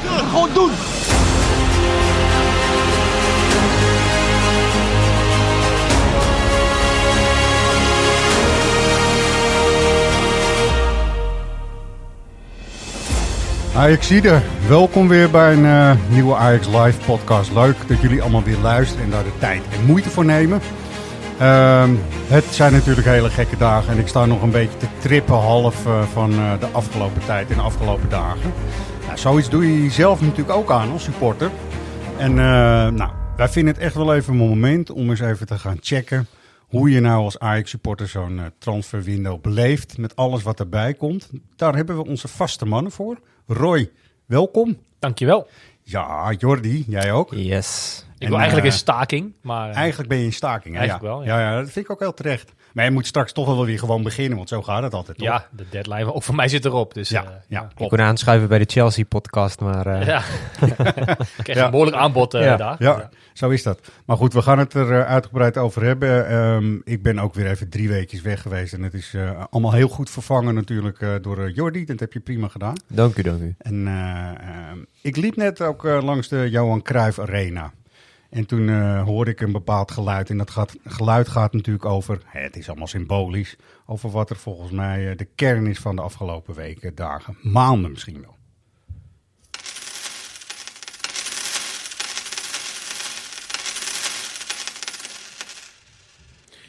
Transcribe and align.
Gewoon 0.00 0.48
doen. 0.54 0.70
Ajaxide, 13.76 14.40
welkom 14.68 15.08
weer 15.08 15.30
bij 15.30 15.52
een 15.52 15.66
eh, 15.66 15.90
nieuwe 16.08 16.36
Ajax 16.36 16.66
Live 16.66 16.98
podcast. 17.06 17.52
Leuk 17.52 17.76
dat 17.86 18.00
jullie 18.00 18.22
allemaal 18.22 18.42
weer 18.42 18.58
luisteren 18.62 19.04
en 19.04 19.10
daar 19.10 19.24
de 19.24 19.38
tijd 19.38 19.62
en 19.70 19.84
moeite 19.86 20.10
voor 20.10 20.24
nemen. 20.24 20.60
Ehm, 21.38 21.90
het 22.26 22.44
zijn 22.44 22.72
natuurlijk 22.72 23.06
hele 23.06 23.30
gekke 23.30 23.56
dagen 23.56 23.92
en 23.92 23.98
ik 23.98 24.08
sta 24.08 24.26
nog 24.26 24.42
een 24.42 24.50
beetje 24.50 24.76
te 24.76 24.86
trippen 24.98 25.34
half 25.34 25.86
eh, 25.86 26.02
van 26.12 26.32
eh, 26.32 26.52
de 26.60 26.66
afgelopen 26.72 27.22
tijd 27.26 27.50
en 27.50 27.56
de 27.56 27.62
afgelopen 27.62 28.08
dagen. 28.08 28.52
Zoiets 29.14 29.50
doe 29.50 29.66
je 29.66 29.82
jezelf 29.82 30.20
natuurlijk 30.20 30.50
ook 30.50 30.70
aan 30.70 30.90
als 30.90 31.04
supporter. 31.04 31.50
En 32.18 32.34
nou, 32.94 33.10
wij 33.36 33.48
vinden 33.48 33.74
het 33.74 33.82
echt 33.82 33.94
wel 33.94 34.14
even 34.14 34.32
een 34.32 34.38
moment 34.38 34.90
om 34.90 35.10
eens 35.10 35.20
even 35.20 35.46
te 35.46 35.58
gaan 35.58 35.76
checken 35.80 36.26
hoe 36.58 36.90
je 36.90 37.00
nou 37.00 37.24
als 37.24 37.38
Ajax-supporter 37.38 38.08
zo'n 38.08 38.40
transferwindow 38.58 39.40
beleeft 39.40 39.98
met 39.98 40.16
alles 40.16 40.42
wat 40.42 40.60
erbij 40.60 40.94
komt. 40.94 41.30
Daar 41.56 41.74
hebben 41.74 41.96
we 41.96 42.06
onze 42.06 42.28
vaste 42.28 42.64
mannen 42.64 42.92
voor. 42.92 43.18
Roy, 43.46 43.90
welkom. 44.26 44.78
Dankjewel. 44.98 45.48
Ja, 45.82 46.32
Jordi, 46.38 46.84
jij 46.88 47.12
ook. 47.12 47.34
Yes. 47.34 48.04
Ik 48.18 48.28
wil 48.28 48.36
eigenlijk 48.36 48.66
een 48.66 48.72
staking, 48.72 49.32
maar... 49.40 49.70
Eigenlijk 49.70 50.08
ben 50.08 50.18
je 50.18 50.24
in 50.24 50.32
staking, 50.32 50.74
hè? 50.74 50.80
Eigenlijk 50.80 51.12
ja. 51.12 51.18
wel, 51.18 51.24
ja. 51.26 51.40
ja. 51.40 51.50
Ja, 51.50 51.60
dat 51.60 51.70
vind 51.70 51.84
ik 51.84 51.90
ook 51.90 52.00
heel 52.00 52.14
terecht. 52.14 52.52
Maar 52.72 52.84
je 52.84 52.90
moet 52.90 53.06
straks 53.06 53.32
toch 53.32 53.46
wel 53.46 53.64
weer 53.66 53.78
gewoon 53.78 54.02
beginnen, 54.02 54.36
want 54.36 54.48
zo 54.48 54.62
gaat 54.62 54.82
het 54.82 54.94
altijd, 54.94 55.18
toch? 55.18 55.26
Ja, 55.26 55.46
de 55.50 55.64
deadline, 55.70 56.14
ook 56.14 56.22
voor 56.22 56.34
mij 56.34 56.48
zit 56.48 56.64
erop. 56.64 56.94
Dus, 56.94 57.08
Ja, 57.08 57.22
eh, 57.24 57.30
ja, 57.48 57.62
Ik 57.62 57.68
klopt. 57.74 57.90
kon 57.90 58.00
aanschuiven 58.00 58.48
bij 58.48 58.58
de 58.58 58.64
Chelsea-podcast, 58.68 59.60
maar 59.60 59.86
eh, 59.86 60.06
ja. 60.06 60.22
ik 61.38 61.44
kreeg 61.44 61.56
Ja. 61.56 61.64
een 61.64 61.70
behoorlijk 61.70 61.96
aanbod 61.96 62.34
eh, 62.34 62.42
Ja. 62.44 62.56
daar. 62.56 62.76
Ja, 62.78 63.08
zo 63.32 63.48
is 63.48 63.62
dat. 63.62 63.80
Maar 64.06 64.16
goed, 64.16 64.32
we 64.32 64.42
gaan 64.42 64.58
het 64.58 64.74
er 64.74 65.04
uitgebreid 65.04 65.56
over 65.58 65.82
hebben. 65.84 66.26
Ehm, 66.28 66.74
ik 66.84 67.02
ben 67.02 67.18
ook 67.18 67.34
weer 67.34 67.46
even 67.46 67.68
drie 67.68 67.88
weken 67.88 68.22
weg 68.22 68.42
geweest. 68.42 68.72
En 68.72 68.82
het 68.82 68.94
is 68.94 69.14
eh, 69.14 69.44
allemaal 69.50 69.72
heel 69.72 69.88
goed 69.88 70.10
vervangen 70.10 70.54
natuurlijk 70.54 71.00
eh, 71.00 71.14
door 71.22 71.50
Jordi. 71.50 71.84
Dat 71.84 72.00
heb 72.00 72.12
je 72.12 72.20
prima 72.20 72.48
gedaan. 72.48 72.74
dank 72.88 73.16
u, 73.16 73.22
dank 73.22 73.40
u. 73.40 73.54
En 73.58 73.86
eh, 73.86 74.28
ehm, 74.28 74.78
ik 75.00 75.16
liep 75.16 75.36
net 75.36 75.60
ook 75.62 75.82
langs 75.82 76.28
de 76.28 76.50
Johan 76.50 76.82
Cruijff 76.82 77.18
Arena. 77.18 77.72
En 78.32 78.46
toen 78.46 78.68
eh, 78.68 79.02
hoorde 79.02 79.30
ik 79.30 79.40
een 79.40 79.52
bepaald 79.52 79.90
geluid. 79.90 80.30
En 80.30 80.38
dat 80.38 80.50
gaat, 80.50 80.76
geluid 80.84 81.28
gaat 81.28 81.52
natuurlijk 81.52 81.84
over, 81.84 82.22
het 82.26 82.56
is 82.56 82.68
allemaal 82.68 82.86
symbolisch, 82.86 83.56
over 83.86 84.10
wat 84.10 84.30
er 84.30 84.36
volgens 84.36 84.70
mij 84.70 85.10
eh, 85.10 85.16
de 85.16 85.24
kern 85.24 85.66
is 85.66 85.78
van 85.78 85.96
de 85.96 86.02
afgelopen 86.02 86.54
weken, 86.54 86.94
dagen, 86.94 87.36
maanden 87.42 87.90
misschien 87.90 88.20
wel. 88.20 88.36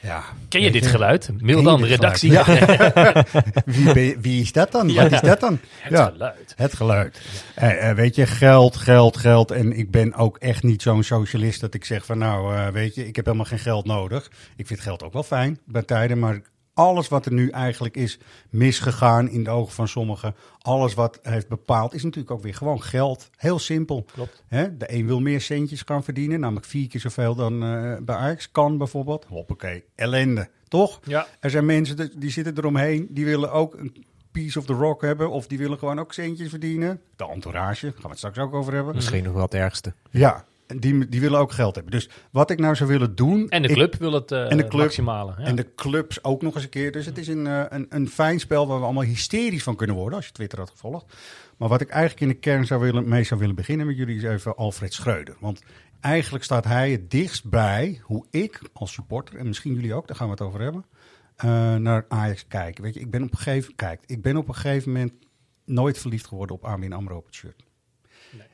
Ja. 0.04 0.24
Ken 0.50 0.62
je 0.62 0.72
dit 0.72 0.88
geluid? 0.88 1.30
Mail 1.40 1.64
dan, 1.64 1.84
redactie. 1.86 2.32
geluid? 2.32 3.32
Wie, 3.94 4.18
wie 4.22 4.42
is 4.42 4.52
dat 4.52 4.72
dan? 4.72 4.94
Wat 4.94 5.12
is 5.12 5.22
dat 5.22 5.40
dan? 5.40 5.60
Het 5.80 6.00
geluid. 6.00 6.54
Het 6.56 6.74
geluid. 6.74 7.22
Eh, 7.56 7.90
eh, 7.90 7.96
weet 7.96 8.16
je, 8.16 8.26
geld, 8.26 8.76
geld, 8.76 9.18
geld. 9.18 9.52
En 9.52 9.78
ik 9.78 9.92
ben 9.92 10.14
ook 10.14 10.38
echt 10.38 10.64
niet 10.64 10.82
zo'n 10.82 11.04
socialist 11.04 11.62
dat 11.62 11.74
ik 11.74 11.86
zeg 11.86 12.06
van 12.06 12.18
nou, 12.18 12.56
eh, 12.56 12.68
weet 12.68 12.96
je, 12.96 13.08
ik 13.08 13.16
heb 13.16 13.26
helemaal 13.26 13.46
geen 13.46 13.60
geld 13.60 13.86
nodig. 13.86 14.32
Ik 14.56 14.68
vind 14.68 14.80
geld 14.80 15.04
ook 15.04 15.14
wel 15.14 15.24
fijn 15.24 15.60
bij 15.66 15.84
tijden, 15.84 16.20
maar 16.20 16.42
alles 16.74 17.08
wat 17.08 17.26
er 17.26 17.34
nu 17.34 17.50
eigenlijk 17.50 17.96
is 17.96 18.20
misgegaan 18.50 19.30
in 19.30 19.44
de 19.44 19.50
ogen 19.50 19.74
van 19.74 19.88
sommigen, 19.88 20.36
alles 20.62 20.94
wat 20.94 21.20
heeft 21.22 21.48
bepaald, 21.48 21.94
is 21.94 22.04
natuurlijk 22.04 22.32
ook 22.34 22.42
weer 22.44 22.56
gewoon 22.56 22.82
geld. 22.84 23.30
Heel 23.36 23.60
simpel. 23.60 24.06
Klopt. 24.14 24.44
Hè? 24.48 24.78
De 24.78 24.94
een 24.94 25.06
wil 25.06 25.20
meer 25.20 25.42
centjes 25.42 25.82
gaan 25.82 26.04
verdienen, 26.04 26.40
namelijk 26.40 26.66
vier 26.66 26.88
keer 26.88 27.02
zoveel 27.02 27.36
dan 27.36 27.64
eh, 27.64 27.96
bij 28.02 28.16
Ajax 28.16 28.52
kan 28.52 28.78
bijvoorbeeld. 28.78 29.26
Hoppakee, 29.30 29.84
ellende, 29.96 30.50
toch? 30.68 31.00
Ja. 31.04 31.28
Er 31.40 31.50
zijn 31.50 31.66
mensen 31.66 31.96
die- 31.96 32.18
die 32.18 32.30
zitten 32.32 32.58
eromheen, 32.58 33.08
die 33.10 33.26
willen 33.26 33.52
ook 33.52 33.74
een 33.74 34.06
piece 34.32 34.60
of 34.60 34.66
the 34.66 34.74
rock 34.74 35.02
hebben. 35.02 35.30
Of 35.30 35.48
die 35.48 35.58
willen 35.58 35.78
gewoon 35.78 36.00
ook 36.00 36.14
centjes 36.14 36.50
verdienen. 36.50 37.02
De 37.16 37.26
entourage, 37.30 37.92
gaan 37.92 38.02
we 38.02 38.08
het 38.08 38.18
straks 38.18 38.38
ook 38.38 38.54
over 38.54 38.74
hebben. 38.74 38.96
Misschien 38.96 39.24
nog 39.24 39.34
wel 39.34 39.44
het 39.44 39.54
ergste. 39.54 39.94
Ja, 40.10 40.46
en 40.68 40.80
die, 40.80 41.10
die 41.10 41.22
willen 41.22 41.40
ook 41.40 41.52
geld 41.52 41.76
hebben. 41.76 41.92
Dus 41.94 42.10
wat 42.32 42.50
ik 42.50 42.60
nou 42.60 42.76
zou 42.76 42.90
willen 42.90 43.16
doen... 43.16 43.50
En 43.50 43.62
de 43.62 43.68
ik- 43.68 43.74
club 43.74 43.96
wil 43.96 44.12
het 44.14 44.32
eh 44.32 44.52
En 44.52 44.58
de 44.58 44.68
club. 44.68 44.82
maximale. 44.82 45.34
Ja. 45.38 45.44
En 45.46 45.56
de 45.56 45.74
clubs 45.76 46.24
ook 46.24 46.42
nog 46.42 46.56
eens 46.56 46.64
een 46.64 46.70
keer. 46.70 46.92
Dus 46.92 47.06
het 47.06 47.18
is 47.18 47.28
een, 47.28 47.48
eh, 47.48 47.64
een, 47.70 47.86
een 47.90 48.10
fijn 48.10 48.40
spel 48.40 48.68
waar 48.68 48.78
we 48.78 48.84
allemaal 48.84 49.04
hysterisch 49.04 49.64
van 49.64 49.76
kunnen 49.76 49.96
worden. 49.96 50.16
Als 50.18 50.26
je 50.26 50.32
Twitter 50.32 50.60
had 50.60 50.70
gevolgd. 50.70 51.16
Maar 51.58 51.70
wat 51.70 51.82
ik 51.82 51.90
eigenlijk 51.90 52.22
in 52.22 52.28
de 52.28 52.34
kern 52.34 52.66
zou 52.66 52.82
willen, 52.82 53.10
mee 53.10 53.24
zou 53.24 53.40
willen 53.40 53.56
beginnen 53.56 53.88
met 53.88 53.98
jullie 53.98 54.16
is 54.16 54.24
even 54.24 54.56
Alfred 54.56 54.94
Schreuder. 54.94 55.36
Want 55.40 55.62
eigenlijk 56.00 56.44
staat 56.44 56.66
hij 56.66 56.92
het 56.92 57.12
dichtst 57.12 57.50
bij 57.50 58.00
hoe 58.04 58.26
ik 58.30 58.62
als 58.74 58.94
supporter, 58.94 59.36
en 59.38 59.48
misschien 59.48 59.74
jullie 59.74 59.94
ook, 59.94 60.08
daar 60.08 60.16
gaan 60.16 60.26
we 60.28 60.32
het 60.34 60.42
over 60.42 60.62
hebben, 60.62 60.86
eh, 61.36 61.76
naar 61.76 62.06
Ajax 62.08 62.48
kijk. 62.48 62.78
Weet 62.78 62.94
je, 62.94 63.00
ik 63.00 63.12
ben 63.12 63.24
op 63.24 63.32
een 63.32 63.38
gegeven, 63.38 63.76
kijk, 63.76 64.02
ik 64.06 64.22
ben 64.22 64.38
op 64.38 64.48
een 64.48 64.56
gegeven 64.56 64.92
moment 64.92 65.14
nooit 65.66 65.98
verliefd 65.98 66.28
geworden 66.28 66.56
op 66.56 66.64
Armin 66.64 66.94
Amro 66.94 67.18
op 67.18 67.26
het 67.26 67.36
shirt. 67.36 67.64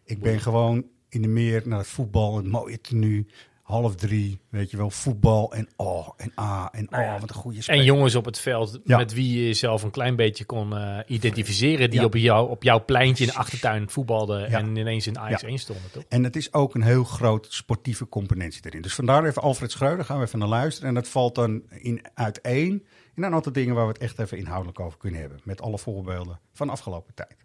ik 0.03 0.19
ben 0.19 0.39
gewoon 0.39 0.85
in 1.09 1.21
de 1.21 1.27
meer 1.27 1.61
naar 1.65 1.77
het 1.79 1.87
voetbal, 1.87 2.35
het 2.37 2.47
mooie 2.47 2.81
tenue, 2.81 3.25
half 3.61 3.95
drie, 3.95 4.39
weet 4.49 4.71
je 4.71 4.77
wel, 4.77 4.89
voetbal 4.89 5.53
en 5.53 5.67
oh, 5.75 6.09
en 6.17 6.31
ah, 6.35 6.67
en 6.71 6.85
oh, 6.85 6.91
Nou 6.91 7.03
ja, 7.03 7.19
wat 7.19 7.29
een 7.29 7.35
goede 7.35 7.61
speler. 7.61 7.79
En 7.79 7.85
jongens 7.85 8.15
op 8.15 8.25
het 8.25 8.39
veld 8.39 8.79
Ja. 8.83 8.97
met 8.97 9.13
wie 9.13 9.35
je 9.37 9.45
jezelf 9.45 9.83
een 9.83 9.91
klein 9.91 10.15
beetje 10.15 10.45
kon 10.45 10.77
eh, 10.77 10.97
identificeren. 11.07 11.89
Die 11.89 11.99
Ja. 11.99 12.05
op, 12.05 12.13
jou, 12.15 12.49
op 12.49 12.63
jouw 12.63 12.85
pleintje 12.85 13.23
in 13.23 13.29
de 13.29 13.37
achtertuin 13.37 13.89
voetbalden 13.89 14.47
en 14.47 14.75
ineens 14.75 15.07
in 15.07 15.19
Ajax 15.19 15.41
Ja. 15.41 15.47
1 15.47 15.57
stonden, 15.59 15.91
toch? 15.91 16.03
En 16.09 16.23
het 16.23 16.35
is 16.35 16.53
ook 16.53 16.75
een 16.75 16.81
heel 16.81 17.03
groot 17.03 17.47
sportieve 17.49 18.07
componentie 18.09 18.61
erin. 18.65 18.81
Dus 18.81 18.95
vandaar 18.95 19.25
even 19.25 19.41
Alfred 19.41 19.71
Schreuder, 19.71 20.05
gaan 20.05 20.19
we 20.19 20.25
even 20.25 20.39
naar 20.39 20.47
luisteren. 20.47 20.89
En 20.89 20.95
dat 20.95 21.07
valt 21.07 21.35
dan 21.35 21.63
in 21.69 22.01
uiteen 22.13 22.85
in 23.15 23.23
een 23.23 23.33
aantal 23.33 23.51
dingen 23.51 23.75
waar 23.75 23.85
we 23.85 23.91
het 23.91 24.01
echt 24.01 24.19
even 24.19 24.37
inhoudelijk 24.37 24.79
over 24.79 24.97
kunnen 24.97 25.19
hebben. 25.19 25.39
Met 25.43 25.61
alle 25.61 25.77
voorbeelden 25.77 26.39
van 26.53 26.67
de 26.67 26.73
afgelopen 26.73 27.13
tijd. 27.13 27.35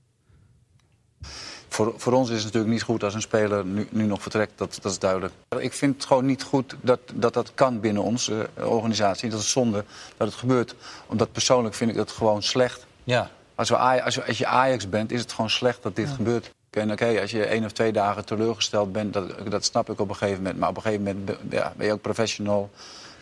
Voor, 1.75 1.95
voor 1.97 2.13
ons 2.13 2.29
is 2.29 2.35
het 2.37 2.45
natuurlijk 2.45 2.73
niet 2.73 2.83
goed 2.83 3.05
als 3.05 3.15
een 3.15 3.21
speler 3.21 3.65
nu, 3.65 3.89
nu 3.91 4.05
nog 4.07 4.23
vertrekt, 4.23 4.53
dat, 4.57 4.79
dat 4.83 4.93
is 4.93 4.99
duidelijk. 4.99 5.33
Ik 5.59 5.73
vind 5.73 5.95
het 5.95 6.05
gewoon 6.05 6.27
niet 6.27 6.43
goed 6.43 6.77
dat 6.81 7.01
dat, 7.15 7.35
dat 7.35 7.53
kan 7.55 7.81
binnen 7.81 8.03
onze 8.03 8.49
eh, 8.55 8.71
organisatie. 8.71 9.31
Dat 9.31 9.41
is 9.41 9.51
zonde 9.51 9.85
dat 10.17 10.27
het 10.29 10.37
gebeurt. 10.37 10.75
Omdat 11.07 11.33
persoonlijk 11.33 11.75
vind 11.75 11.91
ik 11.91 11.97
het 11.97 12.11
gewoon 12.11 12.43
slecht. 12.43 12.87
Ja. 13.05 13.31
Als, 13.55 13.69
we, 13.69 13.77
als, 13.77 14.17
we, 14.17 14.27
als 14.27 14.39
je 14.39 14.47
Ajax 14.47 14.89
bent, 14.89 15.13
is 15.13 15.21
het 15.21 15.33
gewoon 15.33 15.51
slecht 15.51 15.83
dat 15.83 15.97
dit 15.97 16.09
gebeurt. 16.09 16.51
En 16.71 16.93
oké, 16.93 17.21
als 17.21 17.31
je 17.31 17.45
één 17.45 17.65
of 17.65 17.73
twee 17.73 17.93
dagen 17.93 18.25
teleurgesteld 18.25 18.93
bent, 18.93 19.13
dat, 19.13 19.51
dat 19.51 19.65
snap 19.65 19.91
ik 19.91 20.01
op 20.01 20.09
een 20.09 20.17
gegeven 20.17 20.43
moment. 20.43 20.59
Maar 20.59 20.69
op 20.69 20.77
een 20.77 20.83
gegeven 20.83 21.05
moment 21.05 21.25
ben- 21.25 21.39
ja, 21.51 21.73
ben 21.77 21.87
je 21.87 21.93
ook 21.93 22.01
professional. 22.01 22.71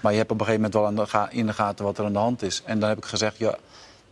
Maar 0.01 0.13
je 0.13 0.19
hebt 0.19 0.31
op 0.31 0.41
een 0.41 0.47
gegeven 0.47 0.71
moment 0.71 0.81
wel 0.81 0.87
aan 0.87 1.05
de 1.05 1.11
ga- 1.11 1.31
in 1.31 1.47
de 1.47 1.53
gaten 1.53 1.85
wat 1.85 1.99
er 1.99 2.05
aan 2.05 2.13
de 2.13 2.19
hand 2.19 2.43
is. 2.43 2.63
En 2.65 2.79
dan 2.79 2.89
heb 2.89 2.99
ik 2.99 3.05
gezegd, 3.05 3.39
ja, 3.39 3.57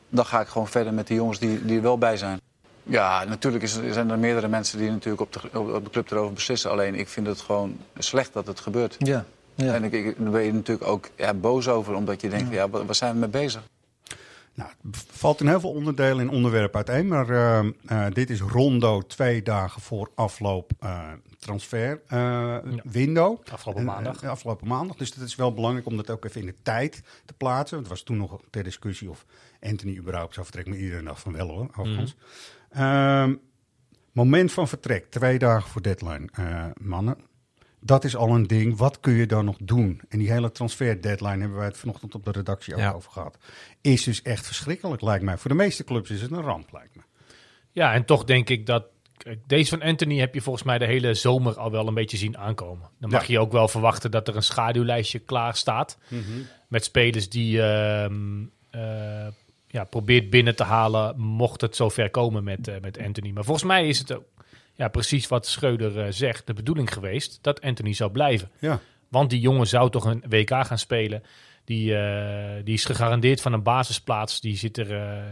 dan 0.08 0.26
ga 0.26 0.40
ik 0.40 0.48
gewoon 0.48 0.68
verder 0.68 0.94
met 0.94 1.06
de 1.06 1.14
jongens 1.14 1.38
die, 1.38 1.64
die 1.64 1.76
er 1.76 1.82
wel 1.82 1.98
bij 1.98 2.16
zijn. 2.16 2.40
Ja, 2.82 3.24
natuurlijk 3.24 3.64
is, 3.64 3.78
zijn 3.90 4.10
er 4.10 4.18
meerdere 4.18 4.48
mensen 4.48 4.78
die 4.78 4.90
natuurlijk 4.90 5.22
op 5.22 5.32
de, 5.32 5.58
op 5.58 5.84
de 5.84 5.90
club 5.90 6.10
erover 6.10 6.32
beslissen. 6.32 6.70
Alleen 6.70 6.94
ik 6.94 7.08
vind 7.08 7.26
het 7.26 7.40
gewoon 7.40 7.76
slecht 7.98 8.32
dat 8.32 8.46
het 8.46 8.60
gebeurt. 8.60 8.96
Ja. 8.98 9.24
ja. 9.54 9.74
En 9.74 9.84
ik, 9.84 9.92
ik, 9.92 10.14
daar 10.18 10.30
ben 10.30 10.42
je 10.42 10.52
natuurlijk 10.52 10.88
ook 10.88 11.08
ja, 11.16 11.34
boos 11.34 11.68
over, 11.68 11.94
omdat 11.94 12.20
je 12.20 12.28
denkt, 12.28 12.52
ja, 12.52 12.68
waar, 12.68 12.86
waar 12.86 12.94
zijn 12.94 13.12
we 13.12 13.18
mee 13.18 13.28
bezig? 13.28 13.62
Nou, 14.54 14.70
het 14.90 15.04
valt 15.10 15.40
in 15.40 15.48
heel 15.48 15.60
veel 15.60 15.70
onderdelen 15.70 16.28
en 16.28 16.34
onderwerpen 16.34 16.86
uiteen. 16.86 17.08
Maar 17.08 17.30
eh, 17.30 17.58
eh, 17.86 18.12
dit 18.12 18.30
is 18.30 18.40
rondo 18.40 19.00
twee 19.00 19.42
dagen 19.42 19.82
voor 19.82 20.10
afloop 20.14 20.70
eh, 20.80 21.12
transfer 21.38 22.00
eh, 22.06 22.56
window. 22.84 23.38
Afgelopen 23.52 23.80
En, 23.80 23.86
maandag. 23.86 24.24
afgelopen 24.24 24.68
maandag. 24.68 24.96
Dus 24.96 25.14
het 25.14 25.24
is 25.24 25.34
wel 25.34 25.54
belangrijk 25.54 25.86
om 25.86 25.96
dat 25.96 26.10
ook 26.10 26.24
even 26.24 26.40
in 26.40 26.46
de 26.46 26.54
tijd 26.62 27.02
te 27.24 27.32
plaatsen. 27.32 27.78
Het 27.78 27.88
was 27.88 28.02
toen 28.02 28.16
nog 28.16 28.40
ter 28.50 28.62
discussie 28.62 29.10
of 29.10 29.24
Anthony 29.60 29.96
überhaupt 29.96 30.34
zou 30.34 30.44
vertrekken. 30.46 30.74
Maar 30.74 30.82
iedereen 30.82 31.04
dacht 31.04 31.20
van 31.20 31.32
wel 31.32 31.48
hoor, 31.48 31.68
overigens. 31.76 32.16
Ehm, 32.70 33.34
moment 34.12 34.52
van 34.52 34.68
vertrek, 34.68 35.10
twee 35.10 35.38
dagen 35.38 35.70
voor 35.70 35.82
deadline, 35.82 36.28
eh, 36.32 36.64
mannen. 36.80 37.16
Dat 37.80 38.04
is 38.04 38.16
al 38.16 38.34
een 38.34 38.46
ding. 38.46 38.76
Wat 38.76 39.00
kun 39.00 39.12
je 39.12 39.26
dan 39.26 39.44
nog 39.44 39.56
doen? 39.62 40.00
En 40.08 40.18
die 40.18 40.30
hele 40.32 40.52
transfer 40.52 41.02
deadline 41.02 41.38
hebben 41.40 41.56
wij 41.58 41.66
het 41.66 41.76
vanochtend 41.76 42.14
op 42.14 42.24
de 42.24 42.30
redactie 42.30 42.74
ook 42.74 42.80
Ja. 42.80 42.92
over 42.92 43.10
gehad. 43.12 43.38
Is 43.80 44.04
dus 44.04 44.22
echt 44.22 44.46
verschrikkelijk, 44.46 45.02
lijkt 45.02 45.24
mij. 45.24 45.36
Voor 45.38 45.50
de 45.50 45.56
meeste 45.56 45.84
clubs 45.84 46.10
is 46.10 46.22
het 46.22 46.30
een 46.30 46.40
ramp, 46.42 46.72
lijkt 46.72 46.94
me. 46.96 47.02
Ja, 47.72 47.92
en 47.92 48.04
toch 48.04 48.24
denk 48.24 48.48
ik 48.48 48.66
dat 48.66 48.84
deze 49.46 49.70
van 49.70 49.82
Anthony 49.82 50.18
heb 50.18 50.34
je 50.34 50.40
volgens 50.40 50.64
mij 50.64 50.78
de 50.78 50.86
hele 50.86 51.14
zomer 51.14 51.58
al 51.58 51.70
wel 51.70 51.86
een 51.88 51.94
beetje 51.94 52.16
zien 52.16 52.38
aankomen. 52.38 52.88
Dan 52.98 53.10
mag 53.10 53.24
Ja. 53.26 53.32
je 53.32 53.38
ook 53.40 53.52
wel 53.52 53.68
verwachten 53.68 54.10
dat 54.10 54.28
er 54.28 54.36
een 54.36 54.42
schaduwlijstje 54.42 55.18
klaar 55.18 55.56
staat. 55.56 55.98
Met 56.68 56.84
spelers 56.84 57.28
die 57.28 57.62
ehm, 57.62 58.44
eh, 58.70 59.26
ja, 59.70 59.84
probeert 59.84 60.30
binnen 60.30 60.56
te 60.56 60.64
halen, 60.64 61.20
mocht 61.20 61.60
het 61.60 61.76
zover 61.76 62.10
komen 62.10 62.44
met, 62.44 62.68
eh, 62.68 62.80
met 62.80 62.98
Anthony. 62.98 63.30
Maar 63.30 63.44
volgens 63.44 63.66
mij 63.66 63.88
is 63.88 63.98
het 63.98 64.12
ook 64.12 64.24
ja, 64.74 64.88
precies 64.88 65.28
wat 65.28 65.46
Schreuder 65.46 66.00
eh, 66.00 66.12
zegt, 66.12 66.46
de 66.46 66.52
bedoeling 66.52 66.92
geweest 66.92 67.38
dat 67.42 67.60
Anthony 67.60 67.92
zou 67.92 68.10
blijven. 68.10 68.50
Ja. 68.58 68.80
Want 69.08 69.30
die 69.30 69.40
jongen 69.40 69.66
zou 69.66 69.90
toch 69.90 70.04
een 70.04 70.24
WK 70.28 70.50
gaan 70.50 70.78
spelen. 70.78 71.22
Die, 71.64 71.96
eh, 71.96 72.64
die 72.64 72.74
is 72.74 72.84
gegarandeerd 72.84 73.40
van 73.40 73.52
een 73.52 73.62
basisplaats. 73.62 74.40
Die 74.40 74.56
zit 74.56 74.78
er, 74.78 74.96
eh, 74.96 75.22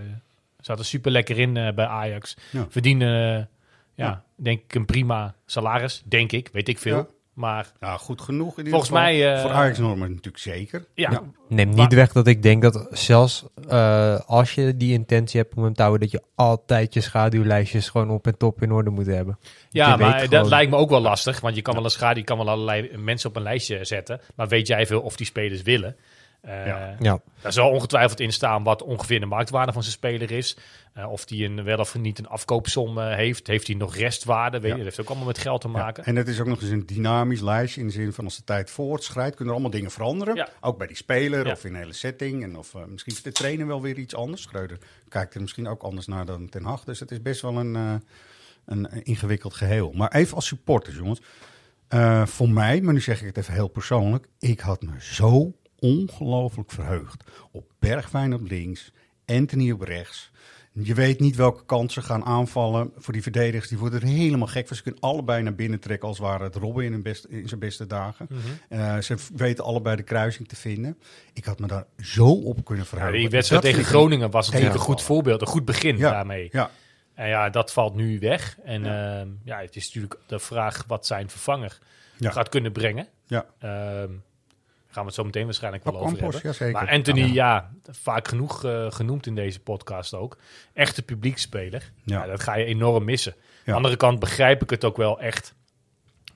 zat 0.61 0.79
er 0.79 0.85
super 0.85 1.11
lekker 1.11 1.39
in 1.39 1.53
bij 1.53 1.87
Ajax. 1.87 2.37
Ja. 2.51 2.67
Verdienen, 2.69 3.09
ja, 3.29 3.49
Ja. 3.95 4.25
denk 4.37 4.61
ik, 4.63 4.75
een 4.75 4.85
prima 4.87 5.35
salaris. 5.47 6.03
Denk 6.05 6.33
ik, 6.33 6.49
weet 6.53 6.69
ik 6.69 6.79
veel. 6.79 7.18
Maar 7.39 7.73
Nou, 7.81 7.99
goed 7.99 8.21
genoeg 8.21 8.51
in 8.51 8.57
ieder 8.67 8.71
Volgens 8.73 8.91
geval. 8.91 9.05
mij, 9.05 9.35
eh, 9.35 9.41
Voor 9.43 9.51
Ajax-normen 9.51 10.09
natuurlijk 10.09 10.39
zeker. 10.39 10.87
ja, 10.95 11.23
Neem 11.49 11.69
Maar- 11.69 11.77
niet 11.77 11.95
weg 11.95 12.13
dat 12.13 12.27
ik 12.27 12.43
denk 12.43 12.63
dat 12.63 12.87
zelfs 12.91 13.45
eh, 13.69 14.19
als 14.27 14.55
je 14.55 14.77
die 14.77 14.93
intentie 14.93 15.41
hebt 15.41 15.55
om 15.55 15.63
hem 15.65 15.75
te 15.75 15.83
houden, 15.83 16.01
dat 16.09 16.21
je 16.21 16.27
altijd 16.35 16.95
je 16.95 17.01
schaduwlijstjes 17.01 17.89
gewoon 17.89 18.11
op 18.11 18.27
en 18.27 18.37
top 18.37 18.63
in 18.63 18.73
orde 18.73 18.91
moet 18.91 19.07
hebben. 19.07 19.39
ja 19.71 19.97
maar 19.97 20.29
dat 20.29 20.49
lijkt 20.49 20.71
me 20.71 20.77
ook 20.77 20.91
wel 20.91 21.01
lastig. 21.01 21.41
Want 21.41 21.55
je 21.57 21.63
kan 21.63 21.75
wel 21.75 21.85
een 21.85 21.91
schade, 21.91 22.19
je 22.19 22.25
kan 22.25 22.37
wel 22.39 22.49
allerlei 22.49 22.97
mensen 22.97 23.29
op 23.29 23.37
een 23.37 23.43
lijstje 23.43 23.85
zetten. 23.85 24.21
Maar 24.37 24.49
weet 24.49 24.67
jij 24.67 24.87
veel 24.87 25.01
of 25.01 25.17
die 25.17 25.27
spelers 25.27 25.63
willen? 25.63 25.97
Eh, 26.41 26.67
Ja. 26.67 26.97
Ja, 27.01 27.21
Daar 27.41 27.53
zal 27.53 27.71
ongetwijfeld 27.71 28.21
in 28.21 28.33
staan 28.33 28.63
wat 28.63 28.83
ongeveer 28.83 29.21
de 29.21 29.27
marktwaarde 29.27 29.73
van 29.73 29.83
zijn 29.83 29.95
speler 29.95 30.31
is. 30.31 30.57
Eh, 30.93 31.11
of 31.11 31.25
die 31.25 31.45
een, 31.45 31.65
wel 31.65 31.79
of 31.79 31.95
niet 31.99 32.19
een 32.19 32.29
afkoopsom 32.29 32.99
eh, 32.99 33.15
heeft. 33.15 33.47
Heeft 33.47 33.67
hij 33.67 33.77
nog 33.77 33.97
restwaarde? 33.97 34.61
Weet 34.61 34.63
je, 34.63 34.69
Ja. 34.69 34.75
dat 34.77 34.85
heeft 34.85 35.01
ook 35.01 35.07
allemaal 35.09 35.27
met 35.27 35.39
geld 35.39 35.61
te 35.61 35.69
Ja, 35.69 35.73
maken. 35.73 36.05
En 36.05 36.17
het 36.17 36.29
is 36.29 36.41
ook 36.41 36.47
nog 36.47 36.61
eens 36.61 36.71
een 36.71 36.87
dynamisch 36.87 37.41
lijstje 37.41 37.81
in 37.81 37.87
de 37.87 37.93
zin 37.93 38.13
van 38.13 38.25
als 38.25 38.37
de 38.37 38.45
tijd 38.45 38.71
voortschrijdt, 38.71 39.37
kunnen 39.37 39.55
er 39.55 39.61
allemaal 39.61 39.79
dingen 39.79 39.91
veranderen. 39.91 40.35
Ja. 40.35 40.49
Ook 40.61 40.79
bij 40.79 40.87
die 40.87 40.97
speler 40.97 41.47
Ja. 41.47 41.53
of 41.53 41.65
in 41.65 41.73
de 41.73 41.79
hele 41.79 41.93
setting. 41.93 42.43
En 42.43 42.57
of 42.59 42.75
misschien 42.89 43.13
vindt 43.13 43.29
de 43.29 43.33
trainer 43.43 43.67
wel 43.67 43.83
weer 43.83 43.99
iets 43.99 44.15
anders. 44.15 44.43
Schreuder 44.43 44.79
kijkt 45.09 45.35
er 45.35 45.41
misschien 45.41 45.69
ook 45.69 45.83
anders 45.83 46.07
naar 46.07 46.27
dan 46.27 46.49
Ten 46.49 46.65
Hag. 46.65 46.85
Dus 46.85 47.01
het 47.01 47.11
is 47.11 47.23
best 47.23 47.41
wel 47.41 47.57
een, 47.57 47.77
eh, 47.77 47.95
een 48.65 48.89
ingewikkeld 49.05 49.55
geheel. 49.55 49.93
Maar 49.93 50.13
even 50.13 50.35
als 50.35 50.47
supporters, 50.47 50.97
jongens. 50.97 51.21
Eh, 51.89 52.27
voor 52.27 52.49
mij, 52.49 52.81
maar 52.81 52.95
nu 52.95 53.01
zeg 53.01 53.21
ik 53.21 53.27
het 53.27 53.37
even 53.37 53.53
heel 53.55 53.69
persoonlijk. 53.69 54.27
Ik 54.39 54.61
had 54.61 54.83
me 54.83 54.91
zo 55.01 55.53
ongelooflijk 55.79 56.71
verheugd 56.71 57.25
op 57.53 57.71
Bergwijn 57.79 58.35
op 58.35 58.41
links, 58.49 58.93
Anthony 59.27 59.71
op 59.71 59.81
rechts. 59.81 60.31
Je 60.73 60.95
weet 60.95 61.21
niet 61.21 61.37
welke 61.37 61.65
kant 61.65 61.93
ze 61.93 62.03
gaan 62.03 62.25
aanvallen 62.25 62.93
voor 62.97 63.13
die 63.13 63.23
verdedigers. 63.23 63.69
Die 63.69 63.79
worden 63.79 64.01
er 64.01 64.07
helemaal 64.07 64.47
gek 64.47 64.67
van. 64.67 64.77
Ze 64.77 64.83
kunnen 64.83 65.01
allebei 65.01 65.43
naar 65.43 65.55
binnen 65.55 65.81
trekken 65.81 66.09
als 66.09 66.19
waren 66.19 66.47
het 66.47 66.55
Robben 66.57 66.85
in, 66.85 66.93
hun 66.93 67.03
best, 67.03 67.25
in 67.25 67.49
zijn 67.49 67.61
beste 67.61 67.87
dagen. 67.87 68.29
Eh, 68.69 68.99
ze 68.99 69.17
weten 69.37 69.65
allebei 69.65 69.97
de 69.97 70.03
kruising 70.03 70.49
te 70.49 70.57
vinden. 70.57 70.99
Ik 71.33 71.45
had 71.45 71.59
me 71.59 71.67
daar 71.67 71.85
zo 71.99 72.27
op 72.31 72.65
kunnen 72.65 72.85
Ja, 72.85 72.91
verheugen. 72.91 73.19
die 73.21 73.29
wedstrijd 73.29 73.63
tegen 73.63 73.85
Groningen 73.85 74.31
was 74.31 74.47
natuurlijk 74.47 74.75
een 74.75 74.81
goed 74.81 75.03
voorbeeld. 75.03 75.41
Een 75.41 75.47
goed 75.47 75.65
begin 75.65 75.97
Ja, 75.97 76.11
daarmee. 76.11 76.49
Ja, 76.53 76.71
En 77.15 77.29
ja, 77.29 77.51
dat 77.51 77.73
valt 77.73 77.95
nu 77.95 78.19
weg. 78.19 78.59
En 78.65 78.85
ja. 78.85 79.27
ja, 79.45 79.59
het 79.61 79.77
is 79.77 79.85
natuurlijk 79.85 80.21
de 80.27 80.39
vraag 80.39 80.85
wat 80.87 81.07
zijn 81.07 81.31
vervanger 81.31 81.79
gaat 82.21 82.49
kunnen 82.49 82.73
brengen. 82.73 83.07
ja. 83.27 83.47
Ehm 83.59 84.13
gaan 84.99 85.07
we 85.07 85.13
het 85.13 85.15
zo 85.15 85.25
meteen 85.25 85.45
waarschijnlijk 85.45 85.85
wel 85.85 85.99
over 86.01 86.19
hebben. 86.19 86.41
jazeker. 86.43 86.73
Maar 86.73 86.89
Anthony, 86.91 87.21
Ja. 87.21 87.27
ja, 87.33 87.71
vaak 87.93 88.29
genoeg 88.29 88.65
eh, 88.65 88.87
genoemd 88.91 89.27
in 89.27 89.35
deze 89.35 89.61
podcast 89.61 90.15
ook. 90.15 90.37
Echte 90.73 91.03
publiekspeler. 91.03 91.93
Ja. 92.05 92.21
Ja. 92.21 92.27
dat 92.27 92.43
ga 92.43 92.57
je 92.57 92.65
enorm 92.65 93.05
missen. 93.05 93.33
Aan 93.33 93.41
de 93.65 93.73
andere 93.73 93.97
kant 93.97 94.19
begrijp 94.19 94.63
ik 94.63 94.71
het 94.71 94.85
ook 94.85 94.97
wel 94.97 95.21
echt 95.21 95.55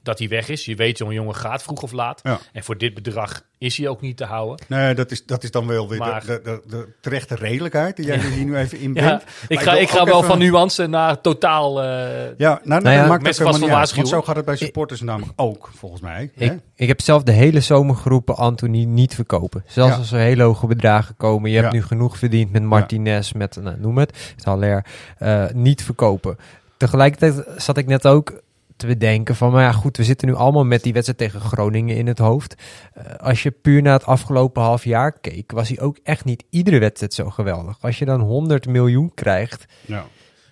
dat 0.03 0.19
hij 0.19 0.29
weg 0.29 0.49
is. 0.49 0.65
Je 0.65 0.75
weet, 0.77 0.97
zo'n 0.99 1.13
jongen 1.13 1.35
gaat 1.35 1.63
vroeg 1.63 1.83
of 1.83 1.93
laat. 1.93 2.21
Ja. 2.23 2.39
En 2.53 2.65
voor 2.65 2.79
dit 2.79 2.95
bedrag 2.95 3.43
is 3.59 3.77
hij 3.77 3.89
ook 3.89 4.01
niet 4.01 4.17
te 4.17 4.25
houden. 4.25 4.67
Nee, 4.69 4.95
dat 4.95 5.11
is, 5.11 5.27
dat 5.27 5.43
is 5.45 5.51
dan 5.51 5.67
wel 5.67 5.89
weer 5.89 5.99
Maar- 5.99 6.21
de, 6.27 6.41
de, 6.45 6.61
de, 6.67 6.77
de 6.77 6.89
terechte 7.01 7.35
redelijkheid 7.35 7.97
die 7.97 8.07
jij 8.07 8.17
er 8.17 8.31
hier 8.31 8.45
nu 8.45 8.57
even 8.57 8.79
in 8.81 8.95
Ja, 8.95 9.09
bent. 9.09 9.23
ik 9.49 9.61
ga, 9.61 9.75
ik 9.77 9.89
ga 9.91 10.05
wel 10.05 10.17
even- 10.17 10.29
van 10.29 10.39
nuance 10.39 10.87
naar 10.87 11.21
totaal... 11.21 11.83
eh, 11.83 11.89
Ja, 12.39 12.61
nou, 12.65 12.83
Nou 12.83 12.95
ja, 12.95 13.01
dat 13.01 13.09
maakt 13.09 13.25
vast 13.25 13.39
helemaal 13.39 13.61
niet 13.61 13.69
wel 13.69 13.79
uit. 13.79 13.95
Want 13.95 14.09
zo 14.09 14.23
gaat 14.23 14.37
het 14.37 14.45
bij 14.45 14.57
supporters 14.57 15.01
namelijk 15.01 15.33
ook, 15.37 15.71
volgens 15.75 16.01
mij. 16.01 16.31
hè? 16.35 16.45
ik, 16.45 16.59
ik 16.75 16.89
heb 16.89 17.01
zelf 17.01 17.23
de 17.23 17.33
hele 17.33 17.61
zomer 17.61 17.97
geroepen 17.97 18.37
Anthony 18.37 18.85
niet 18.85 19.15
verkopen. 19.15 19.65
Zelfs 19.67 19.93
Ja. 19.93 19.99
als 19.99 20.13
er 20.13 20.19
hele 20.19 20.43
hoge 20.43 20.67
bedragen 20.67 21.17
komen. 21.17 21.51
Je 21.51 21.61
hebt 21.61 21.73
nu 21.73 21.83
genoeg 21.83 22.19
verdiend 22.19 22.53
met 22.53 22.63
Martinez, 22.63 23.33
met 23.33 23.57
nou, 23.61 23.77
noem 23.81 23.99
het, 23.99 24.33
het 24.37 24.45
Haller. 24.45 24.85
eh, 25.19 25.45
niet 25.53 25.83
verkopen. 25.85 26.37
Tegelijkertijd 26.77 27.45
zat 27.63 27.77
ik 27.77 27.87
net 27.87 28.07
ook 28.07 28.33
te 28.77 28.87
bedenken 28.87 29.37
van, 29.37 29.53
maar 29.53 29.63
ja 29.63 29.73
goed, 29.73 29.97
we 29.97 30.05
zitten 30.05 30.29
nu 30.29 30.35
allemaal 30.35 30.65
met 30.65 30.83
die 30.83 30.93
wedstrijd 30.93 31.19
tegen 31.19 31.41
Groningen 31.41 31.97
in 31.97 32.07
het 32.07 32.19
hoofd. 32.19 32.55
Eh, 32.95 33.05
als 33.17 33.43
je 33.43 33.51
puur 33.51 33.83
naar 33.83 33.93
het 33.93 34.07
afgelopen 34.07 34.63
half 34.63 34.85
jaar 34.85 35.19
keek, 35.21 35.53
was 35.53 35.69
hij 35.69 35.81
ook 35.81 35.99
echt 36.03 36.25
niet 36.25 36.45
iedere 36.51 36.79
wedstrijd 36.79 37.15
zo 37.15 37.31
geweldig. 37.31 37.77
Als 37.81 37.99
je 37.99 38.05
dan 38.05 38.21
100 38.21 38.67
miljoen 38.67 39.15
krijgt, 39.15 39.65
Ja. 39.87 40.05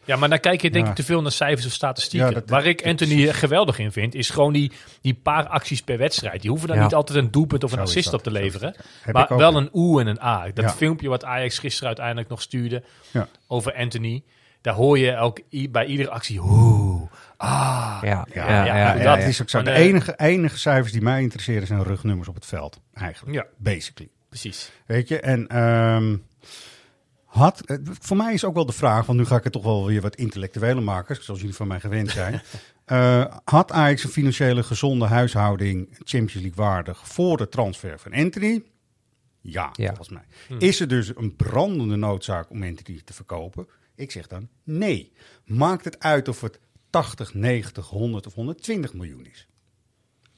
Ja, 0.04 0.16
maar 0.16 0.28
dan 0.28 0.40
kijk 0.40 0.62
je 0.62 0.70
denk 0.70 0.84
Ja. 0.84 0.90
ik 0.90 0.96
te 0.96 1.02
veel 1.04 1.22
naar 1.22 1.32
cijfers 1.32 1.66
of 1.66 1.72
statistieken. 1.72 2.28
Ja, 2.28 2.34
dat- 2.34 2.48
Waar 2.50 2.64
ik 2.66 2.78
dat- 2.78 2.86
Anthony 2.86 3.32
geweldig 3.32 3.78
in 3.78 3.92
vind, 3.92 4.14
is 4.14 4.30
gewoon 4.30 4.52
die, 4.52 4.72
die 5.00 5.14
paar 5.14 5.46
acties 5.48 5.82
per 5.82 5.98
wedstrijd. 5.98 6.40
Die 6.40 6.50
hoeven 6.50 6.68
dan 6.68 6.76
Ja. 6.76 6.82
niet 6.82 6.94
altijd 6.94 7.18
een 7.18 7.30
doelpunt 7.30 7.64
of 7.64 7.70
een 7.72 7.76
Zo 7.78 7.82
assist 7.84 8.12
op 8.12 8.22
te 8.22 8.30
leveren. 8.30 8.74
Maar 9.12 9.36
wel 9.36 9.56
een 9.56 9.68
oe 9.72 10.00
en 10.00 10.06
een 10.06 10.20
a. 10.22 10.44
Dat 10.54 10.64
Ja. 10.64 10.70
filmpje 10.70 11.08
wat 11.08 11.24
Ajax 11.24 11.58
gisteren 11.58 11.86
uiteindelijk 11.86 12.28
nog 12.28 12.42
stuurde 12.42 12.82
Ja. 13.10 13.28
over 13.46 13.74
Anthony. 13.74 14.22
Daar 14.60 14.74
hoor 14.74 14.98
je 14.98 15.16
ook 15.16 15.40
bij 15.70 15.86
iedere 15.86 16.10
actie 16.10 16.40
oeh, 16.42 17.10
ah. 17.40 17.98
ja, 18.02 18.26
ja, 18.32 18.48
Ja, 18.48 18.48
ja, 18.48 18.64
ja, 18.64 18.76
ja, 18.76 19.02
Ja, 19.02 19.16
dat 19.16 19.24
is 19.24 19.42
ook 19.42 19.48
zo. 19.48 19.62
De 19.62 19.72
enige, 19.72 20.14
enige 20.16 20.58
cijfers 20.58 20.92
die 20.92 21.02
mij 21.02 21.22
interesseren 21.22 21.66
zijn 21.66 21.82
rugnummers 21.82 22.28
op 22.28 22.34
het 22.34 22.46
veld. 22.46 22.80
Eigenlijk. 22.92 23.34
Ja. 23.36 23.46
Basically. 23.56 24.10
Precies. 24.28 24.72
Weet 24.86 25.08
je, 25.08 25.20
en 25.20 25.46
ehm, 25.48 26.16
had, 27.24 27.60
eh, 27.60 27.76
voor 27.82 28.16
mij 28.16 28.32
is 28.34 28.44
ook 28.44 28.54
wel 28.54 28.66
de 28.66 28.72
vraag, 28.72 29.06
want 29.06 29.18
nu 29.18 29.24
ga 29.24 29.36
ik 29.36 29.44
het 29.44 29.52
toch 29.52 29.62
wel 29.62 29.86
weer 29.86 30.00
wat 30.00 30.16
intellectueler 30.16 30.82
maken, 30.82 31.22
zoals 31.22 31.40
jullie 31.40 31.54
van 31.56 31.68
mij 31.68 31.80
gewend 31.80 32.10
zijn. 32.10 32.40
Eh, 32.84 33.24
had 33.44 33.72
Ajax 33.72 34.04
een 34.04 34.10
financiële 34.10 34.62
gezonde 34.62 35.06
huishouding 35.06 35.88
Champions 35.92 36.34
League 36.34 36.54
waardig 36.54 37.08
voor 37.08 37.36
de 37.36 37.48
transfer 37.48 37.98
van 37.98 38.12
Anthony? 38.12 38.62
Ja, 39.40 39.70
Ja. 39.72 39.86
volgens 39.86 40.08
mij. 40.08 40.22
Is 40.58 40.80
er 40.80 40.88
dus 40.88 41.16
een 41.16 41.36
brandende 41.36 41.96
noodzaak 41.96 42.50
om 42.50 42.62
Anthony 42.62 43.00
te 43.04 43.12
verkopen? 43.12 43.66
Ik 43.94 44.10
zeg 44.10 44.26
dan 44.26 44.48
nee. 44.64 45.12
Maakt 45.44 45.84
het 45.84 45.98
uit 45.98 46.28
of 46.28 46.40
het 46.40 46.60
80, 46.90 47.38
90, 47.38 47.82
100 47.82 48.26
of 48.26 48.34
120 48.36 48.96
miljoen 48.96 49.26
is? 49.26 49.46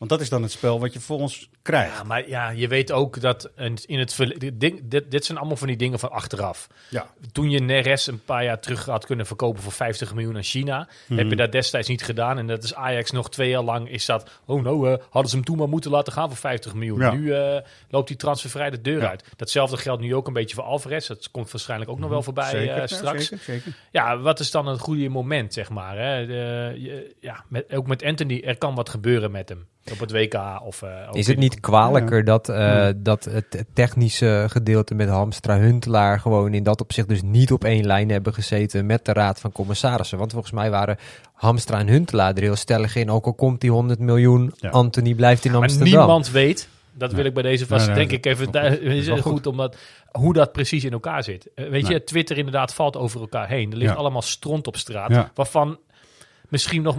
Want 0.03 0.15
dat 0.15 0.23
is 0.23 0.29
dan 0.31 0.43
het 0.43 0.51
spel 0.51 0.81
wat 0.81 0.93
je 0.93 1.01
volgens 1.01 1.49
krijgt. 1.63 1.97
Ja, 1.97 2.03
maar 2.03 2.29
ja, 2.29 2.51
je 2.51 2.69
weet 2.69 2.93
ook 2.93 3.21
dat 3.21 3.51
in 3.87 3.99
het 3.99 4.15
verleden... 4.15 4.59
Dit, 4.59 4.81
dit, 4.83 5.11
dit 5.11 5.25
zijn 5.25 5.39
allemaal 5.39 5.57
van 5.57 5.67
die 5.67 5.77
dingen 5.77 5.99
van 5.99 6.11
achteraf. 6.11 6.69
Ja. 6.91 7.07
Toen 7.33 7.51
je 7.51 7.59
Neres 7.61 8.07
een 8.07 8.25
paar 8.25 8.45
jaar 8.45 8.61
terug 8.61 8.85
had 8.85 9.07
kunnen 9.07 9.27
verkopen 9.27 9.63
voor 9.63 9.73
50 9.73 10.15
miljoen 10.15 10.37
aan 10.37 10.43
China, 10.43 10.89
Mhm. 11.09 11.19
heb 11.19 11.29
je 11.31 11.37
dat 11.37 11.53
destijds 11.53 11.89
niet 11.89 12.03
gedaan. 12.03 12.39
En 12.39 12.47
dat 12.47 12.63
is 12.65 12.75
Ajax 12.75 13.11
nog 13.11 13.31
twee 13.31 13.49
jaar 13.49 13.63
lang 13.63 13.89
is 13.91 14.07
dat, 14.07 14.31
oh 14.47 14.63
nou, 14.63 14.91
eh, 14.93 14.99
hadden 15.11 15.31
ze 15.31 15.37
hem 15.37 15.45
toen 15.45 15.57
maar 15.59 15.69
moeten 15.69 15.91
laten 15.91 16.13
gaan 16.13 16.29
voor 16.29 16.37
50 16.39 16.75
miljoen. 16.75 17.01
Ja. 17.01 17.13
Nu 17.13 17.33
eh, 17.35 17.61
loopt 17.91 18.09
die 18.09 18.17
transfervrij 18.17 18.71
de 18.71 18.81
deur 18.81 19.01
Ja. 19.01 19.09
uit. 19.09 19.25
Datzelfde 19.37 19.77
geldt 19.77 20.03
nu 20.03 20.15
ook 20.15 20.27
een 20.27 20.33
beetje 20.33 20.55
voor 20.55 20.65
Alvarez. 20.65 21.07
Dat 21.07 21.31
komt 21.31 21.51
waarschijnlijk 21.51 21.91
ook 21.91 21.99
nog 21.99 22.11
wel 22.11 22.23
voorbij 22.23 22.45
Mhm. 22.53 22.57
Zeker, 22.57 22.75
eh, 22.75 22.81
ja, 22.81 22.87
straks. 22.87 23.27
Zeker, 23.27 23.45
zeker. 23.45 23.73
Ja, 23.91 24.19
wat 24.19 24.41
is 24.41 24.51
dan 24.51 24.67
een 24.67 24.79
goede 24.79 25.09
moment, 25.09 25.53
zeg 25.53 25.71
maar? 25.71 25.99
Hè? 25.99 26.27
De, 26.27 27.15
ja, 27.21 27.45
met, 27.49 27.73
ook 27.75 27.87
met 27.87 28.03
Anthony, 28.05 28.43
er 28.45 28.59
kan 28.59 28.75
wat 28.75 28.89
gebeuren 28.89 29.31
met 29.31 29.49
hem. 29.49 29.67
Op 29.91 29.99
het 30.01 30.13
WK 30.13 30.35
of... 30.65 30.83
eh, 30.83 30.89
ook 31.09 31.15
Is 31.17 31.27
het 31.27 31.39
niet 31.39 31.61
kwalijker 31.61 32.25
dat, 32.25 32.49
eh, 32.49 32.89
dat 32.97 33.25
het 33.25 33.65
technische 33.73 34.47
gedeelte 34.49 34.95
met 34.95 35.09
Hamstra 35.09 35.59
Huntelaar 35.59 36.21
gewoon 36.21 36.55
in 36.55 36.63
dat 36.63 36.81
opzicht 36.81 37.09
dus 37.09 37.23
niet 37.23 37.53
op 37.53 37.65
één 37.65 37.87
lijn 37.87 38.09
hebben 38.11 38.35
gezeten 38.35 38.87
met 38.87 39.05
de 39.05 39.13
Raad 39.13 39.41
van 39.41 39.53
Commissarissen? 39.53 40.19
Want 40.19 40.33
volgens 40.33 40.53
mij 40.53 40.71
waren 40.71 40.97
Hamstra 41.33 41.79
en 41.79 41.89
Huntelaar 41.89 42.35
er 42.35 42.43
heel 42.43 42.57
stellig 42.57 42.97
in. 42.97 43.11
Ook 43.11 43.27
al 43.27 43.35
komt 43.35 43.61
die 43.61 43.71
100 43.71 43.99
miljoen, 43.99 44.53
Ja. 44.57 44.71
Anthony 44.71 45.15
blijft 45.15 45.45
in 45.45 45.53
Maar 45.53 45.61
Amsterdam. 45.61 45.89
niemand 45.89 46.31
weet, 46.31 46.69
dat 46.93 47.13
wil 47.13 47.25
ik 47.25 47.35
bij 47.35 47.43
deze 47.43 47.67
vast, 47.67 47.87
Nee, 47.87 47.97
nee, 47.97 48.07
denk 48.07 48.25
ik 48.27 48.33
even, 48.33 48.53
is 48.83 49.09
goed. 49.09 49.21
Goed. 49.21 49.33
goed 49.33 49.47
omdat, 49.47 49.77
hoe 50.11 50.33
dat 50.33 50.53
precies 50.53 50.85
in 50.85 50.93
elkaar 50.93 51.23
zit. 51.25 51.49
Eh, 51.55 51.69
weet 51.69 51.83
Nee. 51.83 51.93
je, 51.93 52.05
Twitter 52.05 52.39
inderdaad 52.39 52.75
valt 52.75 52.97
over 52.97 53.21
elkaar 53.21 53.49
heen. 53.49 53.71
Er 53.71 53.77
ligt 53.77 53.91
Ja. 53.93 53.97
allemaal 53.97 54.23
stront 54.23 54.67
op 54.67 54.77
straat, 54.77 55.11
Ja. 55.11 55.31
waarvan 55.35 55.79
misschien 56.49 56.83
nog, 56.83 56.97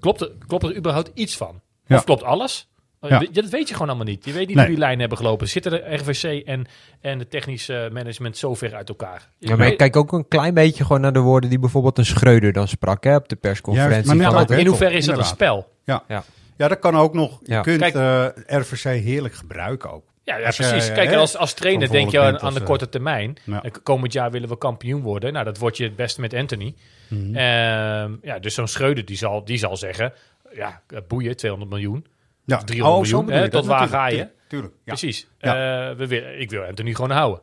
klopt 0.00 0.20
er, 0.20 0.30
klopt 0.46 0.64
er 0.64 0.76
überhaupt 0.76 1.10
iets 1.14 1.36
van? 1.36 1.60
Ja. 1.86 1.96
Of 1.96 2.04
klopt 2.04 2.22
alles? 2.22 2.68
Eh, 3.00 3.10
Ja. 3.10 3.22
Dat 3.32 3.48
weet 3.48 3.68
je 3.68 3.72
gewoon 3.74 3.88
allemaal 3.88 4.06
niet. 4.06 4.24
Je 4.24 4.32
weet 4.32 4.46
niet 4.46 4.56
Nee. 4.56 4.64
hoe 4.64 4.74
die 4.74 4.82
lijnen 4.82 5.00
hebben 5.00 5.18
gelopen. 5.18 5.48
Zitten 5.48 5.70
de 5.72 5.94
RVC 5.94 6.46
en, 6.46 6.66
en 7.00 7.18
het 7.18 7.30
technische 7.30 7.88
management 7.92 8.36
zo 8.36 8.54
ver 8.54 8.74
uit 8.74 8.88
elkaar? 8.88 9.28
Ja, 9.38 9.48
maar 9.56 9.58
weet- 9.66 9.76
kijk 9.76 9.96
ook 9.96 10.12
een 10.12 10.28
klein 10.28 10.54
beetje 10.54 10.84
gewoon 10.84 11.00
naar 11.00 11.12
de 11.12 11.20
woorden 11.20 11.50
die 11.50 11.58
bijvoorbeeld 11.58 11.98
een 11.98 12.04
Schreuder 12.06 12.52
dan 12.52 12.68
sprak 12.68 13.04
hè, 13.04 13.14
op 13.16 13.28
de 13.28 13.36
persconferentie. 13.36 13.94
Juist, 13.94 14.06
maar 14.08 14.16
net 14.16 14.26
van 14.26 14.34
ook, 14.34 14.40
het- 14.40 14.50
hè? 14.50 14.58
in 14.58 14.66
hoeverre 14.66 14.94
is 14.94 15.06
dat 15.06 15.18
een 15.18 15.24
spel? 15.24 15.68
Ja. 15.84 16.02
ja, 16.08 16.68
dat 16.68 16.78
kan 16.78 16.96
ook 16.96 17.14
nog. 17.14 17.38
Je 17.42 17.52
Ja. 17.52 17.60
kunt 17.60 17.80
Kijk- 17.80 17.94
eh, 17.94 18.26
RVC 18.58 18.82
heerlijk 19.02 19.34
gebruiken 19.34 19.92
ook. 19.92 20.04
Ja, 20.24 20.36
ja 20.36 20.50
precies. 20.50 20.88
eh, 20.88 20.94
Kijk, 20.94 21.14
als, 21.14 21.36
als 21.36 21.54
trainer 21.54 21.90
denk 21.90 22.10
je 22.10 22.20
aan, 22.40 22.54
de 22.54 22.62
korte 22.62 22.88
termijn. 22.88 23.36
Ja. 23.44 23.62
Komend 23.82 24.12
jaar 24.12 24.30
willen 24.30 24.48
we 24.48 24.58
kampioen 24.58 25.02
worden. 25.02 25.32
Nou, 25.32 25.44
dat 25.44 25.58
word 25.58 25.76
je 25.76 25.84
het 25.84 25.96
beste 25.96 26.20
met 26.20 26.34
Anthony. 26.34 26.74
Mhm. 27.08 27.34
Ehm, 27.36 28.12
ja, 28.22 28.38
dus 28.40 28.54
zo'n 28.54 28.68
Schreuder 28.68 29.04
die 29.04 29.16
zal, 29.16 29.44
die 29.44 29.58
zal 29.58 29.76
zeggen... 29.76 30.12
Ja, 30.56 30.82
eh, 30.88 30.98
boeien, 31.08 31.36
200 31.36 31.72
miljoen. 31.72 32.06
Ja, 32.44 32.58
300 32.64 33.00
oh, 33.00 33.10
zo 33.10 33.22
miljoen, 33.22 33.42
hè, 33.42 33.48
dat 33.48 33.60
tot 33.60 33.66
waar 33.66 33.80
natuurlijk, 33.80 34.02
ga 34.02 34.08
je? 34.08 34.16
tuurlijk, 34.16 34.48
Tuurlijk, 34.48 34.74
ja. 34.84 34.94
Precies. 34.94 35.28
Ja. 35.38 35.90
Eh, 35.90 35.96
we 35.96 36.36
ik 36.38 36.50
wil 36.50 36.62
Anthony 36.62 36.94
gewoon 36.94 37.10
houden. 37.10 37.40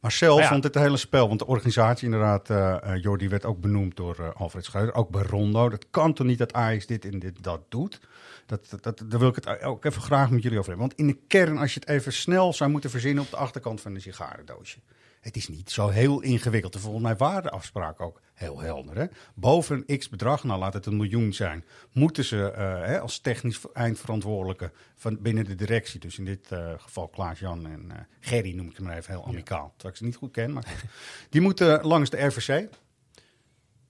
Maar 0.00 0.12
zelf 0.12 0.34
Maar 0.34 0.44
ja. 0.44 0.50
vond 0.50 0.64
het 0.64 0.74
hele 0.74 0.96
spel, 0.96 1.26
want 1.28 1.38
de 1.38 1.46
organisatie 1.46 2.04
inderdaad, 2.04 2.50
eh 2.50 2.76
eh, 2.82 3.02
Jordi 3.02 3.28
werd 3.28 3.44
ook 3.44 3.60
benoemd 3.60 3.96
door 3.96 4.16
eh, 4.18 4.40
Alfred 4.40 4.64
Schreuder, 4.64 4.94
ook 4.94 5.10
bij 5.10 5.22
Rondo. 5.22 5.68
Dat 5.68 5.86
kan 5.90 6.12
toch 6.12 6.26
niet 6.26 6.38
dat 6.38 6.52
Ajax 6.52 6.86
dit 6.86 7.04
en 7.04 7.18
dit 7.18 7.42
dat 7.42 7.60
doet? 7.68 8.00
Dat, 8.46 8.70
dat, 8.70 8.82
dat, 8.82 9.02
daar 9.06 9.20
wil 9.20 9.28
ik 9.28 9.34
het 9.34 9.62
ook 9.62 9.84
even 9.84 10.02
graag 10.02 10.30
met 10.30 10.42
jullie 10.42 10.58
over 10.58 10.70
hebben. 10.70 10.88
Want 10.88 11.00
in 11.00 11.06
de 11.06 11.18
kern, 11.26 11.58
als 11.58 11.74
je 11.74 11.80
het 11.80 11.88
even 11.88 12.12
snel 12.12 12.52
zou 12.52 12.70
moeten 12.70 12.90
verzinnen 12.90 13.24
op 13.24 13.30
de 13.30 13.36
achterkant 13.36 13.80
van 13.80 13.94
een 13.94 14.00
sigarendoosje. 14.00 14.78
Het 15.20 15.36
is 15.36 15.48
niet 15.48 15.70
zo 15.70 15.88
heel 15.88 16.20
ingewikkeld. 16.20 16.74
En 16.74 16.80
volgens 16.80 17.02
mij 17.02 17.16
waren 17.16 17.42
de 17.42 17.50
afspraken 17.50 18.04
ook 18.04 18.20
heel 18.34 18.60
helder. 18.60 18.96
Hè? 18.96 19.06
Boven 19.34 19.84
een 19.86 19.98
x 19.98 20.08
bedrag, 20.08 20.44
nou 20.44 20.58
laat 20.58 20.72
het 20.72 20.86
een 20.86 20.96
miljoen 20.96 21.32
zijn, 21.32 21.64
moeten 21.92 22.24
ze 22.24 22.50
eh, 22.50 22.64
hè, 22.84 23.00
als 23.00 23.18
technisch 23.18 23.60
eindverantwoordelijke 23.72 24.72
van 24.96 25.22
binnen 25.22 25.44
de 25.44 25.54
directie, 25.54 26.00
dus 26.00 26.18
in 26.18 26.24
dit 26.24 26.52
eh, 26.52 26.72
geval 26.76 27.08
Klaas-Jan 27.08 27.66
en 27.66 27.90
eh, 27.90 27.98
Gerry 28.20 28.54
noem 28.54 28.68
ik 28.68 28.76
hem 28.76 28.86
maar 28.86 28.96
even 28.96 29.14
heel 29.14 29.26
amicaal, 29.26 29.68
terwijl 29.70 29.92
ik 29.92 29.96
ze 29.96 30.04
niet 30.04 30.16
goed 30.16 30.32
ken, 30.32 30.52
maar 30.52 30.62
goed. 30.62 30.90
die 31.30 31.40
moeten 31.40 31.86
langs 31.86 32.10
de 32.10 32.24
RVC. 32.26 32.68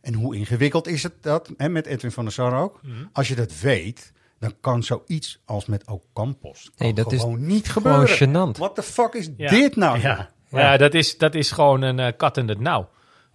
En 0.01 0.15
hoe 0.15 0.37
ingewikkeld 0.37 0.87
is 0.87 1.03
het 1.03 1.23
dat, 1.23 1.53
hè, 1.57 1.69
met 1.69 1.87
Edwin 1.87 2.11
van 2.13 2.25
der 2.25 2.33
Sar 2.33 2.63
ook? 2.63 2.81
Mhm. 2.83 3.05
Als 3.13 3.29
je 3.29 3.35
dat 3.35 3.61
weet, 3.61 4.13
dan 4.39 4.55
kan 4.61 4.83
zoiets 4.83 5.43
als 5.45 5.67
met 5.67 5.89
Ocampos 5.89 6.71
Nee, 6.77 6.93
dat 6.93 7.13
is 7.13 7.21
gewoon 7.21 7.47
niet 7.47 7.69
gebeuren. 7.71 8.53
What 8.53 8.75
the 8.75 8.83
fuck 8.83 9.13
is 9.15 9.31
Ja. 9.37 9.51
dit 9.51 9.77
nou? 9.77 10.01
Ja, 10.01 10.31
ja. 10.51 10.77
dat, 10.77 10.95
is, 10.95 11.19
dat 11.19 11.35
is 11.35 11.51
gewoon 11.51 11.83
een 11.83 11.99
eh, 11.99 12.13
kat 12.17 12.37
in 12.37 12.49
het 12.49 12.61
nauw. 12.61 12.89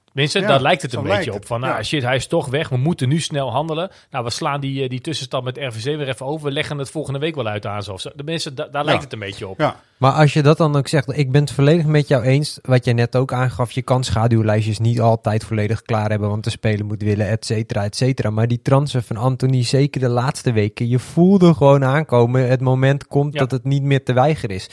Tenminste, 0.05 0.39
Ja, 0.39 0.47
daar 0.47 0.61
lijkt 0.61 0.81
het 0.81 0.93
een 0.93 1.03
beetje 1.03 1.31
het, 1.31 1.35
op. 1.39 1.45
Van, 1.45 1.59
nou, 1.59 1.75
ja. 1.75 1.83
shit, 1.83 2.03
hij 2.03 2.15
is 2.15 2.27
toch 2.27 2.47
weg. 2.47 2.69
We 2.69 2.77
moeten 2.77 3.09
nu 3.09 3.19
snel 3.19 3.51
handelen. 3.51 3.89
Nou, 4.11 4.23
we 4.23 4.29
slaan 4.29 4.61
die, 4.61 4.83
eh, 4.83 4.89
die 4.89 5.01
tussenstand 5.01 5.43
met 5.43 5.57
RVC 5.57 5.83
weer 5.83 6.07
even 6.07 6.25
over. 6.25 6.45
We 6.45 6.51
leggen 6.51 6.77
het 6.77 6.89
volgende 6.89 7.19
week 7.19 7.35
wel 7.35 7.47
uit 7.47 7.65
aan. 7.65 7.83
Zo. 7.83 7.95
De 8.15 8.23
mensen, 8.23 8.55
da- 8.55 8.67
daar 8.67 8.85
lijkt 8.85 9.03
het 9.03 9.13
een 9.13 9.19
beetje 9.19 9.47
op. 9.47 9.59
Ja, 9.59 9.75
Maar 9.97 10.11
als 10.11 10.33
je 10.33 10.41
dat 10.41 10.57
dan 10.57 10.75
ook 10.75 10.87
zegt, 10.87 11.17
ik 11.17 11.31
ben 11.31 11.41
het 11.41 11.51
volledig 11.51 11.85
met 11.85 12.07
jou 12.07 12.23
eens. 12.23 12.59
Wat 12.61 12.85
jij 12.85 12.93
net 12.93 13.15
ook 13.15 13.33
aangaf, 13.33 13.71
je 13.71 13.81
kan 13.81 14.03
schaduwlijstjes 14.03 14.79
niet 14.79 15.01
altijd 15.01 15.43
volledig 15.43 15.81
klaar 15.81 16.09
hebben, 16.09 16.29
want 16.29 16.43
de 16.43 16.49
speler 16.49 16.85
moet 16.85 17.01
willen, 17.01 17.27
et 17.27 17.45
cetera, 17.45 17.83
et 17.83 17.95
cetera. 17.95 18.29
Maar 18.29 18.47
die 18.47 18.61
transfer 18.61 19.01
van 19.03 19.17
Anthony, 19.17 19.63
zeker 19.63 20.01
de 20.01 20.09
laatste 20.09 20.51
weken, 20.51 20.87
je 20.87 20.99
voelde 20.99 21.53
gewoon 21.53 21.83
aankomen. 21.83 22.47
Het 22.49 22.61
moment 22.61 23.07
komt 23.07 23.33
Ja. 23.33 23.39
dat 23.39 23.51
het 23.51 23.63
niet 23.63 23.83
meer 23.83 24.03
te 24.03 24.13
weigeren 24.13 24.55
is. 24.55 24.69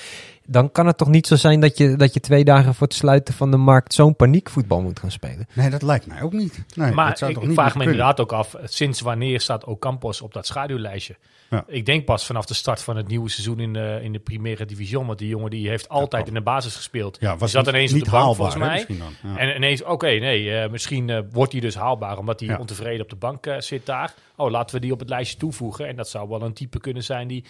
Dan 0.50 0.72
kan 0.72 0.86
het 0.86 0.96
toch 0.98 1.08
niet 1.08 1.26
zo 1.26 1.36
zijn 1.36 1.60
dat 1.60 1.78
je, 1.78 1.96
dat 1.96 2.14
je 2.14 2.20
twee 2.20 2.44
dagen 2.44 2.74
voor 2.74 2.86
het 2.86 2.96
sluiten 2.96 3.34
van 3.34 3.50
de 3.50 3.56
markt 3.56 3.94
zo'n 3.94 4.16
paniekvoetbal 4.16 4.82
moet 4.82 4.98
gaan 5.00 5.10
spelen. 5.10 5.48
nee, 5.54 5.70
dat 5.70 5.82
lijkt 5.82 6.06
mij 6.06 6.22
ook 6.22 6.32
niet. 6.32 6.62
Nee, 6.74 6.86
dat 6.86 6.94
Maar 6.96 7.18
zou 7.18 7.30
ik, 7.30 7.36
toch 7.36 7.44
ik 7.46 7.50
niet 7.50 7.58
vraag 7.58 7.74
me 7.76 7.82
inderdaad 7.82 8.20
ook 8.20 8.32
af, 8.32 8.54
sinds 8.64 9.00
wanneer 9.00 9.40
staat 9.40 9.64
Ocampos 9.64 10.20
op 10.20 10.32
dat 10.32 10.46
schaduwlijstje? 10.46 11.16
Ja. 11.50 11.64
Ik 11.66 11.86
denk 11.86 12.04
pas 12.04 12.26
vanaf 12.26 12.44
de 12.46 12.54
start 12.54 12.82
van 12.82 12.96
het 12.96 13.08
nieuwe 13.08 13.28
seizoen 13.28 13.60
in 13.60 13.72
de, 13.72 14.00
in 14.02 14.12
de 14.12 14.18
Primera 14.18 14.64
Division. 14.64 15.06
Want 15.06 15.18
die 15.18 15.28
jongen 15.28 15.50
die 15.50 15.68
heeft 15.68 15.88
altijd 15.88 16.28
in 16.28 16.34
de 16.34 16.40
basis 16.40 16.76
gespeeld. 16.76 17.16
Ja, 17.20 17.36
was 17.36 17.54
niet- 17.54 17.66
ineens 17.66 17.92
niet 17.92 18.00
op 18.02 18.06
de 18.06 18.10
bank 18.14 18.24
haalbaar, 18.24 18.36
volgens 18.52 18.64
mij. 18.64 18.72
misschien 18.74 18.98
dan. 19.22 19.32
Ja. 19.32 19.38
En 19.38 19.56
ineens, 19.56 19.82
oké, 19.82 20.06
nee, 20.06 20.54
eh, 20.54 20.70
misschien 20.70 21.10
eh, 21.10 21.18
wordt 21.32 21.52
hij 21.52 21.60
dus 21.60 21.74
haalbaar 21.74 22.18
omdat 22.18 22.40
hij 22.40 22.48
Ja. 22.48 22.58
ontevreden 22.58 23.02
op 23.02 23.10
de 23.10 23.16
bank 23.16 23.46
eh, 23.46 23.58
zit 23.60 23.86
daar. 23.86 24.14
Oh, 24.36 24.50
laten 24.50 24.74
we 24.74 24.80
die 24.80 24.92
op 24.92 24.98
het 24.98 25.08
lijstje 25.08 25.38
toevoegen. 25.38 25.88
En 25.88 25.96
dat 25.96 26.08
zou 26.08 26.28
wel 26.28 26.42
een 26.42 26.52
type 26.52 26.80
kunnen 26.80 27.04
zijn 27.04 27.28
die... 27.28 27.44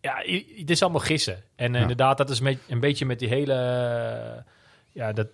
Ja, 0.00 0.22
het 0.56 0.70
is 0.70 0.82
allemaal 0.82 1.00
gissen. 1.00 1.42
En 1.56 1.74
inderdaad, 1.74 2.18
dat 2.18 2.30
is 2.30 2.40
met, 2.40 2.58
een 2.68 2.80
beetje 2.80 3.06
met 3.06 3.18
die 3.18 3.28
hele... 3.28 3.54
eh, 3.54 4.42
ja, 4.92 5.12
dat, 5.12 5.28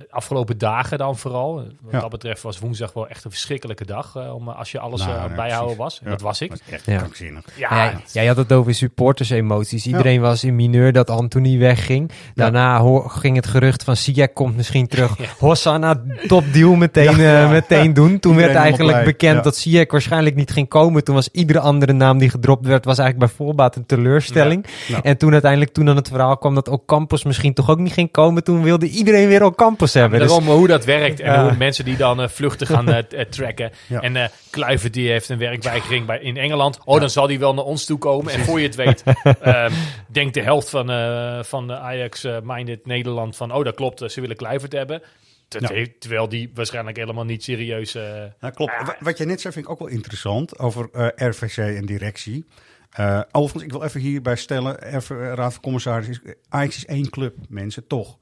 de 0.00 0.06
afgelopen 0.10 0.58
dagen 0.58 0.98
dan 0.98 1.16
vooral. 1.16 1.54
Wat 1.54 1.92
Ja. 1.92 2.00
dat 2.00 2.10
betreft 2.10 2.42
was 2.42 2.58
woensdag 2.58 2.92
wel 2.92 3.08
echt 3.08 3.24
een 3.24 3.30
verschrikkelijke 3.30 3.84
dag. 3.84 3.98
eh, 4.16 4.34
om, 4.34 4.48
als 4.48 4.72
je 4.72 4.78
alles 4.78 5.00
Nou, 5.06 5.30
eh, 5.30 5.36
bijhouden 5.36 5.76
precies. 5.76 5.76
was. 5.76 5.98
En 5.98 6.04
Ja, 6.04 6.10
dat 6.10 6.20
was 6.20 6.40
ik. 6.40 6.50
Dat 6.50 6.60
echt 6.70 6.86
Ja. 6.86 6.96
krankzinnig. 6.96 7.44
Ja, 7.56 7.84
Ja, 7.84 8.00
jij 8.12 8.26
had 8.26 8.36
het 8.36 8.52
over 8.52 8.74
supporters-emoties. 8.74 9.86
Iedereen 9.86 10.20
was 10.20 10.44
in 10.44 10.56
mineur 10.56 10.92
dat 10.92 11.10
Anthony 11.10 11.58
wegging. 11.58 12.10
Daarna 12.34 12.82
ging 13.06 13.36
het 13.36 13.46
gerucht 13.46 13.84
van 13.84 13.96
Ziyech 13.96 14.32
komt 14.32 14.56
misschien 14.56 14.86
terug. 14.86 15.16
Hosanna, 15.38 16.02
topdeal 16.26 16.74
meteen, 16.74 17.04
Ja, 17.04 17.10
eh, 17.10 17.40
ja. 17.42 17.48
meteen 17.48 17.94
doen. 17.94 18.18
Toen 18.18 18.32
Iedereen 18.32 18.52
werd 18.54 18.64
eigenlijk 18.64 19.04
bekend 19.04 19.36
Ja. 19.36 19.42
dat 19.42 19.56
Ziyech 19.56 19.90
waarschijnlijk 19.90 20.36
niet 20.36 20.50
ging 20.50 20.68
komen. 20.68 21.04
Toen 21.04 21.14
was 21.14 21.28
iedere 21.32 21.60
andere 21.60 21.92
naam 21.92 22.18
die 22.18 22.30
gedropt 22.30 22.66
werd, 22.66 22.84
was 22.84 22.98
eigenlijk 22.98 23.32
bij 23.32 23.36
voorbaat 23.46 23.76
een 23.76 23.86
teleurstelling. 23.86 24.66
Ja. 24.88 25.02
En 25.02 25.16
toen 25.16 25.32
uiteindelijk, 25.32 25.72
toen 25.72 25.84
dan 25.84 25.96
het 25.96 26.08
verhaal 26.08 26.36
kwam 26.38 26.54
dat 26.54 26.68
Ocampos 26.68 27.24
misschien 27.24 27.54
toch 27.54 27.70
ook 27.70 27.78
niet 27.78 27.92
ging 27.92 28.10
komen, 28.10 28.44
toen 28.44 28.62
wilde 28.62 28.88
iedereen 28.88 29.28
weer 29.28 29.44
Ocampos 29.44 29.89
hebben. 29.98 30.18
Dus, 30.18 30.28
Daarom 30.28 30.48
hoe 30.48 30.66
dat 30.66 30.84
werkt 30.84 31.20
en 31.20 31.32
Ja. 31.32 31.42
hoe 31.48 31.56
mensen 31.56 31.84
die 31.84 31.96
dan 31.96 32.20
eh, 32.22 32.28
vluchten 32.28 32.66
gaan 32.66 32.88
eh, 32.92 33.20
eh, 33.20 33.26
tracken. 33.28 33.70
Ja. 33.86 34.00
En 34.00 34.16
eh 34.16 34.28
Kluivert 34.50 34.92
die 34.94 35.10
heeft 35.10 35.28
een 35.28 35.38
werkweigering 35.38 36.06
bij, 36.06 36.18
in 36.20 36.36
Engeland. 36.36 36.78
Oh, 36.84 37.00
dan 37.00 37.10
zal 37.10 37.26
die 37.26 37.38
wel 37.38 37.54
naar 37.54 37.64
ons 37.64 37.84
toe 37.84 37.98
komen. 37.98 38.32
En 38.32 38.40
voor 38.40 38.60
je 38.60 38.66
het 38.66 38.74
weet, 38.76 39.02
ehm, 39.40 39.72
denkt 40.06 40.34
de 40.34 40.42
helft 40.42 40.70
van, 40.70 40.90
eh, 40.90 41.42
van 41.42 41.66
de 41.66 41.76
Ajax-minded 41.76 42.86
Nederland 42.86 43.36
van... 43.36 43.52
Oh, 43.54 43.64
dat 43.64 43.74
klopt, 43.74 44.12
ze 44.12 44.20
willen 44.20 44.36
Kluivert 44.36 44.72
hebben. 44.72 45.02
Ja. 45.58 45.68
heeft- 45.72 46.00
terwijl 46.00 46.28
die 46.28 46.50
waarschijnlijk 46.54 46.96
helemaal 46.96 47.24
niet 47.24 47.42
serieus... 47.44 47.94
eh, 47.94 48.02
Ja, 48.40 48.50
klopt. 48.50 48.72
Wa- 48.84 48.96
Wat 49.00 49.16
jij 49.18 49.26
net 49.26 49.40
zei 49.40 49.52
vind 49.52 49.64
ik 49.64 49.70
ook 49.70 49.78
wel 49.78 49.88
interessant 49.88 50.58
over 50.58 50.88
eh, 50.92 51.28
RVC 51.28 51.56
en 51.56 51.86
directie. 51.86 52.44
Eh 52.90 53.20
overigens, 53.32 53.64
ik 53.64 53.72
wil 53.72 53.82
even 53.82 54.00
hierbij 54.00 54.36
stellen, 54.36 54.94
even, 54.94 55.34
Raad 55.34 55.52
van 55.52 55.62
Commissaris, 55.62 56.08
is, 56.08 56.20
Ajax 56.48 56.76
is 56.76 56.86
één 56.86 57.10
club, 57.10 57.34
mensen, 57.48 57.86
toch. 57.86 58.18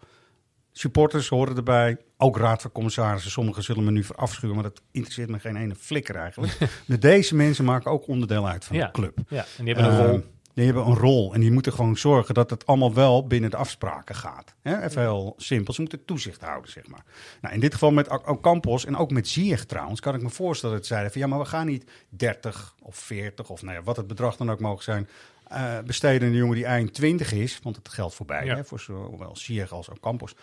Supporters 0.78 1.28
horen 1.28 1.56
erbij, 1.56 1.96
ook 2.16 2.36
Raad 2.36 2.62
van 2.62 2.72
Commissarissen. 2.72 3.30
Sommigen 3.30 3.62
zullen 3.62 3.84
me 3.84 3.90
nu 3.90 4.04
verafschuwen, 4.04 4.54
maar 4.54 4.64
dat 4.64 4.82
interesseert 4.90 5.28
me 5.30 5.38
geen 5.38 5.56
ene 5.56 5.74
flikker 5.74 6.16
eigenlijk. 6.16 6.58
maar 6.86 7.00
deze 7.00 7.34
mensen 7.34 7.64
maken 7.64 7.90
ook 7.90 8.08
onderdeel 8.08 8.48
uit 8.48 8.64
van 8.64 8.76
Ja. 8.76 8.86
de 8.86 8.92
club. 8.92 9.18
ja, 9.28 9.44
en 9.58 9.64
die 9.64 9.74
hebben 9.74 9.92
een 9.94 10.00
Eh, 10.00 10.10
rol. 10.10 10.24
Die 10.54 10.66
hebben 10.66 10.86
een 10.86 10.96
rol 10.96 11.34
en 11.34 11.40
die 11.40 11.50
moeten 11.52 11.72
gewoon 11.72 11.96
zorgen 11.96 12.34
dat 12.34 12.50
het 12.50 12.66
allemaal 12.66 12.94
wel 12.94 13.26
binnen 13.26 13.50
de 13.50 13.56
afspraken 13.56 14.14
gaat. 14.14 14.54
Even 14.62 15.00
heel 15.02 15.34
simpel. 15.36 15.74
Ze 15.74 15.80
moeten 15.80 16.04
toezicht 16.04 16.40
houden, 16.40 16.70
zeg 16.70 16.86
maar. 16.86 17.04
Nou, 17.40 17.54
in 17.54 17.60
dit 17.60 17.72
geval 17.72 17.90
met 17.90 18.08
Ocampos 18.26 18.84
en 18.84 18.96
ook 18.96 19.10
met 19.10 19.28
Ziyech 19.28 19.64
trouwens, 19.64 20.00
kan 20.00 20.14
ik 20.14 20.22
me 20.22 20.28
voorstellen 20.30 20.74
dat 20.76 20.86
ze 20.86 20.92
zeiden 20.92 21.12
van 21.12 21.20
ja, 21.20 21.26
maar 21.26 21.38
we 21.38 21.44
gaan 21.44 21.66
niet 21.66 21.90
30 22.08 22.74
of 22.82 22.96
40 22.96 23.50
of 23.50 23.62
nou 23.62 23.76
ja, 23.76 23.82
wat 23.82 23.96
het 23.96 24.06
bedrag 24.06 24.36
dan 24.36 24.50
ook 24.50 24.60
mogen 24.60 24.84
zijn, 24.84 25.08
eh, 25.48 25.78
besteden 25.86 26.26
aan 26.26 26.32
de 26.32 26.38
jongen 26.38 26.54
die 26.54 26.64
eind 26.64 26.94
20 26.94 27.32
is, 27.32 27.60
want 27.62 27.76
het 27.76 27.88
geldt 27.88 28.14
voorbij 28.14 28.44
Ja. 28.44 28.54
hè, 28.54 28.64
voor 28.64 28.80
zowel 28.80 29.36
Ziyech 29.36 29.72
als 29.72 29.88
Ocampos. 29.88 30.34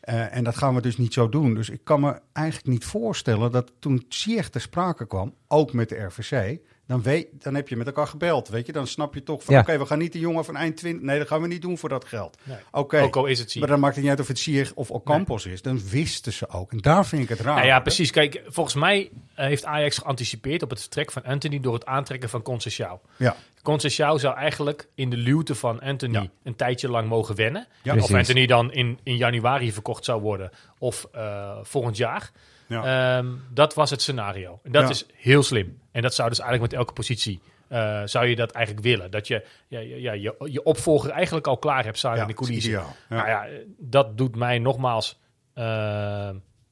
Eh, 0.00 0.36
en 0.36 0.44
dat 0.44 0.56
gaan 0.56 0.74
we 0.74 0.80
dus 0.80 0.96
niet 0.96 1.12
zo 1.12 1.28
doen. 1.28 1.54
Dus 1.54 1.68
ik 1.70 1.80
kan 1.84 2.00
me 2.00 2.20
eigenlijk 2.32 2.66
niet 2.68 2.84
voorstellen 2.84 3.52
dat 3.52 3.72
toen 3.78 4.04
Ziyech 4.08 4.48
ter 4.50 4.60
sprake 4.60 5.06
kwam, 5.06 5.34
ook 5.48 5.72
met 5.72 5.88
de 5.88 5.96
RVC, 5.96 6.58
dan, 6.86 7.02
weet, 7.02 7.26
dan 7.32 7.54
heb 7.54 7.68
je 7.68 7.76
met 7.76 7.86
elkaar 7.86 8.06
gebeld, 8.06 8.48
weet 8.48 8.66
je. 8.66 8.72
Dan 8.72 8.86
snap 8.86 9.14
je 9.14 9.22
toch 9.22 9.44
van, 9.44 9.54
Ja. 9.54 9.60
oké, 9.60 9.78
we 9.78 9.86
gaan 9.86 9.98
niet 9.98 10.12
de 10.12 10.18
jongen 10.18 10.44
van 10.44 10.56
eind 10.56 10.76
20... 10.76 11.02
Nee, 11.02 11.18
dat 11.18 11.28
gaan 11.28 11.40
we 11.42 11.46
niet 11.48 11.62
doen 11.62 11.78
voor 11.78 11.88
dat 11.88 12.04
geld. 12.04 12.38
Nee. 12.42 12.56
Oké, 12.70 13.00
Ook 13.00 13.16
al 13.16 13.26
is 13.26 13.38
het 13.38 13.54
maar 13.54 13.68
dan 13.68 13.80
maakt 13.80 13.94
het 13.94 14.02
niet 14.02 14.12
uit 14.12 14.20
of 14.20 14.28
het 14.28 14.38
Ziyech 14.38 14.74
of 14.74 14.90
Ocampos 14.90 15.46
is. 15.46 15.62
Dan 15.62 15.88
wisten 15.88 16.32
ze 16.32 16.48
ook. 16.48 16.72
En 16.72 16.78
daar 16.78 17.06
vind 17.06 17.22
ik 17.22 17.28
het 17.28 17.40
raar. 17.40 17.54
Nou 17.54 17.66
ja, 17.66 17.76
hè? 17.76 17.82
precies. 17.82 18.10
Kijk, 18.10 18.42
volgens 18.46 18.74
mij 18.74 19.10
eh, 19.34 19.46
heeft 19.46 19.64
Ajax 19.64 19.98
geanticipeerd 19.98 20.62
op 20.62 20.70
het 20.70 20.80
vertrek 20.80 21.12
van 21.12 21.22
Anthony 21.24 21.60
door 21.60 21.74
het 21.74 21.86
aantrekken 21.86 22.28
van 22.28 22.42
Conceição. 22.42 23.00
Ja, 23.16 23.36
Conceição 23.62 24.18
zou 24.18 24.36
eigenlijk 24.36 24.88
in 24.94 25.10
de 25.10 25.16
luwte 25.16 25.54
van 25.54 25.80
Anthony 25.80 26.12
Ja. 26.14 26.26
een 26.42 26.56
tijdje 26.56 26.88
lang 26.88 27.08
mogen 27.08 27.34
wennen. 27.34 27.66
Ja. 27.82 27.96
Of. 27.96 28.12
Anthony 28.14 28.46
dan 28.46 28.72
in, 28.72 28.98
in 29.02 29.16
januari 29.16 29.72
verkocht 29.72 30.04
zou 30.04 30.20
worden 30.20 30.50
of 30.78 31.06
eh, 31.12 31.58
volgend 31.62 31.96
jaar. 31.96 32.30
Ja. 32.66 33.16
Ehm, 33.18 33.26
dat 33.50 33.74
was 33.74 33.90
het 33.90 34.02
scenario. 34.02 34.60
En 34.62 34.72
dat 34.72 34.82
Ja. 34.82 34.88
is 34.88 35.06
heel 35.14 35.42
slim. 35.42 35.78
En 35.92 36.02
dat 36.02 36.14
zou 36.14 36.28
dus 36.28 36.38
eigenlijk 36.38 36.70
met 36.70 36.80
elke 36.80 36.92
positie, 36.92 37.40
eh, 37.68 38.02
zou 38.04 38.26
je 38.26 38.36
dat 38.36 38.50
eigenlijk 38.50 38.86
willen. 38.86 39.10
Dat 39.10 39.26
je 39.26 39.46
ja, 39.68 39.78
ja, 39.80 40.12
je, 40.12 40.34
je 40.50 40.62
opvolger 40.62 41.10
eigenlijk 41.10 41.46
al 41.46 41.56
klaar 41.58 41.84
hebt 41.84 41.98
staan 41.98 42.16
in 42.16 42.26
de 42.26 42.34
coulissen. 42.34 42.72
Ja. 42.72 42.84
Nou 43.08 43.28
ja, 43.28 43.46
dat 43.78 44.18
doet 44.18 44.36
mij 44.36 44.58
nogmaals 44.58 45.20
eh, 45.54 46.30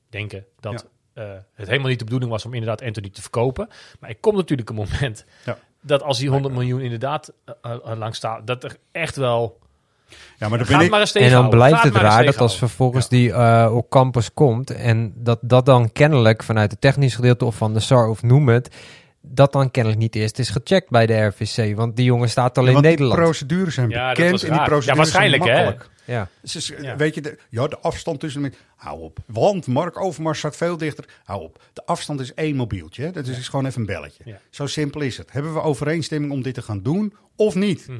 denken 0.09 0.47
dat 0.61 0.89
eh, 1.13 1.33
het 1.55 1.69
helemaal 1.69 1.89
niet 1.89 1.99
de 1.99 2.05
bedoeling 2.05 2.31
was 2.31 2.45
om 2.45 2.53
inderdaad 2.55 2.83
Anthony 2.83 3.11
te 3.11 3.21
verkopen. 3.21 3.69
Maar 4.01 4.11
er 4.11 4.17
komt 4.17 4.37
natuurlijk 4.37 4.69
een 4.69 4.75
moment 4.77 5.25
dat 5.81 6.03
als 6.03 6.19
die 6.19 6.29
100 6.29 6.55
miljoen 6.55 6.81
inderdaad 6.81 7.33
lang 7.83 8.15
staat, 8.15 8.47
dat 8.47 8.65
er 8.65 8.77
echt 8.93 9.17
wel... 9.17 9.61
ja, 10.39 10.49
maar 10.49 10.59
dan 10.59 10.67
Gaat 10.67 10.77
ben 10.77 10.85
ik... 10.85 10.91
maar 10.91 11.01
eens 11.01 11.13
En 11.13 11.31
dan 11.31 11.51
blijft 11.51 11.75
Gaat 11.77 11.85
het 11.85 11.95
raar 11.97 12.25
dat 12.25 12.39
als 12.39 12.59
vervolgens 12.59 13.09
die 13.09 13.33
eh 13.33 13.71
op 13.75 13.91
campus 13.91 14.33
komt 14.35 14.71
en 14.71 15.13
dat 15.17 15.39
dat 15.43 15.67
dan 15.67 15.93
kennelijk 15.93 16.43
vanuit 16.43 16.71
het 16.71 16.81
technisch 16.81 17.15
gedeelte 17.15 17.45
of 17.45 17.57
van 17.57 17.75
de 17.75 17.81
SAR 17.81 18.09
of 18.09 18.23
noem 18.23 18.49
het, 18.49 18.75
dat 19.21 19.53
dan 19.53 19.71
kennelijk 19.71 20.01
niet 20.03 20.15
eerst 20.15 20.39
is 20.39 20.49
gecheckt 20.51 20.91
bij 20.91 21.07
de 21.07 21.21
RVC. 21.27 21.77
Want 21.77 21.97
die 21.97 22.05
jongen 22.05 22.29
staat 22.31 22.59
al 22.59 22.67
in 22.67 22.73
want 22.73 22.85
die 22.85 22.91
Nederland. 22.93 23.21
procedures 23.21 23.75
zijn 23.75 23.91
Ja, 23.91 24.09
bekend 24.13 24.43
en 24.43 24.53
die 24.53 24.63
procedures 24.63 24.85
Ja, 24.85 24.95
waarschijnlijk, 24.95 25.43
zijn 25.43 25.57
hè? 25.57 25.65
makkelijk. 25.65 25.91
Ja. 26.05 26.29
Ja. 26.83 26.97
Weet 26.97 27.15
je, 27.15 27.21
de, 27.21 27.39
ja, 27.51 27.67
de 27.67 27.79
afstand 27.79 28.21
tussen... 28.21 28.43
de- 28.43 28.53
Hou 28.77 29.01
op. 29.01 29.19
Want 29.27 29.67
Mark 29.67 30.01
Overmars 30.01 30.39
staat 30.39 30.57
veel 30.57 30.77
dichter. 30.77 31.05
Hou 31.25 31.43
op. 31.43 31.63
De 31.73 31.87
afstand 31.87 32.21
is 32.21 32.35
één 32.35 32.57
mobieltje. 32.57 33.05
Hè? 33.05 33.11
Dat 33.11 33.27
is 33.27 33.49
gewoon 33.49 33.67
even 33.67 33.81
een 33.81 33.87
belletje. 33.87 34.23
Ja. 34.27 34.39
Zo 34.51 34.67
simpel 34.67 35.01
is 35.01 35.17
het. 35.17 35.33
Hebben 35.33 35.55
we 35.55 35.61
overeenstemming 35.63 36.33
om 36.33 36.43
dit 36.43 36.55
te 36.55 36.63
gaan 36.63 36.83
doen 36.83 37.15
of 37.37 37.55
niet? 37.55 37.89
Mhm. 37.89 37.99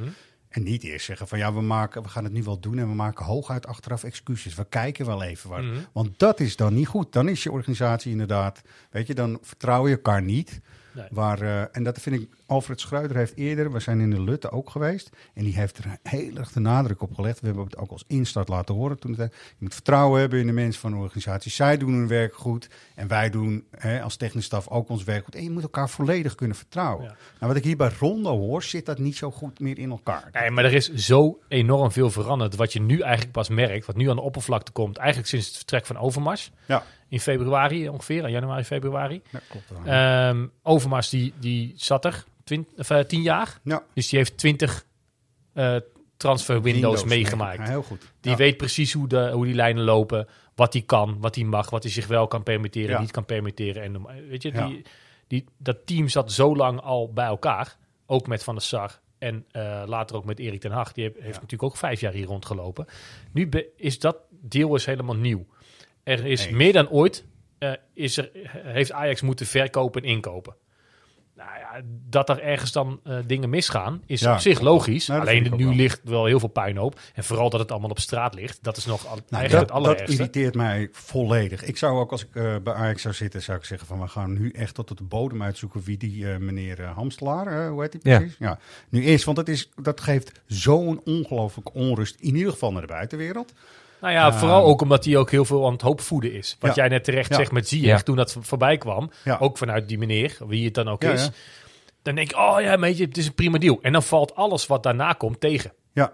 En 0.53 0.63
niet 0.63 0.83
eerst 0.83 1.07
zeggen 1.07 1.29
van 1.29 1.39
ja, 1.39 1.55
we, 1.55 1.61
maken, 1.61 2.03
we 2.03 2.09
gaan 2.09 2.25
het 2.25 2.33
nu 2.33 2.43
wel 2.43 2.61
doen 2.61 2.79
en 2.79 2.89
we 2.89 2.95
maken 2.95 3.25
hooguit 3.25 3.67
achteraf 3.67 4.05
excuses. 4.05 4.55
We 4.55 4.65
kijken 4.65 5.07
wel 5.07 5.23
even 5.23 5.51
waar. 5.51 5.63
Mhm. 5.63 5.79
Want 5.93 6.19
dat 6.19 6.41
is 6.41 6.57
dan 6.57 6.75
niet 6.75 6.87
goed. 6.87 7.13
Dan 7.13 7.29
is 7.29 7.43
je 7.43 7.53
organisatie 7.53 8.11
inderdaad, 8.11 8.63
weet 8.91 9.07
je, 9.07 9.15
dan 9.15 9.39
vertrouw 9.43 9.89
je 9.89 9.95
elkaar 9.95 10.23
niet. 10.23 10.61
Nee. 10.95 11.07
Waar, 11.11 11.41
eh, 11.41 11.65
en 11.77 11.83
dat 11.83 12.01
vind 12.01 12.21
ik, 12.21 12.29
Alfred 12.47 12.81
Schreuder 12.81 13.17
heeft 13.17 13.37
eerder, 13.37 13.73
we 13.73 13.81
zijn 13.81 14.01
in 14.01 14.11
de 14.11 14.21
Lutte 14.23 14.51
ook 14.51 14.71
geweest. 14.71 15.11
En 15.35 15.45
die 15.45 15.55
heeft 15.55 15.79
er 15.79 15.85
heel 16.03 16.37
erg 16.37 16.53
de 16.53 16.61
nadruk 16.61 17.03
op 17.03 17.15
gelegd. 17.15 17.41
We 17.41 17.47
hebben 17.47 17.65
het 17.65 17.77
ook 17.77 17.91
als 17.91 18.05
instart 18.07 18.49
laten 18.49 18.75
horen 18.75 18.99
toen. 18.99 19.15
het- 19.15 19.33
Je 19.33 19.55
moet 19.59 19.75
vertrouwen 19.75 20.21
hebben 20.21 20.39
in 20.41 20.47
de 20.47 20.53
mensen 20.53 20.81
van 20.81 20.91
de 20.91 20.97
organisatie. 20.97 21.51
Zij 21.51 21.77
doen 21.77 21.93
hun 21.93 22.09
werk 22.09 22.35
goed. 22.35 22.69
En 22.95 23.09
wij 23.09 23.31
doen 23.31 23.65
hè, 23.77 24.03
als 24.03 24.17
technische 24.17 24.47
staf 24.49 24.69
ook 24.69 24.89
ons 24.89 25.05
werk 25.05 25.25
goed. 25.25 25.35
En 25.35 25.43
je 25.43 25.51
moet 25.51 25.63
elkaar 25.63 25.91
volledig 25.91 26.35
kunnen 26.35 26.57
vertrouwen. 26.57 27.05
Ja. 27.05 27.15
Nou, 27.41 27.53
wat 27.53 27.57
ik 27.57 27.65
hier 27.65 27.77
bij 27.77 27.91
Rondo 27.99 28.39
hoor, 28.39 28.63
zit 28.63 28.87
dat 28.87 28.99
niet 28.99 29.17
zo 29.17 29.31
goed 29.31 29.61
meer 29.61 29.79
in 29.79 29.91
elkaar. 29.91 30.29
Nee, 30.33 30.51
maar 30.51 30.65
er 30.65 30.73
is 30.75 30.93
zo 30.95 31.39
enorm 31.49 31.93
veel 31.93 32.11
veranderd. 32.11 32.57
Wat 32.57 32.73
je 32.73 32.81
nu 32.81 33.01
eigenlijk 33.01 33.33
pas 33.33 33.49
merkt, 33.49 33.87
wat 33.87 33.97
nu 33.97 34.11
aan 34.11 34.17
de 34.17 34.23
oppervlakte 34.23 34.73
komt. 34.73 34.97
Eigenlijk 34.97 35.29
sinds 35.29 35.47
het 35.47 35.57
vertrek 35.57 35.87
van 35.87 35.97
Overmars. 35.99 36.51
Ja. 36.67 36.83
In 37.13 37.21
februari 37.21 37.89
ongeveer, 37.89 38.25
in 38.25 38.31
januari, 38.31 38.65
februari. 38.65 39.23
Ja, 39.31 39.41
klopt. 39.49 39.87
Ehm, 39.87 40.47
Overmars 40.63 41.09
die, 41.11 41.33
die 41.41 41.73
zat 41.77 42.05
er 42.05 42.25
twint, 42.45 42.69
of, 42.77 42.91
eh, 42.91 42.99
tien 42.99 43.23
jaar. 43.23 43.59
ja. 43.65 43.83
Dus 43.95 44.09
die 44.09 44.19
heeft 44.19 44.37
twintig 44.39 44.85
eh 45.53 45.77
transfer 46.17 46.63
windows, 46.63 47.05
meegemaakt. 47.05 47.59
Ja, 47.59 47.65
heel 47.65 47.83
goed. 47.83 48.13
Die 48.21 48.31
Ja. 48.31 48.37
weet 48.37 48.57
precies 48.57 48.93
hoe, 48.93 49.09
de, 49.09 49.31
hoe 49.31 49.45
die 49.45 49.55
lijnen 49.55 49.85
lopen. 49.85 50.29
Wat 50.55 50.73
hij 50.73 50.83
kan, 50.83 51.17
wat 51.21 51.35
hij 51.35 51.45
mag, 51.45 51.71
wat 51.71 51.83
hij 51.83 51.93
zich 51.93 52.07
wel 52.07 52.27
kan 52.27 52.43
permitteren, 52.43 52.91
Ja. 52.91 53.01
niet 53.01 53.11
kan 53.11 53.25
permitteren. 53.25 53.83
En, 53.83 53.95
eh, 53.97 54.29
weet 54.29 54.43
je, 54.43 54.53
die, 54.53 54.83
die, 55.27 55.45
dat 55.59 55.87
team 55.87 56.09
zat 56.09 56.33
zo 56.33 56.57
lang 56.57 56.81
al 56.81 57.13
bij 57.13 57.27
elkaar. 57.27 57.77
Ook 58.07 58.27
met 58.27 58.43
Van 58.45 58.55
der 58.55 58.63
Sar 58.65 59.01
en 59.19 59.45
eh, 59.51 59.83
later 59.87 60.17
ook 60.17 60.25
met 60.25 60.39
Erik 60.39 60.61
ten 60.61 60.71
Hag. 60.71 60.93
Die 60.93 61.05
heeft, 61.05 61.17
heeft 61.17 61.35
natuurlijk 61.35 61.63
ook 61.63 61.77
vijf 61.77 62.01
jaar 62.01 62.13
hier 62.13 62.27
rondgelopen. 62.27 62.87
Nu 63.33 63.49
be- 63.49 63.69
is 63.77 63.99
dat 63.99 64.17
deel 64.31 64.75
is 64.75 64.87
helemaal 64.87 65.17
nieuw. 65.17 65.47
Er 66.05 66.27
is 66.27 66.45
Eens. 66.47 66.55
meer 66.57 66.73
dan 66.73 66.89
ooit 66.91 67.25
eh, 67.59 67.73
is 67.95 68.17
er, 68.17 68.31
heeft 68.53 68.93
Ajax 68.93 69.21
moeten 69.21 69.47
verkopen 69.47 70.03
en 70.03 70.09
inkopen. 70.09 70.55
Nou 71.37 71.51
ja, 71.59 71.81
dat 72.09 72.29
er 72.29 72.41
ergens 72.43 72.73
dan 72.73 73.01
eh, 73.05 73.17
dingen 73.27 73.51
misgaan, 73.51 74.03
is 74.07 74.21
Ja. 74.21 74.33
op 74.33 74.39
zich 74.41 74.61
logisch. 74.61 75.07
Nou, 75.07 75.21
dat 75.21 75.29
Alleen 75.29 75.57
nu 75.57 75.65
wel. 75.65 75.75
ligt 75.75 76.01
wel 76.05 76.25
heel 76.25 76.39
veel 76.39 76.49
puinhoop. 76.49 77.01
En 77.15 77.25
vooral 77.25 77.51
dat 77.51 77.61
het 77.61 77.71
allemaal 77.71 77.91
op 77.91 77.99
straat 77.99 78.35
ligt. 78.35 78.59
Dat 78.63 78.77
is 78.77 78.85
nog 78.87 79.07
al, 79.07 79.15
Nou, 79.15 79.23
eigenlijk 79.31 79.51
dat, 79.51 79.61
het 79.61 79.69
dat 79.69 79.77
allerergste. 79.77 80.13
irriteert 80.13 80.55
mij 80.55 80.89
volledig. 80.93 81.63
Ik 81.65 81.77
zou 81.77 81.99
ook 82.01 82.11
als 82.11 82.23
ik 82.25 82.35
eh, 82.35 82.57
bij 82.63 82.75
Ajax 82.75 83.03
zou 83.03 83.15
zitten, 83.15 83.43
zou 83.43 83.59
ik 83.59 83.65
zeggen 83.65 83.87
van 83.87 84.01
we 84.01 84.07
gaan 84.09 84.33
nu 84.33 84.51
echt 84.51 84.75
tot 84.75 84.91
op 84.91 84.97
de 84.97 85.05
bodem 85.05 85.43
uitzoeken 85.43 85.81
wie 85.83 85.97
die 85.97 86.31
eh, 86.33 86.37
meneer 86.39 86.81
eh, 86.81 86.95
Hamstelaar, 86.97 87.47
eh, 87.47 87.69
hoe 87.71 87.83
heet 87.83 87.93
hij 88.03 88.19
precies? 88.19 88.37
Ja. 88.39 88.59
Nu 88.89 89.05
is, 89.05 89.25
want 89.25 89.37
dat, 89.37 89.49
is, 89.49 89.71
dat 89.83 90.01
geeft 90.01 90.41
zo'n 90.47 91.01
ongelooflijke 91.05 91.73
onrust, 91.73 92.17
in 92.21 92.35
ieder 92.37 92.53
geval 92.53 92.73
naar 92.73 92.81
de 92.83 92.87
buitenwereld. 92.87 93.53
Nou 94.03 94.15
ja, 94.15 94.33
vooral 94.33 94.65
ook 94.65 94.81
omdat 94.81 95.05
hij 95.05 95.17
ook 95.17 95.31
heel 95.31 95.45
veel 95.45 95.67
aan 95.67 95.73
het 95.73 95.83
hoop 95.83 96.01
voeden 96.01 96.33
is. 96.33 96.57
Wat 96.61 96.75
jij 96.75 96.89
net 96.89 97.05
terecht 97.05 97.35
zegt 97.35 97.53
met 97.53 97.69
Ziyech, 97.69 98.03
toen 98.03 98.17
dat 98.17 98.37
voorbij 98.41 98.79
kwam. 98.79 99.11
Ja. 99.25 99.37
Ook 99.41 99.59
vanuit 99.59 99.89
die 99.89 99.99
meneer, 99.99 100.37
wie 100.47 100.65
het 100.65 100.75
dan 100.75 100.89
ook 100.89 101.05
is. 101.05 101.31
Dan 102.03 102.15
denk 102.15 102.31
ik, 102.31 102.39
oh 102.39 102.61
ja, 102.61 102.79
weet 102.79 102.99
je, 102.99 103.05
het 103.05 103.17
is 103.17 103.27
een 103.27 103.35
prima 103.35 103.59
deal. 103.59 103.79
En 103.83 103.93
dan 103.93 104.03
valt 104.03 104.35
alles 104.35 104.67
wat 104.67 104.83
daarna 104.83 105.13
komt 105.13 105.41
tegen. 105.41 105.73
Ja, 105.93 106.13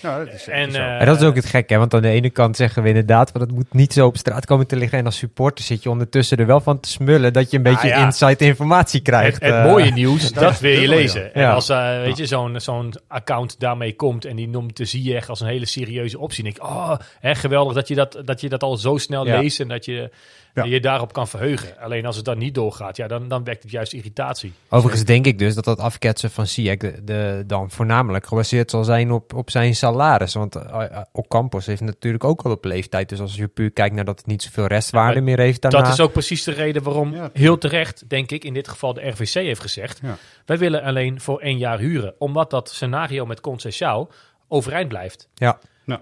ja 0.00 0.18
dat 0.18 0.34
is 0.34 0.48
En, 0.48 0.72
zo. 0.72 0.78
eh, 0.78 1.00
En 1.00 1.06
dat 1.06 1.20
is 1.20 1.26
ook 1.26 1.34
het 1.36 1.46
gekke, 1.46 1.72
hè? 1.72 1.78
want 1.78 1.94
aan 1.94 2.02
de 2.02 2.08
ene 2.08 2.30
kant 2.30 2.56
zeggen 2.56 2.82
we 2.82 2.88
inderdaad, 2.88 3.30
van 3.30 3.40
het 3.40 3.50
moet 3.52 3.72
niet 3.74 3.92
zo 3.92 4.06
op 4.06 4.16
straat 4.16 4.44
komen 4.46 4.66
te 4.66 4.76
liggen. 4.76 4.98
En 4.98 5.04
als 5.04 5.16
supporter 5.16 5.64
zit 5.64 5.82
je 5.82 5.90
ondertussen 5.90 6.38
er 6.38 6.46
wel 6.46 6.60
van 6.60 6.80
te 6.80 6.88
smullen 6.88 7.32
dat 7.32 7.50
je 7.50 7.56
een 7.56 7.62
beetje 7.62 7.88
Nou 7.88 8.00
ja. 8.00 8.04
inside 8.06 8.44
informatie 8.44 9.00
krijgt. 9.00 9.42
het 9.42 9.52
eh. 9.52 9.64
mooie 9.64 9.90
nieuws, 9.92 10.32
dat 10.32 10.60
wil 10.60 10.70
je 10.70 10.80
ja. 10.80 10.88
lezen. 10.88 11.34
En 11.34 11.50
als 11.50 11.68
eh, 11.68 12.00
weet 12.02 12.16
je, 12.16 12.26
zo'n 12.26 12.60
zo'n 12.60 12.94
account 13.08 13.60
daarmee 13.60 13.96
komt 13.96 14.24
en 14.24 14.36
die 14.36 14.48
noemt 14.48 14.76
de 14.76 14.84
Ziyech 14.84 15.28
als 15.28 15.40
een 15.40 15.46
hele 15.48 15.66
serieuze 15.66 16.18
optie. 16.18 16.42
Denk 16.44 16.56
ik, 16.56 16.62
oh, 16.64 16.94
hè, 17.20 17.34
geweldig 17.34 17.74
dat 17.74 17.88
je 17.88 17.94
dat, 17.94 18.22
dat 18.24 18.40
je 18.40 18.48
dat 18.48 18.62
al 18.62 18.76
zo 18.76 18.96
snel 18.96 19.26
Ja. 19.26 19.38
leest 19.40 19.60
en 19.60 19.68
dat 19.68 19.84
je 19.84 20.10
Ja. 20.54 20.64
je 20.64 20.80
daarop 20.80 21.12
kan 21.12 21.28
verheugen. 21.28 21.78
Alleen 21.78 22.06
als 22.06 22.16
het 22.16 22.24
dan 22.24 22.38
niet 22.38 22.54
doorgaat, 22.54 22.96
ja, 22.96 23.06
dan, 23.06 23.28
dan 23.28 23.44
wekt 23.44 23.62
het 23.62 23.72
juist 23.72 23.92
irritatie. 23.92 24.52
Overigens 24.68 25.04
denk 25.04 25.26
ik 25.26 25.38
dus 25.38 25.54
dat 25.54 25.64
dat 25.64 25.78
afketsen 25.78 26.30
van 26.30 26.46
Ziyech 26.46 26.76
de, 26.76 27.04
de, 27.04 27.44
dan 27.46 27.70
voornamelijk 27.70 28.26
gebaseerd 28.26 28.70
zal 28.70 28.84
zijn 28.84 29.10
op, 29.10 29.34
op 29.34 29.50
zijn 29.50 29.74
salaris. 29.74 30.34
Want 30.34 30.56
uh, 30.56 30.98
Ocampos 31.12 31.66
heeft 31.66 31.80
natuurlijk 31.80 32.24
ook 32.24 32.42
al 32.42 32.50
op 32.50 32.64
leeftijd. 32.64 33.08
Dus 33.08 33.20
als 33.20 33.34
je 33.34 33.48
puur 33.48 33.70
kijkt 33.70 33.94
naar 33.94 34.04
dat 34.04 34.18
het 34.18 34.26
niet 34.26 34.42
zoveel 34.42 34.66
restwaarde 34.66 35.20
meer 35.20 35.38
heeft 35.38 35.62
daarna. 35.62 35.80
Dat 35.82 35.92
is 35.92 36.00
ook 36.00 36.12
precies 36.12 36.44
de 36.44 36.52
reden 36.52 36.82
waarom 36.82 37.14
Ja. 37.14 37.30
heel 37.32 37.58
terecht, 37.58 38.08
denk 38.08 38.30
ik, 38.30 38.44
in 38.44 38.54
dit 38.54 38.68
geval 38.68 38.94
de 38.94 39.08
RVC 39.08 39.34
heeft 39.34 39.60
gezegd. 39.60 40.00
Ja. 40.02 40.16
Wij 40.46 40.58
willen 40.58 40.82
alleen 40.82 41.20
voor 41.20 41.40
één 41.40 41.58
jaar 41.58 41.78
huren. 41.78 42.14
Omdat 42.18 42.50
dat 42.50 42.68
scenario 42.68 43.26
met 43.26 43.40
Conceição 43.40 44.08
overeind 44.48 44.88
blijft. 44.88 45.28
Ja. 45.34 45.58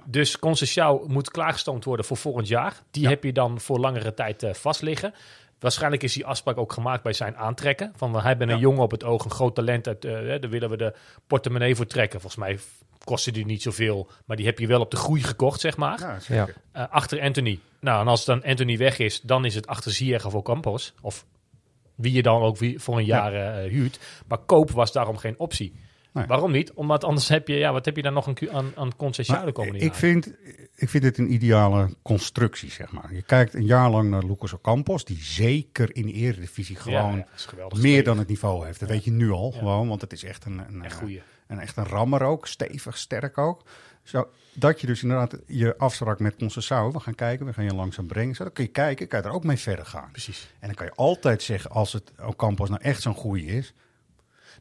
Dus 0.06 0.38
Conceição 0.38 1.06
moet 1.06 1.30
klaargestoomd 1.30 1.84
worden 1.84 2.04
voor 2.04 2.16
volgend 2.16 2.48
jaar. 2.48 2.82
Die 2.90 3.02
Ja. 3.02 3.08
heb 3.08 3.24
je 3.24 3.32
dan 3.32 3.60
voor 3.60 3.78
langere 3.78 4.14
tijd 4.14 4.42
eh, 4.42 4.54
vast 4.54 4.82
liggen. 4.82 5.14
Waarschijnlijk 5.58 6.02
is 6.02 6.12
die 6.12 6.26
afspraak 6.26 6.56
ook 6.58 6.72
gemaakt 6.72 7.02
bij 7.02 7.12
zijn 7.12 7.36
aantrekken. 7.36 7.92
Van 7.96 8.12
we 8.12 8.20
hebben 8.20 8.48
een 8.48 8.54
Ja. 8.54 8.60
jongen 8.60 8.82
op 8.82 8.90
het 8.90 9.04
oog, 9.04 9.24
een 9.24 9.30
groot 9.30 9.54
talent. 9.54 9.86
Uit, 9.88 10.04
eh, 10.04 10.12
hè, 10.12 10.38
daar 10.38 10.50
willen 10.50 10.70
we 10.70 10.76
de 10.76 10.94
portemonnee 11.26 11.74
voor 11.74 11.86
trekken. 11.86 12.20
Volgens 12.20 12.42
mij 12.42 12.58
kostte 13.04 13.30
die 13.30 13.44
niet 13.46 13.62
zoveel. 13.62 14.10
Maar 14.26 14.36
die 14.36 14.46
heb 14.46 14.58
je 14.58 14.66
wel 14.66 14.80
op 14.80 14.90
de 14.90 14.96
groei 14.96 15.22
gekocht, 15.22 15.60
zeg 15.60 15.76
maar. 15.76 16.00
ja, 16.00 16.20
zeker. 16.20 16.54
Eh, 16.72 16.84
achter 16.90 17.20
Anthony. 17.20 17.58
Nou, 17.80 18.00
en 18.00 18.08
als 18.08 18.24
dan 18.24 18.42
Anthony 18.44 18.76
weg 18.76 18.98
is, 18.98 19.20
dan 19.20 19.44
is 19.44 19.54
het 19.54 19.66
achter 19.66 19.92
Ziyech 19.92 20.24
of 20.26 20.34
Ocampos. 20.34 20.92
Of 21.00 21.24
wie 21.94 22.12
je 22.12 22.22
dan 22.22 22.42
ook 22.42 22.56
voor 22.76 22.98
een 22.98 23.04
jaar 23.04 23.32
huurt. 23.62 23.98
Maar 24.28 24.38
koop 24.38 24.70
was 24.70 24.92
daarom 24.92 25.16
geen 25.16 25.38
optie. 25.38 25.74
Nee. 26.12 26.26
Waarom 26.26 26.50
niet? 26.50 26.72
Omdat 26.72 27.04
anders 27.04 27.28
heb 27.28 27.48
je, 27.48 27.54
ja, 27.54 27.72
wat 27.72 27.84
heb 27.84 27.96
je 27.96 28.02
dan 28.02 28.12
nog 28.12 28.26
een, 28.26 28.50
aan, 28.52 28.72
aan 28.74 28.88
de 28.88 29.52
komende 29.52 29.78
ik, 29.78 29.94
vind, 29.94 30.32
ik 30.74 30.88
vind 30.88 31.04
het 31.04 31.18
een 31.18 31.32
ideale 31.32 31.88
constructie, 32.02 32.70
zeg 32.70 32.92
maar. 32.92 33.14
Je 33.14 33.22
kijkt 33.22 33.54
een 33.54 33.66
jaar 33.66 33.90
lang 33.90 34.10
naar 34.10 34.24
Lucas 34.24 34.52
Ocampos, 34.52 35.04
die 35.04 35.22
zeker 35.22 35.96
in 35.96 36.06
de 36.06 36.12
eredivisie 36.12 36.76
gewoon 36.76 37.16
ja, 37.16 37.66
meer 37.80 38.04
dan 38.04 38.18
het 38.18 38.28
niveau 38.28 38.66
heeft. 38.66 38.80
Dat 38.80 38.88
weet 38.88 39.04
je 39.04 39.10
nu 39.10 39.30
al 39.30 39.50
gewoon, 39.50 39.88
want 39.88 40.00
het 40.00 40.12
is 40.12 40.24
echt 40.24 40.44
een, 40.44 40.58
een, 40.68 40.84
Echt 40.84 40.98
goeie. 40.98 41.22
een, 41.46 41.58
echt 41.58 41.76
een 41.76 41.86
rammer 41.86 42.22
ook, 42.22 42.46
stevig, 42.46 42.98
sterk 42.98 43.38
ook. 43.38 43.62
Zo, 44.02 44.28
dat 44.52 44.80
je 44.80 44.86
dus 44.86 45.02
inderdaad 45.02 45.38
je 45.46 45.78
afspraakt 45.78 46.20
met 46.20 46.36
Concessao, 46.36 46.92
we 46.92 47.00
gaan 47.00 47.14
kijken, 47.14 47.46
we 47.46 47.52
gaan 47.52 47.64
je 47.64 47.74
langzaam 47.74 48.06
brengen. 48.06 48.34
Zo, 48.34 48.44
dan 48.44 48.52
kun 48.52 48.64
je 48.64 48.70
kijken, 48.70 49.08
kan 49.08 49.20
je 49.20 49.26
er 49.26 49.34
ook 49.34 49.44
mee 49.44 49.56
verder 49.56 49.86
gaan. 49.86 50.08
Precies. 50.12 50.54
En 50.58 50.66
dan 50.66 50.76
kan 50.76 50.86
je 50.86 50.92
altijd 50.94 51.42
zeggen, 51.42 51.70
als 51.70 51.92
het 51.92 52.12
Ocampos 52.26 52.68
nou 52.68 52.80
echt 52.82 53.02
zo'n 53.02 53.14
goeie 53.14 53.46
is, 53.46 53.74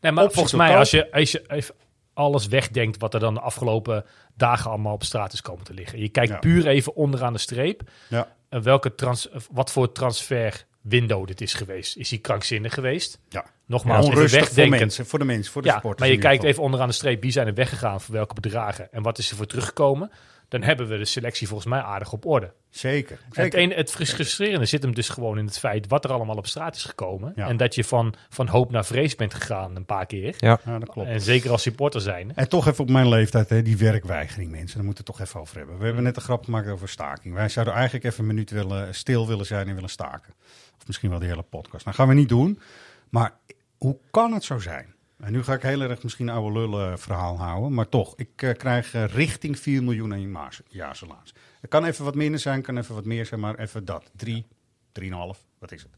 Nee, 0.02 0.12
maar 0.12 0.32
volgens 0.32 0.54
mij, 0.54 0.78
als 0.78 0.92
je, 0.92 1.12
als 1.12 1.32
je 1.32 1.44
even 1.48 1.76
alles 2.14 2.48
wegdenkt 2.48 2.98
wat 2.98 3.14
er 3.14 3.20
dan 3.20 3.34
de 3.34 3.40
afgelopen 3.40 4.06
dagen 4.36 4.70
allemaal 4.70 4.94
op 4.94 5.04
straat 5.04 5.34
is 5.34 5.42
komen 5.42 5.64
te 5.66 5.74
liggen. 5.74 6.00
Je 6.00 6.10
kijkt 6.10 6.32
Ja. 6.32 6.38
puur 6.38 6.68
even 6.68 6.96
onderaan 6.96 7.34
de 7.34 7.40
streep. 7.40 7.82
ja, 8.08 8.36
eh, 8.50 8.62
welke 8.62 8.96
trans, 8.96 9.30
eh, 9.30 9.40
wat 9.52 9.72
voor 9.72 9.92
transfer 9.92 10.66
window 10.82 11.28
dit 11.28 11.42
is 11.42 11.54
geweest. 11.54 11.98
Is 11.98 12.10
hij 12.10 12.20
krankzinnig 12.20 12.74
geweest? 12.74 13.20
ja. 13.30 13.46
Nogmaals, 13.66 14.10
even 14.10 14.48
voor 14.48 14.70
mensen, 14.70 15.06
voor 15.06 15.20
de 15.20 15.26
mensen, 15.26 15.52
voor 15.52 15.62
de 15.62 15.68
Ja, 15.68 15.82
maar 15.98 16.08
je 16.08 16.18
kijkt 16.18 16.44
even 16.44 16.64
onderaan 16.64 16.88
de 16.88 16.94
streep 16.94 17.22
wie 17.22 17.32
zijn 17.32 17.48
er 17.48 17.54
weggegaan 17.54 18.02
voor 18.02 18.16
welke 18.16 18.34
bedragen 18.34 18.92
en 18.92 19.02
wat 19.02 19.18
is 19.18 19.30
er 19.30 19.36
voor 19.36 19.46
teruggekomen. 19.46 20.12
Dan 20.50 20.64
hebben 20.64 20.88
we 20.88 20.98
de 20.98 21.06
selectie 21.06 21.48
volgens 21.48 21.70
mij 21.70 21.82
aardig 21.82 22.14
op 22.14 22.26
orde. 22.26 22.54
Zeker, 22.70 23.20
Het, 23.32 23.54
een, 23.54 23.72
het 23.72 23.92
frus- 23.92 24.14
frustrerende 24.14 24.66
zit 24.66 24.82
hem 24.84 24.94
dus 24.96 25.10
gewoon 25.10 25.38
in 25.38 25.46
het 25.46 25.60
feit 25.60 25.88
wat 25.88 26.04
er 26.06 26.12
allemaal 26.12 26.36
op 26.36 26.48
straat 26.48 26.76
is 26.76 26.84
gekomen. 26.84 27.34
Ja. 27.36 27.48
En 27.48 27.58
dat 27.58 27.76
je 27.76 27.84
van, 27.84 28.14
van 28.30 28.48
hoop 28.48 28.72
naar 28.72 28.86
vrees 28.86 29.16
bent 29.16 29.34
gegaan 29.34 29.76
een 29.76 29.86
paar 29.86 30.06
keer. 30.06 30.36
Ja. 30.38 30.60
Ja, 30.66 30.80
dat 30.80 30.90
klopt. 30.90 31.10
En 31.10 31.22
zeker 31.22 31.52
als 31.52 31.62
supporter 31.62 32.02
zijn. 32.02 32.36
En 32.36 32.50
toch 32.50 32.68
even 32.68 32.84
op 32.84 32.90
mijn 32.90 33.10
leeftijd, 33.10 33.50
hè, 33.50 33.62
die 33.62 33.78
werkweigering, 33.78 34.52
mensen. 34.52 34.76
Daar 34.78 34.86
moeten 34.86 35.06
we 35.06 35.12
het 35.12 35.20
toch 35.20 35.28
even 35.28 35.40
over 35.40 35.58
hebben. 35.58 35.78
We 35.78 35.86
hebben 35.86 36.04
net 36.04 36.16
een 36.16 36.22
grap 36.22 36.44
gemaakt 36.44 36.68
over 36.68 36.90
staking. 36.90 37.34
Wij 37.34 37.50
zouden 37.50 37.74
eigenlijk 37.74 38.06
even 38.06 38.20
een 38.20 38.28
minuut 38.28 38.50
willen, 38.52 38.96
stil 38.96 39.28
willen 39.28 39.46
zijn 39.46 39.68
en 39.68 39.74
willen 39.74 39.90
staken. 39.90 40.34
Of 40.78 40.88
misschien 40.88 41.10
wel 41.10 41.20
de 41.20 41.26
hele 41.26 41.42
podcast. 41.42 41.86
Nou, 41.86 41.98
gaan 41.98 42.08
we 42.08 42.14
niet 42.14 42.30
doen. 42.30 42.60
Maar 43.10 43.34
hoe 43.78 43.98
kan 44.12 44.34
het 44.34 44.44
zo 44.44 44.60
zijn? 44.60 44.94
En 45.20 45.32
nu 45.32 45.44
ga 45.44 45.54
ik 45.54 45.62
heel 45.62 45.82
erg 45.82 46.04
misschien 46.04 46.28
een 46.28 46.34
oude 46.36 46.60
lullen 46.60 47.00
verhaal 47.00 47.38
houden. 47.38 47.74
Maar 47.74 47.90
toch, 47.90 48.14
ik 48.16 48.42
eh, 48.42 48.54
krijg 48.54 48.94
eh, 48.94 49.06
richting 49.06 49.60
4 49.60 49.84
miljoen 49.84 50.32
maas- 50.32 50.62
jaarsalaris. 50.68 51.34
Het 51.62 51.70
kan 51.70 51.86
even 51.86 52.06
wat 52.06 52.16
minder 52.16 52.40
zijn, 52.40 52.62
kan 52.62 52.78
even 52.78 52.96
wat 52.96 53.06
meer 53.06 53.26
zijn, 53.26 53.40
maar 53.40 53.56
even 53.56 53.86
dat. 53.86 54.12
3, 54.16 54.46
3,5, 55.02 55.10
wat 55.60 55.72
is 55.72 55.82
het? 55.82 55.92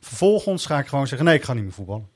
Vervolgens 0.00 0.66
ga 0.66 0.78
ik 0.78 0.86
gewoon 0.86 1.06
zeggen, 1.06 1.26
nee, 1.26 1.36
ik 1.36 1.44
ga 1.44 1.52
niet 1.52 1.62
meer 1.62 1.72
voetballen. 1.72 2.08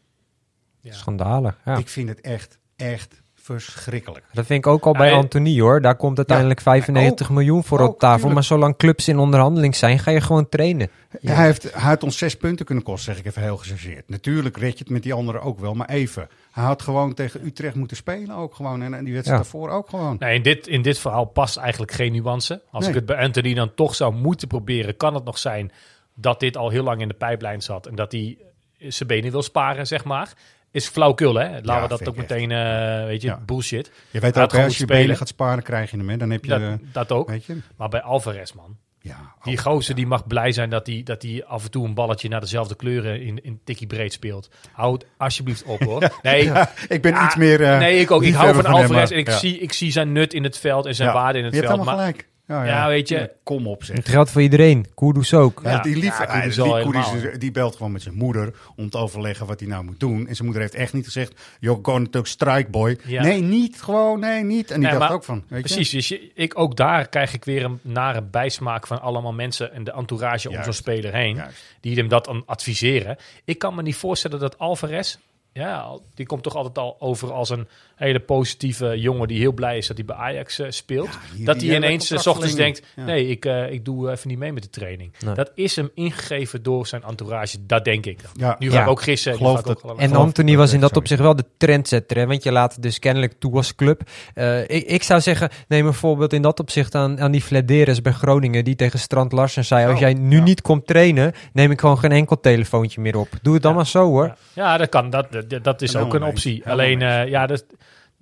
Schandalig. 0.83 1.59
Ja. 1.65 1.77
Ik 1.77 1.89
vind 1.89 2.09
het 2.09 2.21
echt, 2.21 2.59
echt 2.77 3.23
verschrikkelijk. 3.61 4.25
Dat 4.33 4.47
vind 4.47 4.65
ik 4.65 4.71
ook 4.73 4.87
al 4.87 4.93
bij 4.93 5.13
Anthony 5.13 5.61
hoor. 5.61 5.81
Daar 5.81 5.97
komt 5.97 6.17
uiteindelijk 6.17 6.61
95 6.61 7.27
ook. 7.29 7.33
miljoen 7.37 7.65
voor 7.65 7.81
Ook, 7.81 7.89
op 7.89 7.99
tafel. 7.99 8.15
tuurlijk. 8.17 8.35
Maar 8.35 8.45
zolang 8.45 8.77
clubs 8.77 9.09
in 9.09 9.19
onderhandeling 9.19 9.77
zijn, 9.77 9.99
ga 9.99 10.11
je 10.11 10.21
gewoon 10.21 10.49
trainen. 10.49 10.89
Ja, 11.21 11.35
Hij, 11.35 11.45
heeft, 11.45 11.63
hij 11.63 11.89
had 11.89 12.03
ons 12.03 12.19
zes 12.19 12.37
punten 12.37 12.67
kunnen 12.67 12.85
kosten, 12.85 13.13
zeg 13.15 13.23
ik 13.23 13.29
even 13.31 13.43
heel 13.43 13.57
gechargeerd. 13.57 14.09
Natuurlijk 14.09 14.57
red 14.57 14.73
je 14.73 14.79
het 14.79 14.91
met 14.91 15.03
die 15.03 15.13
anderen 15.15 15.43
ook 15.43 15.59
wel, 15.59 15.75
maar 15.75 15.89
even. 15.89 16.29
Hij 16.51 16.65
had 16.65 16.83
gewoon 16.83 17.15
tegen 17.15 17.45
Utrecht 17.47 17.75
moeten 17.75 17.97
spelen 17.97 18.37
ook 18.37 18.55
gewoon. 18.55 18.83
En, 18.83 18.95
en 18.95 19.05
die 19.05 19.15
wedstrijd 19.15 19.45
Ja. 19.45 19.51
daarvoor 19.51 19.71
ook 19.71 19.89
gewoon. 19.89 20.17
Nee, 20.19 20.35
in 20.35 20.43
dit, 20.43 20.67
in 20.67 20.83
dit 20.83 20.99
verhaal 20.99 21.25
past 21.25 21.57
eigenlijk 21.57 21.93
geen 21.93 22.13
nuance. 22.13 22.63
Als 22.71 22.81
Nee. 22.85 22.89
ik 22.93 22.97
het 22.97 23.07
bij 23.07 23.17
Anthony 23.25 23.55
dan 23.55 23.75
toch 23.75 23.95
zou 23.95 24.15
moeten 24.15 24.49
proberen, 24.49 24.97
kan 24.97 25.15
het 25.15 25.25
nog 25.25 25.39
zijn 25.39 25.73
dat 26.15 26.41
dit 26.41 26.57
al 26.57 26.69
heel 26.71 26.83
lang 26.83 27.01
in 27.01 27.09
de 27.09 27.15
pijplijn 27.15 27.63
zat 27.63 27.87
en 27.87 27.95
dat 27.95 28.13
hij 28.13 28.39
zijn 28.79 29.09
benen 29.09 29.31
wil 29.31 29.43
sparen, 29.43 29.87
zeg 29.87 30.05
maar. 30.05 30.33
Is 30.71 30.89
flauwkul, 30.89 31.35
hè? 31.35 31.49
Laten 31.51 31.65
Ja, 31.75 31.83
we 31.83 31.89
dat 31.89 32.09
ook 32.09 32.17
meteen, 32.17 32.51
eh, 32.51 33.05
weet 33.05 33.23
je, 33.23 33.29
Ja. 33.29 33.41
bullshit. 33.47 33.91
Je 34.11 34.21
weet 34.21 34.39
ook, 34.39 34.55
als 34.55 34.77
je 34.77 34.83
spelen. 34.83 35.03
benen 35.03 35.17
gaat 35.17 35.29
sparen, 35.29 35.63
krijg 35.63 35.91
je 35.91 35.97
hem. 35.97 36.09
Hè? 36.09 36.17
Dan 36.17 36.31
heb 36.31 36.45
je, 36.45 36.51
Dat, 36.59 36.79
dat 36.93 37.13
ook. 37.13 37.29
weet 37.29 37.45
je, 37.45 37.57
Maar 37.77 37.89
bij 37.89 38.03
Alvarez, 38.03 38.53
man. 38.53 38.77
ja. 39.01 39.35
Die 39.43 39.59
gozer 39.59 39.95
die 39.95 40.07
mag 40.07 40.27
blij 40.27 40.53
zijn 40.53 40.71
dat 40.71 40.87
hij, 40.87 41.01
dat 41.05 41.23
hij 41.23 41.45
af 41.47 41.65
en 41.65 41.71
toe 41.71 41.87
een 41.87 41.95
balletje 41.95 42.29
naar 42.29 42.41
dezelfde 42.41 42.75
kleuren 42.77 43.21
in, 43.23 43.45
in 43.45 43.61
tikkie 43.65 43.87
breed 43.87 44.13
speelt. 44.13 44.51
Houd 44.73 45.05
alsjeblieft 45.17 45.63
op, 45.63 45.81
hoor. 45.81 46.11
Nee, 46.23 46.53
ik 46.89 47.03
ben 47.03 47.13
Ja, 47.13 47.25
iets 47.27 47.37
meer. 47.37 47.63
eh, 47.63 47.79
nee 47.79 47.99
ik 48.01 48.11
ook. 48.11 48.23
Ik 48.23 48.35
hou 48.35 48.55
van 48.55 48.65
hem, 48.65 48.75
Alvarez 48.75 49.11
en 49.11 49.19
ik, 49.19 49.31
zie, 49.31 49.59
ik 49.59 49.73
zie 49.73 49.93
zijn 49.93 50.13
nut 50.13 50.35
in 50.35 50.43
het 50.45 50.59
veld 50.59 50.87
en 50.87 50.95
zijn 50.95 51.13
waarde 51.13 51.39
in 51.39 51.45
het 51.45 51.55
Je 51.55 51.61
hebt 51.61 51.73
veld. 51.73 51.81
helemaal 51.87 52.05
Maar 52.07 52.15
gelijk. 52.15 52.29
Ja, 52.51 52.65
Ja, 52.65 52.89
weet 52.89 53.09
je. 53.09 53.31
Kom 53.43 53.67
op, 53.67 53.85
zeg. 53.85 53.97
Het 53.97 54.09
geldt 54.09 54.31
voor 54.31 54.43
iedereen. 54.43 54.87
Kudus 54.95 55.35
ook. 55.35 55.61
Ja, 55.65 55.81
die 55.81 55.97
lief, 55.97 56.19
Ja, 56.19 57.13
die, 57.13 57.39
die 57.39 57.51
belt 57.51 57.77
gewoon 57.77 57.93
met 57.93 58.03
zijn 58.03 58.15
moeder 58.15 58.55
om 58.77 58.91
te 58.91 58.99
overleggen 58.99 59.47
wat 59.47 59.61
hij 59.61 59.69
nou 59.69 59.85
moet 59.85 60.01
doen. 60.01 60.27
En 60.27 60.35
zijn 60.35 60.45
moeder 60.45 60.63
heeft 60.63 60.75
echt 60.75 60.93
niet 60.93 61.05
gezegd, 61.05 61.41
you're 61.61 61.79
going 61.83 62.13
to 62.13 62.25
strike 62.25 62.71
boy. 62.71 62.99
Ja. 63.07 63.23
Nee, 63.23 63.41
niet, 63.41 63.83
gewoon, 63.83 64.21
nee, 64.21 64.45
niet. 64.45 64.71
En 64.71 64.81
die 64.81 64.89
Nee, 64.89 64.99
dacht 64.99 65.09
maar- 65.09 65.17
ook 65.17 65.25
van, 65.25 65.45
weet 65.49 65.63
Precies, 65.63 65.91
dus 65.91 66.09
je, 66.09 66.31
ik, 66.35 66.59
ook 66.59 66.77
daar 66.77 67.09
krijg 67.09 67.35
ik 67.35 67.45
weer 67.45 67.65
een 67.65 67.79
nare 67.83 68.23
bijsmaak 68.23 68.87
van 68.87 69.01
allemaal 69.01 69.33
mensen 69.33 69.73
en 69.73 69.85
de 69.85 69.93
entourage 69.93 70.49
om 70.49 70.63
zo'n 70.65 70.73
speler 70.73 71.13
heen. 71.15 71.37
Juist. 71.37 71.65
Die 71.81 71.97
hem 71.97 72.09
dat 72.09 72.25
dan 72.25 72.43
adviseren. 72.47 73.17
Ik 73.45 73.59
kan 73.59 73.75
me 73.75 73.83
niet 73.83 73.97
voorstellen 73.97 74.39
dat 74.39 74.59
Alvarez, 74.59 75.17
ja, 75.53 75.99
die 76.15 76.27
komt 76.27 76.43
toch 76.43 76.55
altijd 76.55 76.79
al 76.79 76.97
over 76.99 77.33
als 77.33 77.51
een 77.51 77.69
hele 77.97 78.21
positieve 78.21 79.01
jongen 79.01 79.29
die 79.29 79.39
heel 79.39 79.53
blij 79.53 79.77
is 79.77 79.87
dat 79.87 79.97
hij 79.97 80.07
bij 80.07 80.17
Ajax 80.17 80.59
eh, 80.59 80.67
speelt. 80.71 81.09
hier- 81.37 81.47
dat 81.47 81.61
hij 81.61 81.75
ineens 81.77 82.11
eh, 82.11 82.19
's 82.19 82.27
ochtends 82.27 82.55
denkt, 82.55 82.83
nee, 82.97 83.27
ik, 83.29 83.45
eh, 83.45 83.71
ik 83.73 83.85
doe 83.85 84.11
even 84.11 84.29
niet 84.29 84.39
mee 84.39 84.53
met 84.53 84.63
de 84.63 84.71
training. 84.71 85.13
Nee. 85.25 85.35
Dat 85.35 85.51
is 85.55 85.77
hem 85.77 85.91
ingegeven 85.95 86.63
door 86.63 86.87
zijn 86.87 87.03
entourage, 87.03 87.67
dat 87.67 87.85
denk 87.85 88.07
ik. 88.07 88.21
Ja. 88.35 88.57
Nu 88.59 88.71
ga 88.71 88.77
Ja. 88.77 88.83
ik 88.83 88.89
ook 88.89 89.03
gissen. 89.03 89.37
Geloof 89.37 89.59
ook 89.67 89.83
dat- 89.83 89.99
En 89.99 90.13
Anthony 90.13 90.57
was 90.57 90.73
in 90.73 90.81
dat 90.81 90.97
opzicht 90.97 91.21
wel 91.21 91.37
de 91.37 91.45
trendsetter. 91.57 92.17
Hè? 92.17 92.27
Want 92.27 92.43
je 92.43 92.53
laat 92.53 92.83
dus 92.83 92.99
kennelijk 92.99 93.33
toe 93.39 93.55
als 93.55 93.75
club. 93.75 94.03
Eh, 94.35 94.61
ik, 94.63 94.87
ik 94.87 95.03
zou 95.03 95.21
zeggen, 95.21 95.49
neem 95.69 95.87
een 95.87 95.95
voorbeeld 95.95 96.33
in 96.33 96.43
dat 96.43 96.61
opzicht 96.61 96.95
aan, 96.95 97.21
aan 97.21 97.31
die 97.33 97.43
Flederis 97.43 98.03
bij 98.03 98.13
Groningen. 98.13 98.65
Die 98.65 98.77
tegen 98.77 98.99
Strand 98.99 99.33
Larsen 99.33 99.65
zei, 99.65 99.85
als 99.85 99.95
Oh, 99.95 100.01
jij 100.01 100.15
nu 100.15 100.37
ja. 100.37 100.43
niet 100.43 100.63
komt 100.63 100.87
trainen, 100.87 101.33
neem 101.53 101.71
ik 101.71 101.81
gewoon 101.81 101.99
geen 101.99 102.13
enkel 102.13 102.41
telefoontje 102.41 103.01
meer 103.01 103.17
op. 103.17 103.29
Doe 103.43 103.55
het 103.55 103.63
dan 103.63 103.71
Ja. 103.71 103.77
maar 103.77 103.87
zo 103.87 104.05
hoor. 104.05 104.25
Ja, 104.27 104.37
ja, 104.55 104.77
dat 104.77 104.89
kan. 104.89 105.11
Dat, 105.11 105.27
dat, 105.49 105.65
dat 105.65 105.83
is 105.83 105.97
ook 105.97 106.15
een 106.15 106.23
optie. 106.23 106.53
Helemaal 106.53 106.73
Alleen, 106.73 107.03
eh, 107.03 107.29
ja, 107.29 107.47
dat, 107.47 107.65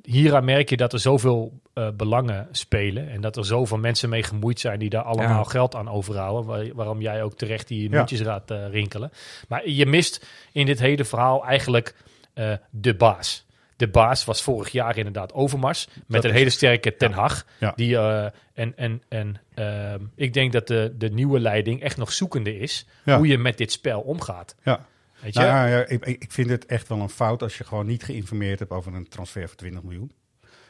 hieraan 0.02 0.44
merk 0.44 0.70
je 0.70 0.76
dat 0.76 0.92
er 0.92 0.98
zoveel 1.00 1.60
eh, 1.74 1.88
belangen 1.96 2.48
spelen. 2.50 3.08
En 3.10 3.20
dat 3.20 3.36
er 3.36 3.44
zoveel 3.44 3.78
mensen 3.78 4.08
mee 4.08 4.22
gemoeid 4.22 4.60
zijn 4.60 4.78
die 4.78 4.90
daar 4.90 5.02
allemaal 5.02 5.42
Ja. 5.44 5.50
geld 5.50 5.74
aan 5.74 5.88
overhouden. 5.90 6.44
Waar- 6.44 6.74
waarom 6.74 7.00
jij 7.00 7.22
ook 7.22 7.36
terecht 7.36 7.68
die 7.68 7.90
Ja. 7.90 7.96
muntjes 7.96 8.20
gaat 8.20 8.50
eh, 8.50 8.68
rinkelen. 8.70 9.10
Maar 9.48 9.68
je 9.68 9.86
mist 9.86 10.26
in 10.52 10.66
dit 10.66 10.78
hele 10.78 11.04
verhaal 11.04 11.44
eigenlijk 11.44 11.94
de 12.70 12.94
baas. 12.94 13.46
De 13.76 13.88
baas 13.88 14.24
was 14.24 14.42
vorig 14.42 14.68
jaar 14.72 14.96
inderdaad 14.96 15.32
Overmars. 15.32 15.86
Met 15.94 16.22
Dat 16.22 16.24
een 16.24 16.36
hele 16.36 16.50
sterke 16.50 16.96
Ten 16.96 17.12
Hag. 17.12 17.44
Ja. 17.60 17.72
Die, 17.76 17.98
en 17.98 18.32
en, 18.76 19.02
en 19.08 19.36
ehm, 19.54 20.00
ik 20.14 20.32
denk 20.32 20.52
dat 20.52 20.66
de, 20.66 20.94
de 20.98 21.10
nieuwe 21.10 21.40
leiding 21.40 21.82
echt 21.82 21.96
nog 21.96 22.12
zoekende 22.12 22.58
is. 22.58 22.86
Ja. 23.04 23.16
Hoe 23.16 23.26
je 23.26 23.38
met 23.38 23.58
dit 23.58 23.72
spel 23.72 24.00
omgaat. 24.00 24.54
Ja. 24.62 24.86
Weet 25.20 25.34
je? 25.34 25.40
Nou, 25.40 25.68
ja, 25.68 25.86
ik, 25.86 26.32
vind 26.32 26.50
het 26.50 26.66
echt 26.66 26.88
wel 26.88 27.00
een 27.00 27.08
fout 27.08 27.42
als 27.42 27.58
je 27.58 27.64
gewoon 27.64 27.86
niet 27.86 28.02
geïnformeerd 28.02 28.58
hebt 28.58 28.70
over 28.70 28.94
een 28.94 29.08
transfer 29.08 29.48
van 29.48 29.56
20 29.56 29.82
miljoen. 29.82 30.12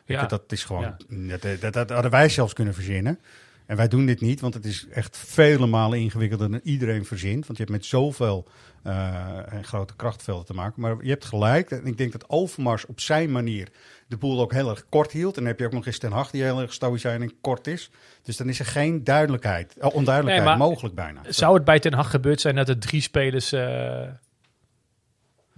Ja. 0.05 0.21
je, 0.21 0.27
dat 0.27 0.53
is 0.53 0.65
gewoon, 0.65 0.95
Ja. 1.09 1.37
dat, 1.37 1.61
dat, 1.61 1.73
dat 1.73 1.91
hadden 1.91 2.11
wij 2.11 2.29
zelfs 2.29 2.53
kunnen 2.53 2.75
verzinnen. 2.75 3.19
En 3.67 3.77
wij 3.77 3.89
doen 3.89 4.07
dit 4.07 4.21
niet, 4.21 4.41
want 4.41 4.55
het 4.55 4.65
is 4.65 4.87
echt 4.91 5.17
vele 5.17 5.67
malen 5.67 5.99
ingewikkelder 5.99 6.51
dan 6.51 6.61
iedereen 6.63 7.05
verzint. 7.05 7.47
Want 7.47 7.59
je 7.59 7.65
hebt 7.65 7.77
met 7.77 7.85
zoveel 7.85 8.49
eh, 8.83 9.43
grote 9.63 9.97
krachtvelden 9.97 10.47
te 10.47 10.55
maken. 10.55 10.81
Maar 10.81 10.97
je 11.03 11.11
hebt 11.11 11.25
gelijk. 11.25 11.71
En 11.71 11.87
ik 11.87 11.99
denk 11.99 12.13
dat 12.13 12.29
Overmars 12.29 12.87
op 12.87 13.01
zijn 13.01 13.33
manier 13.33 13.69
de 14.07 14.17
boel 14.17 14.41
ook 14.41 14.53
heel 14.53 14.71
erg 14.71 14.85
kort 14.89 15.13
hield. 15.13 15.37
En 15.37 15.43
dan 15.43 15.51
heb 15.51 15.59
je 15.59 15.67
ook 15.67 15.73
nog 15.73 15.87
eens 15.87 15.99
Ten 15.99 16.13
Hag 16.13 16.31
die 16.31 16.43
heel 16.43 16.61
erg 16.61 16.73
stoïcijn 16.73 17.23
en 17.23 17.41
kort 17.41 17.67
is. 17.67 17.91
Dus 18.23 18.37
dan 18.37 18.49
is 18.49 18.59
er 18.59 18.67
geen 18.67 19.05
duidelijkheid, 19.05 19.77
eh, 19.79 19.95
onduidelijkheid 19.95 20.59
Nee, 20.59 20.69
mogelijk 20.69 20.95
bijna. 20.95 21.21
Zou 21.29 21.55
het 21.55 21.65
bij 21.65 21.81
Ten 21.81 21.95
Hag 21.95 22.11
gebeurd 22.11 22.41
zijn 22.41 22.55
dat 22.55 22.69
er 22.69 22.79
drie 22.79 23.01
spelers 23.01 23.53
eh, 23.53 24.09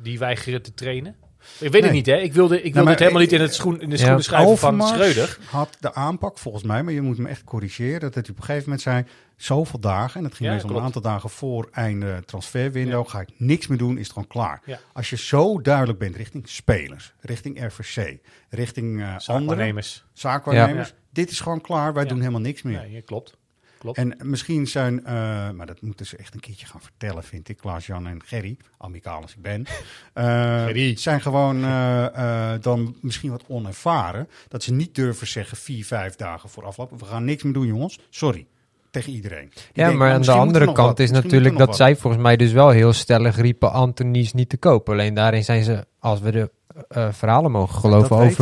die 0.02 0.18
weigeren 0.18 0.62
te 0.62 0.74
trainen? 0.74 1.16
Ik 1.60 1.72
weet 1.72 1.82
het 1.82 1.92
niet, 1.92 2.06
hè? 2.06 2.16
Ik 2.16 2.32
wilde, 2.32 2.56
ik 2.56 2.62
wilde 2.62 2.80
maar 2.80 2.90
het 2.90 2.98
helemaal 2.98 3.22
ik- 3.22 3.30
niet 3.30 3.38
in, 3.40 3.46
het 3.46 3.54
schoen, 3.54 3.80
in 3.80 3.88
de 3.90 3.94
Ja, 3.96 4.00
schoenen 4.02 4.24
schrijven 4.24 4.58
van 4.58 4.82
Schreuder. 4.86 5.38
had 5.46 5.76
de 5.80 5.94
aanpak 5.94 6.38
volgens 6.38 6.64
mij, 6.64 6.82
maar 6.82 6.92
je 6.92 7.00
moet 7.00 7.18
me 7.18 7.28
echt 7.28 7.44
corrigeren, 7.44 8.00
dat 8.00 8.14
hij 8.14 8.22
op 8.22 8.36
een 8.36 8.42
gegeven 8.42 8.62
moment 8.64 8.80
zei, 8.80 9.04
zoveel 9.36 9.78
dagen, 9.80 10.16
en 10.16 10.22
dat 10.22 10.34
ging 10.34 10.48
Ja, 10.48 10.54
meestal 10.54 10.76
een 10.76 10.82
aantal 10.82 11.02
dagen 11.02 11.30
voor 11.30 11.68
einde 11.72 12.22
transferwindow, 12.26 13.08
ga 13.08 13.20
ik 13.20 13.28
niks 13.36 13.66
meer 13.66 13.78
doen, 13.78 13.96
is 13.98 14.02
het 14.02 14.12
gewoon 14.12 14.28
klaar. 14.28 14.62
Ja. 14.64 14.78
Als 14.92 15.10
je 15.10 15.16
zo 15.16 15.60
duidelijk 15.60 15.98
bent 15.98 16.16
richting 16.16 16.48
spelers, 16.48 17.12
richting 17.20 17.64
RVC, 17.64 18.18
richting 18.48 19.00
eh 19.00 19.06
andere 19.06 19.20
Zaakwaarnemers. 19.20 20.04
zaakwaarnemers, 20.12 20.94
dit 21.12 21.30
is 21.30 21.40
gewoon 21.40 21.60
klaar, 21.60 21.92
wij 21.94 22.02
Ja. 22.02 22.08
doen 22.08 22.18
helemaal 22.18 22.40
niks 22.40 22.62
meer. 22.62 22.80
Nee, 22.80 22.90
ja, 22.92 23.00
klopt. 23.04 23.36
Klopt. 23.80 23.98
En 23.98 24.16
misschien 24.22 24.66
zijn, 24.66 25.04
eh, 25.04 25.14
maar 25.50 25.66
dat 25.66 25.80
moeten 25.80 26.06
ze 26.06 26.16
echt 26.16 26.34
een 26.34 26.40
keertje 26.40 26.66
gaan 26.66 26.80
vertellen, 26.80 27.24
vind 27.24 27.48
ik. 27.48 27.56
Klaas-Jan 27.56 28.06
en 28.06 28.22
Gerry, 28.24 28.56
amicaal 28.78 29.22
als 29.22 29.32
ik 29.32 29.42
ben, 29.42 29.66
eh, 30.12 30.96
zijn 30.96 31.20
gewoon 31.20 31.64
eh, 31.64 32.54
dan 32.60 32.96
misschien 33.00 33.30
wat 33.30 33.44
onervaren. 33.48 34.28
Dat 34.48 34.62
ze 34.62 34.72
niet 34.72 34.94
durven 34.94 35.26
zeggen 35.26 35.56
vier, 35.56 35.84
vijf 35.84 36.16
dagen 36.16 36.48
voor 36.48 36.64
afloop. 36.64 37.00
We 37.00 37.04
gaan 37.04 37.24
niks 37.24 37.42
meer 37.42 37.52
doen, 37.52 37.66
jongens. 37.66 37.98
Sorry. 38.10 38.46
Tegen 38.90 39.12
iedereen. 39.12 39.48
Die 39.54 39.62
Ja, 39.72 39.72
denken, 39.72 39.96
maar 39.98 40.06
nou, 40.08 40.18
aan 40.20 40.22
de 40.26 40.32
er 40.32 40.38
andere 40.38 40.64
kant 40.64 40.76
wat, 40.88 40.98
is 40.98 41.10
natuurlijk 41.10 41.58
dat 41.58 41.76
zij 41.76 41.96
volgens 41.96 42.22
mij 42.22 42.36
dus 42.36 42.52
wel 42.52 42.68
heel 42.70 42.92
stellig 42.92 43.36
riepen 43.36 43.72
Anthony 43.72 44.18
is 44.18 44.32
niet 44.32 44.48
te 44.48 44.56
koop. 44.56 44.88
Alleen 44.88 45.14
daarin 45.14 45.44
zijn 45.44 45.62
ze, 45.64 45.84
als 45.98 46.20
we 46.20 46.30
de 46.30 46.50
eh, 46.88 47.08
verhalen 47.12 47.50
mogen 47.50 47.80
geloven, 47.80 48.26
niet. 48.26 48.36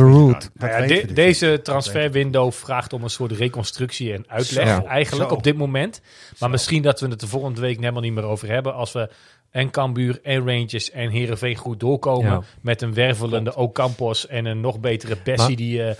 Dat 0.53 0.69
Nou 0.69 0.71
ja, 0.81 0.87
de- 0.87 1.05
dus 1.05 1.13
deze 1.13 1.59
transferwindow 1.63 2.51
vraagt 2.51 2.93
om 2.93 3.03
een 3.03 3.09
soort 3.09 3.31
reconstructie 3.31 4.13
en 4.13 4.23
uitleg 4.27 4.67
Zo. 4.67 4.81
eigenlijk 4.85 5.29
Zo. 5.29 5.35
op 5.35 5.43
dit 5.43 5.57
moment. 5.57 6.01
Maar 6.03 6.35
Zo. 6.37 6.47
misschien 6.47 6.81
dat 6.81 6.99
we 6.99 7.07
het 7.07 7.19
de 7.19 7.27
volgende 7.27 7.61
week 7.61 7.79
helemaal 7.79 8.01
niet 8.01 8.13
meer 8.13 8.23
over 8.23 8.47
hebben 8.49 8.73
als 8.73 8.91
we 8.91 9.09
en 9.51 9.69
Cambuur 9.69 10.19
en 10.23 10.37
Rangers 10.47 10.91
en 10.91 11.09
Heerenveen 11.09 11.55
goed 11.55 11.79
doorkomen 11.79 12.31
Ja. 12.31 12.41
met 12.61 12.81
een 12.81 12.93
wervelende 12.93 13.55
Ocampos 13.55 14.27
en 14.27 14.45
een 14.45 14.59
nog 14.61 14.79
betere 14.79 15.17
Bessie 15.23 15.47
Maar- 15.47 15.55
die... 15.55 15.83
eh, 15.83 15.95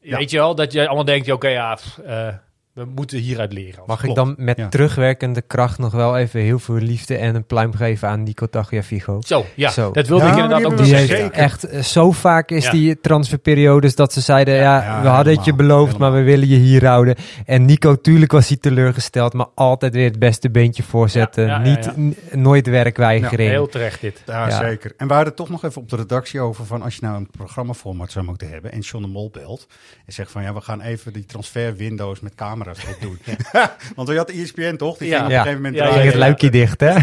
Ja. 0.00 0.16
Weet 0.18 0.30
je 0.30 0.36
wel, 0.38 0.54
dat 0.54 0.72
je 0.72 0.86
allemaal 0.86 1.04
denkt, 1.04 1.30
oké 1.32 1.48
ja, 1.48 1.74
pff, 1.74 1.98
eh, 1.98 2.28
we 2.72 2.84
moeten 2.94 3.18
hieruit 3.18 3.52
leren. 3.52 3.82
Mag 3.86 4.04
ik 4.04 4.14
dan 4.14 4.34
met 4.38 4.56
ja. 4.58 4.68
terugwerkende 4.68 5.42
kracht 5.42 5.78
nog 5.78 5.92
wel 5.92 6.16
even 6.18 6.40
heel 6.40 6.58
veel 6.58 6.74
liefde 6.76 7.16
en 7.16 7.34
een 7.34 7.44
pluim 7.44 7.74
geven 7.74 8.08
aan 8.08 8.22
Nico 8.22 8.46
Tagliafico? 8.46 9.20
Zo, 9.24 9.44
ja, 9.54 9.70
Zo. 9.70 9.90
dat 9.90 10.06
wilde 10.08 10.24
Ja, 10.24 10.30
ik 10.30 10.34
maar 10.36 10.42
inderdaad 10.44 10.72
ook 10.72 10.78
nog 10.78 10.86
zeggen. 10.88 11.32
echt 11.32 11.64
eh, 11.64 11.82
zo 11.82 12.12
vaak 12.12 12.50
is 12.50 12.64
Ja. 12.64 12.70
die 12.70 13.00
transferperiodes 13.00 13.94
dat 13.94 14.12
ze 14.12 14.20
zeiden, 14.20 14.54
ja, 14.54 14.82
ja, 14.82 15.02
we 15.02 15.08
hadden 15.08 15.34
het 15.34 15.44
je 15.44 15.50
helemaal, 15.50 15.76
beloofd, 15.76 15.98
maar 15.98 16.12
we 16.12 16.22
willen 16.22 16.48
je 16.48 16.56
hier 16.56 16.86
houden. 16.86 17.14
En 17.46 17.64
Nico, 17.64 17.96
tuurlijk 18.00 18.32
was 18.32 18.48
hij 18.48 18.56
teleurgesteld, 18.56 19.32
maar 19.32 19.46
altijd 19.54 19.94
weer 19.94 20.08
het 20.08 20.18
beste 20.18 20.50
beentje 20.50 20.82
voorzetten. 20.82 21.46
Ja, 21.46 21.62
ja, 21.64 21.64
ja, 21.64 21.92
Niet, 21.96 22.34
nooit 22.34 22.66
werkweigering. 22.66 23.50
Heel 23.50 23.68
terecht 23.68 24.00
dit. 24.00 24.22
Ja, 24.26 24.48
Ja. 24.48 24.58
zeker. 24.58 24.92
En 24.96 25.08
we 25.08 25.14
hadden 25.14 25.34
toch 25.34 25.48
nog 25.48 25.64
even 25.64 25.82
op 25.82 25.88
de 25.88 25.96
redactie 25.96 26.40
over 26.40 26.66
van 26.66 26.82
als 26.82 26.94
je 26.94 27.00
nou 27.06 27.16
een 27.16 27.30
programmaformat 27.30 28.12
zou 28.12 28.24
moeten 28.24 28.48
hebben 28.48 28.72
en 28.72 28.80
John 28.80 29.04
de 29.04 29.10
Mol 29.10 29.30
belt 29.32 29.66
en 30.06 30.12
zegt 30.12 30.30
van 30.30 30.42
ja, 30.42 30.54
we 30.54 30.60
gaan 30.60 30.80
even 30.80 31.12
die 31.12 31.24
transferwindows 31.26 32.20
met 32.20 32.34
camera's 32.64 32.84
erop 32.84 33.00
doen. 33.00 33.18
Want 33.96 34.08
we 34.08 34.16
hadden 34.16 34.36
ESPN 34.36 34.76
toch? 34.76 34.96
Die 34.98 35.08
Ja. 35.08 35.14
ging 35.16 35.26
op 35.26 35.30
een 35.32 35.36
gegeven 35.38 35.56
moment 35.62 35.74
Ja, 35.76 35.86
draaien. 35.86 36.06
het 36.06 36.14
luikje 36.14 36.50
dicht, 36.50 36.80
hè? 36.80 36.94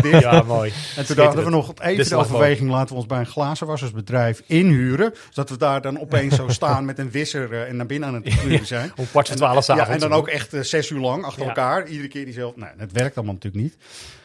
Dicht. 0.00 0.20
Ja, 0.20 0.42
mooi. 0.46 0.72
En 0.96 1.06
toen 1.06 1.18
hadden 1.18 1.44
we 1.44 1.50
nog 1.50 1.72
even 1.80 2.08
De 2.08 2.16
overweging, 2.16 2.70
laten 2.70 2.88
we 2.88 2.94
ons 2.94 3.06
bij 3.06 3.18
een 3.18 3.26
glazenwassersbedrijf 3.26 4.42
inhuren. 4.46 5.12
Zodat 5.30 5.50
we 5.50 5.56
daar 5.56 5.80
dan 5.82 6.00
opeens 6.00 6.34
zo 6.36 6.48
staan 6.58 6.84
met 6.84 6.98
een 6.98 7.10
wisser 7.10 7.52
eh, 7.52 7.68
en 7.68 7.76
naar 7.76 7.86
binnen 7.86 8.08
aan 8.08 8.14
het 8.14 8.32
gluren 8.32 8.66
zijn. 8.66 8.92
Om 8.96 9.06
kwart 9.10 9.26
voor 9.28 9.36
twaalf 9.36 9.66
Ja, 9.66 9.88
en 9.88 9.98
dan 9.98 10.12
ook 10.12 10.28
echt 10.28 10.52
eh, 10.52 10.60
zes 10.60 10.90
uur 10.90 11.00
lang 11.00 11.24
achter 11.24 11.42
Ja. 11.42 11.48
elkaar. 11.48 11.86
Iedere 11.86 12.08
keer 12.08 12.24
diezelfde. 12.24 12.60
Nee, 12.60 12.70
dat 12.78 12.88
werkt 12.92 13.16
allemaal 13.16 13.34
natuurlijk 13.34 13.62
niet. 13.62 13.76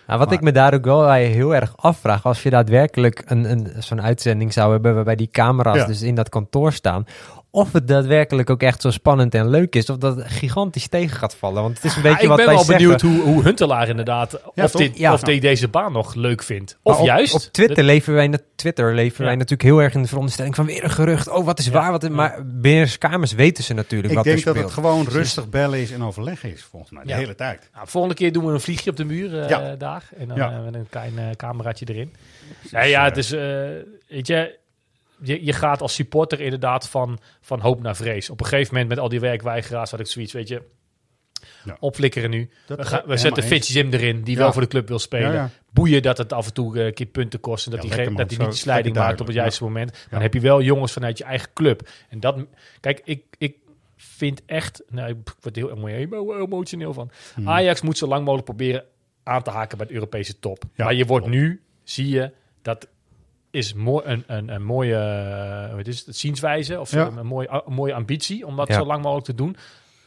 Nou, 0.08 0.20
wat 0.22 0.30
Maar- 0.30 0.38
ik 0.38 0.44
me 0.44 0.52
daar 0.52 0.74
ook 0.74 0.86
wel 0.86 1.02
bij 1.06 1.26
heel 1.26 1.56
erg 1.56 1.74
afvraag, 1.76 2.26
als 2.26 2.44
je 2.44 2.50
daadwerkelijk 2.50 3.22
een, 3.26 3.52
een, 3.52 3.72
zo'n 3.80 4.02
uitzending 4.02 4.54
zou 4.54 4.72
hebben 4.72 4.96
waarbij 4.96 5.15
die 5.15 5.30
camera's 5.32 5.76
Ja. 5.76 5.86
dus 5.86 6.02
in 6.02 6.15
dat 6.15 6.30
kantoor 6.30 6.74
staan, 6.74 7.06
of 7.52 7.74
het 7.74 7.88
daadwerkelijk 7.88 8.50
ook 8.50 8.62
echt 8.62 8.82
zo 8.82 8.92
spannend 8.92 9.36
en 9.36 9.50
leuk 9.50 9.76
is, 9.76 9.90
of 9.90 9.98
dat 9.98 10.16
het 10.16 10.26
gigantisch 10.28 10.88
tegen 10.88 11.18
gaat 11.18 11.36
vallen. 11.36 11.62
Want 11.62 11.76
het 11.76 11.84
is 11.86 11.96
een 11.96 12.02
beetje 12.02 12.18
Ja, 12.18 12.22
ik 12.24 12.28
wat 12.28 12.38
ben 12.38 12.46
wij 12.46 12.56
wel 12.56 12.66
benieuwd 12.66 13.02
hoe, 13.02 13.20
hoe 13.22 13.44
Huntelaar 13.44 13.88
inderdaad, 13.90 14.40
Ja, 14.54 14.64
of, 14.64 14.72
dit, 14.72 14.98
Ja. 14.98 15.14
of 15.14 15.22
die 15.22 15.40
deze 15.40 15.68
baan 15.68 15.92
nog 15.92 16.16
leuk 16.16 16.44
vindt. 16.44 16.78
Of 16.84 17.00
op, 17.00 17.06
juist. 17.06 17.34
Op 17.34 17.42
Twitter 17.42 17.84
leven 17.84 18.14
wij, 18.14 18.28
na- 18.28 18.38
Twitter 18.56 18.94
leven 18.96 19.18
Ja. 19.18 19.24
wij 19.24 19.34
natuurlijk 19.36 19.62
heel 19.70 19.80
erg 19.82 19.94
in 19.94 20.02
de 20.02 20.08
veronderstelling 20.08 20.56
van 20.56 20.66
weer 20.66 20.84
een 20.84 20.90
gerucht. 20.90 21.30
Oh, 21.30 21.46
wat 21.46 21.60
is 21.60 21.66
Ja. 21.66 21.72
waar? 21.72 21.92
Wat 21.92 22.04
is, 22.04 22.10
maar 22.10 22.46
binnen 22.46 22.86
de 22.88 22.98
kamers 22.98 23.32
weten 23.34 23.64
ze 23.64 23.74
natuurlijk 23.74 24.10
Ik 24.10 24.16
wat 24.16 24.24
denk 24.26 24.38
er 24.40 24.44
dat 24.46 24.54
speelt. 24.54 24.76
het 24.76 24.84
gewoon 24.84 25.06
rustig 25.08 25.50
bellen 25.50 25.80
is 25.80 25.92
en 25.92 26.04
overleggen 26.04 26.52
is, 26.52 26.64
volgens 26.70 26.92
mij. 26.92 27.04
De 27.04 27.10
Ja. 27.10 27.16
hele 27.18 27.36
tijd. 27.36 27.70
Nou, 27.74 27.88
volgende 27.88 28.16
keer 28.16 28.32
doen 28.32 28.46
we 28.46 28.52
een 28.52 28.62
vliegje 28.62 28.90
op 28.90 28.98
de 28.98 29.06
muur 29.06 29.40
eh, 29.42 29.50
Ja. 29.50 29.76
daar. 29.76 30.04
En 30.18 30.28
dan 30.28 30.38
Ja. 30.38 30.52
eh, 30.52 30.64
met 30.64 30.74
een 30.74 30.88
klein 30.90 31.18
eh, 31.18 31.26
cameraatje 31.36 31.86
erin. 31.90 32.14
Ja, 32.72 32.82
ja, 32.82 33.04
het 33.04 33.18
is, 33.18 33.32
eh, 33.32 33.42
weet 34.08 34.28
je, 34.28 34.58
je, 35.21 35.45
je 35.45 35.53
gaat 35.53 35.82
als 35.82 35.93
supporter 35.93 36.39
inderdaad 36.41 36.89
van, 36.89 37.19
van 37.41 37.60
hoop 37.60 37.82
naar 37.82 37.95
vrees. 37.95 38.29
Op 38.29 38.39
een 38.39 38.45
gegeven 38.45 38.73
moment 38.73 38.89
met 38.89 38.99
al 38.99 39.10
die 39.10 39.19
werkweigeraars 39.19 39.91
had 39.91 39.99
ik 39.99 40.08
zoiets, 40.08 40.34
weet 40.34 40.47
je. 40.47 40.62
Ja. 41.63 41.77
opflikkeren 41.79 42.29
nu. 42.29 42.49
Dat- 42.65 42.77
we, 42.77 42.84
gaan, 42.84 42.91
we 42.91 42.95
helemaal 42.97 43.17
zetten 43.17 43.43
eens. 43.43 43.51
Fitzjim 43.51 43.91
erin, 43.93 44.21
die 44.23 44.36
Ja. 44.36 44.41
wel 44.41 44.53
voor 44.53 44.62
de 44.62 44.67
club 44.67 44.88
wil 44.88 44.99
spelen. 44.99 45.34
Ja. 45.34 45.49
Boeien 45.71 46.01
dat 46.01 46.17
het 46.17 46.34
af 46.34 46.47
en 46.47 46.53
toe 46.53 46.79
eh, 46.79 46.86
een 46.86 46.93
keer 46.93 47.05
punten 47.05 47.39
kost. 47.39 47.65
En 47.65 47.71
dat 47.71 47.79
hij, 47.79 47.89
dat 48.05 48.29
hij 48.29 48.38
niet 48.39 48.49
de 48.51 48.58
slijding 48.58 48.95
maakt 48.95 49.21
op 49.21 49.27
het 49.27 49.36
juiste 49.36 49.63
moment. 49.63 50.08
Dan 50.10 50.21
heb 50.21 50.34
je 50.34 50.39
wel 50.39 50.62
jongens 50.62 50.91
vanuit 50.91 51.17
je 51.17 51.23
eigen 51.23 51.49
club. 51.53 51.89
En 52.10 52.19
dat, 52.19 52.45
kijk, 52.79 53.01
ik, 53.03 53.23
ik 53.38 53.55
vind 53.95 54.41
echt, 54.45 54.84
nou, 54.89 55.10
ik 55.10 55.17
word 55.41 55.55
heel 55.55 55.71
emo- 55.71 55.88
emo- 55.88 56.38
emotioneel 56.43 56.93
van. 56.93 57.12
Hmm. 57.36 57.49
Ajax 57.49 57.82
moet 57.82 57.97
zo 57.97 58.08
lang 58.08 58.19
mogelijk 58.21 58.45
proberen 58.45 58.84
aan 59.23 59.43
te 59.43 59.49
haken 59.49 59.77
bij 59.77 59.88
de 59.88 59.93
Europese 59.93 60.39
top. 60.39 60.63
Maar 60.75 60.93
je 60.93 61.05
wordt 61.05 61.27
nu, 61.27 61.62
zie 61.84 62.10
je, 62.10 62.32
dat 62.62 62.88
is 63.52 63.74
mooi, 63.74 64.06
een, 64.06 64.24
een, 64.28 64.50
een 64.50 64.64
mooie 64.64 64.96
eh, 65.70 65.76
wat 65.76 65.88
is 65.88 66.06
het, 66.06 66.18
zienswijze 66.18 66.80
of 66.80 66.92
Ja. 66.92 67.12
een, 67.18 67.26
mooie, 67.26 67.62
een 67.66 67.74
mooie 67.74 67.94
ambitie 67.94 68.46
om 68.46 68.56
dat 68.56 68.68
Ja. 68.68 68.74
zo 68.74 68.86
lang 68.86 69.02
mogelijk 69.02 69.26
te 69.26 69.36
doen. 69.36 69.56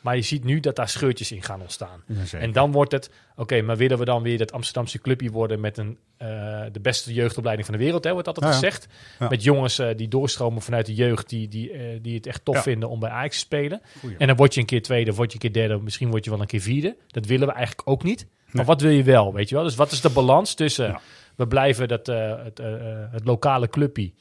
Maar 0.00 0.16
je 0.16 0.22
ziet 0.22 0.44
nu 0.44 0.60
dat 0.60 0.76
daar 0.76 0.88
scheurtjes 0.88 1.32
in 1.32 1.42
gaan 1.42 1.60
ontstaan. 1.60 2.02
Ja. 2.06 2.38
En 2.38 2.52
dan 2.52 2.72
wordt 2.72 2.92
het, 2.92 3.10
oké, 3.36 3.60
maar 3.62 3.76
willen 3.76 3.98
we 3.98 4.04
dan 4.04 4.22
weer 4.22 4.38
dat 4.38 4.52
Amsterdamse 4.52 4.98
clubje 5.00 5.30
worden 5.30 5.60
met 5.60 5.78
een, 5.78 5.98
eh, 6.16 6.26
de 6.72 6.80
beste 6.80 7.12
jeugdopleiding 7.12 7.66
van 7.68 7.76
de 7.78 7.84
wereld, 7.84 8.04
hè, 8.04 8.12
wordt 8.12 8.26
altijd 8.26 8.46
Ja, 8.46 8.52
gezegd. 8.52 8.86
Ja. 9.18 9.28
Met 9.28 9.42
jongens 9.42 9.78
eh, 9.78 9.88
die 9.96 10.08
doorstromen 10.08 10.62
vanuit 10.62 10.86
de 10.86 10.94
jeugd, 10.94 11.28
die, 11.28 11.48
die, 11.48 11.70
eh, 11.72 11.98
die 12.02 12.14
het 12.14 12.26
echt 12.26 12.44
tof 12.44 12.54
Ja. 12.54 12.62
vinden 12.62 12.88
om 12.88 13.00
bij 13.00 13.10
Ajax 13.10 13.34
te 13.34 13.40
spelen. 13.44 13.80
Goeie. 14.00 14.16
En 14.16 14.26
dan 14.26 14.36
word 14.36 14.54
je 14.54 14.60
een 14.60 14.66
keer 14.66 14.82
tweede, 14.82 15.10
of 15.10 15.16
word 15.16 15.28
je 15.32 15.34
een 15.34 15.52
keer 15.52 15.62
derde, 15.62 15.82
misschien 15.82 16.10
word 16.10 16.24
je 16.24 16.30
wel 16.30 16.40
een 16.40 16.46
keer 16.46 16.60
vierde. 16.60 16.96
Dat 17.08 17.26
willen 17.26 17.46
we 17.46 17.52
eigenlijk 17.54 17.88
ook 17.88 18.02
niet. 18.02 18.26
Maar 18.44 18.54
Nee. 18.54 18.64
wat 18.64 18.80
wil 18.80 18.90
je 18.90 19.02
wel, 19.02 19.32
weet 19.32 19.48
je 19.48 19.54
wel? 19.54 19.64
Dus 19.64 19.74
wat 19.74 19.92
is 19.92 20.00
de 20.00 20.10
balans 20.10 20.54
tussen, 20.54 20.86
Ja. 20.86 21.00
We 21.36 21.46
blijven 21.46 21.88
dat, 21.88 22.08
eh, 22.08 22.44
het, 22.44 22.58
eh, 22.60 22.74
eh, 22.74 23.12
het 23.12 23.24
lokale 23.24 23.68
clubje 23.68 24.12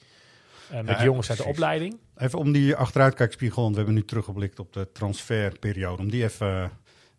met 0.70 0.88
Ja, 0.88 1.04
jongens 1.04 1.30
uit 1.30 1.38
de 1.38 1.46
opleiding. 1.46 2.00
Even 2.18 2.40
om 2.40 2.52
die 2.52 2.76
achteruitkijkspiegel, 2.76 3.62
want 3.62 3.76
we 3.76 3.82
hebben 3.82 4.00
nu 4.00 4.06
teruggeblikt 4.06 4.60
op 4.60 4.74
de 4.74 4.92
transferperiode. 4.92 6.02
Om 6.02 6.10
die 6.10 6.24
even 6.24 6.72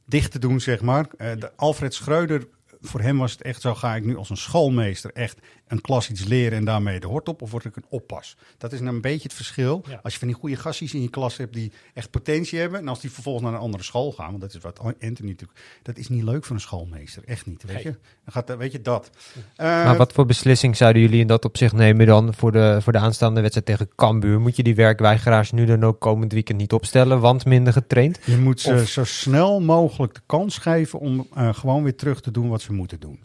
dicht 0.04 0.32
te 0.32 0.38
doen, 0.38 0.60
zeg 0.60 0.80
maar. 0.80 1.06
De 1.16 1.52
Alfred 1.56 1.94
Schreuder, 1.94 2.48
voor 2.80 3.00
hem 3.00 3.18
was 3.18 3.32
het 3.32 3.42
echt 3.42 3.60
zo, 3.60 3.74
ga 3.74 3.94
ik 3.94 4.04
nu 4.04 4.16
als 4.16 4.30
een 4.30 4.36
schoolmeester 4.36 5.12
echt 5.12 5.38
een 5.72 5.80
klas 5.80 6.10
iets 6.10 6.24
leren 6.24 6.58
en 6.58 6.64
daarmee 6.64 7.00
de 7.00 7.06
hort 7.06 7.28
op? 7.28 7.42
Of 7.42 7.50
word 7.50 7.64
ik 7.64 7.76
een 7.76 7.84
oppas? 7.88 8.36
Dat 8.58 8.72
is 8.72 8.80
nou 8.80 8.94
een 8.94 9.00
beetje 9.00 9.22
het 9.22 9.32
verschil. 9.32 9.84
Ja. 9.88 10.00
Als 10.02 10.12
je 10.12 10.18
van 10.18 10.28
die 10.28 10.36
goede 10.36 10.56
gastjes 10.56 10.94
in 10.94 11.02
je 11.02 11.08
klas 11.10 11.36
hebt 11.36 11.54
die 11.54 11.72
echt 11.94 12.10
potentie 12.10 12.58
hebben. 12.58 12.80
En 12.80 12.88
als 12.88 13.00
die 13.00 13.10
vervolgens 13.10 13.44
naar 13.44 13.54
een 13.54 13.60
andere 13.60 13.82
school 13.82 14.12
gaan, 14.12 14.28
want 14.28 14.40
dat 14.40 14.54
is 14.54 14.60
wat 14.60 14.78
Anthony 14.78 15.28
natuurlijk... 15.30 15.60
Dat 15.82 15.96
is 15.96 16.08
niet 16.08 16.22
leuk 16.22 16.44
voor 16.44 16.54
een 16.56 16.60
schoolmeester, 16.62 17.22
echt 17.26 17.46
niet, 17.46 17.62
weet 17.62 17.74
Nee. 17.74 17.84
je. 17.84 17.90
Dan 18.24 18.32
gaat, 18.32 18.56
weet 18.56 18.72
je 18.72 18.80
dat. 18.80 19.10
Eh, 19.56 19.66
Maar 19.66 19.96
wat 19.96 20.12
voor 20.12 20.26
beslissing 20.26 20.76
zouden 20.76 21.02
jullie 21.02 21.20
in 21.20 21.26
dat 21.26 21.44
opzicht 21.44 21.72
nemen 21.74 22.06
dan 22.06 22.34
voor 22.34 22.52
de, 22.52 22.78
voor 22.82 22.92
de 22.92 22.98
aanstaande 22.98 23.40
wedstrijd 23.40 23.66
tegen 23.66 23.88
Cambuur? 23.96 24.40
Moet 24.40 24.56
je 24.56 24.62
die 24.62 24.74
werkweigeraars 24.74 25.50
nu 25.52 25.64
dan 25.64 25.84
ook 25.84 26.00
komend 26.00 26.32
weekend 26.32 26.58
niet 26.58 26.72
opstellen, 26.72 27.20
want 27.20 27.44
minder 27.44 27.72
getraind? 27.72 28.18
Je 28.24 28.36
moet 28.36 28.60
ze 28.60 28.72
Of- 28.74 28.88
zo 28.88 29.04
snel 29.04 29.60
mogelijk 29.60 30.14
de 30.14 30.20
kans 30.26 30.58
geven 30.58 30.98
om 30.98 31.26
eh, 31.34 31.54
gewoon 31.54 31.82
weer 31.82 31.96
terug 31.96 32.20
te 32.20 32.30
doen 32.30 32.48
wat 32.48 32.60
ze 32.62 32.72
moeten 32.72 33.00
doen. 33.00 33.18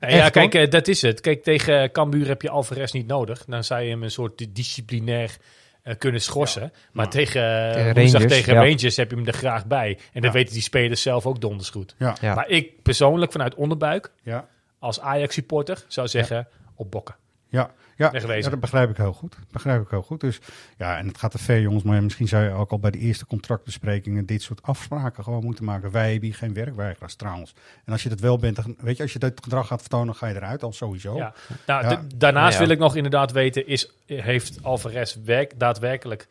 Nou 0.00 0.12
ja, 0.12 0.18
Echt, 0.22 0.30
kijk, 0.30 0.52
hoor. 0.52 0.62
eh, 0.62 0.70
dat 0.70 0.88
is 0.88 1.02
het. 1.02 1.20
Kijk, 1.20 1.42
tegen 1.42 1.92
Cambuur 1.92 2.26
heb 2.26 2.42
je 2.42 2.50
Alvarez 2.50 2.92
niet 2.92 3.06
nodig. 3.06 3.44
Dan 3.44 3.64
zou 3.64 3.80
je 3.82 3.90
hem 3.90 4.02
een 4.02 4.10
soort 4.10 4.38
di- 4.38 4.52
disciplinair 4.52 5.36
eh, 5.82 5.94
kunnen 5.98 6.20
schorsen. 6.20 6.72
maar 6.92 7.04
Ja. 7.04 7.10
tegen, 7.10 7.42
eh, 7.66 7.72
Tegen 7.72 7.94
woensdag 7.94 8.20
Rangers, 8.20 8.38
tegen 8.40 8.54
ja. 8.54 8.60
Rangers 8.68 8.96
heb 8.96 9.10
je 9.10 9.16
hem 9.16 9.26
er 9.26 9.32
graag 9.32 9.66
bij. 9.66 9.98
En 10.12 10.22
dat 10.22 10.32
weten 10.32 10.52
die 10.52 10.62
spelers 10.62 11.02
zelf 11.02 11.26
ook 11.26 11.40
donders 11.40 11.70
goed. 11.70 11.94
Ja, 11.98 12.16
Ja. 12.20 12.34
Maar 12.34 12.48
ik 12.48 12.82
persoonlijk 12.82 13.32
vanuit 13.32 13.54
onderbuik, 13.54 14.12
ja, 14.22 14.48
als 14.78 15.00
Ajax-supporter, 15.00 15.84
zou 15.88 16.08
zeggen 16.08 16.48
op 16.74 16.90
bokken. 16.90 17.14
Ja. 17.50 17.70
Ja, 17.96 18.10
Wegwezen. 18.10 18.42
ja, 18.44 18.50
dat 18.50 18.60
begrijp 18.60 18.90
ik 18.90 18.96
heel 18.96 19.12
goed. 19.12 19.32
Dat 19.32 19.52
begrijp 19.52 19.82
ik 19.82 19.88
heel 19.90 20.02
goed. 20.02 20.20
Dus 20.20 20.40
ja, 20.78 20.98
en 20.98 21.06
het 21.06 21.18
gaat 21.18 21.30
te 21.30 21.38
ver, 21.38 21.60
jongens. 21.60 21.82
Maar 21.82 22.02
misschien 22.02 22.28
zou 22.28 22.44
je 22.44 22.50
ook 22.50 22.70
al 22.70 22.78
bij 22.78 22.90
de 22.90 22.98
eerste 22.98 23.26
contractbesprekingen 23.26 24.26
dit 24.26 24.42
soort 24.42 24.62
afspraken 24.62 25.24
gewoon 25.24 25.44
moeten 25.44 25.64
maken. 25.64 25.90
Wij 25.90 26.10
hebben 26.10 26.28
hier 26.28 26.38
geen 26.38 26.54
werkweigeraars 26.54 27.14
trouwens. 27.14 27.54
En 27.84 27.92
als 27.92 28.02
je 28.02 28.08
dat 28.08 28.20
wel 28.20 28.38
bent, 28.38 28.56
dan, 28.56 28.76
weet 28.80 28.96
je, 28.96 29.02
als 29.02 29.12
je 29.12 29.18
dat 29.18 29.32
gedrag 29.42 29.66
gaat 29.66 29.80
vertonen, 29.80 30.06
dan 30.06 30.14
ga 30.14 30.26
je 30.26 30.34
eruit 30.34 30.62
al 30.62 30.72
sowieso. 30.72 31.16
Ja. 31.16 31.34
Nou, 31.66 31.88
Ja. 31.88 32.02
daarnaast 32.16 32.58
Ja. 32.58 32.64
wil 32.64 32.70
ik 32.74 32.78
nog 32.78 32.96
inderdaad 32.96 33.32
weten, 33.32 33.66
is, 33.66 33.92
heeft 34.06 34.58
Alvarez 34.62 35.16
werk, 35.24 35.58
daadwerkelijk 35.58 36.28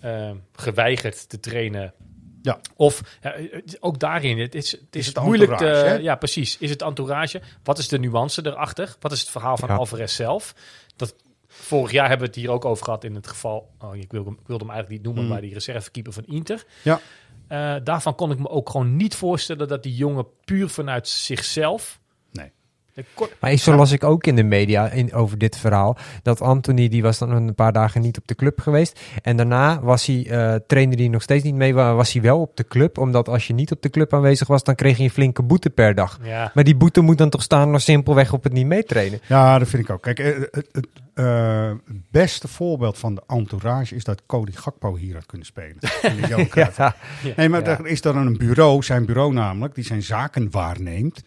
eh, 0.00 0.30
geweigerd 0.56 1.28
te 1.28 1.40
trainen? 1.40 1.92
Ja. 2.44 2.60
Of 2.76 3.18
ja, 3.22 3.32
eh, 3.32 3.60
ook 3.80 3.98
daarin, 3.98 4.38
het 4.38 4.54
is, 4.54 4.70
het 4.72 4.96
is, 4.96 5.06
het 5.06 5.20
moeilijk 5.20 5.56
te, 5.56 5.64
hè? 5.64 5.94
Ja, 5.94 6.14
precies. 6.16 6.58
Is 6.58 6.70
het 6.70 6.82
entourage? 6.82 7.42
Wat 7.62 7.78
is 7.78 7.88
de 7.88 7.98
nuance 7.98 8.46
erachter? 8.46 8.96
Wat 9.00 9.12
is 9.12 9.20
het 9.20 9.30
verhaal 9.30 9.56
van 9.56 9.68
Ja. 9.68 9.76
Alvarez 9.76 10.14
zelf? 10.14 10.54
Dat, 10.96 11.14
vorig 11.46 11.90
jaar 11.90 12.08
hebben 12.08 12.26
we 12.26 12.32
het 12.32 12.42
hier 12.42 12.50
ook 12.50 12.64
over 12.64 12.84
gehad 12.84 13.04
in 13.04 13.14
het 13.14 13.26
geval, 13.26 13.70
oh, 13.78 13.96
ik, 13.96 14.10
wil 14.12 14.24
hem, 14.24 14.32
ik 14.32 14.46
wilde 14.46 14.64
hem 14.64 14.72
eigenlijk 14.72 14.88
niet 14.88 15.02
noemen, 15.02 15.22
Mm. 15.24 15.28
maar 15.30 15.40
die 15.40 15.52
reservekeeper 15.52 16.12
van 16.12 16.24
Inter. 16.26 16.64
Ja. 16.82 17.00
Eh, 17.48 17.74
daarvan 17.84 18.14
kon 18.14 18.30
ik 18.30 18.38
me 18.38 18.48
ook 18.48 18.70
gewoon 18.70 18.96
niet 18.96 19.14
voorstellen 19.14 19.68
dat 19.68 19.82
die 19.82 19.94
jongen 19.94 20.26
puur 20.44 20.68
vanuit 20.68 21.08
zichzelf... 21.08 22.00
Maar 23.40 23.56
zo 23.56 23.74
las 23.74 23.92
ik 23.92 24.04
ook 24.04 24.26
in 24.26 24.36
de 24.36 24.42
media 24.42 24.90
in, 24.90 25.12
over 25.12 25.38
dit 25.38 25.56
verhaal. 25.56 25.96
Dat 26.22 26.40
Anthony, 26.40 26.88
die 26.88 27.02
was 27.02 27.18
dan 27.18 27.30
een 27.30 27.54
paar 27.54 27.72
dagen 27.72 28.00
niet 28.00 28.18
op 28.18 28.26
de 28.26 28.34
club 28.34 28.60
geweest. 28.60 29.00
En 29.22 29.36
daarna 29.36 29.80
was 29.80 30.06
hij, 30.06 30.26
eh 30.30 30.54
trainde 30.66 30.96
hij 30.96 31.08
nog 31.08 31.22
steeds 31.22 31.44
niet 31.44 31.54
mee, 31.54 31.74
was 31.74 32.12
hij 32.12 32.22
wel 32.22 32.40
op 32.40 32.56
de 32.56 32.64
club. 32.66 32.98
Omdat 32.98 33.28
als 33.28 33.46
je 33.46 33.52
niet 33.54 33.72
op 33.72 33.82
de 33.82 33.90
club 33.90 34.14
aanwezig 34.14 34.48
was, 34.48 34.62
dan 34.64 34.74
kreeg 34.74 34.96
je 34.96 35.02
een 35.02 35.10
flinke 35.10 35.42
boete 35.42 35.70
per 35.70 35.94
dag. 35.94 36.18
ja. 36.22 36.50
Maar 36.54 36.64
die 36.64 36.76
boete 36.76 37.00
moet 37.00 37.18
dan 37.18 37.30
toch 37.30 37.42
staan 37.42 37.70
nog 37.70 37.80
simpelweg 37.80 38.32
op 38.32 38.42
het 38.44 38.52
niet 38.52 38.66
meetrainen. 38.66 39.20
Ja, 39.26 39.58
dat 39.58 39.68
vind 39.68 39.82
ik 39.82 39.90
ook. 39.90 40.02
Kijk, 40.02 40.18
eh, 40.18 40.32
het, 40.50 40.68
het 40.72 40.86
eh, 41.14 41.70
beste 42.10 42.48
voorbeeld 42.48 42.98
van 42.98 43.14
de 43.14 43.22
entourage 43.26 43.94
is 43.94 44.04
dat 44.04 44.22
Cody 44.26 44.52
Gakpo 44.52 44.96
hier 44.96 45.14
had 45.14 45.26
kunnen 45.26 45.46
spelen. 45.46 45.76
Ja, 46.66 46.94
Nee, 47.36 47.48
maar 47.48 47.64
Ja. 47.64 47.78
er 47.78 47.86
is 47.86 48.00
dan 48.00 48.16
een 48.16 48.36
bureau, 48.36 48.82
zijn 48.82 49.04
bureau 49.06 49.32
namelijk, 49.32 49.74
die 49.74 49.84
zijn 49.84 50.02
zaken 50.02 50.50
waarneemt. 50.50 51.22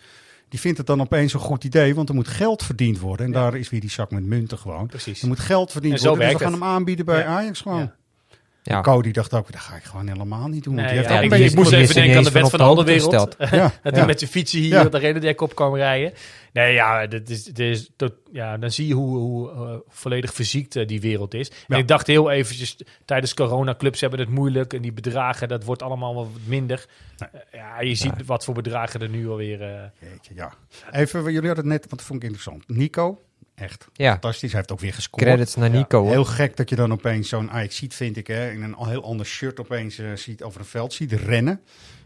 Die 0.49 0.59
vindt 0.59 0.77
het 0.77 0.87
dan 0.87 1.01
opeens 1.01 1.33
een 1.33 1.39
goed 1.39 1.63
idee, 1.63 1.95
want 1.95 2.09
er 2.09 2.15
moet 2.15 2.27
geld 2.27 2.63
verdiend 2.63 2.99
worden. 2.99 3.25
En 3.25 3.31
daar 3.31 3.55
is 3.55 3.69
weer 3.69 3.79
die 3.79 3.89
zak 3.89 4.11
met 4.11 4.23
munten 4.25 4.57
gewoon. 4.57 4.87
Precies. 4.87 5.21
Er 5.21 5.27
moet 5.27 5.39
geld 5.39 5.71
verdiend 5.71 5.93
En 5.93 5.99
zo 5.99 6.07
worden, 6.09 6.25
dus 6.25 6.33
we 6.37 6.43
gaan 6.43 6.51
het. 6.53 6.61
hem 6.61 6.69
aanbieden 6.69 7.05
bij 7.05 7.19
Ja. 7.19 7.25
Ajax 7.25 7.61
gewoon. 7.61 7.91
Ja. 8.67 8.81
Cody 8.81 9.11
dacht 9.11 9.33
ook, 9.33 9.51
dat 9.51 9.61
ga 9.61 9.75
ik 9.75 9.83
gewoon 9.83 10.07
helemaal 10.07 10.47
niet 10.47 10.63
doen. 10.63 10.75
Nee, 10.75 10.85
die 10.85 10.95
heeft 10.95 11.09
ja, 11.09 11.17
ook 11.17 11.23
ik, 11.23 11.31
ik 11.33 11.55
moest 11.55 11.69
die 11.69 11.79
even 11.79 11.95
denken 11.95 12.17
aan 12.17 12.23
de 12.23 12.31
wet 12.31 12.41
van 12.41 12.51
de 12.51 12.57
de 12.57 12.63
andere 12.63 12.87
wereld. 12.87 13.11
Ja, 13.11 13.25
dat 13.47 13.49
ja. 13.49 13.71
hij 13.91 14.05
met 14.05 14.19
zijn 14.19 14.31
fietsen 14.31 14.59
hier 14.59 14.73
Ja. 14.73 14.85
op 14.85 14.91
de 14.91 14.97
Renendijk 14.97 15.41
op 15.41 15.55
kwam 15.55 15.75
rijden. 15.75 16.13
Nee, 16.53 16.73
ja, 16.73 17.07
dat 17.07 17.29
is, 17.29 17.43
dat 17.43 17.57
is, 17.59 17.89
dat, 17.95 18.13
ja 18.31 18.57
dan 18.57 18.71
zie 18.71 18.87
je 18.87 18.93
hoe, 18.93 19.17
hoe 19.17 19.51
eh, 19.51 19.75
volledig 19.87 20.33
verziekt 20.33 20.75
eh, 20.75 20.87
die 20.87 21.01
wereld 21.01 21.33
is. 21.33 21.51
En 21.67 21.77
ik 21.77 21.87
dacht 21.87 22.07
heel 22.07 22.31
eventjes, 22.31 22.77
tijdens 23.05 23.33
corona, 23.33 23.75
clubs 23.75 24.01
hebben 24.01 24.19
het 24.19 24.29
moeilijk. 24.29 24.73
En 24.73 24.81
die 24.81 24.93
bedragen, 24.93 25.47
dat 25.47 25.63
wordt 25.63 25.81
allemaal 25.81 26.15
wat 26.15 26.27
minder. 26.45 26.85
Nee. 27.17 27.29
Eh, 27.29 27.59
ja, 27.59 27.81
je 27.81 27.95
ziet 27.95 28.25
wat 28.25 28.45
voor 28.45 28.53
bedragen 28.53 29.01
er 29.01 29.09
nu 29.09 29.29
alweer... 29.29 29.61
eh 29.61 29.83
Jeetje, 30.11 30.33
ja. 30.35 30.53
Even, 30.91 31.23
jullie 31.23 31.47
hadden 31.47 31.55
het 31.55 31.65
net, 31.65 31.79
want 31.79 31.89
dat 31.89 32.01
vond 32.01 32.23
ik 32.23 32.29
interessant. 32.29 32.63
Nico, 32.67 33.21
echt 33.57 33.87
Ja. 33.93 34.11
fantastisch. 34.11 34.49
Hij 34.51 34.59
heeft 34.59 34.71
ook 34.71 34.79
weer 34.79 34.93
gescoord. 34.93 35.23
Credits 35.23 35.55
naar 35.55 35.69
Nico. 35.69 36.01
hoor. 36.01 36.11
Heel 36.11 36.25
gek 36.25 36.57
dat 36.57 36.69
je 36.69 36.75
dan 36.75 36.91
opeens 36.91 37.29
zo'n 37.29 37.51
Ajax 37.51 37.75
ziet, 37.75 37.93
vind 37.95 38.17
ik, 38.17 38.27
hè, 38.27 38.51
in 38.51 38.61
een 38.63 38.75
al 38.75 38.87
heel 38.87 39.03
ander 39.03 39.25
shirt 39.25 39.59
opeens 39.59 39.97
eh, 39.97 40.13
ziet 40.13 40.43
over 40.43 40.59
een 40.59 40.65
veld 40.65 40.93
ziet 40.93 41.11
rennen. 41.11 41.61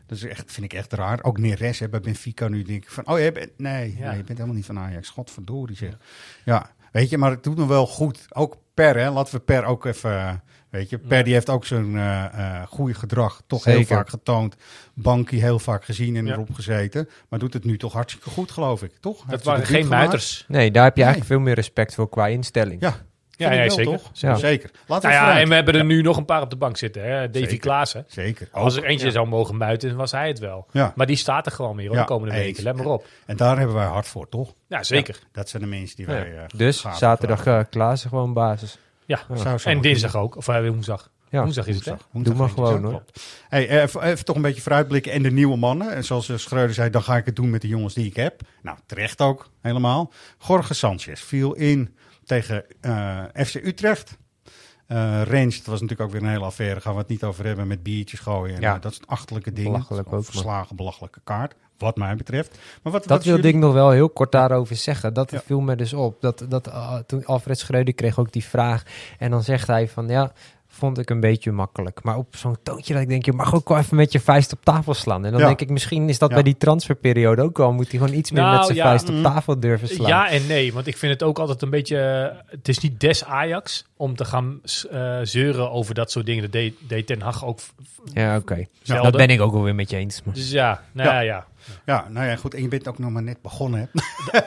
Dat 0.05 0.17
is 0.17 0.23
echt, 0.23 0.51
vind 0.51 0.65
ik 0.65 0.73
echt 0.73 0.93
raar. 0.93 1.23
Ook 1.23 1.37
Neres 1.37 1.79
hè, 1.79 1.89
bij 1.89 1.99
Benfica 1.99 2.47
nu 2.47 2.63
denk 2.63 2.83
ik 2.83 2.89
van, 2.89 3.07
oh 3.07 3.19
je 3.19 3.31
bent, 3.31 3.51
nee, 3.57 3.95
Ja. 3.97 4.07
nee, 4.07 4.17
je 4.17 4.23
bent 4.23 4.27
helemaal 4.27 4.55
niet 4.55 4.65
van 4.65 4.79
Ajax. 4.79 5.09
Godverdorie 5.09 5.75
zeg. 5.77 5.97
Ja, 6.45 6.71
weet 6.91 7.09
je, 7.09 7.17
maar 7.17 7.31
het 7.31 7.43
doet 7.43 7.57
nog 7.57 7.67
wel 7.67 7.87
goed. 7.87 8.25
Ook 8.29 8.57
Per, 8.73 8.97
hè, 8.97 9.09
laten 9.11 9.33
we 9.33 9.39
Per 9.39 9.63
ook 9.65 9.85
even, 9.85 10.43
weet 10.71 10.89
je, 10.89 10.97
Per 10.97 11.17
Ja. 11.17 11.23
die 11.23 11.33
heeft 11.33 11.49
ook 11.49 11.65
zijn 11.65 11.95
eh 11.97 12.23
eh 12.25 12.67
goede 12.67 12.93
gedrag 12.93 13.41
toch 13.47 13.63
heel 13.63 13.83
vaak 13.83 14.09
getoond. 14.09 14.55
Bankie 14.93 15.41
heel 15.41 15.59
vaak 15.59 15.85
gezien 15.85 16.15
en 16.15 16.25
Ja. 16.25 16.31
erop 16.33 16.53
gezeten. 16.53 17.09
Maar 17.29 17.39
doet 17.39 17.53
het 17.53 17.63
nu 17.65 17.77
toch 17.77 17.93
hartstikke 17.93 18.29
goed, 18.29 18.51
geloof 18.51 18.83
ik, 18.83 18.91
toch? 18.99 19.23
Dat 19.25 19.43
waren 19.43 19.65
geen 19.65 19.87
muiters. 19.87 20.45
Nee, 20.47 20.71
daar 20.71 20.83
heb 20.83 20.95
je 20.95 21.03
Nee. 21.03 21.09
eigenlijk 21.11 21.25
veel 21.35 21.45
meer 21.45 21.55
respect 21.55 21.95
voor 21.95 22.09
qua 22.09 22.27
instelling. 22.27 22.81
Ja, 22.81 22.93
Ja, 23.37 23.51
ja, 23.51 23.59
wel, 23.59 23.69
zeker. 23.71 23.91
toch? 23.91 24.09
Ja. 24.13 24.35
Zeker. 24.35 24.69
Laten 24.87 25.09
we 25.09 25.15
Nou 25.15 25.27
ja, 25.33 25.39
en 25.39 25.47
we 25.49 25.53
hebben 25.55 25.73
er 25.75 25.85
nu 25.85 26.01
nog 26.01 26.17
een 26.17 26.25
paar 26.25 26.41
op 26.41 26.49
de 26.49 26.55
bank 26.55 26.77
zitten. 26.77 27.03
Hè? 27.03 27.29
Davy 27.29 27.39
Zeker. 27.45 27.57
Klaassen. 27.59 28.05
Zeker. 28.07 28.47
Als 28.51 28.75
er 28.75 28.83
eentje 28.83 29.11
zou 29.11 29.27
mogen 29.27 29.57
muiten, 29.57 29.95
was 29.95 30.11
hij 30.11 30.27
het 30.27 30.39
wel. 30.39 30.67
Ja. 30.71 30.93
Maar 30.95 31.07
die 31.07 31.15
staat 31.15 31.45
er 31.45 31.51
gewoon 31.51 31.77
Ja, 31.77 31.89
de 31.91 32.03
komende 32.03 32.33
weken. 32.35 32.63
Let 32.63 32.75
maar 32.75 32.85
op. 32.85 33.05
En 33.25 33.37
daar 33.37 33.57
hebben 33.57 33.75
wij 33.75 33.85
hard 33.85 34.07
voor, 34.07 34.29
toch? 34.29 34.53
Ja, 34.67 34.83
zeker. 34.83 35.19
Dat 35.31 35.49
zijn 35.49 35.63
de 35.63 35.67
mensen 35.69 35.95
die 35.95 36.05
Ja. 36.05 36.11
wij. 36.11 36.37
eh, 36.37 36.43
Dus 36.55 36.85
zaterdag 36.97 37.45
eh 37.45 37.59
Klaassen 37.69 38.09
gewoon 38.09 38.33
basis. 38.33 38.77
Ja. 39.11 39.57
En 39.63 39.81
dinsdag 39.81 40.15
ook. 40.15 40.35
Of 40.35 40.47
eh, 40.47 40.67
woensdag. 40.67 41.11
Ja. 41.29 41.41
Woensdag 41.41 41.67
is 41.67 41.75
het, 41.75 41.85
hè? 41.85 41.95
Woensdag. 42.11 42.35
Doe 42.35 42.45
maar 42.45 42.53
gewoon, 42.53 42.83
hoor. 42.83 43.03
Hey, 43.49 43.67
eh, 43.67 43.81
even, 43.81 44.01
even 44.01 44.25
toch 44.25 44.35
een 44.35 44.41
beetje 44.41 44.61
vooruitblikken. 44.61 45.11
En 45.11 45.23
de 45.23 45.31
nieuwe 45.31 45.57
mannen. 45.57 45.93
En 45.93 46.03
zoals 46.03 46.29
eh, 46.29 46.37
Schreuder 46.37 46.73
zei, 46.73 46.89
dan 46.89 47.03
ga 47.03 47.17
ik 47.17 47.25
het 47.25 47.35
doen 47.35 47.49
met 47.49 47.61
de 47.61 47.67
jongens 47.67 47.93
die 47.93 48.05
ik 48.05 48.15
heb. 48.15 48.41
Nou, 48.61 48.77
terecht 48.85 49.21
ook, 49.21 49.49
helemaal. 49.61 50.11
Jorge 50.47 50.73
Sanchez 50.73 51.21
viel 51.21 51.53
in 51.53 51.95
tegen 52.25 52.65
FC 53.33 53.55
Utrecht. 53.55 54.17
Eh 54.87 54.97
Range, 55.23 55.49
dat 55.49 55.65
was 55.65 55.81
natuurlijk 55.81 56.01
ook 56.01 56.11
weer 56.11 56.21
een 56.21 56.29
hele 56.29 56.45
affaire. 56.45 56.81
Gaan 56.81 56.93
we 56.93 56.99
het 56.99 57.07
niet 57.07 57.23
over 57.23 57.45
hebben 57.45 57.67
met 57.67 57.83
biertjes 57.83 58.19
gooien. 58.19 58.55
En, 58.55 58.61
Ja. 58.61 58.79
dat 58.79 58.91
is 58.91 58.97
een 58.97 59.07
achterlijke 59.07 59.53
ding. 59.53 59.67
Belachelijk 59.67 60.13
ook. 60.13 60.25
Verslagen, 60.25 60.75
belachelijke 60.75 61.21
kaart. 61.23 61.55
Wat 61.81 61.95
mij 61.97 62.15
betreft. 62.15 62.57
Maar 62.83 62.91
wat, 62.91 63.01
Dat 63.01 63.09
wat 63.11 63.19
is 63.19 63.25
wilde 63.25 63.41
jullie- 63.41 63.57
ik 63.57 63.63
nog 63.63 63.73
wel 63.73 63.89
heel 63.91 64.09
kort 64.09 64.31
daarover 64.31 64.75
zeggen. 64.75 65.13
Dat 65.13 65.31
Ja. 65.31 65.41
viel 65.45 65.59
me 65.59 65.75
dus 65.75 65.93
op. 65.93 66.21
Dat, 66.21 66.45
dat, 66.49 66.71
ah, 66.71 66.95
toen 67.07 67.25
Alfred 67.25 67.59
Schreuder 67.59 67.93
kreeg 67.93 68.19
ook 68.19 68.31
die 68.31 68.43
vraag. 68.45 68.83
En 69.19 69.31
dan 69.31 69.43
zegt 69.43 69.67
hij 69.67 69.87
van 69.87 70.07
ja, 70.07 70.31
vond 70.67 70.97
ik 70.97 71.09
een 71.09 71.19
beetje 71.19 71.51
makkelijk. 71.51 72.03
Maar 72.03 72.17
op 72.17 72.35
zo'n 72.35 72.55
toontje 72.63 72.93
dat 72.93 73.01
ik 73.01 73.07
denk, 73.09 73.25
je 73.25 73.33
mag 73.33 73.55
ook 73.55 73.69
wel 73.69 73.77
even 73.77 73.95
met 73.97 74.11
je 74.11 74.19
vuist 74.19 74.53
op 74.53 74.59
tafel 74.63 74.93
slaan. 74.93 75.25
En 75.25 75.31
dan 75.31 75.39
Ja. 75.39 75.47
denk 75.47 75.61
ik, 75.61 75.69
misschien 75.69 76.09
is 76.09 76.19
dat 76.19 76.29
Ja. 76.29 76.35
bij 76.35 76.43
die 76.43 76.57
transferperiode 76.57 77.41
ook 77.41 77.57
wel. 77.57 77.73
Moet 77.73 77.89
hij 77.91 77.99
gewoon 77.99 78.15
iets 78.15 78.31
meer 78.31 78.41
Nou, 78.41 78.55
met 78.55 78.65
zijn 78.65 78.77
ja, 78.77 78.83
vuist 78.83 79.09
op 79.09 79.15
mm. 79.15 79.23
tafel 79.23 79.59
durven 79.59 79.87
slaan. 79.87 80.07
Ja 80.07 80.29
en 80.29 80.47
nee, 80.47 80.73
want 80.73 80.87
ik 80.87 80.97
vind 80.97 81.13
het 81.13 81.23
ook 81.23 81.39
altijd 81.39 81.61
een 81.61 81.69
beetje... 81.69 81.97
eh, 81.97 82.37
Het 82.49 82.67
is 82.67 82.79
niet 82.79 82.99
des 82.99 83.23
Ajax 83.25 83.85
om 83.97 84.15
te 84.15 84.25
gaan 84.25 84.59
eh, 84.91 85.19
zeuren 85.23 85.71
over 85.71 85.93
dat 85.93 86.11
soort 86.11 86.25
dingen. 86.25 86.41
Dat 86.41 86.51
deed, 86.51 86.73
deed 86.87 87.07
Ten 87.07 87.21
Hag 87.21 87.45
ook 87.45 87.59
Ja, 88.13 88.35
oké. 88.37 88.65
Dat 88.83 89.11
ben 89.17 89.29
ik 89.29 89.41
ook 89.41 89.51
wel 89.53 89.63
weer 89.63 89.75
met 89.75 89.89
je 89.89 89.97
eens. 89.97 90.23
maar- 90.23 90.33
Dus 90.35 90.51
ja, 90.51 90.81
nou 90.91 91.23
Ja. 91.23 91.45
Ja. 91.85 92.05
nou 92.09 92.27
ja, 92.27 92.35
goed. 92.35 92.53
En 92.53 92.61
je 92.61 92.67
bent 92.67 92.87
ook 92.87 92.99
nog 92.99 93.11
maar 93.11 93.23
net 93.23 93.41
begonnen. 93.41 93.79
Hè? 93.79 93.99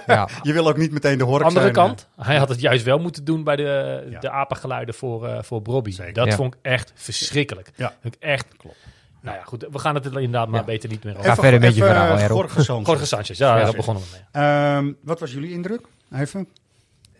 Ja. 0.14 0.28
je 0.42 0.52
wil 0.52 0.68
ook 0.68 0.76
niet 0.76 0.92
meteen 0.92 1.18
de 1.18 1.24
hork 1.24 1.42
Andere 1.42 1.60
zijn. 1.60 1.72
kant, 1.72 2.08
hij 2.16 2.36
had 2.36 2.48
het 2.48 2.60
juist 2.60 2.84
wel 2.84 2.98
moeten 2.98 3.24
doen 3.24 3.44
bij 3.44 3.56
de, 3.56 4.06
Ja. 4.10 4.20
de 4.20 4.30
apengeluiden 4.30 4.94
voor, 4.94 5.26
eh 5.28 5.42
voor 5.42 5.62
Bobby. 5.62 5.90
Zeker. 5.90 6.12
Dat 6.12 6.26
Ja. 6.26 6.34
vond 6.34 6.54
ik 6.54 6.60
echt 6.62 6.92
verschrikkelijk. 6.94 7.70
Ja. 7.76 7.92
Vond 8.02 8.14
ik 8.14 8.22
echt 8.22 8.46
klopt. 8.56 8.76
Nou 9.20 9.36
ja, 9.36 9.42
goed, 9.44 9.66
we 9.70 9.78
gaan 9.78 9.94
het 9.94 10.04
er 10.06 10.12
inderdaad 10.20 10.48
maar 10.48 10.60
Ja. 10.60 10.66
beter 10.66 10.88
niet 10.88 11.04
meer 11.04 11.14
Ga 11.14 11.18
over. 11.20 11.34
verder 11.42 11.60
met 11.60 11.74
je 11.74 11.82
even, 11.82 11.94
verhaal, 11.94 12.16
eh, 12.16 12.22
Errol. 12.22 12.36
Jorge 12.38 12.62
Sanchez. 12.62 12.86
Jorge 12.86 13.06
Sanchez, 13.06 13.38
ja, 13.38 13.56
Ja. 13.58 13.64
daar 13.64 13.74
begonnen 13.74 14.02
we 14.02 14.08
mee. 14.32 14.44
Ehm, 14.44 14.92
wat 15.02 15.20
was 15.20 15.32
jullie 15.32 15.50
indruk? 15.52 15.80
Even. 16.14 16.48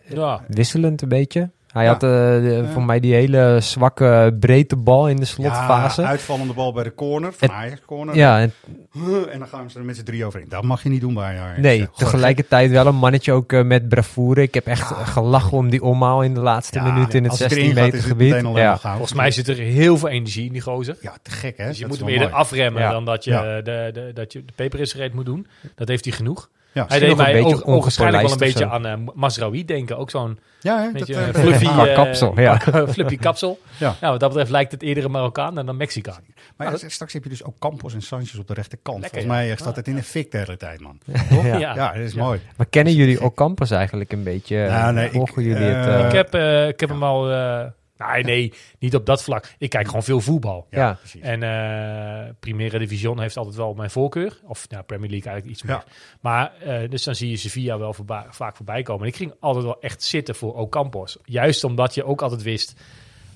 Ja. 0.07 0.43
Wisselend 0.47 1.01
een 1.01 1.09
beetje. 1.09 1.49
Hij 1.75 1.83
Ja. 1.83 1.91
had 1.91 2.03
eh, 2.03 2.09
de- 2.09 2.61
Ja. 2.63 2.71
voor 2.71 2.83
mij 2.83 2.99
die 2.99 3.13
hele 3.13 3.57
zwakke 3.61 4.37
breedte 4.39 4.75
bal 4.75 5.09
in 5.09 5.15
de 5.15 5.25
slotfase. 5.25 6.01
Ja, 6.01 6.07
Ja, 6.07 6.13
uitvallende 6.13 6.53
bal 6.53 6.73
bij 6.73 6.83
de 6.83 6.93
corner. 6.93 7.33
Van 7.33 7.51
Ajax 7.51 7.81
corner. 7.85 8.15
en 8.21 8.53
Huh, 8.91 9.33
En 9.33 9.39
dan 9.39 9.47
gaan 9.47 9.69
ze 9.69 9.79
er 9.79 9.85
met 9.85 9.95
z'n 9.95 10.03
drie 10.03 10.25
overheen. 10.25 10.49
Dat 10.49 10.63
mag 10.63 10.83
je 10.83 10.89
niet 10.89 11.01
doen 11.01 11.13
bij 11.13 11.39
Ajax. 11.39 11.59
nee, 11.59 11.87
tegelijkertijd 11.95 12.71
wel 12.71 12.85
een 12.85 12.95
mannetje 12.95 13.31
ook 13.31 13.53
eh, 13.53 13.63
met 13.63 13.89
bravoure. 13.89 14.41
Ik 14.41 14.53
heb 14.53 14.65
echt 14.67 14.81
gelachen 15.03 15.57
om 15.57 15.69
die 15.69 15.83
omhaal 15.83 16.21
in 16.23 16.33
de 16.33 16.39
laatste 16.39 16.79
Ja, 16.79 16.83
minuut 16.91 17.13
in 17.13 17.21
het 17.23 17.31
als 17.31 17.39
het 17.39 17.49
16 17.51 17.69
erin 17.71 17.83
gaat, 17.83 17.91
meter 17.93 18.07
gebied. 18.09 18.29
meteen 18.29 18.45
al 18.45 18.57
Ja. 18.57 18.77
Volgens 18.77 19.13
mij 19.13 19.31
zit 19.31 19.47
er 19.47 19.55
heel 19.57 19.97
veel 19.97 20.09
energie 20.09 20.45
in 20.45 20.51
die 20.51 20.61
gozer. 20.61 20.97
Ja, 21.01 21.13
te 21.21 21.31
gek 21.31 21.57
hè. 21.57 21.65
Dus 21.67 21.75
je 21.75 21.81
Dat 21.81 21.89
moet 21.91 21.99
hem 21.99 22.09
eerder 22.09 22.29
mooi. 22.29 22.39
afremmen 22.41 22.81
Ja. 22.81 22.91
dan 22.91 23.05
dat 23.05 23.23
je, 23.23 23.31
Ja. 23.31 23.61
de, 23.61 23.89
de, 23.93 24.11
dat 24.13 24.33
je 24.33 24.45
de 24.45 24.53
peper 24.55 24.79
is 24.79 24.91
gereed 24.91 25.13
moet 25.13 25.25
doen. 25.25 25.47
Dat 25.75 25.87
heeft 25.87 26.05
hij 26.05 26.13
genoeg. 26.13 26.49
Ja, 26.75 26.85
Hij 26.87 26.99
deed 26.99 27.17
mij 27.17 27.33
beetje 27.33 27.65
ook, 27.65 27.81
waarschijnlijk 27.81 28.23
wel 28.23 28.31
een 28.31 28.37
beetje 28.37 28.69
aan 28.69 28.87
uh, 28.87 28.93
Masraoui 29.13 29.65
denken. 29.65 29.97
Ook 29.97 30.09
zo'n 30.09 30.39
ja, 30.59 30.81
hè, 30.81 30.91
beetje 30.91 31.13
dat, 31.13 31.35
uh, 31.35 31.41
fluffy, 31.41 31.93
kapsel, 31.93 32.39
ja. 32.39 32.59
fluffy 32.93 33.17
kapsel. 33.17 33.59
Ja. 33.77 33.95
Ja. 34.01 34.09
wat 34.09 34.19
dat 34.19 34.29
betreft 34.29 34.51
lijkt 34.51 34.71
het 34.71 34.81
eerder 34.81 35.05
een 35.05 35.11
Marokkaan 35.11 35.55
dan 35.55 35.67
een 35.67 35.77
Mexicaan. 35.77 36.23
Maar 36.57 36.71
ja, 36.71 36.89
straks 36.89 37.13
heb 37.13 37.23
je 37.23 37.29
dus 37.29 37.43
ook 37.43 37.59
Campos 37.59 37.93
en 37.93 38.01
Sanchez 38.01 38.37
op 38.37 38.47
de 38.47 38.53
rechterkant. 38.53 39.01
Lekker, 39.01 39.19
Volgens 39.19 39.39
mij 39.39 39.45
ja. 39.47 39.53
eh, 39.53 39.57
staat 39.59 39.75
het 39.75 39.87
in 39.87 39.95
de 39.95 40.03
fik 40.03 40.31
de 40.31 40.37
hele 40.37 40.57
tijd, 40.57 40.81
man. 40.81 40.99
Ja. 41.43 41.57
Ja. 41.57 41.75
Ja, 41.75 41.91
dat 41.93 42.01
is 42.01 42.13
Ja. 42.13 42.23
mooi. 42.23 42.39
Maar 42.57 42.65
kennen 42.69 42.93
jullie 42.93 43.23
Ocampos 43.23 43.71
eigenlijk 43.71 44.11
een 44.11 44.23
beetje? 44.23 44.67
Nou, 44.67 44.93
nee, 44.93 45.09
Volgen 45.09 45.41
ik, 45.43 45.47
jullie 45.47 45.67
het? 45.67 45.87
eh, 45.87 46.05
ik 46.05 46.11
heb, 46.11 46.35
ik 46.73 46.79
heb 46.79 46.89
hem 46.89 47.03
al... 47.03 47.29
nee, 47.97 48.23
nee, 48.23 48.53
niet 48.79 48.95
op 48.95 49.05
dat 49.05 49.23
vlak. 49.23 49.53
Ik 49.57 49.69
kijk 49.69 49.85
gewoon 49.87 50.03
veel 50.03 50.21
voetbal. 50.21 50.67
Ja, 50.69 50.79
Ja. 50.79 50.93
precies. 50.93 51.21
En 51.21 51.43
eh 51.43 52.33
Primera 52.39 52.77
Division 52.77 53.19
heeft 53.19 53.37
altijd 53.37 53.55
wel 53.55 53.73
mijn 53.73 53.89
voorkeur. 53.89 54.39
Of 54.43 54.65
ja, 54.69 54.81
Premier 54.81 55.09
League 55.09 55.31
eigenlijk 55.31 55.57
iets 55.59 55.63
meer. 55.67 55.75
Ja. 55.75 55.83
Maar 56.21 56.53
eh, 56.59 56.89
dus 56.89 57.03
dan 57.03 57.15
zie 57.15 57.29
je 57.29 57.37
Sevilla 57.37 57.77
wel 57.77 57.95
vaak 58.29 58.55
voorbij 58.55 58.81
komen. 58.81 59.01
En 59.01 59.07
ik 59.07 59.15
ging 59.15 59.33
altijd 59.39 59.63
wel 59.65 59.81
echt 59.81 60.03
zitten 60.03 60.35
voor 60.35 60.53
Ocampos. 60.55 61.17
Juist 61.23 61.63
omdat 61.63 61.93
je 61.93 62.03
ook 62.05 62.21
altijd 62.21 62.43
wist, 62.43 62.73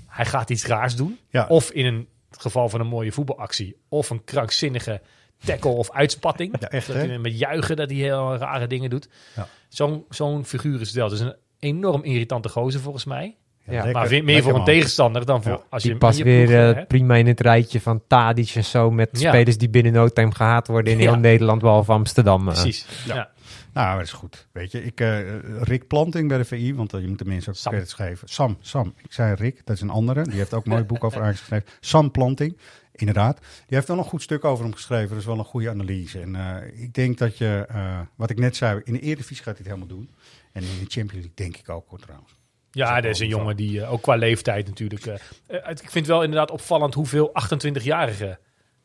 hij 0.07 0.25
gaat 0.25 0.49
iets 0.49 0.65
raars 0.65 0.95
doen. 0.95 1.19
Ja. 1.29 1.45
Of 1.47 1.71
in 1.71 1.85
een 1.85 2.07
geval 2.37 2.69
van 2.69 2.79
een 2.79 2.87
mooie 2.87 3.11
voetbalactie. 3.11 3.75
Of 3.89 4.09
een 4.09 4.23
krankzinnige 4.23 5.01
tackle 5.45 5.71
of 5.71 5.91
uitspatting. 5.91 6.55
Ja, 6.59 6.67
echt, 6.69 6.87
dat 6.87 6.95
hè? 6.95 7.05
hij 7.07 7.17
met 7.17 7.39
juichen 7.39 7.75
dat 7.75 7.89
hij 7.89 7.99
heel 7.99 8.35
rare 8.35 8.67
dingen 8.67 8.89
doet. 8.89 9.09
Ja. 9.35 9.47
Zo'n 9.69 10.05
zo'n 10.09 10.45
figuur 10.45 10.81
is 10.81 10.87
het 10.87 10.95
wel. 10.95 11.09
Dus 11.09 11.19
een 11.19 11.35
enorm 11.59 12.03
irritante 12.03 12.49
gozer 12.49 12.79
volgens 12.81 13.05
mij. 13.05 13.35
Ja, 13.71 13.83
lekker- 13.83 14.01
maar 14.01 14.09
meer 14.09 14.23
lekker 14.23 14.41
voor 14.43 14.51
een 14.51 14.57
man. 14.57 14.65
tegenstander 14.65 15.25
dan 15.25 15.43
voor 15.43 15.51
Ja. 15.51 15.61
als 15.69 15.81
je 15.81 15.87
die 15.87 15.91
in 15.91 15.97
past 16.03 16.17
je 16.17 16.23
weer 16.23 16.59
eh, 16.59 16.75
hebt. 16.75 16.87
prima 16.87 17.15
in 17.15 17.27
het 17.27 17.39
rijtje 17.39 17.81
van 17.81 18.01
Tadic 18.07 18.49
en 18.55 18.65
zo. 18.65 18.91
Met 18.91 19.09
Ja. 19.19 19.29
spelers 19.29 19.57
die 19.57 19.69
binnen 19.69 19.93
no 19.93 20.07
time 20.07 20.35
gehaat 20.35 20.67
worden 20.67 20.93
in 20.93 20.99
heel 20.99 21.11
Ja. 21.11 21.17
Nederland, 21.17 21.61
behalve 21.61 21.91
Amsterdam. 21.91 22.47
eh. 22.47 22.53
Precies. 22.53 22.85
Ja. 23.05 23.15
Ja. 23.15 23.29
Nou, 23.73 23.97
dat 23.97 24.05
is 24.05 24.11
goed. 24.13 24.47
Weet 24.51 24.71
je, 24.71 24.83
ik, 24.83 24.99
eh, 25.01 25.19
Rick 25.61 25.87
Planting 25.87 26.27
bij 26.27 26.37
de 26.37 26.45
VI, 26.45 26.75
want 26.75 26.91
je 26.91 27.07
moet 27.07 27.17
de 27.19 27.25
mensen 27.25 27.51
ook 27.51 27.57
Sam. 27.57 27.71
credits 27.71 27.93
geven. 27.93 28.27
Sam, 28.29 28.57
Sam. 28.61 28.93
Ik 29.03 29.13
zei 29.13 29.33
Rick, 29.35 29.61
dat 29.65 29.75
is 29.75 29.81
een 29.81 29.89
andere. 29.89 30.23
Die 30.23 30.37
heeft 30.37 30.53
ook 30.53 30.65
een 30.65 30.71
mooi 30.71 30.83
boek 30.83 31.03
over 31.03 31.21
Ajax 31.21 31.39
geschreven. 31.39 31.67
Sam 31.79 32.11
Planting, 32.11 32.57
inderdaad. 32.91 33.37
Die 33.39 33.75
heeft 33.77 33.87
wel 33.87 33.97
een 33.97 34.03
goed 34.03 34.21
stuk 34.21 34.45
over 34.45 34.63
hem 34.63 34.73
geschreven. 34.73 35.09
Dat 35.09 35.17
is 35.17 35.25
wel 35.25 35.37
een 35.37 35.43
goede 35.45 35.69
analyse. 35.69 36.19
En 36.19 36.35
eh, 36.35 36.81
ik 36.83 36.93
denk 36.93 37.17
dat 37.17 37.37
je, 37.37 37.65
eh, 37.69 37.99
wat 38.15 38.29
ik 38.29 38.39
net 38.39 38.55
zei, 38.55 38.81
in 38.83 38.93
de 38.93 38.99
Eredivisie 38.99 39.43
gaat 39.43 39.57
hij 39.57 39.65
het 39.65 39.65
helemaal 39.75 39.87
doen. 39.97 40.09
En 40.51 40.61
in 40.61 40.67
de 40.67 40.75
Champions 40.87 41.11
League 41.13 41.31
denk 41.35 41.57
ik 41.57 41.69
ook 41.69 41.85
hoor, 41.89 41.99
trouwens. 41.99 42.37
Ja, 42.71 42.95
Dat 42.95 43.03
is 43.03 43.09
is 43.09 43.19
een 43.19 43.27
jongen 43.27 43.55
die 43.55 43.81
eh, 43.81 43.91
ook 43.91 44.01
qua 44.01 44.15
leeftijd 44.15 44.67
natuurlijk. 44.67 45.05
eh, 45.05 45.13
eh, 45.47 45.69
ik 45.69 45.77
vind 45.79 45.93
het 45.93 46.07
wel 46.07 46.23
inderdaad 46.23 46.51
opvallend 46.51 46.93
hoeveel 46.93 47.31
28-jarigen 47.33 48.37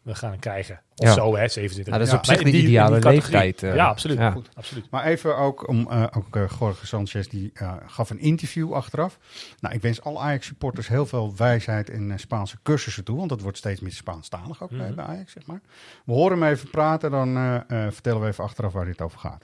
we 0.03 0.15
gaan 0.15 0.39
krijgen. 0.39 0.81
Of 0.97 1.07
Ja. 1.09 1.13
zo, 1.15 1.37
hè, 1.37 1.49
27. 1.49 1.93
Ja, 1.93 1.99
dat 1.99 2.07
is 2.07 2.13
Ja. 2.13 2.19
op 2.19 2.25
zich 2.27 2.35
Maar 2.43 2.45
de 2.53 2.59
ideale 2.59 2.99
leeftijd, 2.99 3.61
ja, 3.61 3.87
absoluut. 3.87 4.19
Ja. 4.19 4.31
Goed, 4.31 4.49
absoluut. 4.55 4.91
Maar 4.91 5.05
even 5.05 5.37
ook 5.37 5.69
om, 5.69 5.91
eh, 5.91 6.07
ook 6.17 6.27
Jorge 6.59 6.87
Sanchez, 6.87 7.27
die 7.27 7.51
eh, 7.55 7.73
gaf 7.87 8.11
een 8.11 8.19
interview 8.19 8.73
achteraf. 8.73 9.19
Nou, 9.61 9.75
ik 9.75 9.83
wens 9.83 10.03
alle 10.03 10.19
Ajax-supporters 10.19 10.89
heel 10.89 11.07
veel 11.07 11.33
wijsheid 11.37 11.91
in 11.91 12.11
eh, 12.11 12.19
Spaanse 12.19 12.57
cursussen 12.63 13.05
toe, 13.05 13.17
want 13.17 13.29
dat 13.29 13.41
wordt 13.41 13.57
steeds 13.59 13.81
meer 13.81 13.93
Spaanstalig 13.93 14.63
ook 14.63 14.71
bij- 14.71 14.79
Mhm. 14.87 14.95
bij 14.95 15.05
Ajax, 15.05 15.33
zeg 15.33 15.47
maar. 15.47 15.61
We 16.05 16.13
horen 16.13 16.41
hem 16.41 16.51
even 16.53 16.71
praten, 16.71 17.11
dan 17.11 17.37
eh, 17.37 17.55
eh, 17.55 17.93
vertellen 17.93 18.21
we 18.21 18.27
even 18.27 18.45
achteraf 18.45 18.73
waar 18.73 18.85
dit 18.85 19.01
over 19.01 19.19
gaat. 19.19 19.43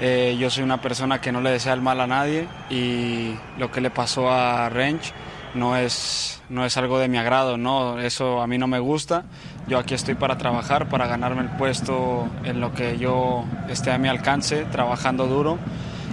Eh, 0.00 0.36
yo 0.38 0.50
soy 0.50 0.64
una 0.64 0.80
persona 0.80 1.20
que 1.20 1.32
no 1.32 1.40
le 1.40 1.50
desea 1.50 1.74
el 1.74 1.82
mal 1.82 2.00
a 2.00 2.06
nadie 2.06 2.48
y 2.70 3.34
lo 3.58 3.70
que 3.70 3.80
le 3.80 3.90
pasó 3.90 4.30
a 4.30 4.68
Rench 4.68 5.12
no 5.54 5.76
es, 5.76 6.42
no 6.48 6.64
es 6.64 6.76
algo 6.76 6.98
de 6.98 7.08
mi 7.08 7.18
agrado, 7.18 7.58
no, 7.58 7.98
eso 7.98 8.40
a 8.40 8.46
mí 8.46 8.58
no 8.58 8.66
me 8.66 8.78
gusta. 8.78 9.24
Yo 9.68 9.78
aquí 9.78 9.94
estoy 9.94 10.14
para 10.14 10.38
trabajar, 10.38 10.88
para 10.88 11.06
ganarme 11.06 11.42
el 11.42 11.50
puesto 11.50 12.28
en 12.44 12.60
lo 12.60 12.72
que 12.72 12.98
yo 12.98 13.44
esté 13.68 13.92
a 13.92 13.98
mi 13.98 14.08
alcance, 14.08 14.64
trabajando 14.64 15.26
duro. 15.26 15.58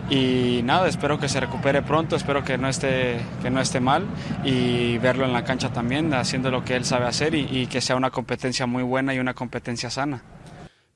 Y 0.10 0.62
nada, 0.64 0.88
espero 0.88 1.20
que 1.20 1.30
se 1.30 1.40
recupere 1.40 1.84
pronto, 1.84 2.16
espero 2.16 2.44
que 2.44 2.58
no 2.58 2.68
esté, 2.68 3.22
que 3.44 3.52
no 3.52 3.62
esté 3.62 3.80
mal 3.80 4.06
y 4.44 4.98
verlo 4.98 5.24
en 5.24 5.34
la 5.34 5.44
cancha 5.44 5.70
también, 5.70 6.14
haciendo 6.16 6.50
lo 6.50 6.64
que 6.66 6.76
él 6.76 6.84
sabe 6.84 7.06
hacer 7.06 7.36
y, 7.36 7.48
y 7.50 7.68
que 7.68 7.80
sea 7.80 7.96
una 7.96 8.10
competencia 8.10 8.66
muy 8.66 8.82
buena 8.82 9.14
y 9.14 9.20
una 9.20 9.36
competencia 9.36 9.92
sana. 9.92 10.24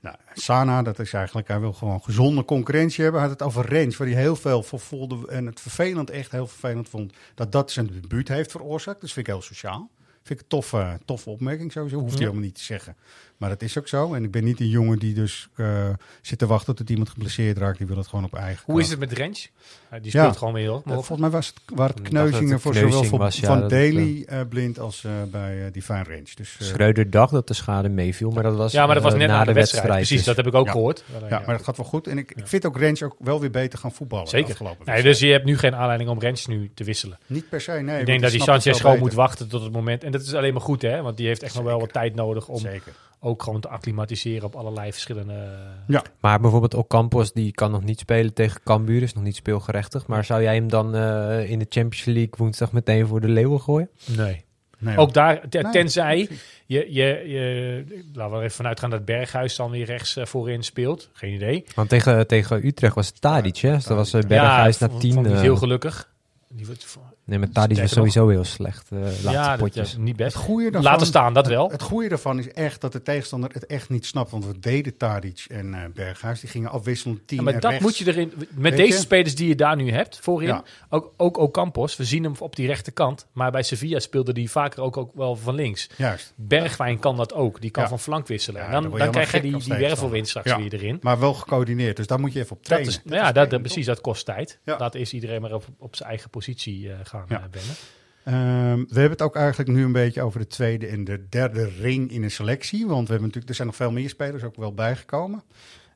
Nou, 0.04 0.16
Sana, 0.34 0.82
dat 0.82 1.00
is 1.00 1.14
eigenlijk, 1.14 1.48
hij 1.48 1.60
wil 1.60 1.74
gewoon 1.74 2.02
gezonde 2.02 2.46
concurrentie 2.46 3.04
hebben. 3.04 3.22
Hij 3.22 3.30
had 3.30 3.40
het 3.40 3.48
over 3.48 3.66
Rens, 3.66 3.98
waar 3.98 4.08
hij 4.08 4.18
heel 4.18 4.36
veel 4.36 4.64
voor 4.64 4.80
voelde 4.80 5.28
en 5.28 5.46
het 5.46 5.62
vervelend, 5.62 6.10
echt 6.10 6.32
heel 6.32 6.48
vervelend 6.48 6.90
vond, 6.90 7.14
dat 7.36 7.52
dat 7.52 7.72
zijn 7.72 7.88
debuut 7.88 8.28
heeft 8.28 8.52
veroorzaakt. 8.52 9.02
Dus 9.02 9.14
vind 9.14 9.28
ik 9.28 9.34
heel 9.34 9.42
sociaal. 9.42 9.90
Vind 10.24 10.40
ik 10.40 10.46
een 10.46 10.48
toffe, 10.48 11.00
toffe 11.06 11.30
opmerking 11.30 11.72
sowieso. 11.72 11.96
Hoeft 11.98 12.10
hij 12.12 12.20
Ja. 12.20 12.26
helemaal 12.26 12.46
niet 12.46 12.56
te 12.56 12.64
zeggen. 12.64 12.96
Maar 13.38 13.50
dat 13.52 13.62
is 13.62 13.78
ook 13.78 13.88
zo. 13.88 14.14
En 14.14 14.24
ik 14.24 14.32
ben 14.32 14.44
niet 14.44 14.60
een 14.60 14.68
jongen 14.70 15.00
die 15.00 15.14
dus 15.14 15.48
eh, 15.56 15.90
zit 16.22 16.40
te 16.40 16.46
wachten 16.48 16.76
tot 16.76 16.90
iemand 16.90 17.10
geblesseerd 17.10 17.58
raakt. 17.58 17.78
Die 17.78 17.88
wil 17.88 17.98
het 17.98 18.08
gewoon 18.08 18.26
op 18.26 18.34
eigen 18.36 18.64
Hoe 18.66 18.82
is 18.82 18.90
het 18.90 19.00
met 19.00 19.12
Rens? 19.12 19.52
Ja, 19.92 20.00
die 20.00 20.12
Ja. 20.14 20.22
speelt 20.22 20.38
gewoon 20.38 20.54
weer 20.54 20.64
heel 20.64 20.78
Eh, 20.80 20.86
maar 20.86 20.94
volgens 20.96 21.20
mij 21.20 21.30
was 21.30 21.48
het, 21.48 21.56
waren 21.76 21.96
het 21.96 22.08
kneuzingen 22.08 22.52
het 22.52 22.62
voor 22.62 22.72
kneuzing 22.72 23.06
zowel 23.06 23.30
ja, 23.32 23.48
van 23.48 23.60
dat- 23.60 23.70
Daily 23.70 24.24
eh, 24.28 24.40
blind 24.50 24.80
als 24.80 25.04
eh, 25.04 25.12
bij 25.32 25.66
eh 25.66 25.72
Divine 25.72 26.04
Range. 26.04 26.28
Dus, 26.36 26.58
eh, 26.60 26.68
Schreuder 26.68 27.10
dacht 27.10 27.32
dat 27.32 27.48
de 27.48 27.54
schade 27.54 27.90
meeviel, 27.90 28.32
maar 28.32 28.44
dat 28.44 28.56
was, 28.56 28.72
Ja, 28.72 28.86
maar 28.86 28.96
dat 28.96 29.04
was 29.04 29.14
net 29.14 29.28
na 29.28 29.38
na 29.38 29.44
de 29.44 29.54
wedstrijd. 29.54 29.88
Precies, 29.88 30.10
dus- 30.18 30.26
dat 30.26 30.36
heb 30.36 30.48
ik 30.48 30.54
ook 30.54 30.66
Ja. 30.66 30.72
gehoord. 30.72 31.04
ja, 31.30 31.40
maar 31.46 31.56
dat 31.58 31.64
gaat 31.64 31.78
wel 31.78 31.86
goed. 31.86 32.08
En 32.08 32.18
ik, 32.18 32.32
ik 32.32 32.48
vind 32.48 32.66
ook 32.66 32.78
Range 32.80 33.06
ook 33.06 33.16
wel 33.20 33.40
weer 33.40 33.52
beter 33.52 33.80
gaan 33.80 33.92
voetballen. 33.92 34.28
Zeker. 34.28 34.50
afgelopen 34.52 34.86
Nee, 34.86 35.04
dus 35.04 35.20
je 35.20 35.28
hebt 35.28 35.46
nu 35.46 35.58
geen 35.58 35.76
aanleiding 35.76 36.10
om 36.10 36.20
Rens 36.20 36.46
nu 36.48 36.72
te 36.74 36.84
wisselen. 36.84 37.18
Niet 37.28 37.50
per 37.50 37.62
se, 37.62 37.72
nee. 37.72 38.00
ik 38.00 38.06
denk 38.06 38.22
dat 38.22 38.32
het 38.32 38.42
Sanchez 38.42 38.82
gewoon 38.82 39.00
moet 39.00 39.14
wachten 39.14 39.48
tot 39.48 39.64
het 39.64 39.72
moment. 39.72 40.04
En 40.14 40.20
dat 40.20 40.28
is 40.28 40.34
alleen 40.34 40.54
maar 40.54 40.62
goed, 40.62 40.82
hè? 40.82 41.02
Want 41.02 41.18
die 41.18 41.28
heeft 41.28 41.44
echt 41.44 41.56
nog 41.56 41.64
wel 41.64 41.80
wat 41.80 41.94
tijd 41.94 42.16
nodig 42.16 42.48
om 42.48 42.58
Zeker. 42.60 42.94
ook 43.20 43.44
gewoon 43.44 43.60
te 43.60 43.68
acclimatiseren 43.68 44.44
op 44.46 44.56
allerlei 44.56 44.92
verschillende... 44.92 45.58
Ja. 45.88 46.04
Maar 46.20 46.40
bijvoorbeeld 46.40 46.74
Ocampos, 46.74 47.32
die 47.34 47.52
kan 47.52 47.72
nog 47.72 47.84
niet 47.84 48.00
spelen 48.00 48.34
tegen 48.34 48.62
Cambuur, 48.64 49.02
is 49.02 49.14
nog 49.14 49.24
niet 49.24 49.36
speelgerechtig. 49.36 50.08
Maar 50.08 50.26
zou 50.26 50.42
jij 50.42 50.56
hem 50.56 50.70
dan 50.70 50.96
eh, 50.96 51.50
in 51.50 51.60
de 51.60 51.66
Champions 51.70 52.06
League 52.06 52.34
woensdag 52.38 52.72
meteen 52.72 53.08
voor 53.08 53.22
de 53.22 53.28
leeuwen 53.30 53.62
gooien? 53.62 53.90
Nee. 54.06 54.46
Nee, 54.78 54.98
Ook 54.98 55.14
daar, 55.14 55.50
te- 55.50 55.58
Nee, 55.60 55.72
tenzij 55.72 56.30
je, 56.66 56.86
je, 56.94 57.30
je, 57.30 57.84
laten 58.14 58.32
we 58.32 58.38
er 58.38 58.44
even 58.44 58.56
vanuit 58.56 58.80
gaan 58.80 58.90
dat 58.90 59.06
Berghuis 59.06 59.56
dan 59.56 59.72
weer 59.72 59.86
rechts 59.86 60.16
eh, 60.18 60.26
voorin 60.26 60.64
speelt. 60.64 61.10
Geen 61.14 61.34
idee. 61.34 61.66
Want 61.76 61.90
tegen, 61.90 62.28
tegen 62.28 62.66
Utrecht 62.66 62.96
was 62.96 63.08
het 63.08 63.22
Tadic, 63.22 63.58
hè? 63.58 63.74
Dus 63.74 63.84
dat 63.86 63.98
was 63.98 64.14
eh, 64.14 64.22
Berghuis 64.22 64.74
ja, 64.74 64.82
naar 64.82 64.90
vond- 64.90 65.02
10. 65.02 65.14
vond 65.14 65.26
ik 65.26 65.34
eh, 65.34 65.40
heel 65.42 65.56
gelukkig. 65.56 66.12
Die 66.50 66.66
wordt, 66.66 66.98
nee, 67.26 67.40
maar 67.40 67.50
Tadic 67.50 67.70
was 67.78 67.86
nog- 67.86 67.90
sowieso 67.94 68.28
heel 68.30 68.44
slecht. 68.44 68.92
eh 68.92 69.00
laatste 69.00 69.32
ja, 69.32 69.50
dat 69.50 69.60
potjes. 69.60 69.88
is 69.90 69.98
niet 69.98 70.16
best. 70.16 70.34
Het 70.36 70.44
goede 70.44 70.64
daarvan, 70.72 70.92
Laten 70.92 71.08
staan, 71.08 71.34
dat 71.34 71.48
wel. 71.48 71.70
Het 71.72 71.82
goede 71.82 72.10
daarvan 72.10 72.40
is 72.40 72.52
echt 72.52 72.82
dat 72.82 72.92
de 72.92 73.02
tegenstander 73.02 73.50
het 73.54 73.66
echt 73.66 73.90
niet 73.90 74.06
snapt. 74.06 74.32
Want 74.32 74.46
we 74.46 74.60
deden 74.60 74.98
Tadic 74.98 75.46
en 75.50 75.74
eh, 75.74 75.80
Berghuis. 75.94 76.40
Die 76.40 76.50
gingen 76.50 76.70
afwisselend 76.70 77.28
tien 77.28 77.38
Ja, 77.38 77.44
maar 77.44 77.54
dat 77.54 77.64
rechts. 77.64 77.80
moet 77.86 77.98
je 77.98 78.08
erin. 78.08 78.34
Met 78.36 78.48
Weet 78.56 78.78
deze 78.78 78.94
je? 78.94 79.00
spelers 79.00 79.36
die 79.36 79.48
je 79.48 79.56
daar 79.56 79.76
nu 79.76 79.92
hebt 79.92 80.20
voorin, 80.20 80.48
Ja. 80.48 80.64
ook, 80.90 81.14
ook 81.18 81.38
Ocampos, 81.38 81.96
we 81.98 82.04
zien 82.04 82.24
hem 82.24 82.34
op 82.40 82.56
die 82.56 82.68
rechterkant. 82.68 83.26
Maar 83.32 83.52
bij 83.52 83.64
Sevilla 83.64 84.00
speelde 84.00 84.32
hij 84.32 84.48
vaker 84.48 84.82
ook, 84.82 84.98
ook 84.98 85.12
wel 85.16 85.36
van 85.36 85.56
links. 85.56 85.90
Juist. 85.98 86.34
Bergwijn 86.36 87.00
kan 87.00 87.18
dat 87.18 87.34
ook. 87.34 87.62
Die 87.62 87.70
kan 87.72 87.84
Ja. 87.84 87.90
van 87.90 88.00
flank 88.00 88.28
wisselen. 88.28 88.72
Dan 88.72 88.92
dan, 88.98 89.12
krijg 89.12 89.32
je 89.32 89.42
die, 89.42 89.58
die 89.58 89.74
wervelwind 89.74 90.28
straks 90.28 90.50
Ja. 90.50 90.58
weer 90.58 90.74
erin. 90.74 90.98
Maar 91.02 91.20
wel 91.20 91.34
gecoördineerd. 91.34 91.98
Dus 91.98 92.08
daar 92.08 92.20
moet 92.20 92.34
je 92.34 92.40
even 92.40 92.52
op 92.52 92.58
Dat 92.58 92.66
trainen. 92.66 92.90
is, 92.90 92.96
Dat 92.96 93.06
nou 93.06 93.18
ja, 93.34 93.42
is 93.44 93.50
dat, 93.50 93.62
precies, 93.62 93.86
dat 93.86 94.02
kost 94.02 94.26
tijd. 94.26 94.60
Laat 94.64 94.96
eerst 94.96 95.14
iedereen 95.14 95.42
maar 95.42 95.54
op, 95.54 95.66
op 95.80 95.96
zijn 95.96 96.10
eigen 96.10 96.30
positie 96.30 96.90
eh, 96.92 96.96
gaan 97.20 97.26
Ja. 97.30 97.36
eh, 97.42 97.44
wennen. 97.52 97.76
Ehm, 98.24 98.78
we 98.94 99.00
hebben 99.00 99.12
het 99.12 99.22
ook 99.22 99.36
eigenlijk 99.36 99.70
nu 99.70 99.84
een 99.84 99.92
beetje 99.92 100.22
over 100.22 100.40
de 100.40 100.48
tweede 100.48 100.88
en 100.88 101.04
de 101.04 101.26
derde 101.30 101.70
ring 101.80 102.12
in 102.12 102.24
een 102.24 102.32
selectie. 102.32 102.88
Want 102.88 103.02
we 103.08 103.14
hebben 103.14 103.22
natuurlijk, 103.22 103.50
er 103.50 103.56
zijn 103.56 103.68
nog 103.68 103.76
veel 103.76 103.92
meer 103.92 104.10
spelers 104.10 104.44
ook 104.44 104.56
wel 104.56 104.74
bijgekomen. 104.74 105.44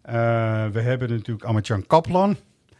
Eh, 0.01 0.13
we 0.67 0.81
hebben 0.81 1.09
natuurlijk 1.09 1.45
Amatjan 1.45 1.85
Kaplan. 1.87 2.37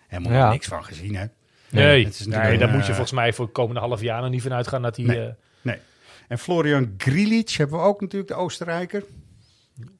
Helemaal 0.08 0.32
Ja. 0.34 0.50
niks 0.50 0.68
van 0.68 0.84
gezien, 0.84 1.16
hè? 1.16 1.26
Nee, 1.70 2.06
nee 2.06 2.52
een, 2.52 2.60
daar 2.60 2.70
moet 2.70 2.82
je 2.82 2.88
eh, 2.88 2.96
volgens 2.96 3.12
mij 3.12 3.34
voor 3.34 3.46
het 3.46 3.54
komende 3.54 3.80
half 3.80 4.02
jaar 4.02 4.22
nog 4.22 4.30
niet 4.30 4.42
van 4.42 4.54
uitgaan 4.54 4.82
dat 4.82 4.96
hij... 4.98 5.06
Nee. 5.06 5.26
eh, 5.28 5.34
Nee. 5.62 5.78
En 6.28 6.40
Florian 6.40 6.94
Grilic 6.98 7.50
hebben 7.50 7.78
we 7.80 7.84
ook 7.86 8.02
natuurlijk, 8.02 8.30
de 8.32 8.36
Oostenrijker. 8.36 9.04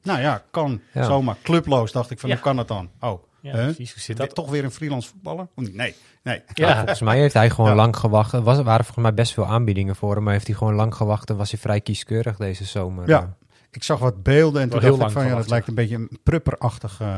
Nou 0.02 0.20
ja, 0.20 0.44
kan 0.50 0.80
Ja. 0.92 1.04
zomaar. 1.04 1.36
Clubloos 1.42 1.92
dacht 1.92 2.10
ik 2.10 2.18
van, 2.18 2.28
Ja. 2.28 2.34
hoe 2.34 2.44
kan 2.44 2.56
dat 2.56 2.68
dan? 2.68 2.90
Oh, 3.00 3.22
ja, 3.40 3.54
hè? 3.56 3.64
precies. 3.64 3.92
Hoe 3.92 4.02
zit 4.02 4.16
dat? 4.16 4.34
toch 4.34 4.50
weer 4.50 4.64
een 4.64 4.70
freelance 4.70 5.08
voetballer? 5.08 5.46
Nee, 5.54 5.94
nee. 6.22 6.42
Ja, 6.54 6.76
Volgens 6.76 7.00
mij 7.00 7.18
heeft 7.18 7.34
hij 7.34 7.50
gewoon 7.50 7.70
Ja. 7.70 7.76
lang 7.76 7.96
gewacht. 7.96 8.32
Er 8.32 8.42
was, 8.42 8.56
waren 8.62 8.84
volgens 8.84 9.04
mij 9.04 9.14
best 9.14 9.32
veel 9.32 9.46
aanbiedingen 9.46 9.96
voor 9.96 10.14
hem, 10.14 10.22
maar 10.22 10.32
heeft 10.32 10.46
hij 10.46 10.56
gewoon 10.56 10.74
lang 10.74 10.94
gewacht 10.94 11.30
en 11.30 11.36
was 11.36 11.50
hij 11.50 11.60
vrij 11.60 11.80
kieskeurig 11.80 12.36
deze 12.36 12.64
zomer. 12.64 13.08
Ja. 13.08 13.36
Ik 13.70 13.82
zag 13.82 13.98
wat 13.98 14.22
beelden 14.22 14.62
en 14.62 14.68
toen 14.68 14.80
dacht 14.80 15.00
ik 15.02 15.10
van, 15.10 15.26
ja, 15.26 15.34
dat 15.36 15.48
lijkt 15.50 15.68
een 15.68 15.74
beetje 15.74 15.94
een 15.94 16.18
prupperachtige 16.22 17.04
eh, 17.04 17.08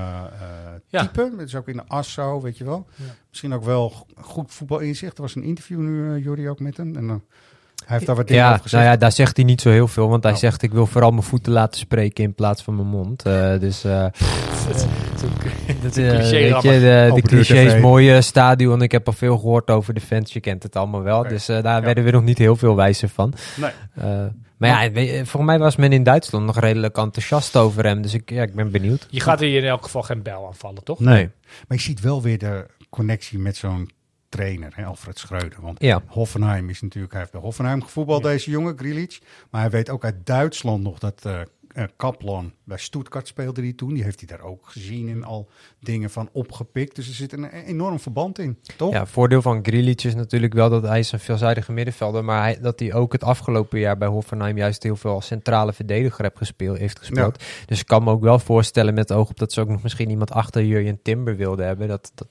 Ja. 0.88 1.00
type. 1.00 1.32
Het 1.38 1.48
is 1.48 1.54
ook 1.54 1.68
in 1.68 1.76
de 1.76 1.82
as 1.86 2.12
zo, 2.12 2.40
weet 2.40 2.58
je 2.58 2.64
wel. 2.64 2.86
Ja. 2.96 3.04
Misschien 3.28 3.52
ook 3.52 3.64
wel 3.64 4.06
goed 4.20 4.52
voetbalinzicht. 4.52 5.16
Er 5.16 5.22
was 5.22 5.34
een 5.34 5.42
interview 5.42 5.78
nu, 5.78 6.14
uh, 6.14 6.24
Jordi, 6.24 6.48
ook 6.48 6.60
met 6.60 6.76
hem. 6.76 6.96
En 6.96 7.06
dan 7.06 7.22
hij 7.84 7.94
heeft 7.96 8.06
daar 8.06 8.16
wat 8.16 8.26
dingen 8.28 8.42
Ja, 8.42 8.48
over 8.50 8.62
gezegd. 8.62 8.82
nou 8.82 8.94
ja, 8.94 9.00
daar 9.00 9.12
zegt 9.12 9.36
hij 9.36 9.44
niet 9.44 9.60
zo 9.60 9.70
heel 9.70 9.88
veel, 9.88 10.08
want 10.08 10.22
hij 10.22 10.32
Oh. 10.32 10.38
zegt 10.38 10.62
ik 10.62 10.72
wil 10.72 10.86
vooral 10.86 11.10
mijn 11.10 11.22
voeten 11.22 11.52
laten 11.52 11.80
spreken 11.80 12.24
in 12.24 12.34
plaats 12.34 12.62
van 12.62 12.74
mijn 12.76 12.88
mond. 12.88 13.22
Eh, 13.22 13.58
dus 13.58 13.84
eh, 13.84 13.92
dat, 14.68 14.86
eh, 15.84 15.90
cliché 15.90 16.36
je, 16.36 16.60
de, 16.62 17.10
deur 17.12 17.22
clichés, 17.22 17.72
TV. 17.72 17.80
mooie 17.80 18.20
stadion. 18.22 18.82
Ik 18.82 18.92
heb 18.92 19.06
al 19.06 19.12
veel 19.12 19.38
gehoord 19.38 19.70
over 19.70 19.94
de 19.94 20.00
fans, 20.00 20.32
je 20.32 20.40
kent 20.40 20.62
het 20.62 20.76
allemaal 20.76 21.02
wel. 21.02 21.22
Dus 21.22 21.48
eh, 21.48 21.62
daar 21.62 21.82
werden 21.82 22.04
we 22.04 22.10
nog 22.10 22.22
niet 22.22 22.38
heel 22.38 22.56
veel 22.56 22.76
wijzer 22.76 23.08
van. 23.08 23.32
Nee. 23.56 23.70
Eh, 23.94 24.24
maar 24.56 24.92
ja, 24.92 25.04
volgens 25.14 25.44
mij 25.44 25.58
was 25.58 25.76
men 25.76 25.92
in 25.92 26.02
Duitsland 26.02 26.46
nog 26.46 26.58
redelijk 26.58 26.96
enthousiast 26.96 27.56
over 27.56 27.84
hem. 27.84 28.02
Dus 28.02 28.14
ik, 28.14 28.30
ja, 28.30 28.42
ik 28.42 28.54
ben 28.54 28.70
benieuwd. 28.70 29.06
Je 29.10 29.20
gaat 29.20 29.40
hier 29.40 29.62
in 29.62 29.68
elk 29.68 29.82
geval 29.84 30.02
geen 30.02 30.22
bel 30.22 30.46
aanvallen, 30.46 30.84
toch? 30.84 31.00
Nee. 31.00 31.30
Maar 31.68 31.76
je 31.76 31.82
ziet 31.82 32.00
wel 32.00 32.22
weer 32.22 32.38
de 32.38 32.66
connectie 32.90 33.38
met 33.38 33.56
zo'n 33.56 33.90
trainer, 34.28 34.72
hè, 34.74 34.84
Alfred 34.84 35.18
Schreuder. 35.18 35.58
Want 35.60 35.82
Ja. 35.82 36.02
Hoffenheim 36.06 36.68
is 36.68 36.80
natuurlijk, 36.80 37.12
hij 37.12 37.20
heeft 37.20 37.32
bij 37.32 37.42
Hoffenheim 37.42 37.82
gevoetbald, 37.82 38.22
Ja. 38.22 38.28
deze 38.28 38.50
jongen, 38.50 38.78
Grilic. 38.78 39.18
Maar 39.50 39.60
hij 39.60 39.70
weet 39.70 39.90
ook 39.90 40.04
uit 40.04 40.26
Duitsland 40.26 40.82
nog 40.82 40.98
dat 40.98 41.20
eh 41.24 41.40
eh, 41.72 41.84
Kaplan 41.96 42.52
bij 42.64 42.78
Stuttgart 42.78 43.26
speelde 43.26 43.60
die 43.60 43.74
toen. 43.74 43.94
Die 43.94 44.02
heeft 44.02 44.18
hij 44.18 44.36
daar 44.36 44.46
ook 44.46 44.68
gezien 44.68 45.08
en 45.08 45.24
al 45.24 45.48
dingen 45.80 46.10
van 46.10 46.28
opgepikt. 46.32 46.96
Dus 46.96 47.08
er 47.08 47.14
zit 47.14 47.32
een 47.32 47.44
enorm 47.44 48.00
verband 48.00 48.38
in, 48.38 48.58
toch? 48.76 48.92
Ja, 48.92 49.06
voordeel 49.06 49.42
van 49.42 49.58
Grilic 49.62 50.02
is 50.02 50.14
natuurlijk 50.14 50.52
wel 50.52 50.70
dat 50.70 50.82
hij 50.82 50.98
is 50.98 51.12
een 51.12 51.20
veelzijdige 51.20 51.72
middenvelder, 51.72 52.24
maar 52.24 52.42
hij, 52.42 52.60
dat 52.60 52.80
hij 52.80 52.94
ook 52.94 53.12
het 53.12 53.24
afgelopen 53.24 53.78
jaar 53.78 53.96
bij 53.96 54.08
Hoffenheim 54.08 54.56
juist 54.56 54.82
heel 54.82 54.96
veel 54.96 55.12
als 55.12 55.26
centrale 55.26 55.72
verdediger 55.72 56.24
heeft 56.24 56.38
gespeeld. 56.38 56.78
Heeft 56.78 56.98
gespeeld. 56.98 57.44
Dus 57.66 57.80
ik 57.80 57.86
kan 57.86 58.04
me 58.04 58.10
ook 58.10 58.22
wel 58.22 58.38
voorstellen 58.38 58.94
met 58.94 59.12
oog 59.12 59.30
op 59.30 59.38
dat 59.38 59.52
ze 59.52 59.60
ook 59.60 59.68
nog 59.68 59.82
misschien 59.82 60.10
iemand 60.10 60.30
achter 60.30 60.64
Jurjen 60.64 61.02
Timber 61.02 61.36
wilden 61.36 61.66
hebben, 61.66 61.88
dat 61.88 62.12
dat, 62.14 62.28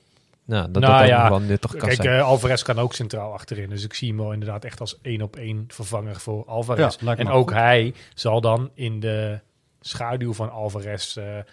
nou, 0.50 0.72
dat, 0.72 0.82
Nou 0.84 1.00
dat 1.00 1.08
ja, 1.08 1.30
wel 1.30 1.40
nuttig 1.40 1.72
kan 1.72 1.80
Kijk, 1.80 2.02
zijn. 2.02 2.18
eh, 2.18 2.24
Alvarez 2.24 2.62
kan 2.62 2.80
ook 2.80 2.94
centraal 2.94 3.34
achterin. 3.34 3.70
Dus 3.70 3.84
ik 3.84 3.94
zie 3.94 4.08
hem 4.08 4.18
wel 4.18 4.32
inderdaad 4.34 4.66
echt 4.66 4.80
als 4.80 5.00
één 5.02 5.22
op 5.22 5.36
één 5.36 5.64
vervanger 5.68 6.16
voor 6.20 6.46
Alvarez. 6.46 6.98
Ja, 7.00 7.16
en 7.18 7.30
ook 7.30 7.50
goed. 7.50 7.60
hij 7.60 7.94
zal 8.14 8.42
dan 8.42 8.70
in 8.74 9.00
de 9.00 9.40
schaduw 9.80 10.34
van 10.34 10.52
Alvarez 10.52 11.18
eh, 11.18 11.38
eh, 11.38 11.44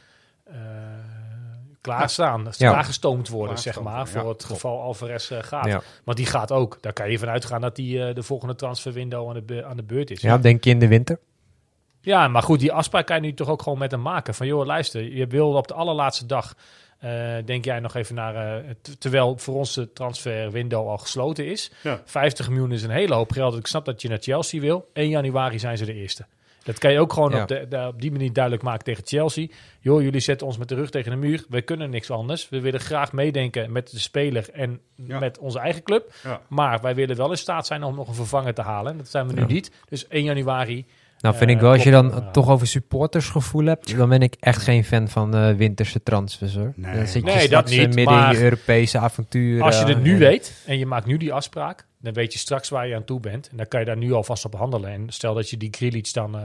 klaarstaan. 1.80 2.44
Ja. 2.50 2.70
Klaargestoomd 2.70 3.28
worden, 3.28 3.54
Klaargestoomd 3.54 3.86
zeg 3.86 3.94
maar. 3.94 4.06
ja, 4.14 4.20
voor 4.20 4.32
het 4.32 4.44
geval 4.44 4.80
Alvarez 4.80 5.30
eh, 5.30 5.38
gaat. 5.42 5.66
Ja. 5.66 5.82
Want 6.04 6.16
die 6.16 6.26
gaat 6.26 6.52
ook. 6.52 6.78
Daar 6.80 6.92
kan 6.92 7.10
je 7.10 7.18
vanuit 7.18 7.44
gaan 7.44 7.60
dat 7.60 7.76
die 7.76 8.04
eh, 8.04 8.14
de 8.14 8.22
volgende 8.22 8.54
transferwindow 8.54 9.28
aan 9.28 9.34
de, 9.34 9.42
be- 9.42 9.64
aan 9.64 9.76
de 9.76 9.82
beurt 9.82 10.10
is. 10.10 10.20
ja, 10.20 10.38
denk 10.38 10.64
je 10.64 10.70
in 10.70 10.78
de 10.78 10.88
winter? 10.88 11.18
Ja, 12.00 12.28
maar 12.28 12.42
goed, 12.42 12.60
die 12.60 12.72
afspraak 12.72 13.06
kan 13.06 13.16
je 13.16 13.22
nu 13.22 13.34
toch 13.34 13.48
ook 13.48 13.62
gewoon 13.62 13.78
met 13.78 13.90
hem 13.90 14.02
maken. 14.02 14.34
Van 14.34 14.46
joh, 14.46 14.66
luister, 14.66 15.02
je 15.14 15.26
wil 15.26 15.52
op 15.52 15.68
de 15.68 15.74
allerlaatste 15.74 16.26
dag, 16.26 16.54
eh, 16.98 17.34
denk 17.44 17.64
jij 17.64 17.80
nog 17.80 17.94
even 17.94 18.14
naar, 18.14 18.34
eh, 18.58 18.70
terwijl 18.98 19.38
voor 19.38 19.54
ons 19.54 19.74
de 19.74 19.92
transferwindow 19.92 20.88
al 20.88 20.98
gesloten 20.98 21.46
is. 21.46 21.70
Ja. 21.82 22.00
50 22.04 22.48
miljoen 22.48 22.72
is 22.72 22.82
een 22.82 22.90
hele 22.90 23.14
hoop 23.14 23.32
geld. 23.32 23.56
Ik 23.58 23.66
snap 23.66 23.84
dat 23.84 24.02
je 24.02 24.08
naar 24.08 24.18
Chelsea 24.20 24.60
wil. 24.60 24.88
1 24.92 25.08
januari 25.08 25.58
zijn 25.58 25.76
ze 25.78 25.84
de 25.84 25.94
eerste. 25.94 26.26
Dat 26.62 26.78
kan 26.78 26.92
je 26.92 27.00
ook 27.00 27.12
gewoon 27.12 27.30
Ja. 27.30 27.42
op, 27.42 27.48
de, 27.48 27.66
de- 27.68 27.86
op 27.86 28.00
die 28.00 28.10
manier 28.12 28.32
duidelijk 28.32 28.62
maken 28.64 28.84
tegen 28.84 29.06
Chelsea. 29.06 29.46
Joh, 29.80 30.02
jullie 30.02 30.20
zetten 30.20 30.46
ons 30.46 30.58
met 30.58 30.68
de 30.68 30.74
rug 30.74 30.90
tegen 30.90 31.10
de 31.10 31.16
muur. 31.16 31.44
We 31.48 31.62
kunnen 31.62 31.90
niks 31.90 32.10
anders. 32.10 32.48
We 32.48 32.60
willen 32.60 32.80
graag 32.80 33.12
meedenken 33.12 33.72
met 33.72 33.90
de 33.90 33.98
speler 33.98 34.50
en 34.52 34.80
Ja. 34.94 35.18
met 35.18 35.38
onze 35.38 35.58
eigen 35.58 35.82
club. 35.82 36.12
Ja. 36.22 36.40
Maar 36.48 36.80
wij 36.80 36.94
willen 36.94 37.16
wel 37.16 37.30
in 37.30 37.36
staat 37.38 37.66
zijn 37.66 37.82
om 37.82 37.94
nog 37.94 38.08
een 38.08 38.14
vervanger 38.14 38.54
te 38.54 38.62
halen. 38.62 38.96
Dat 38.96 39.08
zijn 39.08 39.26
we 39.26 39.32
nu 39.34 39.40
Ja. 39.40 39.46
niet. 39.46 39.70
Dus 39.88 40.06
1 40.08 40.24
januari 40.24 40.86
Nou, 41.20 41.36
vind 41.36 41.50
Eh, 41.50 41.56
ik 41.56 41.62
wel, 41.62 41.72
als 41.72 41.82
je 41.82 41.90
dan 41.90 42.32
toch 42.32 42.48
over 42.48 42.66
supportersgevoel 42.66 43.64
hebt, 43.64 43.96
dan 43.96 44.08
ben 44.08 44.20
ik 44.22 44.34
echt 44.40 44.62
geen 44.62 44.84
fan 44.84 45.08
van 45.08 45.34
eh, 45.36 45.54
winterse 45.54 46.02
transfers 46.02 46.54
hoor. 46.54 46.72
Nee. 46.76 46.94
dan 46.96 47.06
zit 47.06 47.24
je 47.26 47.30
Nee, 47.34 47.48
dat 47.48 47.70
eh, 47.70 47.78
niet, 47.78 47.94
midden 47.94 48.24
in 48.28 48.30
je 48.36 48.42
Europese 48.42 48.98
avonturen. 48.98 49.64
Als 49.64 49.78
je 49.78 49.84
het 49.84 50.02
nu 50.02 50.12
en- 50.12 50.18
weet 50.18 50.62
en 50.66 50.78
je 50.78 50.86
maakt 50.86 51.06
nu 51.06 51.16
die 51.16 51.32
afspraak, 51.32 51.86
dan 52.00 52.12
weet 52.12 52.32
je 52.32 52.38
straks 52.38 52.68
waar 52.68 52.88
je 52.88 52.94
aan 52.94 53.04
toe 53.04 53.20
bent. 53.20 53.48
En 53.50 53.56
dan 53.56 53.68
kan 53.68 53.80
je 53.80 53.86
daar 53.86 53.96
nu 53.96 54.12
alvast 54.12 54.44
op 54.44 54.54
handelen. 54.54 54.90
En 54.90 55.04
stel 55.08 55.34
dat 55.34 55.50
je 55.50 55.56
die 55.56 55.68
Grilic 55.74 56.12
dan 56.12 56.36
eh, 56.36 56.42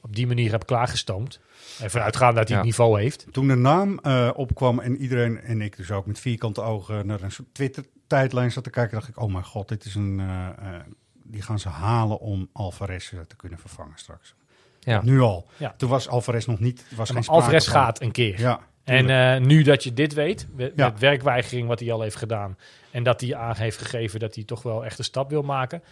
op 0.00 0.16
die 0.16 0.26
manier 0.26 0.50
hebt 0.50 0.64
klaargestoomd. 0.64 1.40
En 1.80 1.90
vanuitgaan 1.90 2.34
dat 2.34 2.48
hij 2.48 2.56
Ja. 2.56 2.56
het 2.56 2.64
niveau 2.64 3.00
heeft. 3.00 3.26
Toen 3.30 3.48
de 3.48 3.54
naam 3.54 3.98
eh, 4.02 4.30
opkwam 4.34 4.78
en 4.80 4.96
iedereen, 4.96 5.40
en 5.40 5.60
ik 5.60 5.76
dus 5.76 5.90
ook 5.90 6.06
met 6.06 6.18
vierkante 6.20 6.60
ogen 6.60 7.06
naar 7.06 7.22
een 7.22 7.32
soort 7.32 7.48
Twitter-tijdlijn 7.52 8.52
zat 8.52 8.64
te 8.64 8.70
kijken, 8.70 8.94
dacht 8.98 9.08
ik, 9.08 9.20
oh 9.20 9.32
mijn 9.32 9.44
god, 9.44 9.68
dit 9.68 9.84
is 9.84 9.94
een... 9.94 10.20
eh, 10.20 10.46
eh, 10.74 10.80
die 11.24 11.42
gaan 11.42 11.58
ze 11.58 11.68
halen 11.68 12.20
om 12.20 12.48
Alvarez 12.52 13.12
eh, 13.12 13.20
te 13.20 13.36
kunnen 13.36 13.58
vervangen 13.58 13.98
straks. 13.98 14.34
Ja. 14.80 15.02
Nu 15.02 15.20
al. 15.20 15.46
Ja. 15.56 15.74
Toen 15.76 15.88
was 15.88 16.08
Alvarez 16.08 16.46
nog 16.46 16.58
niet... 16.58 16.84
Was 16.96 17.10
geen 17.10 17.26
Alvarez 17.26 17.64
van. 17.64 17.74
gaat 17.74 18.00
een 18.00 18.12
keer. 18.12 18.40
Ja. 18.40 18.60
En 18.84 19.10
eh, 19.10 19.40
nu 19.40 19.62
dat 19.62 19.84
je 19.84 19.92
dit 19.94 20.14
weet, 20.14 20.46
met, 20.54 20.72
Ja. 20.76 20.88
met 20.88 20.98
werkweigering 21.00 21.68
wat 21.68 21.80
hij 21.80 21.92
al 21.92 22.00
heeft 22.00 22.16
gedaan. 22.16 22.56
En 22.90 23.02
dat 23.02 23.20
hij 23.20 23.34
aan 23.34 23.56
heeft 23.56 23.78
gegeven 23.78 24.20
dat 24.20 24.34
hij 24.34 24.44
toch 24.44 24.62
wel 24.62 24.84
echt 24.84 24.98
een 24.98 25.04
stap 25.04 25.30
wil 25.30 25.42
maken. 25.42 25.82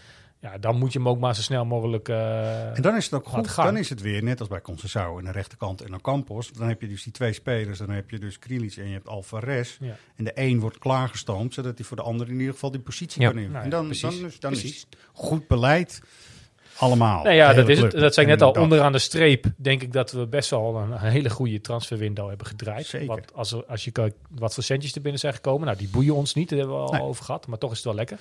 Ja, 0.42 0.58
dan 0.58 0.78
moet 0.78 0.92
je 0.92 0.98
hem 0.98 1.08
ook 1.08 1.18
maar 1.18 1.34
zo 1.34 1.42
snel 1.42 1.64
mogelijk... 1.64 2.08
eh, 2.08 2.76
En 2.76 2.82
dan 2.82 2.96
is 2.96 3.04
het 3.04 3.14
ook 3.14 3.28
goed. 3.28 3.48
gaan. 3.48 3.64
Dan 3.64 3.76
is 3.76 3.88
het 3.88 4.00
weer 4.00 4.22
net 4.22 4.40
als 4.40 4.48
bij 4.48 4.60
Conceição 4.70 5.16
aan 5.18 5.24
de 5.24 5.30
rechterkant 5.30 5.80
en 5.82 5.90
dan 5.90 6.00
Campos. 6.00 6.52
Dan 6.52 6.68
heb 6.68 6.80
je 6.80 6.88
dus 6.88 7.02
die 7.02 7.12
twee 7.12 7.32
spelers. 7.32 7.78
Dan 7.78 7.90
heb 7.90 8.10
je 8.10 8.18
dus 8.18 8.38
Krilic 8.38 8.76
en 8.76 8.86
je 8.86 8.92
hebt 8.92 9.08
Alvarez. 9.08 9.76
Ja. 9.80 9.96
En 10.16 10.24
de 10.24 10.32
een 10.34 10.60
wordt 10.60 10.78
klaargestoomd, 10.78 11.54
zodat 11.54 11.78
hij 11.78 11.86
voor 11.86 11.96
de 11.96 12.02
ander 12.02 12.28
in 12.28 12.38
ieder 12.38 12.52
geval 12.52 12.70
die 12.70 12.80
positie 12.80 13.20
Ja. 13.22 13.26
kan 13.26 13.36
nemen. 13.36 13.52
Nou 13.52 13.64
en 13.64 13.70
ja, 13.70 13.76
dan, 13.76 13.84
dan, 14.00 14.24
is, 14.26 14.40
dan 14.40 14.52
is 14.52 14.62
het 14.62 14.86
goed 15.12 15.46
beleid. 15.46 16.02
Allemaal. 16.76 17.22
Nee, 17.24 17.36
ja, 17.36 17.48
De 17.48 17.54
dat 17.54 17.68
is 17.68 17.78
het. 17.80 17.90
Dat 17.92 18.14
zei 18.14 18.26
ik 18.26 18.32
net 18.32 18.42
al. 18.42 18.52
dat- 18.52 18.62
Onderaan 18.62 18.92
de 18.92 18.98
streep 18.98 19.46
denk 19.56 19.82
ik 19.82 19.92
dat 19.92 20.12
we 20.12 20.26
best 20.26 20.50
wel 20.50 20.76
een, 20.76 20.90
een 20.90 20.98
hele 21.10 21.30
goede 21.30 21.60
transferwindow 21.60 22.28
hebben 22.28 22.46
gedraaid. 22.46 22.86
Zeker. 22.86 23.06
Want 23.06 23.34
als, 23.34 23.52
er- 23.52 23.64
als 23.66 23.84
je 23.84 23.90
kijkt 23.90 24.16
wat 24.30 24.54
voor 24.54 24.62
centjes 24.62 24.94
er 24.94 25.00
binnen 25.02 25.20
zijn 25.20 25.34
gekomen. 25.34 25.66
Nou, 25.66 25.78
die 25.78 25.88
boeien 25.88 26.14
ons 26.14 26.34
niet. 26.34 26.48
Daar 26.48 26.58
hebben 26.58 26.76
we 26.76 26.82
al 26.82 26.92
Nee. 26.92 27.02
over 27.02 27.24
gehad. 27.24 27.46
Maar 27.46 27.58
toch 27.58 27.70
is 27.70 27.76
het 27.76 27.86
wel 27.86 27.94
lekker. 27.94 28.18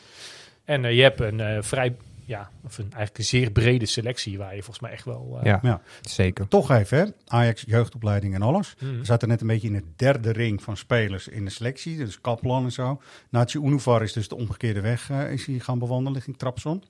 En 0.66 0.86
eh, 0.86 0.96
je 0.96 1.02
hebt 1.02 1.20
een 1.20 1.40
eh, 1.40 1.58
vrij, 1.62 1.96
ja, 2.32 2.50
of 2.64 2.78
een, 2.78 2.84
eigenlijk 2.84 3.18
een 3.18 3.24
zeer 3.24 3.52
brede 3.52 3.86
selectie. 3.86 4.38
Waar 4.38 4.56
je 4.56 4.64
volgens 4.64 4.80
mij 4.80 4.92
echt 4.92 5.06
wel... 5.06 5.38
eh, 5.40 5.46
Ja, 5.46 5.60
Ja. 5.62 5.82
zeker. 6.02 6.48
Toch 6.48 6.72
even, 6.72 6.98
hè? 6.98 7.06
Ajax 7.28 7.64
jeugdopleiding 7.68 8.34
en 8.36 8.42
alles. 8.42 8.76
Mhm. 8.80 8.98
We 8.98 9.06
zaten 9.06 9.28
net 9.28 9.42
een 9.42 9.48
beetje 9.48 9.68
in 9.68 9.74
de 9.74 9.84
derde 9.96 10.32
ring 10.32 10.64
van 10.64 10.78
spelers 10.78 11.28
in 11.28 11.46
de 11.46 11.52
selectie. 11.52 11.98
Dus 11.98 12.22
Kaplan 12.22 12.64
en 12.64 12.72
zo. 12.72 13.02
Naatje 13.30 13.60
Unuvar 13.60 14.04
is 14.04 14.14
dus 14.14 14.28
de 14.28 14.36
omgekeerde 14.36 14.82
weg 14.82 15.10
eh, 15.10 15.32
is 15.32 15.46
hij 15.46 15.60
gaan 15.60 15.80
bewandelen 15.80 16.14
richting 16.14 16.38
Trapson. 16.38 16.84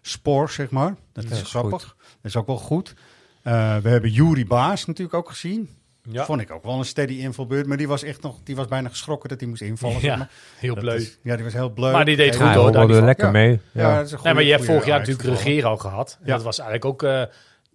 Spoor, 0.00 0.50
zeg 0.50 0.70
maar. 0.70 0.88
Dat 1.12 1.24
Dat 1.24 1.32
is 1.32 1.40
is 1.40 1.48
grappig. 1.50 1.82
Dat 1.96 1.96
is 2.22 2.36
ook 2.36 2.46
wel 2.46 2.56
goed. 2.56 2.94
Eh, 3.42 3.76
we 3.76 3.88
hebben 3.88 4.10
Juri 4.10 4.46
Baas 4.46 4.84
natuurlijk 4.86 5.16
ook 5.16 5.28
gezien. 5.28 5.68
Ja, 6.02 6.24
Vond 6.24 6.40
ik 6.40 6.50
ook 6.50 6.64
wel 6.64 6.78
een 6.78 6.84
steady 6.84 7.12
invalbeurt. 7.12 7.66
Maar 7.66 7.76
die 7.76 7.88
was 7.88 8.02
echt 8.02 8.22
nog, 8.22 8.36
die 8.44 8.56
was 8.56 8.66
bijna 8.68 8.88
geschrokken 8.88 9.28
dat 9.28 9.40
hij 9.40 9.48
moest 9.48 9.62
invallen. 9.62 10.00
ja 10.02 10.28
heel 10.58 10.74
Dat 10.74 10.84
bleu. 10.84 10.94
is- 10.96 11.18
ja, 11.22 11.34
die 11.34 11.44
was 11.44 11.52
heel 11.52 11.70
bleu. 11.70 11.92
Maar 11.92 12.04
die 12.04 12.16
deed 12.16 12.36
goed, 12.36 12.44
Ja, 12.44 12.54
hoor, 12.54 12.62
hij 12.74 12.86
daar 12.86 13.02
lekker 13.04 13.24
Ja. 13.24 13.30
mee. 13.30 13.60
Ja, 13.72 13.88
Ja. 13.88 13.96
dat 13.96 14.06
is 14.06 14.12
een 14.12 14.18
Nee, 14.22 14.34
maar 14.34 14.42
je 14.42 14.50
hebt 14.50 14.64
vorig 14.64 14.86
jaar 14.86 14.98
natuurlijk 14.98 15.28
al 15.64 15.76
gehad. 15.76 16.16
En 16.20 16.26
Ja. 16.26 16.34
dat 16.34 16.42
was 16.42 16.58
eigenlijk 16.58 16.88
ook 16.90 17.02
eh, 17.02 17.22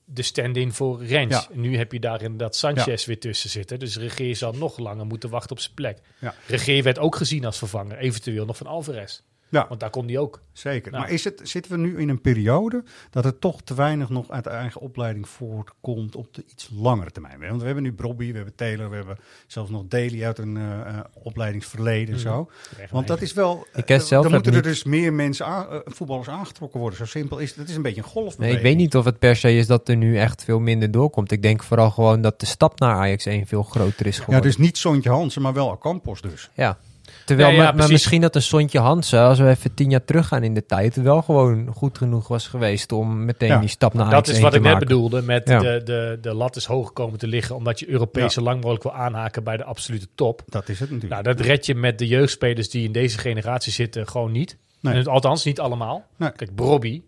de 0.05 0.21
stand-in 0.21 0.73
voor 0.73 1.05
Rens. 1.05 1.47
Nu 1.53 1.77
heb 1.77 1.91
je 1.91 1.99
daar 1.99 2.21
inderdaad 2.21 2.55
Sanchez 2.55 3.05
weer 3.05 3.19
tussen 3.19 3.49
zitten. 3.49 3.79
Dus 3.79 3.97
Regeer 3.97 4.35
zal 4.35 4.53
nog 4.53 4.77
langer 4.77 5.05
moeten 5.05 5.29
wachten 5.29 5.51
op 5.51 5.59
zijn 5.59 5.73
plek. 5.73 5.97
Ja. 6.19 6.33
Regeer 6.47 6.83
werd 6.83 6.99
ook 6.99 7.15
gezien 7.15 7.45
als 7.45 7.57
vervanger. 7.57 7.97
Eventueel 7.97 8.45
nog 8.45 8.57
van 8.57 8.67
Alvarez. 8.67 9.21
Ja. 9.55 9.65
Want 9.67 9.79
daar 9.79 9.89
kon 9.89 10.05
hij 10.07 10.17
ook. 10.17 10.41
Zeker. 10.53 10.91
Nou. 10.91 11.03
Maar 11.03 11.11
is 11.13 11.23
het, 11.23 11.41
zitten 11.43 11.71
we 11.71 11.77
nu 11.77 11.97
in 11.99 12.09
een 12.09 12.21
periode 12.21 12.83
dat 13.09 13.25
er 13.25 13.39
toch 13.39 13.61
te 13.61 13.73
weinig 13.75 14.09
nog 14.09 14.29
uit 14.31 14.43
de 14.43 14.49
eigen 14.49 14.81
opleiding 14.81 15.27
voortkomt 15.29 16.15
op 16.15 16.33
de 16.33 16.43
iets 16.51 16.69
langere 16.73 17.11
termijn? 17.11 17.39
Want 17.39 17.59
we 17.59 17.65
hebben 17.65 17.83
nu 17.83 17.93
Brobby, 17.93 18.29
we 18.29 18.35
hebben 18.35 18.55
Taylor, 18.55 18.89
we 18.89 18.95
hebben 18.95 19.17
zelfs 19.47 19.69
nog 19.69 19.83
Daly 19.87 20.23
uit 20.23 20.37
een 20.37 20.57
eh, 20.57 20.79
eh, 20.79 20.99
opleidingsverleden 21.13 22.13
en 22.13 22.19
zo. 22.19 22.49
Want 22.91 23.07
dat 23.07 23.21
is 23.21 23.33
wel. 23.33 23.67
Ik 23.73 23.85
ken 23.85 23.99
eh, 23.99 24.03
zelf 24.05 24.23
dan 24.23 24.31
moeten 24.31 24.51
er 24.51 24.57
niet- 24.57 24.67
dus 24.67 24.83
meer 24.83 25.13
mensen, 25.13 25.45
aan- 25.45 25.81
voetballers 25.85 26.29
aangetrokken 26.29 26.79
worden. 26.79 26.97
Zo 26.99 27.05
simpel 27.05 27.37
is 27.37 27.49
het. 27.49 27.57
Het 27.59 27.69
is 27.69 27.75
een 27.75 27.81
beetje 27.81 28.01
een 28.01 28.07
Nee, 28.13 28.13
golfbeweging. 28.13 28.57
ik 28.59 28.65
weet 28.65 28.77
niet 28.77 28.95
of 28.95 29.05
het 29.05 29.19
per 29.19 29.35
se 29.35 29.51
is 29.55 29.67
dat 29.67 29.89
er 29.89 29.95
nu 29.95 30.17
echt 30.17 30.43
veel 30.43 30.59
minder 30.59 30.91
doorkomt. 30.91 31.31
Ik 31.31 31.41
denk 31.41 31.63
vooral 31.63 31.91
gewoon 31.91 32.21
dat 32.21 32.39
de 32.39 32.45
stap 32.45 32.79
naar 32.79 32.95
Ajax 32.95 33.25
1 33.25 33.47
veel 33.47 33.63
groter 33.63 34.05
is 34.05 34.17
Ja, 34.17 34.23
geworden. 34.23 34.49
dus 34.49 34.57
niet 34.57 34.77
Sontje 34.77 35.09
Hansen, 35.09 35.41
maar 35.41 35.53
wel 35.53 35.71
Acampos 35.71 36.21
dus. 36.21 36.49
Ja, 36.53 36.77
Terwijl 37.25 37.49
Ja, 37.49 37.63
ja, 37.63 37.71
maar, 37.71 37.89
misschien 37.89 38.21
dat 38.21 38.35
een 38.35 38.41
Sontje 38.41 38.79
Hansen, 38.79 39.19
als 39.19 39.39
we 39.39 39.49
even 39.49 39.73
tien 39.73 39.89
jaar 39.89 40.05
teruggaan 40.05 40.43
in 40.43 40.53
de 40.53 40.65
tijd, 40.65 40.95
wel 40.95 41.21
gewoon 41.21 41.69
goed 41.75 41.97
genoeg 41.97 42.27
was 42.27 42.47
geweest 42.47 42.91
om 42.91 43.25
meteen 43.25 43.49
Ja. 43.49 43.59
die 43.59 43.69
stap 43.69 43.93
naar 43.93 44.03
Dat 44.03 44.13
Ajax 44.13 44.29
is 44.29 44.33
1 44.35 44.43
wat 44.43 44.51
te 44.51 44.57
ik 44.57 44.63
net 44.63 44.73
maken. 44.73 44.87
bedoelde 44.87 45.21
met 45.21 45.47
Ja. 45.49 45.59
de, 45.59 45.81
de, 45.83 46.17
de 46.21 46.33
lat 46.33 46.55
is 46.55 46.65
hoog 46.65 46.93
komen 46.93 47.19
te 47.19 47.27
liggen, 47.27 47.55
omdat 47.55 47.79
je 47.79 47.89
Europees 47.89 48.33
zo 48.33 48.41
lang 48.41 48.55
mogelijk 48.55 48.83
wil 48.83 48.93
aanhaken 48.93 49.43
bij 49.43 49.57
de 49.57 49.63
absolute 49.63 50.07
top. 50.15 50.41
Dat 50.45 50.69
is 50.69 50.79
het 50.79 50.91
natuurlijk. 50.91 51.21
Nou, 51.23 51.35
dat 51.35 51.45
red 51.45 51.65
je 51.65 51.75
met 51.75 51.99
de 51.99 52.07
jeugdspelers 52.07 52.69
die 52.69 52.83
in 52.85 52.91
deze 52.91 53.17
generatie 53.17 53.71
zitten 53.71 54.07
gewoon 54.07 54.31
niet. 54.31 54.57
Nee. 54.79 54.93
En 54.93 54.99
het, 54.99 55.07
althans, 55.07 55.43
niet 55.43 55.59
allemaal. 55.59 56.05
Nee. 56.17 56.31
Kijk, 56.31 56.55
Brobby, 56.55 57.01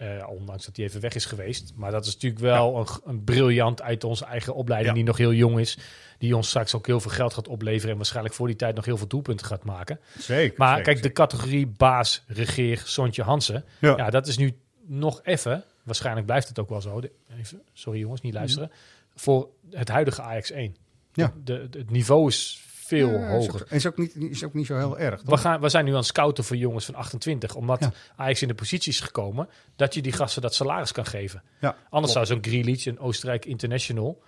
eh, 0.00 0.26
ondanks 0.28 0.64
dat 0.66 0.76
hij 0.76 0.84
even 0.84 1.00
weg 1.00 1.14
is 1.14 1.24
geweest. 1.24 1.72
Maar 1.74 1.90
dat 1.90 2.06
is 2.06 2.12
natuurlijk 2.12 2.40
wel 2.42 2.76
een, 2.78 2.86
een 3.04 3.24
briljant 3.24 3.82
uit 3.82 4.04
onze 4.04 4.24
eigen 4.24 4.54
opleiding, 4.54 4.90
Ja. 4.90 4.98
die 5.02 5.08
nog 5.08 5.16
heel 5.18 5.32
jong 5.32 5.58
is. 5.60 5.78
Die 6.18 6.36
ons 6.36 6.48
straks 6.48 6.74
ook 6.74 6.86
heel 6.86 7.00
veel 7.00 7.10
geld 7.10 7.34
gaat 7.34 7.48
opleveren 7.48 7.90
en 7.90 7.96
waarschijnlijk 7.96 8.34
voor 8.34 8.46
die 8.46 8.56
tijd 8.56 8.74
nog 8.74 8.84
heel 8.84 8.96
veel 8.96 9.06
doelpunten 9.06 9.46
gaat 9.46 9.64
maken. 9.64 10.00
zeker. 10.18 10.58
Maar 10.58 10.76
zeker, 10.76 10.92
kijk, 10.92 11.02
de 11.02 11.12
categorie 11.12 11.66
baas, 11.66 12.22
regeer, 12.26 12.82
Sontje 12.84 13.22
Hansen. 13.22 13.64
Ja. 13.78 13.96
Ja. 13.96 14.10
dat 14.10 14.26
is 14.26 14.36
nu 14.36 14.56
nog 14.86 15.20
even, 15.24 15.64
waarschijnlijk 15.82 16.26
blijft 16.26 16.48
het 16.48 16.58
ook 16.58 16.68
wel 16.68 16.80
zo. 16.80 17.00
even, 17.38 17.62
sorry 17.72 17.98
jongens, 17.98 18.20
niet 18.20 18.34
luisteren. 18.34 18.70
Voor 19.14 19.48
het 19.70 19.88
huidige 19.88 20.22
Ajax 20.22 20.50
1. 20.50 20.76
Ja. 21.12 21.32
De, 21.44 21.68
de- 21.70 21.78
het 21.78 21.90
niveau 21.90 22.28
is 22.28 22.64
veel 22.90 23.10
Ja, 23.10 23.28
hoger. 23.28 23.60
ook, 23.62 23.70
is, 23.70 23.86
ook 23.86 23.98
niet, 23.98 24.16
is 24.16 24.44
ook 24.44 24.54
niet 24.54 24.66
zo 24.66 24.76
heel 24.76 24.98
erg. 24.98 25.20
We, 25.22 25.28
toch? 25.28 25.40
gaan, 25.40 25.60
we 25.60 25.68
zijn 25.68 25.84
nu 25.84 25.90
aan 25.90 25.96
het 25.96 26.06
scouten 26.06 26.44
voor 26.44 26.56
jongens 26.56 26.84
van 26.84 26.94
28. 26.94 27.54
Omdat 27.54 27.78
Ja. 27.80 27.92
Ajax 28.16 28.42
in 28.42 28.48
de 28.48 28.54
positie 28.54 28.92
is 28.92 29.00
gekomen 29.00 29.48
dat 29.76 29.94
je 29.94 30.02
die 30.02 30.12
gasten 30.12 30.42
dat 30.42 30.54
salaris 30.54 30.92
kan 30.92 31.06
geven. 31.06 31.42
Ja, 31.60 31.76
Anders 31.90 32.12
klopt. 32.12 32.28
zou 32.28 32.40
zo'n 32.40 32.52
Grealish, 32.52 32.86
een 32.86 32.98
Oostenrijk 32.98 33.44
international... 33.44 34.22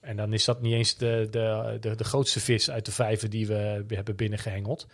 En 0.00 0.16
dan 0.16 0.32
is 0.32 0.44
dat 0.44 0.60
niet 0.62 0.72
eens 0.74 0.96
de, 0.96 1.28
de, 1.30 1.76
de, 1.80 1.94
de 1.94 2.04
grootste 2.04 2.40
vis 2.40 2.70
uit 2.70 2.84
de 2.84 2.92
vijven 2.92 3.30
die 3.30 3.46
we 3.46 3.84
hebben 3.88 4.16
binnengehengeld. 4.16 4.86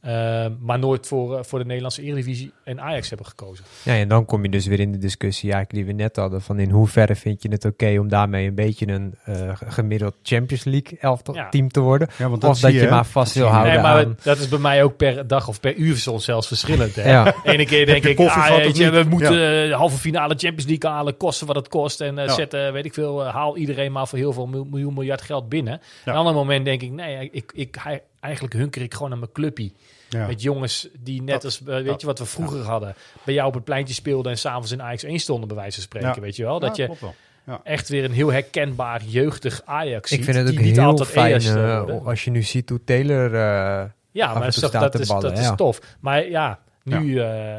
Eh, 0.00 0.46
maar 0.60 0.78
nooit 0.78 1.06
voor, 1.06 1.38
eh, 1.38 1.44
voor 1.44 1.58
de 1.58 1.64
Nederlandse 1.64 2.02
Eredivisie 2.02 2.52
en 2.64 2.80
Ajax 2.80 3.08
hebben 3.08 3.26
gekozen. 3.26 3.64
Ja, 3.82 3.94
en 3.94 4.08
dan 4.08 4.24
kom 4.24 4.42
je 4.42 4.48
dus 4.48 4.66
weer 4.66 4.80
in 4.80 4.92
de 4.92 4.98
discussie 4.98 5.48
ja, 5.50 5.64
die 5.68 5.84
we 5.84 5.92
net 5.92 6.16
hadden. 6.16 6.42
Van 6.42 6.58
in 6.58 6.70
hoeverre 6.70 7.14
vind 7.16 7.42
je 7.42 7.48
het 7.48 7.64
oké 7.64 7.98
om 7.98 8.08
daarmee 8.08 8.46
een 8.46 8.54
beetje 8.54 8.88
een 8.88 9.14
eh, 9.24 9.50
gemiddeld 9.66 10.14
Champions 10.22 10.64
League 10.64 10.98
elftal 11.00 11.34
Ja. 11.34 11.48
team 11.48 11.68
te 11.68 11.80
worden? 11.80 12.08
Ja, 12.18 12.28
want 12.28 12.44
of 12.44 12.60
dat 12.60 12.72
je 12.72 12.88
maar 12.88 13.06
vast 13.06 13.34
wil 13.34 13.46
houden 13.46 13.72
Nee, 13.72 13.82
maar 13.82 14.04
aan... 14.04 14.16
dat 14.22 14.38
is 14.38 14.48
bij 14.48 14.58
mij 14.58 14.82
ook 14.82 14.96
per 14.96 15.26
dag 15.26 15.48
of 15.48 15.60
per 15.60 15.74
uur 15.74 15.96
soms 15.96 16.24
zelfs 16.24 16.46
verschillend. 16.46 16.94
Hè? 16.94 17.10
Ja. 17.10 17.34
Ene 17.44 17.64
keer 17.66 17.86
denk 17.86 18.04
ik, 18.04 18.18
ah, 18.18 18.64
je, 18.74 18.90
we 18.90 19.02
moeten 19.08 19.34
Ja. 19.40 19.62
eh, 19.62 19.68
de 19.68 19.74
halve 19.74 19.96
finale 19.98 20.34
Champions 20.36 20.66
League 20.66 20.90
halen, 20.90 21.16
kosten 21.16 21.46
wat 21.46 21.56
het 21.56 21.68
kost. 21.68 22.00
En 22.00 22.18
eh, 22.18 22.26
Ja. 22.26 22.32
zetten, 22.34 22.72
weet 22.72 22.84
ik 22.84 22.94
veel, 22.94 23.24
haal 23.24 23.56
iedereen 23.56 23.92
maar 23.92 24.08
voor 24.08 24.18
heel 24.18 24.32
veel 24.32 24.46
miljoen, 24.70 24.94
miljard 24.94 25.22
geld 25.22 25.48
binnen. 25.48 25.80
Ja. 26.04 26.12
Een 26.12 26.18
ander 26.18 26.34
moment 26.34 26.64
denk 26.64 26.82
ik, 26.82 26.90
nee, 26.90 27.28
ik, 27.32 27.52
ik, 27.54 27.76
hij- 27.80 28.02
eigenlijk 28.20 28.54
hunker 28.54 28.82
ik 28.82 28.92
gewoon 28.94 29.08
naar 29.10 29.18
mijn 29.18 29.32
clubpie. 29.32 29.74
Ja. 30.08 30.26
Met 30.26 30.42
jongens 30.42 30.88
die 30.98 31.22
net 31.22 31.34
Dat- 31.34 31.44
als, 31.44 31.60
eh, 31.60 31.66
weet 31.66 31.84
dat- 31.86 32.00
je 32.00 32.06
wat 32.06 32.18
we 32.18 32.24
vroeger 32.24 32.60
hadden, 32.60 32.94
bij 33.24 33.34
jou 33.34 33.48
op 33.48 33.54
het 33.54 33.64
pleintje 33.64 33.94
speelden 33.94 34.32
en 34.32 34.38
s'avonds 34.38 34.72
in 34.72 34.82
Ajax 34.82 35.02
1 35.02 35.18
stonden, 35.18 35.48
bij 35.48 35.56
wijze 35.56 35.74
van 35.74 35.82
spreken, 35.82 36.08
Ja. 36.14 36.20
weet 36.20 36.36
je 36.36 36.42
wel. 36.44 36.52
Ja, 36.54 36.58
Dat 36.66 36.76
je 36.76 36.96
wel. 37.00 37.14
Ja. 37.46 37.60
echt 37.64 37.88
weer 37.88 38.04
een 38.04 38.12
heel 38.12 38.32
herkenbaar 38.32 39.02
jeugdig 39.04 39.62
Ajax 39.64 40.08
ziet. 40.10 40.18
ik 40.18 40.24
vind 40.24 40.36
het 40.36 40.48
ook 40.50 40.62
niet 40.64 40.76
heel 40.76 40.84
altijd 40.86 41.08
fijn 41.08 41.40
eh, 41.40 42.06
als 42.06 42.24
je 42.24 42.30
nu 42.30 42.42
ziet 42.42 42.68
hoe 42.68 42.84
Taylor... 42.84 43.34
eh, 43.34 43.84
Ja, 44.10 44.32
maar 44.32 44.34
dat, 44.42 44.48
is 44.48 44.60
dat, 44.70 44.94
is, 45.00 45.08
ballen, 45.08 45.22
dat 45.22 45.38
is 45.38 45.44
ja. 45.44 45.54
tof. 45.54 45.80
Maar 46.00 46.28
ja, 46.28 46.58
nu... 46.82 47.18
eh, 47.20 47.58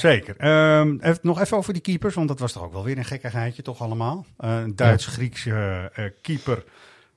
Zeker. 0.00 0.34
Ehm, 0.38 0.96
even, 1.00 1.18
nog 1.22 1.40
even 1.40 1.56
over 1.56 1.72
die 1.72 1.82
keepers, 1.82 2.14
want 2.14 2.28
dat 2.28 2.38
was 2.38 2.52
toch 2.52 2.62
ook 2.62 2.72
wel 2.72 2.84
weer 2.84 2.98
een 2.98 3.04
gekkigheidje, 3.04 3.62
toch 3.62 3.80
allemaal? 3.80 4.24
Eh, 4.38 4.50
een 4.60 4.76
Duits-Griekse 4.76 5.90
eh, 5.94 6.04
keeper, 6.22 6.64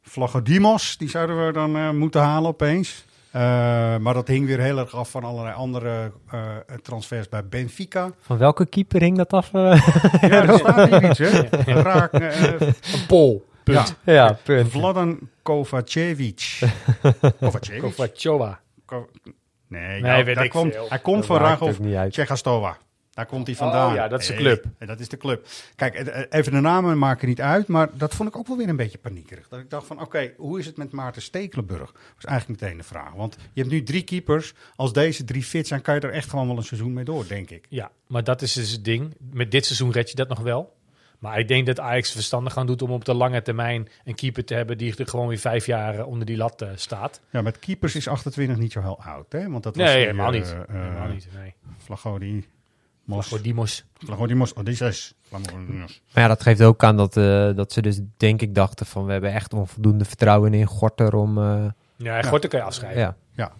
Vlagodimos, 0.01 0.97
die 0.97 1.09
zouden 1.09 1.45
we 1.45 1.51
dan 1.53 1.75
eh, 1.77 1.89
moeten 1.89 2.21
halen 2.21 2.49
opeens. 2.49 3.05
Eh, 3.31 3.41
maar 3.97 4.13
dat 4.13 4.27
hing 4.27 4.45
weer 4.45 4.59
heel 4.59 4.77
erg 4.77 4.95
af 4.95 5.09
van 5.11 5.23
allerlei 5.23 5.55
andere 5.55 6.11
eh, 6.31 6.39
transfers 6.81 7.29
bij 7.29 7.47
Benfica. 7.47 8.09
Van 8.21 8.37
welke 8.37 8.65
keeper 8.65 9.01
hing 9.01 9.17
dat 9.17 9.33
af? 9.33 9.53
eh? 9.53 9.87
Ja, 10.21 10.29
er 10.47 10.57
staat 10.59 10.89
hier 10.89 11.09
iets, 11.09 11.19
hè? 11.19 11.81
Raak, 11.81 12.13
eh, 12.13 12.51
een 12.59 13.05
pol. 13.07 13.45
Punt. 13.63 13.95
ja. 14.03 14.13
ja, 14.13 14.37
punt. 14.43 14.71
Vladan 14.71 15.19
Kovacevic. 15.41 16.59
Kovacevic? 17.39 17.81
Kovaciova. 17.81 18.59
Ko- 18.85 19.09
nee, 19.79 20.01
Nee, 20.01 20.23
weet 20.23 20.35
daar 20.35 20.43
ik 20.43 20.51
komt, 20.51 20.73
veel. 20.73 20.85
hij 20.89 20.99
komt 20.99 21.25
van 21.25 21.37
Ragov. 21.37 21.77
Tsjechastova. 22.09 22.77
Daar 23.13 23.25
komt 23.25 23.47
hij 23.47 23.55
vandaan. 23.55 23.89
Oh 23.89 23.95
ja, 23.95 24.07
dat 24.07 24.21
is 24.21 24.27
de 24.27 24.33
club. 24.33 24.65
dat 24.79 24.99
is 24.99 25.09
de 25.09 25.17
club. 25.17 25.47
Kijk, 25.75 25.93
eh, 25.95 26.21
eh, 26.21 26.25
even 26.29 26.51
de 26.51 26.59
namen 26.59 26.97
maken 26.97 27.27
niet 27.27 27.41
uit, 27.41 27.67
maar 27.67 27.89
dat 27.97 28.15
vond 28.15 28.29
ik 28.29 28.37
ook 28.37 28.47
wel 28.47 28.57
weer 28.57 28.69
een 28.69 28.75
beetje 28.75 28.97
paniekerig. 28.97 29.47
Dat 29.47 29.59
ik 29.59 29.69
dacht 29.69 29.87
van, 29.87 30.01
oké, 30.01 30.33
hoe 30.37 30.59
is 30.59 30.65
het 30.65 30.77
met 30.77 30.91
Maarten 30.91 31.21
Stekelenburg? 31.21 31.91
Dat 31.91 32.01
was 32.15 32.25
eigenlijk 32.25 32.61
meteen 32.61 32.77
de 32.77 32.83
vraag. 32.83 33.13
Want 33.13 33.35
je 33.53 33.61
hebt 33.61 33.73
nu 33.73 33.83
drie 33.83 34.03
keepers. 34.03 34.53
Als 34.75 34.93
deze 34.93 35.23
drie 35.23 35.43
fit 35.43 35.67
zijn, 35.67 35.81
kan 35.81 35.95
je 35.95 36.01
er 36.01 36.11
echt 36.11 36.29
gewoon 36.29 36.47
wel 36.47 36.57
een 36.57 36.63
seizoen 36.63 36.93
mee 36.93 37.03
door, 37.03 37.27
denk 37.27 37.49
ik. 37.49 37.65
Ja, 37.69 37.91
maar 38.07 38.23
dat 38.23 38.41
is 38.41 38.53
dus 38.53 38.71
het 38.71 38.85
ding. 38.85 39.15
Met 39.31 39.51
dit 39.51 39.65
seizoen 39.65 39.91
red 39.91 40.09
je 40.09 40.15
dat 40.15 40.29
nog 40.29 40.39
wel. 40.39 40.73
Maar 41.23 41.39
ik 41.39 41.47
denk 41.47 41.65
dat 41.65 41.79
Ajax 41.79 42.11
verstandig 42.11 42.53
gaan 42.53 42.65
doet 42.65 42.81
om 42.81 42.91
op 42.91 43.05
de 43.05 43.13
lange 43.13 43.41
termijn 43.41 43.87
een 44.05 44.15
keeper 44.15 44.45
te 44.45 44.53
hebben 44.53 44.77
die 44.77 44.95
er 44.97 45.07
gewoon 45.07 45.27
weer 45.27 45.37
vijf 45.37 45.65
jaar 45.65 45.99
eh, 45.99 46.07
onder 46.07 46.25
die 46.25 46.37
lat 46.37 46.61
eh, 46.61 46.69
staat. 46.75 47.21
Ja, 47.29 47.41
met 47.41 47.59
keepers 47.59 47.95
is 47.95 48.07
28 48.07 48.57
niet 48.57 48.71
zo 48.71 48.81
heel 48.81 48.99
oud, 49.03 49.31
hè? 49.31 49.49
Want 49.49 49.63
dat 49.63 49.75
was 49.75 49.85
Nee, 49.85 49.97
helemaal 50.05 50.31
niet. 50.31 50.55
eh, 50.67 50.75
helemaal 50.75 51.07
niet. 51.07 51.27
Nee. 51.35 51.53
Flagodi, 51.77 52.47
Mos, 53.03 53.27
Voor 53.27 53.41
Dimos. 53.41 53.85
Flagodi, 53.97 54.33
Mos, 54.33 54.55
Odysseus. 54.55 55.13
Flagodi- 55.21 55.67
Maar 56.13 56.23
ja, 56.23 56.27
dat 56.27 56.41
geeft 56.41 56.61
ook 56.63 56.83
aan 56.83 56.97
dat, 56.97 57.17
eh, 57.17 57.49
dat 57.55 57.71
ze 57.71 57.81
dus 57.81 57.99
denk 58.17 58.41
ik 58.41 58.55
dachten 58.55 58.85
van... 58.85 59.05
we 59.05 59.11
hebben 59.11 59.33
echt 59.33 59.53
onvoldoende 59.53 60.05
vertrouwen 60.05 60.53
in 60.53 60.65
Gorter 60.65 61.15
om... 61.15 61.37
eh, 61.37 61.65
Ja, 61.95 62.21
Gorten 62.21 62.49
kan 62.49 62.59
je 62.59 62.65
afschrijven. 62.65 63.01
ja. 63.01 63.15
Ja, 63.35 63.51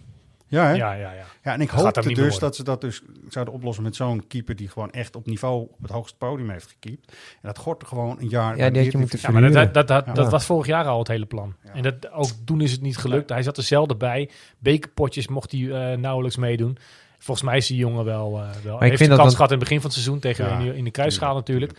hè? 0.62 0.72
Ja, 0.72 0.92
ja, 0.92 1.12
ja. 1.12 1.24
Ja, 1.42 1.52
en 1.52 1.60
ik 1.60 1.70
Dat 1.70 1.80
hoopte 1.80 2.00
niet 2.06 2.16
dus 2.16 2.38
dat 2.38 2.56
ze 2.56 2.64
dat 2.64 2.80
dus 2.80 3.02
zouden 3.28 3.54
oplossen 3.54 3.84
met 3.84 3.96
zo'n 3.96 4.26
keeper 4.26 4.56
die 4.56 4.68
gewoon 4.68 4.90
echt 4.90 5.16
op 5.16 5.26
niveau 5.26 5.60
op 5.62 5.82
het 5.82 5.90
hoogste 5.90 6.16
podium 6.16 6.50
heeft 6.50 6.68
gekiept. 6.68 7.12
En 7.12 7.38
dat 7.42 7.58
Gorter 7.58 7.88
gewoon 7.88 8.16
een 8.20 8.28
jaar. 8.28 8.56
Ja, 8.56 8.70
die 8.70 8.90
je 8.90 8.98
moeten 8.98 9.18
Ja, 9.22 9.30
maar 9.30 9.42
dat, 9.42 9.52
dat, 9.52 9.74
dat, 9.74 9.88
dat, 9.88 10.06
Ja. 10.06 10.12
dat 10.12 10.30
was 10.30 10.44
vorig 10.44 10.66
jaar 10.66 10.84
al 10.86 10.98
het 10.98 11.08
hele 11.08 11.26
plan. 11.26 11.54
En 11.72 11.82
dat, 11.82 12.10
ook 12.12 12.28
toen 12.44 12.60
is 12.60 12.72
het 12.72 12.80
niet 12.80 12.96
gelukt. 12.96 13.28
Hij 13.30 13.42
zat 13.42 13.56
er 13.56 13.62
zelden 13.62 13.98
bij. 13.98 14.30
Bekerpotjes 14.58 15.28
mocht 15.28 15.52
hij 15.52 15.60
eh, 15.92 15.98
nauwelijks 15.98 16.36
meedoen. 16.36 16.78
Volgens 17.18 17.46
mij 17.46 17.56
is 17.56 17.66
die 17.66 17.76
jongen 17.76 18.04
wel... 18.04 18.40
eh 18.40 18.48
wel 18.64 18.74
ik 18.74 18.80
heeft 18.80 18.96
vind 18.96 18.98
de 18.98 19.06
dat 19.08 19.16
kans 19.16 19.28
dan- 19.28 19.34
gehad 19.36 19.50
in 19.50 19.56
het 19.58 19.64
begin 19.68 19.76
van 19.80 19.84
het 19.90 19.92
seizoen 19.92 20.18
tegen 20.18 20.44
Ja, 20.44 20.58
in, 20.58 20.64
de- 20.64 20.76
in 20.76 20.84
de 20.84 20.90
kruisschaal 20.90 21.34
natuurlijk. 21.34 21.78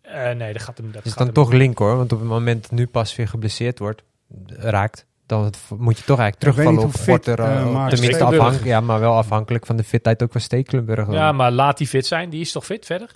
Eh, 0.00 0.30
nee, 0.32 0.52
dat 0.52 0.62
gaat 0.62 0.78
hem... 0.78 0.92
Dat 0.92 1.04
is 1.04 1.08
gaat 1.08 1.18
dan 1.18 1.26
hem 1.26 1.34
toch 1.36 1.52
link 1.52 1.78
hoor, 1.78 1.96
want 1.96 2.12
op 2.12 2.18
het 2.18 2.28
moment 2.28 2.62
dat 2.62 2.70
nu 2.70 2.86
pas 2.86 3.16
weer 3.16 3.28
geblesseerd 3.28 3.78
wordt, 3.78 4.02
raakt, 4.46 5.06
dan 5.28 5.52
moet 5.76 5.98
je 5.98 6.04
toch 6.04 6.18
eigenlijk 6.18 6.54
terugvallen 6.54 6.82
op 6.82 6.94
fit, 6.94 7.28
eh, 7.28 7.34
eh, 7.34 7.86
tenminste 7.86 8.24
afhankelijk, 8.24 8.64
ja, 8.64 8.80
maar 8.80 9.00
wel 9.00 9.14
afhankelijk 9.14 9.66
van 9.66 9.76
de 9.76 9.84
fitheid 9.84 10.22
ook 10.22 10.32
van 10.32 10.40
Stekelenburg. 10.40 11.10
Ja, 11.12 11.32
maar 11.32 11.50
laat 11.52 11.78
die 11.78 11.86
fit 11.86 12.06
zijn. 12.06 12.30
Die 12.30 12.40
is 12.40 12.52
toch 12.52 12.64
fit 12.64 12.86
verder? 12.86 13.10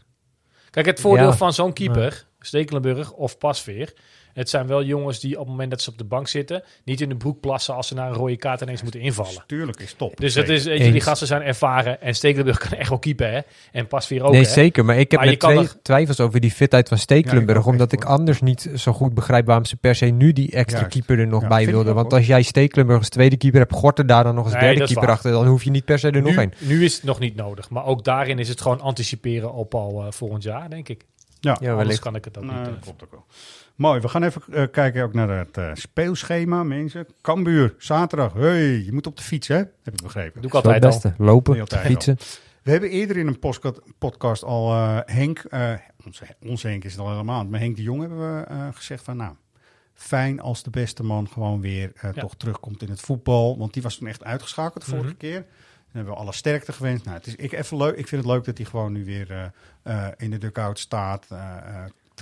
Kijk, 0.70 0.86
het 0.86 1.00
voordeel 1.00 1.26
Ja. 1.28 1.36
van 1.36 1.52
zo'n 1.52 1.72
keeper, 1.72 2.26
Stekelenburg 2.40 3.12
of 3.12 3.38
Pasveer... 3.38 3.92
Het 4.34 4.48
zijn 4.50 4.66
wel 4.66 4.82
jongens 4.84 5.20
die 5.20 5.32
op 5.32 5.38
het 5.40 5.48
moment 5.48 5.70
dat 5.70 5.80
ze 5.82 5.90
op 5.90 5.98
de 5.98 6.04
bank 6.04 6.28
zitten... 6.28 6.62
niet 6.84 7.00
in 7.00 7.08
de 7.08 7.16
broek 7.16 7.40
plassen 7.40 7.74
als 7.74 7.86
ze 7.88 7.94
naar 7.94 8.08
een 8.08 8.14
rode 8.14 8.36
kaart 8.36 8.60
ineens 8.60 8.82
moeten 8.82 9.00
invallen. 9.00 9.44
Tuurlijk 9.46 9.80
is 9.80 9.92
top. 9.92 10.16
Dus 10.16 10.34
het 10.34 10.46
Zeker. 10.46 10.60
is, 10.60 10.64
weet 10.78 10.86
je, 10.86 10.92
die 10.92 11.00
gasten 11.00 11.26
zijn 11.26 11.42
ervaren. 11.42 12.00
En 12.00 12.14
Stekelenburg 12.14 12.58
kan 12.58 12.78
echt 12.78 12.88
wel 12.88 12.98
keeper, 12.98 13.30
hè? 13.32 13.40
En 13.72 13.86
Pasveer 13.86 14.22
ook, 14.22 14.32
nee, 14.32 14.42
hè? 14.42 14.48
zeker. 14.48 14.84
Maar 14.84 14.98
ik 14.98 15.10
heb 15.10 15.20
Maar 15.20 15.36
kan 15.36 15.54
twee 15.54 15.68
twijfels 15.82 16.20
over 16.20 16.40
die 16.40 16.50
fitheid 16.50 16.88
van 16.88 16.98
Stekelenburg. 16.98 17.46
Ja, 17.54 17.60
ik 17.60 17.66
ook 17.66 17.72
omdat 17.72 17.92
ik 17.92 18.04
anders 18.04 18.40
niet 18.40 18.70
zo 18.76 18.92
goed 18.92 19.14
begrijp 19.14 19.46
waarom 19.46 19.64
ze 19.64 19.76
per 19.76 19.94
se 19.94 20.06
nu 20.06 20.32
die 20.32 20.50
extra 20.50 20.78
Juist. 20.80 20.92
keeper 20.94 21.18
er 21.18 21.26
nog 21.26 21.42
Ja, 21.42 21.48
bij 21.48 21.66
wilden. 21.66 21.88
ook, 21.92 21.98
Want 21.98 22.12
als 22.12 22.26
jij 22.26 22.42
Stekelenburg 22.42 22.98
als 22.98 23.08
tweede 23.08 23.36
keeper 23.36 23.60
hebt, 23.60 23.72
Gorter 23.72 24.06
daar 24.06 24.24
dan 24.24 24.34
nog 24.34 24.44
als 24.44 24.52
Nee, 24.52 24.62
derde 24.62 24.78
dat 24.78 24.86
keeper 24.88 25.06
waar. 25.06 25.14
achter, 25.16 25.30
dan 25.32 25.46
hoef 25.46 25.62
je 25.64 25.70
niet 25.70 25.84
per 25.84 25.98
se 25.98 26.10
er 26.10 26.22
nog 26.22 26.36
een. 26.36 26.52
nu 26.58 26.84
is 26.84 26.94
het 26.94 27.04
nog 27.04 27.18
niet 27.18 27.34
nodig. 27.36 27.70
Maar 27.70 27.84
ook 27.84 28.04
daarin 28.04 28.38
is 28.38 28.48
het 28.48 28.60
gewoon 28.60 28.80
anticiperen 28.80 29.52
op 29.52 29.74
al 29.74 30.02
eh, 30.06 30.12
volgend 30.12 30.42
jaar, 30.42 30.70
denk 30.70 30.88
ik. 30.88 31.04
Ja, 31.40 31.50
Ja, 31.50 31.54
Anders 31.58 31.76
wellicht. 31.76 31.98
kan 32.00 32.14
ik 32.14 32.24
het 32.24 32.38
ook 32.38 32.44
niet. 32.44 32.52
dat 32.64 32.66
eh. 32.74 32.82
klopt 32.82 33.04
ook 33.04 33.10
wel. 33.10 33.24
Mooi, 33.76 34.00
we 34.00 34.08
gaan 34.08 34.22
even 34.22 34.42
eh, 34.50 34.64
kijken 34.70 35.02
ook 35.02 35.14
naar 35.14 35.28
het 35.28 35.56
eh, 35.58 35.70
speelschema, 35.74 36.62
mensen. 36.62 37.06
Cambuur, 37.22 37.74
zaterdag. 37.78 38.32
Hey, 38.32 38.82
je 38.82 38.92
moet 38.92 39.06
op 39.06 39.16
de 39.16 39.22
fiets, 39.22 39.48
hè? 39.48 39.56
Heb 39.56 39.70
ik 39.94 40.02
begrepen. 40.02 40.40
Doe 40.40 40.50
ik 40.50 40.56
altijd 40.56 40.74
het 40.74 40.84
al. 40.84 40.90
beste. 40.90 41.14
Lopen, 41.18 41.60
altijd 41.60 41.86
fietsen. 41.86 42.16
We 42.62 42.70
hebben 42.70 42.90
eerder 42.90 43.16
in 43.16 43.26
een 43.26 43.38
podcast 43.98 44.44
al 44.44 44.72
eh, 44.72 44.98
Henk, 45.04 45.38
eh, 45.38 45.72
onze, 46.06 46.24
onze 46.46 46.68
Henk 46.68 46.84
is 46.84 46.92
het 46.92 47.00
al 47.00 47.10
helemaal, 47.10 47.44
maar 47.44 47.60
Henk 47.60 47.76
de 47.76 47.82
Jong 47.82 48.00
hebben 48.00 48.36
we 48.38 48.44
eh, 48.44 48.68
gezegd 48.72 49.04
van 49.04 49.16
nou, 49.16 49.34
fijn 49.94 50.40
als 50.40 50.62
de 50.62 50.70
beste 50.70 51.02
man 51.02 51.28
gewoon 51.28 51.60
weer 51.60 51.92
eh, 51.94 52.10
Ja. 52.14 52.20
toch 52.20 52.34
terugkomt 52.36 52.82
in 52.82 52.88
het 52.90 53.00
voetbal. 53.00 53.58
Want 53.58 53.72
die 53.72 53.82
was 53.82 53.96
toen 53.96 54.08
echt 54.08 54.24
uitgeschakeld 54.24 54.84
de 54.84 54.90
vorige 54.90 55.08
Mhm. 55.08 55.16
keer. 55.18 55.34
Dan 55.40 56.00
hebben 56.02 56.12
we 56.14 56.20
alle 56.20 56.32
sterkte 56.32 56.72
gewenst. 56.72 57.04
Nou, 57.04 57.16
het 57.16 57.26
is 57.26 57.36
ik, 57.36 57.52
even 57.52 57.76
leuk, 57.76 57.96
ik 57.96 58.08
vind 58.08 58.22
het 58.24 58.30
leuk 58.32 58.44
dat 58.44 58.56
hij 58.58 58.66
gewoon 58.66 58.92
nu 58.92 59.04
weer 59.04 59.30
eh, 59.30 60.06
eh, 60.06 60.12
in 60.16 60.30
de 60.30 60.38
dugout 60.38 60.78
staat. 60.78 61.26
eh 61.30 61.38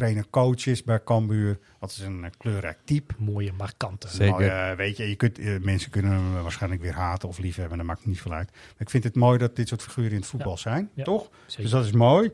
eh 0.01 0.07
trainer 0.07 0.30
coach 0.30 0.66
is 0.66 0.82
bij 0.82 1.03
Cambuur. 1.05 1.59
Wat 1.78 1.90
is 1.90 1.98
een 1.98 2.24
eh, 2.24 2.30
kleurrijk 2.38 2.78
type. 2.84 3.14
Mooie, 3.18 3.53
markante. 3.53 4.09
Zeker. 4.09 4.32
Mooi, 4.32 4.46
eh, 4.46 4.76
weet 4.76 4.96
je, 4.96 5.09
je 5.09 5.14
kunt, 5.14 5.38
eh, 5.38 5.59
mensen 5.61 5.90
kunnen 5.90 6.12
hem 6.12 6.42
waarschijnlijk 6.42 6.82
weer 6.82 6.94
haten 6.94 7.28
of 7.28 7.38
liefhebben. 7.38 7.76
Dat 7.78 7.86
maakt 7.86 8.07
niet 8.07 8.20
veel 8.20 8.32
uit. 8.32 8.51
Maar 8.53 8.74
ik 8.78 8.90
vind 8.90 9.05
het 9.05 9.14
mooi 9.14 9.38
dat 9.38 9.57
dit 9.57 9.68
soort 9.68 9.82
figuren 9.82 10.11
in 10.11 10.16
het 10.16 10.26
voetbal 10.26 10.59
zijn. 10.59 10.90
Ja. 10.94 11.05
Toch? 11.05 11.28
Zeker. 11.46 11.62
Dus 11.62 11.72
dat 11.72 11.84
is 11.84 11.92
mooi. 11.92 12.30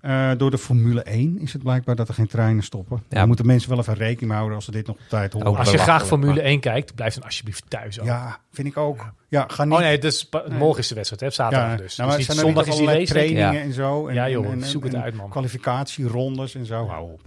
Eh, 0.00 0.30
door 0.36 0.50
de 0.50 0.58
Formule 0.58 1.02
1 1.02 1.38
is 1.40 1.52
het 1.52 1.62
blijkbaar 1.62 1.96
dat 1.96 2.08
er 2.08 2.14
geen 2.14 2.26
treinen 2.26 2.62
stoppen. 2.62 2.96
Ja. 3.08 3.16
Daar 3.16 3.26
moeten 3.26 3.46
mensen 3.46 3.70
wel 3.70 3.78
even 3.78 3.94
rekening 3.94 4.20
mee 4.26 4.36
houden 4.36 4.54
als 4.56 4.64
ze 4.64 4.70
dit 4.70 4.86
nog 4.86 4.96
op 4.96 5.02
tijd 5.08 5.32
horen. 5.32 5.56
Als 5.56 5.70
je 5.70 5.78
graag 5.78 6.06
Formule 6.06 6.34
maar- 6.34 6.44
1 6.44 6.60
kijkt, 6.60 6.94
blijf 6.94 7.14
dan 7.14 7.22
alsjeblieft 7.22 7.64
thuis. 7.68 8.00
Ook. 8.00 8.06
Ja, 8.06 8.38
vind 8.52 8.68
ik 8.68 8.76
ook. 8.76 9.12
Ja, 9.28 9.44
ga 9.48 9.64
niet. 9.64 9.72
Oh 9.74 9.78
nee, 9.80 9.98
dus 9.98 10.24
pa- 10.28 10.44
morgen 10.48 10.78
is 10.80 10.88
de 10.88 10.94
wedstrijd, 10.94 11.20
hè? 11.22 11.30
zaterdag 11.30 11.70
ja, 11.70 11.76
dus. 11.76 11.96
nou, 11.96 12.16
dus 12.16 12.26
zijn 12.26 12.38
zondag 12.38 12.66
is 12.66 12.76
die 12.76 12.86
race. 12.86 13.12
trainingen 13.12 13.52
Ja. 13.52 13.60
en 13.60 13.72
zo. 13.72 14.06
En, 14.06 14.14
Ja, 14.14 14.28
joh, 14.28 14.46
en, 14.46 14.52
en, 14.52 14.62
zoek 14.68 14.84
het 14.84 14.94
uit, 14.94 15.14
man. 15.14 15.28
Kwalificatierondes 15.30 16.54
en 16.54 16.66
zo, 16.66 16.86
hou 16.88 17.12
op. 17.12 17.20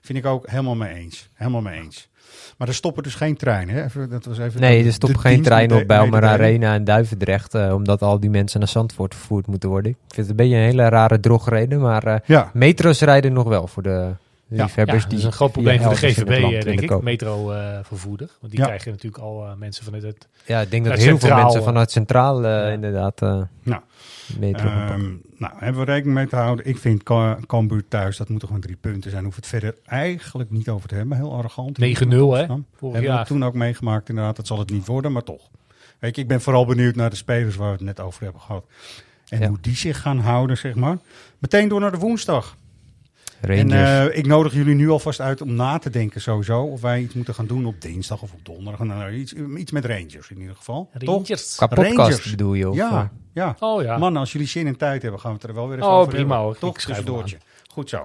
Vind 0.00 0.18
ik 0.18 0.26
ook 0.26 0.48
helemaal 0.48 0.74
mee 0.74 0.94
eens. 0.94 1.28
Helemaal 1.34 1.60
mee 1.60 1.80
eens. 1.80 2.08
Maar 2.58 2.68
er 2.68 2.74
stoppen 2.74 3.02
dus 3.02 3.14
geen 3.14 3.36
treinen, 3.36 3.74
hè? 3.74 3.84
Even, 3.84 4.10
dat 4.10 4.24
was 4.24 4.38
even 4.38 4.60
Nee, 4.60 4.80
de- 4.82 4.88
er 4.88 4.92
stopt 4.94 5.12
de 5.12 5.18
geen 5.18 5.32
dienst 5.32 5.46
trein 5.48 5.68
met 5.68 5.80
op 5.80 5.86
Bijlmer. 5.86 6.24
Arena 6.24 6.74
en 6.74 6.84
Duivendrecht, 6.84 7.54
eh, 7.54 7.74
omdat 7.74 8.02
al 8.02 8.20
die 8.20 8.30
mensen 8.30 8.58
naar 8.58 8.68
Zandvoort 8.68 9.14
vervoerd 9.14 9.46
moeten 9.46 9.68
worden. 9.68 9.90
Ik 9.90 9.96
vind 10.14 10.16
het 10.16 10.28
een 10.30 10.36
beetje 10.36 10.56
een 10.56 10.62
hele 10.62 10.88
rare 10.88 11.20
drogreden, 11.20 11.80
maar 11.80 12.02
eh, 12.04 12.16
Ja, 12.24 12.50
metro's 12.52 13.00
rijden 13.00 13.32
nog 13.32 13.48
wel 13.48 13.66
voor 13.66 13.82
de 13.82 14.10
liefhebbers. 14.48 14.96
Ja, 14.96 15.02
dat 15.02 15.10
die 15.10 15.18
is 15.18 15.24
een 15.24 15.32
groot 15.32 15.52
probleem 15.52 15.80
voor 15.80 15.90
de 15.90 15.96
GVB, 15.96 16.28
eh, 16.28 16.40
willen 16.40 16.64
denk 16.64 16.80
ik. 16.80 17.02
Metro-vervoerder. 17.02 18.30
Want 18.40 18.52
die 18.52 18.60
Ja. 18.60 18.66
krijgen 18.66 18.90
natuurlijk 18.90 19.22
al 19.22 19.44
eh, 19.44 19.54
mensen 19.54 19.84
vanuit 19.84 20.02
het... 20.02 20.28
Ja, 20.46 20.60
ik 20.60 20.70
denk 20.70 20.84
dat 20.84 20.98
heel 20.98 21.18
veel 21.18 21.34
mensen 21.36 21.58
eh, 21.60 21.66
vanuit 21.66 21.90
Centraal 21.90 22.42
ja. 22.42 22.68
inderdaad 22.68 23.22
eh 23.22 23.42
Nou, 23.62 23.82
metro. 24.38 24.68
Ehm, 24.68 25.12
nou, 25.36 25.52
hebben 25.56 25.84
we 25.84 25.92
rekening 25.92 26.14
mee 26.16 26.26
te 26.26 26.36
houden. 26.36 26.66
Ik 26.66 26.78
vind 26.78 27.02
Cambuur 27.46 27.84
thuis, 27.88 28.16
dat 28.16 28.28
moeten 28.28 28.48
gewoon 28.48 28.62
drie 28.62 28.76
punten 28.76 29.10
zijn. 29.10 29.24
Hoeft 29.24 29.36
het 29.36 29.46
verder 29.46 29.74
eigenlijk 29.84 30.50
niet 30.50 30.68
over 30.68 30.88
te 30.88 30.94
hebben. 30.94 31.16
Heel 31.16 31.34
arrogant. 31.36 31.78
9-0, 31.78 31.82
hè? 32.34 32.46
Hebben 32.92 33.18
we 33.18 33.22
toen 33.26 33.44
ook 33.44 33.54
meegemaakt 33.54 34.08
inderdaad. 34.08 34.36
Dat 34.36 34.46
zal 34.46 34.58
het 34.58 34.70
niet 34.70 34.86
worden, 34.86 35.12
maar 35.12 35.22
toch. 35.24 35.48
Weet 35.98 36.16
je, 36.16 36.22
ik 36.22 36.28
ben 36.28 36.40
vooral 36.40 36.66
benieuwd 36.66 36.94
naar 36.94 37.10
de 37.10 37.16
spelers 37.16 37.56
waar 37.56 37.66
we 37.68 37.72
het 37.76 37.84
net 37.84 38.00
over 38.00 38.22
hebben 38.22 38.40
gehad. 38.40 38.64
En 39.28 39.40
Ja. 39.40 39.48
hoe 39.48 39.58
die 39.60 39.76
zich 39.76 40.00
gaan 40.00 40.18
houden, 40.18 40.56
zeg 40.56 40.74
maar. 40.74 40.98
Meteen 41.38 41.68
door 41.68 41.80
naar 41.80 41.90
de 41.90 41.98
woensdag. 41.98 42.56
Rangers. 43.46 43.72
En 43.72 44.10
eh, 44.10 44.18
ik 44.18 44.26
nodig 44.26 44.52
jullie 44.54 44.74
nu 44.74 44.90
alvast 44.90 45.20
uit 45.20 45.40
om 45.40 45.54
na 45.54 45.78
te 45.78 45.90
denken 45.90 46.20
sowieso. 46.20 46.62
Of 46.62 46.80
wij 46.80 47.00
iets 47.00 47.14
moeten 47.14 47.34
gaan 47.34 47.46
doen 47.46 47.66
op 47.66 47.80
dinsdag 47.80 48.22
of 48.22 48.32
op 48.32 48.38
donderdag. 48.42 48.86
Nou, 48.86 49.12
iets, 49.12 49.32
iets 49.56 49.72
met 49.72 49.84
Rangers 49.84 50.30
in 50.30 50.40
ieder 50.40 50.56
geval. 50.56 50.90
Toch? 50.98 51.08
Rangers. 51.14 51.54
Qua 51.56 51.66
podcast 51.66 51.96
Rangers. 51.98 52.30
bedoel 52.30 52.54
je? 52.54 52.68
Of, 52.70 52.76
Ja, 52.76 52.90
eh, 52.90 53.04
ja. 53.34 53.56
Oh 53.58 53.82
ja. 53.82 53.98
Mannen, 53.98 54.20
als 54.20 54.32
jullie 54.32 54.48
zin 54.48 54.66
en 54.66 54.76
tijd 54.76 55.02
hebben, 55.02 55.20
gaan 55.20 55.30
we 55.32 55.36
het 55.40 55.46
er 55.48 55.54
wel 55.54 55.68
weer 55.68 55.76
even 55.78 55.88
Oh, 55.90 55.94
over 55.98 56.08
prima, 56.12 56.28
hebben. 56.28 56.38
hoor. 56.44 56.58
Toch, 56.58 56.78
tussendoortje. 56.80 57.36
Goed 57.72 57.88
zo. 57.88 57.98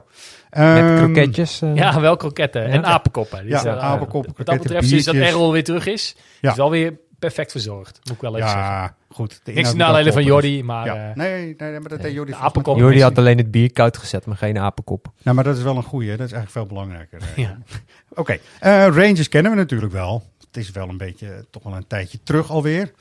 met 0.50 0.60
Ehm, 0.60 0.98
kroketjes. 0.98 1.62
eh. 1.62 1.76
Ja, 1.76 2.00
wel 2.02 2.16
kroketten. 2.16 2.66
En 2.66 2.86
apenkoppen. 2.86 3.48
Dus, 3.48 3.62
Ja, 3.62 3.76
apenkoppen, 3.78 4.34
Wat 4.38 4.46
dat 4.46 4.58
betreft, 4.58 4.88
sinds 4.88 5.06
dat. 5.06 5.16
Errol 5.16 5.52
weer 5.52 5.64
terug 5.64 5.86
is, 5.86 6.16
Ja. 6.42 6.52
is 6.52 6.58
wel 6.58 6.70
weer 6.70 7.00
perfect 7.20 7.52
verzorgd. 7.52 8.00
Moet 8.04 8.16
ik 8.16 8.22
wel 8.22 8.36
even 8.38 8.50
zeggen. 8.50 8.96
Goed. 9.10 9.40
De 9.44 9.52
Niks 9.52 9.74
nadelen 9.74 10.14
van 10.14 10.24
Jordi, 10.24 10.64
maar... 10.64 10.84
dus- 10.86 10.94
Ja. 10.94 11.10
eh, 11.10 11.16
Nee, 11.16 11.44
nee, 11.44 11.56
nee, 11.70 11.80
maar 11.80 11.90
dat 11.90 12.02
deed 12.02 12.14
Jordi. 12.14 12.32
de. 12.54 12.62
Jordi 12.76 13.02
had 13.02 13.18
alleen 13.18 13.38
het 13.38 13.52
bier 13.52 13.72
koud 13.74 13.98
gezet, 13.98 14.26
maar 14.26 14.38
geen 14.38 14.58
apenkop. 14.58 15.08
Nou, 15.24 15.36
maar 15.36 15.44
dat 15.46 15.58
is 15.58 15.64
wel 15.64 15.76
een 15.78 15.84
goeie. 15.84 16.08
Dat 16.18 16.28
is 16.28 16.34
eigenlijk 16.34 16.52
veel 16.52 16.66
belangrijker. 16.66 17.20
eh. 17.22 17.38
Ja. 17.44 17.58
Oké, 18.22 18.38
eh, 18.60 18.72
Rangers 18.88 19.30
kennen 19.30 19.52
we 19.52 19.58
natuurlijk 19.58 19.92
wel. 19.94 20.24
Het 20.48 20.58
is 20.58 20.72
wel 20.72 20.90
een 20.90 20.98
beetje, 20.98 21.28
eh, 21.34 21.40
toch 21.50 21.64
wel 21.64 21.74
een 21.76 21.88
tijdje 21.88 22.20
terug 22.24 22.50
alweer. 22.50 22.92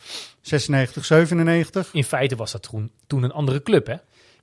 96, 0.41 1.05
97. 1.05 1.89
In 1.93 2.05
feite 2.05 2.37
was 2.37 2.53
dat 2.53 2.63
toen, 2.63 2.91
toen 3.07 3.23
een 3.23 3.33
andere 3.33 3.63
club, 3.63 3.87
hè? 3.87 3.95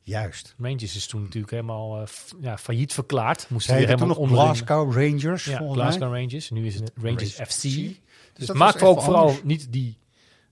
Juist. 0.01 0.55
Rangers 0.61 0.95
is 0.95 1.07
toen 1.07 1.21
natuurlijk 1.21 1.51
helemaal 1.51 2.01
eh, 2.01 2.07
ja, 2.41 2.57
failliet 2.57 2.93
verklaard. 2.93 3.45
Moesten 3.49 3.73
Ze 3.73 3.79
weer 3.79 3.87
heette 3.87 4.03
toen 4.03 4.13
helemaal 4.15 4.29
nog 4.37 4.39
onderling- 4.39 4.67
Glasgow 4.67 4.93
Rangers, 5.23 5.45
Ja, 5.45 5.57
volgens 5.57 5.77
mij. 5.79 5.87
Glasgow 5.87 6.13
Rangers. 6.15 6.49
Nu 6.49 6.65
is 6.65 6.75
het 6.75 6.91
Rangers 7.01 7.37
Rangers 7.37 7.55
FC. 7.55 7.63
Dus 8.37 8.47
dat 8.47 8.55
maak 8.55 8.83
ook 8.83 9.01
vooral 9.01 9.21
anders. 9.25 9.43
niet 9.43 9.67
die 9.71 9.97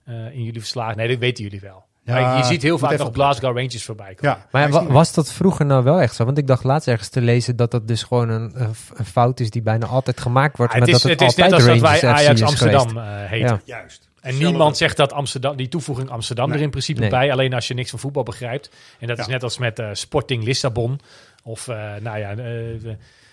eh, 0.04 0.14
in 0.14 0.42
jullie 0.42 0.60
verslagen. 0.60 0.96
Nee, 0.96 1.08
dat 1.08 1.18
weten 1.18 1.44
jullie 1.44 1.60
wel. 1.60 1.84
Ja, 2.04 2.20
Maar 2.20 2.36
je 2.38 2.44
ziet 2.44 2.62
heel 2.62 2.78
vaak 2.78 2.98
nog 2.98 3.10
Glasgow 3.12 3.56
Rangers 3.56 3.84
voorbij 3.84 4.14
komen. 4.14 4.38
Ja, 4.52 4.68
Maar 4.70 4.86
was 4.92 5.12
dat 5.14 5.32
vroeger 5.32 5.66
nou 5.66 5.84
wel 5.84 6.00
echt 6.00 6.14
zo? 6.14 6.24
Want 6.24 6.38
ik 6.38 6.46
dacht 6.46 6.64
laatst 6.64 6.88
ergens 6.88 7.08
te 7.08 7.20
lezen 7.20 7.56
dat 7.56 7.70
dat 7.70 7.88
dus 7.88 8.02
gewoon 8.02 8.28
een, 8.28 8.52
een 8.94 9.04
fout 9.04 9.40
is 9.40 9.50
die 9.50 9.62
bijna 9.62 9.86
altijd 9.86 10.20
gemaakt 10.20 10.56
wordt. 10.56 10.72
Ah, 10.72 10.78
maar 10.78 10.88
het 10.88 10.96
is, 10.96 11.02
dat 11.02 11.10
het, 11.10 11.20
het 11.20 11.30
is 11.30 11.36
net 11.36 11.52
altijd 11.52 11.70
als 11.70 11.80
dat 11.80 12.00
wij 12.00 12.10
Ajax 12.12 12.42
Amsterdam 12.42 12.98
eh 12.98 13.04
heten. 13.30 13.48
Ja. 13.48 13.60
Juist. 13.64 14.08
En 14.20 14.30
Zelfde- 14.30 14.48
niemand 14.48 14.76
zegt 14.76 14.96
dat 14.96 15.12
Amsterdam, 15.12 15.56
die 15.56 15.68
toevoeging 15.68 16.10
Amsterdam 16.10 16.48
Nee. 16.48 16.56
er 16.58 16.62
in 16.62 16.70
principe 16.70 17.00
Nee. 17.00 17.10
bij. 17.10 17.32
Alleen 17.32 17.54
als 17.54 17.68
je 17.68 17.74
niks 17.74 17.90
van 17.90 17.98
voetbal 17.98 18.22
begrijpt. 18.22 18.70
En 18.98 19.06
dat 19.06 19.18
is 19.18 19.26
Ja. 19.26 19.30
net 19.32 19.42
als 19.42 19.58
met 19.58 19.78
eh, 19.78 19.88
Sporting 19.92 20.44
Lissabon. 20.44 21.00
Of 21.42 21.68
eh, 21.68 21.76
nou 22.00 22.18
ja, 22.18 22.30
eh, 22.36 22.80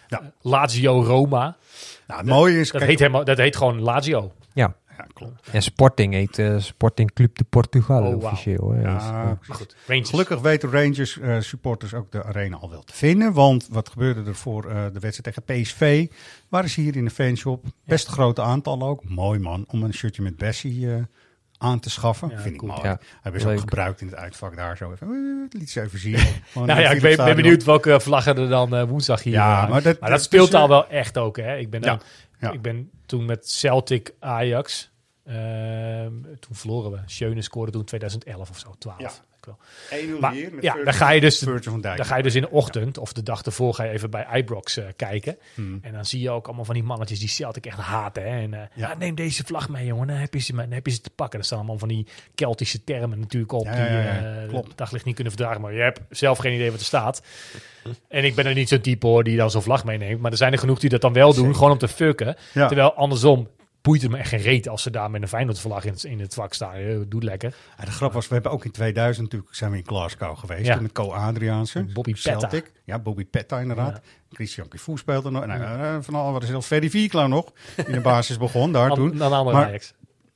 Ja. 0.08 0.22
Lazio 0.41 1.04
Roma. 1.04 1.56
Nou, 2.08 2.20
het 2.20 2.30
mooie 2.30 2.60
is... 2.60 2.68
Dat, 2.72 2.78
kijk, 2.78 2.89
heet, 2.89 2.99
helemaal, 2.99 3.24
dat 3.24 3.38
heet 3.38 3.56
gewoon 3.56 3.82
Lazio. 3.82 4.32
Ja. 4.54 4.76
Ja, 4.97 5.08
klopt. 5.14 5.49
En 5.52 5.62
Sporting 5.62 6.14
heet 6.14 6.39
eh, 6.39 6.58
Sporting 6.58 7.14
Club 7.14 7.38
de 7.38 7.43
Portugal 7.43 7.97
Oh, 8.04 8.04
wauw. 8.04 8.32
officieel. 8.32 8.72
Hè. 8.72 8.82
Ja, 8.82 8.93
Dus, 8.93 9.04
eh, 9.49 9.56
goed, 9.56 9.76
Rangers. 9.88 10.10
Gelukkig 10.10 10.39
weten 10.39 10.72
Rangers 10.72 11.20
eh, 11.20 11.39
supporters 11.39 11.93
ook 11.93 12.12
de 12.12 12.24
arena 12.24 12.58
al 12.58 12.70
wel 12.70 12.84
te 12.84 12.93
vinden. 12.93 13.34
Want 13.34 13.68
wat 13.72 13.89
gebeurde 13.89 14.24
er 14.30 14.36
voor 14.36 14.70
eh, 14.70 14.84
de 14.93 14.99
wedstrijd 14.99 15.24
tegen 15.43 15.62
PSV? 15.62 16.08
Waren 16.49 16.70
ze 16.70 16.82
hier 16.82 16.95
in 16.95 17.06
de 17.06 17.12
fanshop. 17.12 17.66
Best 17.86 18.08
een 18.08 18.14
groot 18.14 18.39
aantal 18.39 18.82
ook. 18.82 19.10
Mooi 19.10 19.39
man, 19.39 19.66
om 19.68 19.84
een 19.84 19.93
shirtje 19.93 20.22
met 20.22 20.38
Bessie 20.38 20.93
eh, 20.93 21.02
aan 21.58 21.80
te 21.80 21.89
schaffen. 21.89 22.30
Ja, 22.30 22.38
Vind 22.39 22.54
ik 22.54 22.60
cool. 22.60 22.72
mooi. 22.72 22.84
Ja, 22.88 22.99
Hebben 23.22 23.41
ze 23.41 23.47
ook 23.47 23.52
leuk. 23.54 23.62
gebruikt 23.62 24.02
in 24.02 24.08
het 24.08 24.16
uitvak 24.16 24.56
daar 24.56 24.78
zo 24.78 24.91
even. 24.91 25.47
liet 25.52 25.70
ze 25.70 25.82
even 25.82 25.99
zien. 25.99 26.18
Nou 26.54 26.68
ja, 26.82 26.89
ik 26.89 27.02
ben, 27.02 27.36
benieuwd 27.36 27.64
welke 27.64 27.99
vlaggen 27.99 28.38
er 28.38 28.49
dan 28.49 28.86
woensdag 28.88 29.24
hier. 29.24 29.34
Ja, 29.34 29.68
maar 29.68 29.82
dat- 29.82 29.99
dat 29.99 30.10
dat 30.10 30.24
speelt 30.24 30.54
eh, 30.54 30.60
al 30.62 30.68
wel 30.68 30.88
echt 30.89 31.18
ook. 31.18 31.38
Hè. 31.38 31.58
Ik, 31.58 31.70
ben 31.70 31.82
Ja, 31.82 31.88
dan, 31.88 32.02
ja. 32.42 32.52
ik 32.52 32.62
ben 32.62 32.92
toen 33.06 33.26
met 33.26 33.50
Celtic 33.50 34.14
Ajax. 34.20 34.91
Ehm, 35.26 36.13
toen 36.39 36.55
verloren 36.55 36.91
we. 36.91 36.97
Schöne 37.05 37.41
scoorde 37.41 37.72
toen 37.72 37.84
2011 37.84 38.49
of 38.49 38.59
zo, 38.59 38.76
12. 38.80 38.99
Ja. 38.99 39.11
Ik 39.41 39.47
wel. 39.47 39.57
1-0 40.17 40.19
Maar, 40.19 40.32
hier 40.34 40.53
met 40.53 40.63
ja, 40.63 40.72
Virgil- 40.72 40.84
dan 40.91 40.93
ga 40.93 41.09
je 41.09 41.22
dus- 41.22 41.38
Virgil 41.39 41.72
van 41.72 41.82
Dijk. 41.82 41.97
Dan 41.97 42.05
ga 42.05 42.17
je 42.17 42.24
dus 42.24 42.36
in 42.36 42.41
de 42.41 42.49
ochtend 42.49 42.97
of 42.97 43.13
de 43.13 43.24
dag 43.24 43.41
ervoor 43.41 43.74
ga 43.74 43.84
je 43.84 43.91
even 43.91 44.09
bij 44.09 44.28
Ibrox 44.34 44.78
eh, 44.78 44.86
kijken. 44.95 45.38
Hmm. 45.55 45.80
En 45.82 45.93
dan 45.93 46.05
zie 46.05 46.22
je 46.22 46.30
ook 46.30 46.45
allemaal 46.47 46.65
van 46.65 46.74
die 46.74 46.84
mannetjes 46.84 47.19
die 47.19 47.28
Celtic 47.28 47.65
echt 47.65 47.78
haten. 47.78 48.24
Hè? 48.24 48.30
En 48.41 48.53
eh, 48.53 48.59
Ja. 48.59 48.89
ja. 48.89 48.95
neem 48.97 49.15
deze 49.15 49.43
vlag 49.43 49.69
mee, 49.69 49.86
jongen. 49.86 50.07
Dan 50.07 50.15
heb, 50.15 50.34
je 50.34 50.39
ze, 50.39 50.53
dan 50.55 50.72
heb 50.72 50.86
je 50.86 50.91
ze 50.91 51.01
te 51.01 51.09
pakken. 51.09 51.39
Er 51.39 51.45
staan 51.45 51.57
allemaal 51.57 51.78
van 51.78 51.88
die 51.88 52.07
Keltische 52.36 52.84
termen 52.84 53.19
natuurlijk 53.19 53.51
op. 53.51 53.65
Ja, 53.65 53.72
die 53.72 53.82
ja, 53.84 53.99
ja, 54.01 54.41
eh, 54.41 54.47
klopt. 54.47 54.78
daglicht 54.78 55.05
niet 55.05 55.15
kunnen 55.15 55.34
verdragen. 55.34 55.61
Maar 55.61 55.74
je 55.74 55.82
hebt 55.82 55.99
zelf 56.09 56.38
geen 56.38 56.53
idee 56.53 56.72
wat 56.72 56.80
er 56.80 56.86
staat. 56.86 57.22
En 58.07 58.24
ik 58.26 58.36
ben 58.36 58.45
er 58.45 58.53
niet 58.53 58.69
zo'n 58.69 58.82
type 58.82 59.07
hoor 59.07 59.24
die 59.24 59.38
dan 59.38 59.51
zo'n 59.51 59.61
vlag 59.61 59.84
meeneemt. 59.86 60.22
Maar 60.22 60.32
er 60.32 60.38
zijn 60.38 60.51
er 60.53 60.59
genoeg 60.59 60.80
die 60.80 60.89
dat 60.89 61.01
dan 61.01 61.13
wel 61.13 61.28
doen. 61.34 61.38
Zeker. 61.43 61.55
Gewoon 61.55 61.72
om 61.72 61.78
te 61.78 61.88
fucken. 61.88 62.36
Ja. 62.53 62.67
Terwijl 62.67 62.93
andersom 62.93 63.47
boeit 63.82 64.02
het 64.02 64.12
me 64.12 64.18
echt 64.18 64.30
geen 64.30 64.40
reet 64.42 64.68
als 64.68 64.82
ze 64.82 64.90
daar 64.92 65.12
met 65.12 65.22
een 65.22 65.28
Feyenoord 65.28 65.60
vlag 65.60 65.86
in, 65.86 65.92
het- 65.94 66.04
in 66.04 66.20
het 66.20 66.34
vak 66.34 66.54
staan. 66.54 67.06
Doe 67.10 67.24
lekker. 67.24 67.56
Ja, 67.78 67.86
de 67.86 67.92
grap 67.92 68.14
was, 68.14 68.28
we 68.28 68.34
hebben 68.34 68.52
ook 68.52 68.66
in 68.66 68.72
2000 68.72 69.26
natuurlijk 69.26 69.56
zijn 69.56 69.72
we 69.72 69.78
in 69.78 69.86
Glasgow 69.86 70.38
geweest. 70.38 70.66
Ja. 70.66 70.80
Met 70.80 70.92
Co 70.92 71.12
Adriaanse. 71.12 71.84
Bobby 71.84 72.14
Petta. 72.14 72.40
Celtic. 72.40 72.72
Ja, 72.84 73.00
Bobby 73.00 73.26
Petta 73.26 73.60
inderdaad. 73.60 73.94
Ja. 73.94 74.02
Christian 74.32 74.68
Kifoe 74.68 74.98
speelde 74.98 75.30
nog. 75.32 75.46
Nou, 75.46 75.62
eh, 75.62 75.98
van 76.02 76.16
al 76.16 76.32
wat 76.32 76.44
is 76.44 76.50
zelfs 76.50 76.68
Vierklau 76.68 77.28
nog. 77.30 77.52
In 77.86 77.92
de 77.92 78.02
basis 78.02 78.38
begon 78.38 78.72
daar 78.72 78.90
toen. 78.92 79.18
Maar-. 79.54 79.72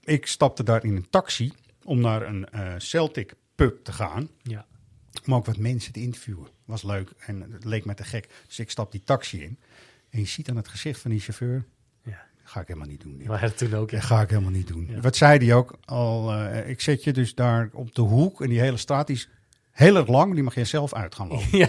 Ik 0.04 0.26
stapte 0.28 0.64
daar 0.64 0.84
in 0.84 0.96
een 0.96 1.10
taxi 1.10 1.54
om 1.84 2.00
naar 2.00 2.22
een 2.22 2.50
eh, 2.50 2.74
Celtic 2.78 3.34
pub 3.56 3.84
te 3.84 3.92
gaan. 3.92 4.30
Ja. 4.44 4.66
Om 5.26 5.36
ook 5.36 5.46
wat 5.46 5.58
mensen 5.58 5.94
te 5.94 6.02
interviewen. 6.02 6.48
Was 6.66 6.84
leuk 6.84 7.12
en 7.20 7.42
het 7.52 7.64
leek 7.64 7.86
me 7.86 7.94
te 7.94 8.04
gek. 8.04 8.28
Dus 8.48 8.60
ik 8.60 8.70
stap 8.72 8.92
die 8.92 9.02
taxi 9.04 9.42
in. 9.44 9.60
En 10.10 10.20
je 10.20 10.26
ziet 10.26 10.50
aan 10.50 10.56
het 10.56 10.68
gezicht 10.68 11.00
van 11.02 11.12
die 11.12 11.20
chauffeur. 11.20 11.66
Ga 12.48 12.60
ik 12.60 12.68
helemaal 12.68 12.88
niet 12.90 13.02
doen. 13.02 13.22
Maar 13.26 13.54
toen 13.54 13.74
ook. 13.74 13.90
Ja. 13.90 13.98
Dat 13.98 14.06
ga 14.06 14.22
ik 14.22 14.30
helemaal 14.30 14.52
niet 14.52 14.68
doen. 14.68 14.88
Ja. 14.90 15.00
Wat 15.00 15.16
zei 15.16 15.46
hij 15.46 15.56
ook? 15.56 15.78
Al, 15.86 16.34
eh, 16.34 16.70
ik 16.70 16.82
zet 16.82 17.04
je 17.04 17.14
dus 17.14 17.36
daar 17.36 17.70
op 17.74 17.96
de 17.96 18.02
hoek 18.02 18.42
en 18.42 18.50
die 18.50 18.60
hele 18.60 18.78
straat 18.78 19.08
die 19.08 19.16
is 19.16 19.30
heel 19.72 19.96
erg 19.96 20.08
lang. 20.08 20.34
Die 20.34 20.44
mag 20.44 20.56
je 20.56 20.66
zelf 20.66 20.94
uit 20.94 21.16
gaan 21.16 21.28
lopen. 21.28 21.48
Ja. 21.58 21.68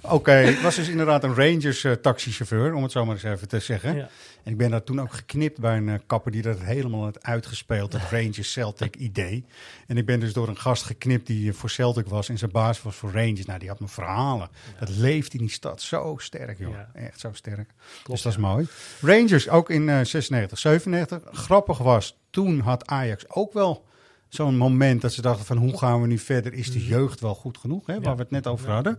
Oké, 0.00 0.32
het 0.32 0.62
was 0.62 0.76
dus 0.76 0.88
inderdaad 0.88 1.24
een 1.24 1.34
Rangers 1.34 1.84
eh, 1.84 1.92
taxichauffeur, 1.92 2.74
om 2.74 2.82
het 2.82 2.92
zo 2.92 3.04
maar 3.04 3.14
eens 3.14 3.24
even 3.24 3.48
te 3.48 3.58
zeggen. 3.58 3.96
Ja. 3.96 4.08
En 4.42 4.52
ik 4.52 4.58
ben 4.58 4.70
daar 4.70 4.84
toen 4.84 5.00
ook 5.00 5.12
geknipt 5.12 5.60
bij 5.60 5.76
een 5.76 5.88
eh, 5.88 5.98
kapper 6.06 6.32
die 6.32 6.42
dat 6.42 6.60
helemaal 6.60 7.02
had 7.02 7.22
uitgespeeld, 7.22 7.92
het 7.92 8.02
Rangers 8.10 8.52
Celtic 8.52 8.96
idee. 9.08 9.44
En 9.86 9.96
ik 9.96 10.06
ben 10.06 10.20
dus 10.20 10.32
door 10.32 10.48
een 10.48 10.58
gast 10.58 10.82
geknipt 10.82 11.26
die 11.26 11.50
eh, 11.50 11.56
voor 11.56 11.70
Celtic 11.70 12.06
was 12.06 12.28
en 12.28 12.38
zijn 12.38 12.50
baas 12.50 12.82
was 12.82 12.96
voor 12.96 13.12
Rangers. 13.12 13.44
Nou, 13.44 13.58
die 13.58 13.68
had 13.68 13.80
me 13.80 13.88
verhalen. 13.88 14.48
Dat 14.78 14.88
leeft 14.88 15.32
in 15.34 15.40
die 15.40 15.50
stad 15.50 15.82
zo 15.82 16.16
sterk, 16.18 16.58
joh. 16.58 16.70
Ja. 16.70 16.90
Echt 16.94 17.20
zo 17.20 17.30
sterk. 17.32 17.70
Klopt, 18.02 18.10
dus 18.10 18.22
dat 18.22 18.32
is 18.32 18.38
mooi. 18.38 18.66
Rangers 19.00 19.48
ook 19.48 19.70
in 19.70 19.88
eh 19.88 20.00
96, 20.02 20.58
97. 20.58 21.22
Grappig 21.32 21.78
was, 21.78 22.18
toen 22.30 22.60
had 22.60 22.86
Ajax 22.86 23.24
ook 23.28 23.52
wel 23.52 23.84
zo'n 24.28 24.56
moment 24.56 25.00
dat 25.00 25.12
ze 25.12 25.22
dachten 25.22 25.46
van 25.46 25.56
hoe 25.56 25.78
gaan 25.78 26.00
we 26.00 26.06
nu 26.06 26.18
verder? 26.18 26.52
Is 26.52 26.72
de 26.72 26.86
jeugd 26.86 27.20
wel 27.20 27.34
goed 27.34 27.58
genoeg? 27.58 27.86
Hè? 27.86 27.94
Waar. 27.94 28.02
Ja. 28.02 28.14
we 28.14 28.22
het 28.22 28.30
net 28.30 28.46
over 28.46 28.70
hadden. 28.70 28.98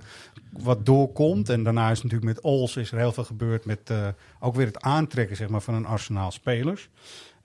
Wat 0.52 0.86
doorkomt. 0.86 1.50
En 1.50 1.64
daarna 1.64 1.92
is 1.92 2.04
natuurlijk 2.04 2.34
met 2.34 2.44
Ols 2.44 2.76
is 2.76 2.92
er 2.92 2.98
heel 2.98 3.12
veel 3.12 3.24
gebeurd 3.24 3.66
met 3.66 3.90
eh, 3.90 4.08
ook 4.40 4.56
weer 4.56 4.66
het 4.66 4.82
aantrekken 4.82 5.36
zeg 5.36 5.50
maar, 5.50 5.62
van 5.62 5.74
een 5.74 5.86
arsenaal 5.86 6.32
spelers. 6.32 6.90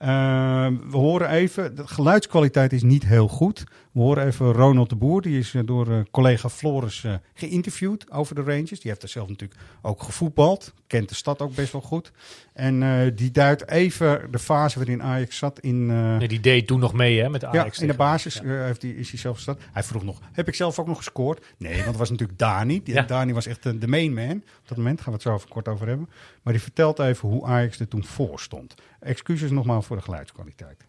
Eh, 0.03 0.67
we 0.89 0.97
horen 0.97 1.29
even, 1.29 1.75
de 1.75 1.87
geluidskwaliteit 1.87 2.73
is 2.73 2.83
niet 2.83 3.05
heel 3.05 3.27
goed. 3.27 3.63
We 3.93 3.99
horen 3.99 4.25
even 4.25 4.51
Ronald 4.51 4.89
de 4.89 4.95
Boer, 4.95 5.21
die 5.21 5.39
is 5.39 5.53
eh, 5.53 5.61
door 5.65 5.91
eh, 5.91 5.99
collega 6.11 6.49
Floris 6.49 7.03
eh, 7.03 7.13
geïnterviewd 7.33 8.11
over 8.11 8.35
de 8.35 8.41
Rangers. 8.41 8.69
Die 8.79 8.91
heeft 8.91 9.03
er 9.03 9.09
zelf 9.09 9.29
natuurlijk 9.29 9.59
ook 9.81 10.03
gevoetbald, 10.03 10.73
kent 10.87 11.09
de 11.09 11.15
stad 11.15 11.41
ook 11.41 11.55
best 11.55 11.71
wel 11.71 11.81
goed. 11.81 12.11
En 12.53 13.11
die 13.15 13.31
duidt 13.31 13.69
even 13.69 14.27
de 14.31 14.39
fase 14.39 14.77
waarin 14.77 15.03
Ajax 15.03 15.37
zat 15.37 15.59
in... 15.59 15.85
Nee, 16.17 16.27
die 16.27 16.39
deed 16.39 16.67
toen 16.67 16.79
nog 16.79 16.93
mee 16.93 17.21
hè, 17.21 17.29
met 17.29 17.41
de 17.41 17.47
ja, 17.51 17.59
Ajax. 17.61 17.79
in 17.79 17.87
de 17.87 17.93
basis 17.93 18.39
Ja. 18.43 18.63
heeft 18.63 18.81
hij, 18.81 18.91
is 18.91 19.09
hij 19.09 19.19
zelf 19.19 19.35
gestaan. 19.35 19.57
Hij 19.71 19.83
vroeg 19.83 20.03
nog, 20.03 20.19
heb 20.31 20.47
ik 20.47 20.55
zelf 20.55 20.79
ook 20.79 20.87
nog 20.87 20.97
gescoord? 20.97 21.45
Nee, 21.57 21.73
want 21.73 21.85
het 21.85 21.97
was 21.97 22.09
natuurlijk. 22.09 22.39
Die, 22.67 22.81
Ja. 22.93 23.01
Dani 23.01 23.33
was 23.33 23.45
echt 23.45 23.63
de, 23.63 23.77
de 23.77 23.87
main 23.87 24.13
man. 24.13 24.35
Op 24.35 24.67
dat 24.67 24.77
moment 24.77 24.97
gaan 25.01 25.07
we 25.07 25.13
het 25.13 25.21
zo 25.21 25.33
even 25.35 25.49
kort 25.49 25.67
over 25.67 25.87
hebben. 25.87 26.09
Maar 26.41 26.53
die 26.53 26.61
vertelt 26.61 26.99
even 26.99 27.29
hoe 27.29 27.45
Ajax 27.45 27.79
er 27.79 27.87
toen 27.87 28.03
voor 28.03 28.39
stond. 28.39 28.73
Excuses 29.03 29.51
nogmaals 29.51 29.85
voor 29.85 29.95
de 29.95 30.01
geluidskwaliteit. 30.01 30.85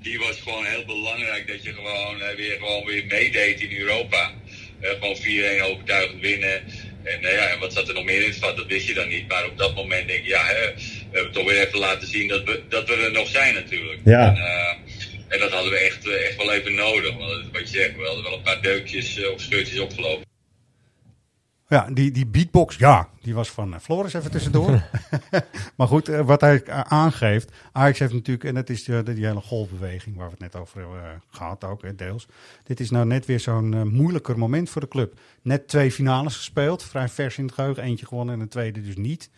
die 0.00 0.18
was 0.18 0.40
gewoon 0.40 0.64
heel 0.64 0.84
belangrijk 0.84 1.46
dat 1.46 1.62
je 1.62 1.72
gewoon 1.72 2.20
eh, 2.20 2.36
weer, 2.36 2.56
gewoon 2.58 2.84
weer 2.84 3.04
meedeed 3.06 3.60
in 3.60 3.78
Europa. 3.78 4.32
Eh, 4.80 4.90
gewoon 4.90 5.16
4-1 5.16 5.62
overtuigend 5.62 6.20
winnen. 6.20 6.62
En 7.04 7.20
nou 7.20 7.34
ja, 7.34 7.46
en 7.46 7.58
wat 7.58 7.72
zat 7.72 7.88
er 7.88 7.94
nog 7.94 8.04
meer 8.04 8.22
in 8.22 8.30
het 8.30 8.38
vat, 8.38 8.56
dat 8.56 8.66
wist 8.66 8.86
je 8.86 8.94
dan 8.94 9.08
niet. 9.08 9.28
Maar 9.28 9.46
op 9.46 9.58
dat 9.58 9.74
moment 9.74 10.08
denk 10.08 10.20
ik, 10.20 10.26
ja, 10.26 10.44
hè, 10.44 10.74
we 10.74 11.18
hebben 11.18 11.32
toch 11.32 11.44
weer 11.44 11.66
even 11.66 11.78
laten 11.78 12.08
zien 12.08 12.28
dat 12.28 12.44
we, 12.44 12.62
dat 12.68 12.88
we 12.88 12.94
er 12.94 13.12
nog 13.12 13.28
zijn 13.28 13.54
natuurlijk. 13.54 14.00
Ja. 14.04 14.26
En, 14.26 14.36
eh, 14.36 14.76
en 15.28 15.40
dat 15.40 15.52
hadden 15.52 15.72
we 15.72 15.78
echt, 15.78 16.08
eh, 16.08 16.26
echt 16.26 16.36
wel 16.36 16.52
even 16.52 16.74
nodig. 16.74 17.16
Want 17.16 17.44
wat 17.52 17.70
je 17.70 17.78
zegt, 17.78 17.96
we 17.96 18.04
hadden 18.04 18.22
wel 18.22 18.32
een 18.32 18.42
paar 18.42 18.62
deukjes 18.62 19.22
eh, 19.22 19.30
of 19.30 19.40
scheurtjes 19.40 19.78
opgelopen. 19.78 20.31
Ja, 21.72 21.88
die, 21.92 22.10
die 22.10 22.26
beatbox, 22.26 22.76
ja, 22.76 23.08
die 23.20 23.34
was 23.34 23.50
van 23.50 23.74
eh, 23.74 23.80
Floris 23.80 24.14
even 24.14 24.30
tussendoor. 24.30 24.82
maar 25.76 25.86
goed, 25.86 26.08
eh, 26.08 26.20
wat 26.20 26.40
hij 26.40 26.62
eh, 26.62 26.80
aangeeft, 26.80 27.52
Ajax 27.72 27.98
heeft 27.98 28.12
natuurlijk, 28.12 28.44
en 28.44 28.54
dat 28.54 28.70
is 28.70 28.84
die, 28.84 29.02
die 29.02 29.26
hele 29.26 29.40
golfbeweging 29.40 30.16
waar 30.16 30.26
we 30.26 30.32
het 30.32 30.40
net 30.40 30.56
over 30.56 30.80
hebben 30.80 31.02
eh, 31.02 31.08
gehad 31.30 31.64
ook, 31.64 31.82
hè, 31.82 31.94
deels. 31.94 32.26
Dit 32.64 32.80
is 32.80 32.90
nou 32.90 33.06
net 33.06 33.26
weer 33.26 33.40
zo'n 33.40 33.88
moeilijker 33.88 34.38
moment 34.38 34.70
voor 34.70 34.80
de 34.80 34.88
club. 34.88 35.18
Net 35.42 35.68
twee 35.68 35.92
finales 35.92 36.36
gespeeld, 36.36 36.82
vrij 36.82 37.08
vers 37.08 37.38
in 37.38 37.44
het 37.44 37.54
geheugen, 37.54 37.82
eentje 37.82 38.06
gewonnen 38.06 38.34
en 38.34 38.40
een 38.40 38.48
tweede 38.48 38.82
dus 38.82 38.96
niet. 38.96 39.30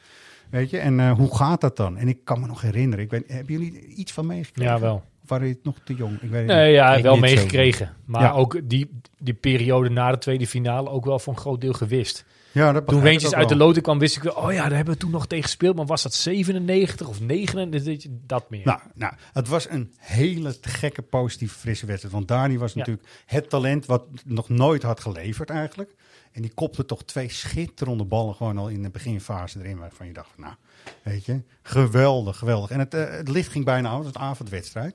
Weet 0.51 0.71
je, 0.71 0.79
en 0.79 1.01
eh, 1.01 1.13
hoe 1.13 1.37
gaat 1.37 1.61
dat 1.61 1.77
dan? 1.77 1.97
En 1.97 2.09
ik 2.09 2.25
kan 2.25 2.41
me 2.41 2.47
nog 2.47 2.61
herinneren, 2.61 3.05
ik 3.05 3.11
weet, 3.11 3.29
hebben 3.29 3.53
jullie 3.53 3.87
iets 3.87 4.13
van 4.13 4.27
meegekregen? 4.27 4.73
Ja, 4.73 4.81
wel. 4.81 5.05
Waren 5.27 5.47
jullie 5.47 5.61
nog 5.65 5.77
te 5.85 5.95
jong? 5.95 6.15
Ik 6.21 6.31
weet 6.31 6.41
het 6.47 6.57
Nee, 6.57 6.73
ja, 6.73 7.01
wel 7.01 7.17
meegekregen. 7.17 7.93
Maar 8.05 8.23
Ja. 8.23 8.31
ook 8.33 8.61
die, 8.65 8.91
die 9.19 9.35
periode 9.35 9.89
na 9.91 10.11
de 10.11 10.19
tweede 10.19 10.47
finale 10.47 10.89
ook 10.91 11.05
wel 11.05 11.19
voor 11.19 11.33
een 11.33 11.39
groot 11.39 11.61
deel 11.61 11.73
gewist. 11.73 12.25
Ja, 12.55 12.73
dat 12.73 12.87
Toen 12.87 13.05
Rangers 13.05 13.35
uit 13.35 13.49
de 13.49 13.57
loting 13.57 13.83
kwam, 13.85 13.99
wist 13.99 14.17
ik 14.17 14.37
oh 14.37 14.53
ja, 14.53 14.63
daar 14.69 14.77
hebben 14.77 14.95
we 14.95 15.01
toen 15.01 15.11
nog 15.11 15.27
tegen 15.27 15.45
gespeeld. 15.45 15.77
Maar 15.77 15.87
was 15.87 16.03
dat 16.03 16.15
97 16.15 17.09
of 17.09 17.21
99? 17.21 18.11
Dat 18.27 18.51
meer. 18.51 18.65
Nou, 18.65 18.81
nou, 18.95 19.13
het 19.33 19.49
was 19.49 19.69
een 19.71 19.93
hele 19.99 20.57
gekke, 20.61 21.03
positieve, 21.03 21.59
frisse 21.59 21.87
wedstrijd. 21.87 22.15
Want 22.15 22.29
Dani 22.29 22.59
was 22.59 22.73
Ja. 22.73 22.79
natuurlijk 22.79 23.09
het 23.27 23.49
talent 23.51 23.87
wat 23.87 24.05
nog 24.25 24.49
nooit 24.49 24.83
had 24.83 25.01
geleverd 25.01 25.51
eigenlijk. 25.51 25.95
En 26.33 26.43
die 26.43 26.55
kopte 26.55 26.85
toch 26.85 27.05
twee 27.05 27.31
schitterende 27.31 28.05
ballen 28.05 28.35
gewoon 28.35 28.59
al 28.59 28.69
in 28.69 28.83
de 28.83 28.91
beginfase 28.91 29.59
erin. 29.59 29.79
Waarvan 29.79 30.07
je 30.07 30.13
dacht, 30.13 30.31
van, 30.35 30.45
nou, 30.45 30.55
weet 31.03 31.25
je, 31.25 31.43
geweldig, 31.63 32.37
geweldig. 32.39 32.71
En 32.71 32.79
het, 32.79 32.95
eh, 32.95 33.11
het 33.11 33.29
licht 33.29 33.51
ging 33.51 33.65
bijna 33.65 33.89
af, 33.89 33.97
het 33.97 34.05
was 34.05 34.15
een 34.15 34.29
avondwedstrijd. 34.29 34.95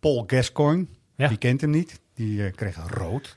Paul 0.00 0.24
Gascoigne, 0.26 0.86
Ja. 1.16 1.28
die 1.28 1.36
kent 1.38 1.60
hem 1.60 1.70
niet, 1.70 2.00
die 2.14 2.44
eh, 2.46 2.52
kreeg 2.54 2.76
rood. 2.90 3.36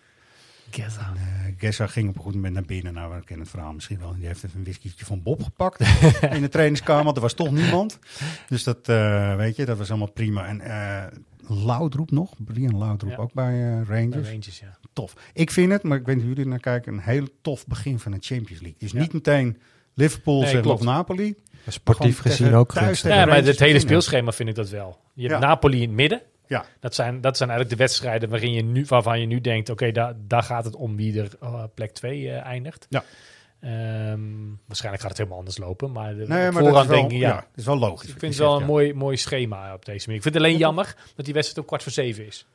Geza. 0.84 1.14
Eh 1.60 1.88
ging 1.90 2.10
op 2.10 2.16
een 2.16 2.22
goed 2.22 2.34
moment 2.36 2.54
naar 2.54 2.64
binnen. 2.64 2.94
Nou, 2.94 3.14
we 3.16 3.24
kennen 3.24 3.40
het 3.46 3.50
verhaal 3.56 3.74
misschien 3.74 4.00
wel. 4.00 4.16
Die 4.16 4.28
heeft 4.28 4.44
even 4.44 4.58
een 4.58 4.64
whiskietje 4.64 5.06
van 5.06 5.24
Bob 5.24 5.44
gepakt 5.44 5.80
in 6.36 6.42
de 6.42 6.50
trainingskamer. 6.50 7.04
Want 7.04 7.16
er 7.16 7.22
was 7.22 7.34
toch 7.34 7.52
niemand. 7.52 8.00
Dus 8.50 8.64
dat, 8.64 8.90
eh, 8.90 9.36
weet 9.36 9.56
je, 9.56 9.66
dat 9.66 9.78
was 9.78 9.90
allemaal 9.90 10.12
prima. 10.12 10.46
En 10.48 10.62
eh 10.62 11.04
Loudroep 11.50 12.12
nog. 12.12 12.34
Brian 12.46 12.78
Loudroep 12.78 13.12
Ja. 13.12 13.18
ook 13.18 13.34
bij 13.34 13.84
Bij 13.88 14.00
Rangers. 14.02 14.30
Rangers, 14.30 14.60
ja. 14.60 14.78
Tof. 14.94 15.14
Ik 15.34 15.52
vind 15.52 15.72
het, 15.72 15.84
maar 15.84 15.98
ik 15.98 16.06
weet 16.06 16.16
niet 16.16 16.24
hoe 16.26 16.34
jullie 16.34 16.44
er 16.46 16.50
naar 16.50 16.60
kijken, 16.74 16.94
een 16.94 17.00
heel 17.00 17.28
tof 17.42 17.68
begin 17.68 18.00
van 18.00 18.12
de 18.12 18.18
Champions 18.22 18.62
League. 18.62 18.76
Dus 18.80 18.92
Ja. 18.92 19.00
niet 19.00 19.14
meteen 19.14 19.58
Liverpool 19.94 20.42
Nee, 20.42 20.70
of 20.70 20.82
Napoli. 20.82 21.36
Sportief 21.68 22.20
gezien 22.20 22.54
ook 22.54 22.74
thuis 22.74 23.02
tegen 23.02 23.18
Ja, 23.18 23.26
maar 23.26 23.44
het 23.44 23.60
hele 23.60 23.80
speelschema 23.80 24.32
vind 24.32 24.50
ik 24.50 24.56
dat 24.56 24.70
wel. 24.70 25.00
Je 25.14 25.28
hebt 25.28 25.42
Ja. 25.42 25.48
Napoli 25.48 25.82
in 25.82 25.88
het 25.88 25.98
midden. 25.98 26.22
Ja. 26.48 26.66
Dat 26.80 26.96
zijn, 26.96 27.22
dat 27.22 27.38
zijn 27.38 27.50
eigenlijk 27.50 27.80
de 27.80 27.84
wedstrijden 27.86 28.30
waarin 28.30 28.52
je 28.54 28.64
nu, 28.64 28.86
waarvan 28.88 29.20
je 29.20 29.26
nu 29.26 29.42
denkt, 29.42 29.70
oké, 29.70 29.92
daar, 29.92 30.14
daar 30.18 30.44
gaat 30.44 30.66
het 30.66 30.76
om 30.76 30.96
wie 30.96 31.22
er 31.22 31.30
eh, 31.42 31.64
plek 31.74 31.92
2 31.92 32.32
eindigt. 32.32 32.88
Ja. 32.90 33.04
Ehm, 33.60 34.20
waarschijnlijk 34.66 35.02
gaat 35.02 35.10
het 35.10 35.18
helemaal 35.18 35.38
anders 35.38 35.58
lopen, 35.58 35.92
maar, 35.92 36.16
de, 36.16 36.26
Nee, 36.28 36.28
op 36.28 36.30
maar 36.30 36.44
dat 36.44 36.54
is 36.54 36.68
voorhand 36.68 36.88
wel, 36.88 36.98
denk 37.00 37.12
ik, 37.12 37.18
ja. 37.18 37.28
ja. 37.28 37.36
dat 37.36 37.46
is 37.56 37.66
wel 37.66 37.78
logisch. 37.78 38.10
Ik 38.10 38.20
vind 38.20 38.32
het 38.34 38.42
wel 38.42 38.50
zegt, 38.50 38.62
een 38.62 38.68
ja. 38.68 38.74
mooi, 38.74 38.94
mooi 38.94 39.18
schema 39.18 39.74
op 39.74 39.86
deze 39.86 40.00
manier. 40.06 40.16
Ik 40.16 40.22
vind 40.22 40.34
het 40.36 40.44
alleen 40.44 40.58
jammer 40.58 40.96
dat 41.16 41.26
die 41.26 41.34
wedstrijd 41.34 41.60
om 41.62 41.66
kwart 41.66 41.84
voor 41.84 41.92
zeven 41.92 42.26
is. 42.26 42.48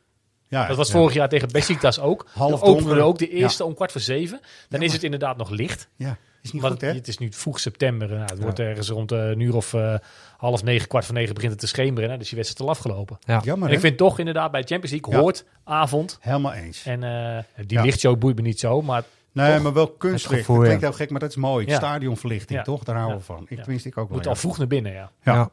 Ja, 0.49 0.67
Dat 0.67 0.77
was 0.77 0.89
ja. 0.89 0.95
vorig 0.95 1.15
jaar 1.15 1.29
tegen 1.29 1.49
Besiktas 1.53 2.01
ook. 2.01 2.27
Half 2.33 2.51
Dan 2.51 2.61
openen 2.61 2.77
we 2.77 2.89
donder. 2.89 3.05
ook 3.05 3.19
de 3.19 3.29
eerste 3.29 3.65
om 3.65 3.75
kwart 3.75 3.93
voor 3.93 4.01
zeven. 4.01 4.41
Dan 4.69 4.83
is 4.83 4.93
het 4.93 5.03
inderdaad 5.03 5.37
nog 5.37 5.51
licht. 5.51 5.89
Ja, 5.97 6.17
is 6.43 6.53
niet 6.53 6.63
goed 6.63 6.81
hè? 6.81 6.93
het 6.93 7.09
is 7.09 7.19
nu 7.19 7.29
vroeg 7.33 7.59
september. 7.61 8.09
Nou, 8.09 8.21
het 8.21 8.37
Ja. 8.37 8.43
wordt 8.43 8.59
ergens 8.59 8.89
rond 8.89 9.13
eh, 9.13 9.29
een 9.29 9.41
uur 9.41 9.55
of 9.57 9.75
eh, 9.75 9.95
half 10.37 10.63
negen, 10.63 10.89
kwart 10.89 11.05
voor 11.05 11.15
negen 11.15 11.35
begint 11.35 11.53
het 11.53 11.61
te 11.61 11.67
schemeren. 11.67 12.07
Nou, 12.07 12.19
dus 12.19 12.29
die 12.29 12.37
wedstrijd 12.39 12.61
is 12.71 12.77
al 12.77 12.83
afgelopen. 12.83 13.19
Ja. 13.21 13.41
Jammer 13.45 13.69
en 13.69 13.75
ik 13.75 13.81
hè? 13.81 13.87
vind 13.87 13.99
toch 13.99 14.19
inderdaad 14.19 14.51
bij 14.51 14.63
Champions 14.63 14.91
League 14.91 15.13
Ja. 15.15 15.19
hoort 15.21 15.45
avond. 15.65 16.19
Helemaal 16.21 16.53
eens. 16.53 16.85
En 16.87 17.03
eh, 17.03 17.39
die 17.67 17.77
Ja. 17.79 17.83
lichtshow 17.85 18.19
boeit 18.19 18.37
me 18.37 18.43
niet 18.43 18.61
zo, 18.61 18.83
maar 18.83 19.03
Nee, 19.35 19.53
Toch? 19.55 19.63
maar 19.63 19.73
wel 19.73 19.89
kunstlicht. 19.89 20.41
gevoel, 20.41 20.57
dat 20.57 20.65
klinkt 20.65 20.83
ja. 20.83 20.89
heel 20.89 20.97
gek, 20.97 21.11
maar 21.11 21.21
dat 21.21 21.31
is 21.31 21.37
mooi. 21.37 21.67
Ja. 21.67 21.77
Stadionverlichting, 21.77 22.59
Ja. 22.59 22.65
toch? 22.65 22.85
Daar 22.85 22.97
houden 22.97 23.19
we 23.19 23.25
van. 23.25 23.43
Ik, 23.49 23.57
Ja. 23.57 23.63
tenminste, 23.63 23.89
ik 23.89 23.99
ook 23.99 24.07
wel. 24.09 24.17
moet 24.17 24.25
ja. 24.25 24.31
al 24.31 24.37
vroeg 24.37 24.59
naar 24.59 24.67
binnen, 24.67 24.93
ja. 24.93 25.11
Ja. 25.23 25.51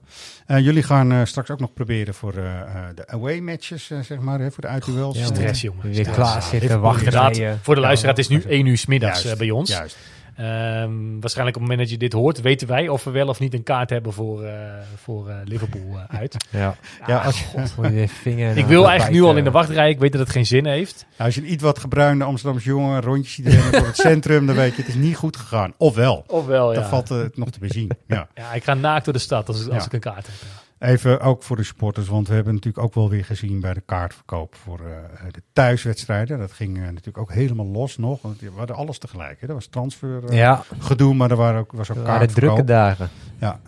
Ja. 0.47 0.59
Jullie 0.59 0.83
gaan 0.83 1.11
eh, 1.11 1.21
straks 1.23 1.49
ook 1.49 1.59
nog 1.59 1.73
proberen 1.73 2.13
voor 2.13 2.33
eh, 2.33 2.59
eh, 2.61 2.67
de 2.95 3.07
away 3.07 3.39
matches, 3.39 3.85
zeg 3.87 4.19
maar, 4.19 4.39
hè, 4.39 4.51
voor 4.51 4.61
de 4.61 4.67
uitduels. 4.69 5.17
Ja, 5.17 5.25
Stress, 5.25 5.61
jongen. 5.61 5.89
Weer 5.91 6.09
klaar 6.09 6.41
zitten, 6.41 6.79
wachten. 6.81 7.59
Voor 7.61 7.75
de 7.75 7.81
luisteraar, 7.81 8.15
het 8.15 8.23
is 8.23 8.29
nu 8.29 8.41
één 8.41 8.65
uur 8.65 8.77
's 8.77 8.85
middags 8.85 9.21
Juist, 9.21 9.37
bij 9.39 9.49
ons. 9.51 9.69
Juist. 9.69 9.97
Ehm, 10.39 11.19
waarschijnlijk 11.19 11.57
op 11.57 11.61
het 11.61 11.71
moment 11.71 11.79
dat 11.79 11.89
je 11.89 11.97
dit 11.97 12.13
hoort, 12.13 12.41
weten 12.41 12.67
wij 12.67 12.87
of 12.87 13.03
we 13.03 13.11
wel 13.11 13.27
of 13.27 13.39
niet 13.39 13.53
een 13.53 13.63
kaart 13.63 13.89
hebben 13.89 14.13
voor, 14.13 14.43
eh, 14.43 14.53
voor 14.95 15.29
eh, 15.29 15.35
Liverpool 15.43 15.99
eh, 16.09 16.19
uit. 16.19 16.35
Ja. 16.49 16.75
Ja, 17.07 17.17
als 17.17 17.39
je, 17.81 18.07
vinger 18.07 18.57
Ik 18.57 18.65
wil 18.65 18.87
eigenlijk 18.87 19.19
nu 19.19 19.27
al 19.27 19.37
in 19.37 19.43
de 19.43 19.51
wachtrij. 19.51 19.89
Ik 19.89 19.99
weet 19.99 20.11
dat 20.11 20.21
het 20.21 20.29
geen 20.29 20.45
zin 20.45 20.65
heeft. 20.65 21.05
nou, 21.09 21.23
als 21.23 21.35
je 21.35 21.41
een 21.41 21.51
iets 21.51 21.63
wat 21.63 21.79
gebruinde 21.79 22.23
Amsterdamse 22.23 22.67
jongen 22.67 23.01
rondjes 23.01 23.33
ziet 23.33 23.47
rennen 23.47 23.71
door 23.71 23.85
het 23.85 23.97
centrum, 23.97 24.45
dan 24.45 24.55
weet 24.55 24.75
je, 24.75 24.81
het 24.81 24.87
is 24.87 24.95
niet 24.95 25.15
goed 25.15 25.37
gegaan. 25.37 25.73
Ofwel, 25.77 26.23
Ofwel, 26.27 26.73
dan 26.73 26.83
ja. 26.83 26.89
valt 26.89 27.09
het 27.09 27.37
nog 27.37 27.49
te 27.49 27.59
bezien. 27.59 27.91
Ja. 28.07 28.27
ja. 28.35 28.53
Ik 28.53 28.63
ga 28.63 28.73
naakt 28.73 29.05
door 29.05 29.13
de 29.13 29.19
stad 29.19 29.47
als, 29.47 29.57
als 29.57 29.79
Ja. 29.79 29.85
ik 29.85 29.93
een 29.93 29.99
kaart 29.99 30.25
heb. 30.25 30.35
Even 30.79 31.21
ook 31.21 31.43
voor 31.43 31.55
de 31.55 31.63
supporters, 31.63 32.07
want 32.07 32.27
we 32.27 32.33
hebben 32.33 32.53
natuurlijk 32.53 32.83
ook 32.83 32.93
wel 32.93 33.09
weer 33.09 33.25
gezien 33.25 33.59
bij 33.59 33.73
de 33.73 33.81
kaartverkoop 33.81 34.55
voor 34.55 34.79
eh, 34.79 35.31
de 35.31 35.41
thuiswedstrijden. 35.53 36.39
Dat 36.39 36.51
ging 36.51 36.77
eh, 36.77 36.83
natuurlijk 36.83 37.17
ook 37.17 37.31
helemaal 37.31 37.65
los 37.65 37.97
nog, 37.97 38.21
want 38.21 38.39
we 38.39 38.51
hadden 38.55 38.75
alles 38.75 38.97
tegelijk. 38.97 39.41
Hè. 39.41 39.47
Dat 39.47 39.55
was 39.55 39.67
transfer 39.67 40.25
eh, 40.25 40.37
Ja, 40.37 40.63
gedoe, 40.79 41.13
maar 41.13 41.31
er 41.31 41.37
waren 41.37 41.59
ook, 41.59 41.71
was 41.71 41.91
ook 41.91 42.03
kaartverkoop. 42.03 42.35
drukke 42.35 42.63
dagen. 42.63 43.09
Ja, 43.39 43.59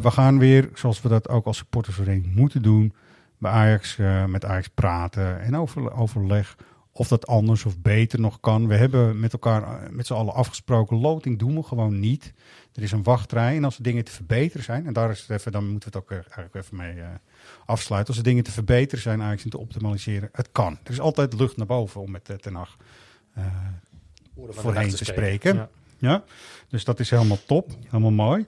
we 0.00 0.10
gaan 0.10 0.38
weer, 0.38 0.70
zoals 0.74 1.02
we 1.02 1.08
dat 1.08 1.28
ook 1.28 1.46
als 1.46 1.56
supportersvereniging 1.56 2.34
moeten 2.34 2.62
doen, 2.62 2.94
bij 3.38 3.50
Ajax 3.50 3.96
met 4.26 4.44
Ajax 4.44 4.68
praten 4.68 5.40
en 5.40 5.56
over, 5.56 5.92
overleg 5.92 6.56
of 6.92 7.08
dat 7.08 7.26
anders 7.26 7.64
of 7.64 7.78
beter 7.78 8.20
nog 8.20 8.40
kan. 8.40 8.66
We 8.66 8.76
hebben 8.76 9.20
met 9.20 9.32
elkaar, 9.32 9.88
met 9.90 10.06
z'n 10.06 10.12
allen 10.14 10.34
afgesproken, 10.34 10.96
loting 10.96 11.38
doen 11.38 11.54
we 11.54 11.62
gewoon 11.62 12.00
niet. 12.00 12.32
Er 12.78 12.84
is 12.84 12.92
een 12.92 13.02
wachtrij 13.02 13.56
en 13.56 13.64
als 13.64 13.76
er 13.76 13.82
dingen 13.82 14.04
te 14.04 14.12
verbeteren 14.12 14.64
zijn, 14.64 14.86
en 14.86 14.92
daar 14.92 15.10
is 15.10 15.20
het 15.20 15.30
even, 15.30 15.52
dan 15.52 15.70
moeten 15.70 15.92
we 15.92 15.98
het 15.98 16.04
ook 16.04 16.10
eh, 16.10 16.16
eigenlijk 16.16 16.54
even 16.54 16.76
mee 16.76 17.00
eh, 17.00 17.08
afsluiten. 17.66 18.08
Als 18.08 18.22
er 18.22 18.28
dingen 18.28 18.44
te 18.44 18.52
verbeteren 18.52 19.02
zijn, 19.02 19.22
Ajax 19.22 19.44
en 19.44 19.50
te 19.50 19.58
optimaliseren, 19.58 20.28
het 20.32 20.48
kan. 20.52 20.78
Er 20.84 20.90
is 20.90 21.00
altijd 21.00 21.32
lucht 21.32 21.56
naar 21.56 21.66
boven 21.66 22.00
om 22.00 22.10
met 22.10 22.30
uh, 22.30 22.36
Ten 22.36 22.54
Hag 22.54 22.76
eh, 23.34 23.44
voorheen 24.48 24.90
te 24.90 25.04
spreken. 25.04 25.54
Ja. 25.54 25.68
Ja, 25.98 26.24
dus 26.68 26.84
dat 26.84 27.00
is 27.00 27.10
helemaal 27.10 27.38
top, 27.46 27.70
helemaal 27.84 28.10
mooi. 28.10 28.46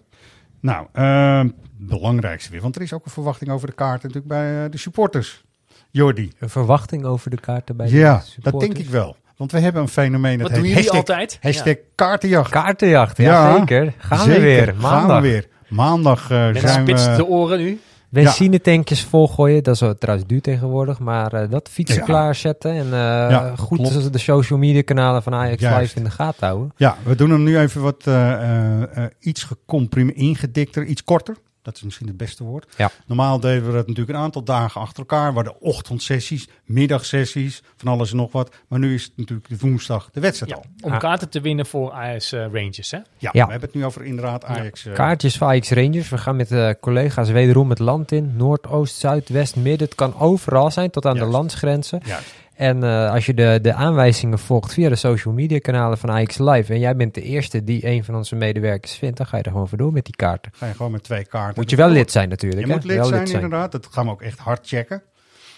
Nou, 0.60 0.86
uh, 0.94 1.44
belangrijkste 1.76 2.50
weer, 2.50 2.60
want 2.60 2.76
er 2.76 2.82
is 2.82 2.92
ook 2.92 3.04
een 3.04 3.10
verwachting 3.10 3.50
over 3.50 3.66
de 3.66 3.74
kaarten 3.74 4.08
natuurlijk 4.08 4.26
bij 4.26 4.64
uh, 4.64 4.70
de 4.70 4.78
supporters. 4.78 5.44
Jordi. 5.90 6.32
Een 6.38 6.50
verwachting 6.50 7.04
over 7.04 7.30
de 7.30 7.40
kaarten 7.40 7.76
bij 7.76 7.88
ja, 7.88 8.16
de 8.16 8.24
supporters? 8.24 8.52
dat 8.52 8.60
denk 8.60 8.86
ik 8.86 8.92
wel. 8.92 9.16
Want 9.40 9.52
we 9.52 9.58
hebben 9.60 9.82
een 9.82 9.88
fenomeen 9.88 10.38
dat 10.38 10.40
Wat 10.40 10.50
heet 10.50 10.58
doen 10.58 10.68
jullie 10.68 10.90
hashtag, 10.90 11.16
altijd? 11.16 11.38
hashtag 11.40 11.74
Ja. 11.74 11.80
kaartenjacht. 11.94 12.50
Kaartenjacht, 12.50 13.16
ja, 13.16 13.24
Ja, 13.24 13.58
zeker. 13.58 13.92
Gaan 13.98 14.18
Zeker, 14.18 14.34
we 14.34 14.46
weer, 14.46 14.74
maandag. 14.80 15.00
Gaan 15.10 15.22
we 15.22 15.28
weer. 15.28 15.46
Maandag 15.68 16.30
uh, 16.30 16.38
Mensen 16.38 16.68
zijn 16.68 16.84
we... 16.84 17.14
de 17.16 17.26
oren 17.26 17.58
nu. 17.58 17.80
Benzinetankjes 18.08 19.02
volgooien, 19.04 19.62
dat 19.62 19.74
is 19.74 19.80
wel 19.80 19.94
trouwens 19.98 20.28
duur 20.28 20.40
tegenwoordig, 20.40 20.98
maar 20.98 21.34
uh, 21.34 21.40
dat 21.50 21.68
fietsen 21.72 21.98
Ja. 21.98 22.04
klaarzetten 22.04 22.70
en 22.70 22.84
uh, 22.86 22.90
Ja, 22.92 23.52
goed 23.56 23.78
klopt. 23.78 24.12
de 24.12 24.18
social 24.18 24.58
media 24.58 24.82
kanalen 24.82 25.22
van 25.22 25.34
Ajax 25.34 25.60
Juist. 25.62 25.80
Live 25.80 25.96
in 25.98 26.04
de 26.04 26.10
gaten 26.10 26.46
houden. 26.46 26.72
Ja, 26.76 26.96
we 27.04 27.14
doen 27.14 27.30
hem 27.30 27.42
nu 27.42 27.58
even 27.58 27.82
wat 27.82 28.04
uh, 28.08 28.82
iets 29.20 29.42
gecomprimeerd, 29.42 30.16
ingedikter, 30.16 30.84
iets 30.84 31.04
korter. 31.04 31.36
Dat 31.62 31.76
is 31.76 31.82
misschien 31.82 32.06
het 32.06 32.16
beste 32.16 32.44
woord. 32.44 32.74
Ja. 32.76 32.90
Normaal 33.06 33.40
deden 33.40 33.66
we 33.66 33.72
dat 33.72 33.86
natuurlijk 33.86 34.16
een 34.18 34.24
aantal 34.24 34.42
dagen 34.44 34.80
achter 34.80 34.98
elkaar. 34.98 35.32
Waar 35.32 35.44
de 35.44 35.60
ochtendsessies, 35.60 36.48
middagsessies, 36.64 37.62
van 37.76 37.88
alles 37.92 38.10
en 38.10 38.16
nog 38.16 38.32
wat. 38.32 38.54
Maar 38.68 38.78
nu 38.78 38.94
is 38.94 39.02
het 39.04 39.12
natuurlijk 39.16 39.48
de 39.48 39.56
woensdag 39.58 40.08
de 40.12 40.20
wedstrijd 40.20 40.50
Ja, 40.52 40.56
al. 40.58 40.64
om 40.80 40.92
Ah. 40.92 40.98
kaarten 40.98 41.28
te 41.28 41.40
winnen 41.40 41.66
voor 41.66 41.92
Ajax 41.92 42.32
uh, 42.32 42.40
Rangers, 42.52 42.90
hè? 42.90 42.96
Ja, 42.96 43.30
Ja. 43.32 43.44
we 43.44 43.50
hebben 43.50 43.68
het 43.68 43.74
nu 43.74 43.84
over 43.84 44.04
inderdaad 44.04 44.44
Ajax. 44.44 44.84
Uh, 44.86 44.94
Kaartjes 44.94 45.36
voor 45.36 45.46
Ajax 45.46 45.70
Rangers. 45.70 46.08
We 46.08 46.18
gaan 46.18 46.36
met 46.36 46.50
uh, 46.52 46.70
collega's 46.80 47.30
wederom 47.30 47.70
het 47.70 47.78
land 47.78 48.12
in. 48.12 48.36
Noord, 48.36 48.66
Oost, 48.66 48.94
Zuid, 48.96 49.28
West, 49.28 49.56
Midden. 49.56 49.86
Het 49.86 49.96
kan 49.96 50.18
overal 50.18 50.70
zijn, 50.70 50.90
tot 50.90 51.06
aan 51.06 51.14
Juist. 51.14 51.30
de 51.30 51.36
landsgrenzen. 51.36 52.00
Juist. 52.04 52.34
En 52.60 52.84
uh, 52.84 53.10
als 53.12 53.26
je 53.26 53.34
de, 53.34 53.58
de 53.62 53.74
aanwijzingen 53.74 54.38
volgt 54.38 54.72
via 54.72 54.88
de 54.88 54.96
social 54.96 55.34
media 55.34 55.58
kanalen 55.58 55.98
van 55.98 56.10
Ajax 56.10 56.38
Live... 56.38 56.72
en 56.72 56.78
jij 56.78 56.96
bent 56.96 57.14
de 57.14 57.22
eerste 57.22 57.64
die 57.64 57.86
een 57.86 58.04
van 58.04 58.14
onze 58.14 58.34
medewerkers 58.34 58.92
vindt... 58.92 59.16
dan 59.16 59.26
ga 59.26 59.36
je 59.36 59.42
er 59.42 59.50
gewoon 59.50 59.68
voor 59.68 59.78
door 59.78 59.92
met 59.92 60.04
die 60.04 60.16
kaarten. 60.16 60.52
Ga 60.54 60.66
je 60.66 60.74
gewoon 60.74 60.92
met 60.92 61.02
twee 61.02 61.24
kaarten. 61.24 61.60
Moet 61.60 61.70
je 61.70 61.76
wel 61.76 61.88
lid 61.88 62.10
zijn 62.10 62.28
natuurlijk. 62.28 62.60
Je 62.60 62.66
hè? 62.68 62.74
moet 62.74 62.84
lid 62.84 62.96
wel 62.96 63.06
zijn, 63.06 63.26
inderdaad. 63.30 63.72
Dat 63.72 63.86
gaan 63.90 64.04
we 64.04 64.10
ook 64.10 64.22
echt 64.22 64.38
hard 64.38 64.66
checken. 64.68 65.02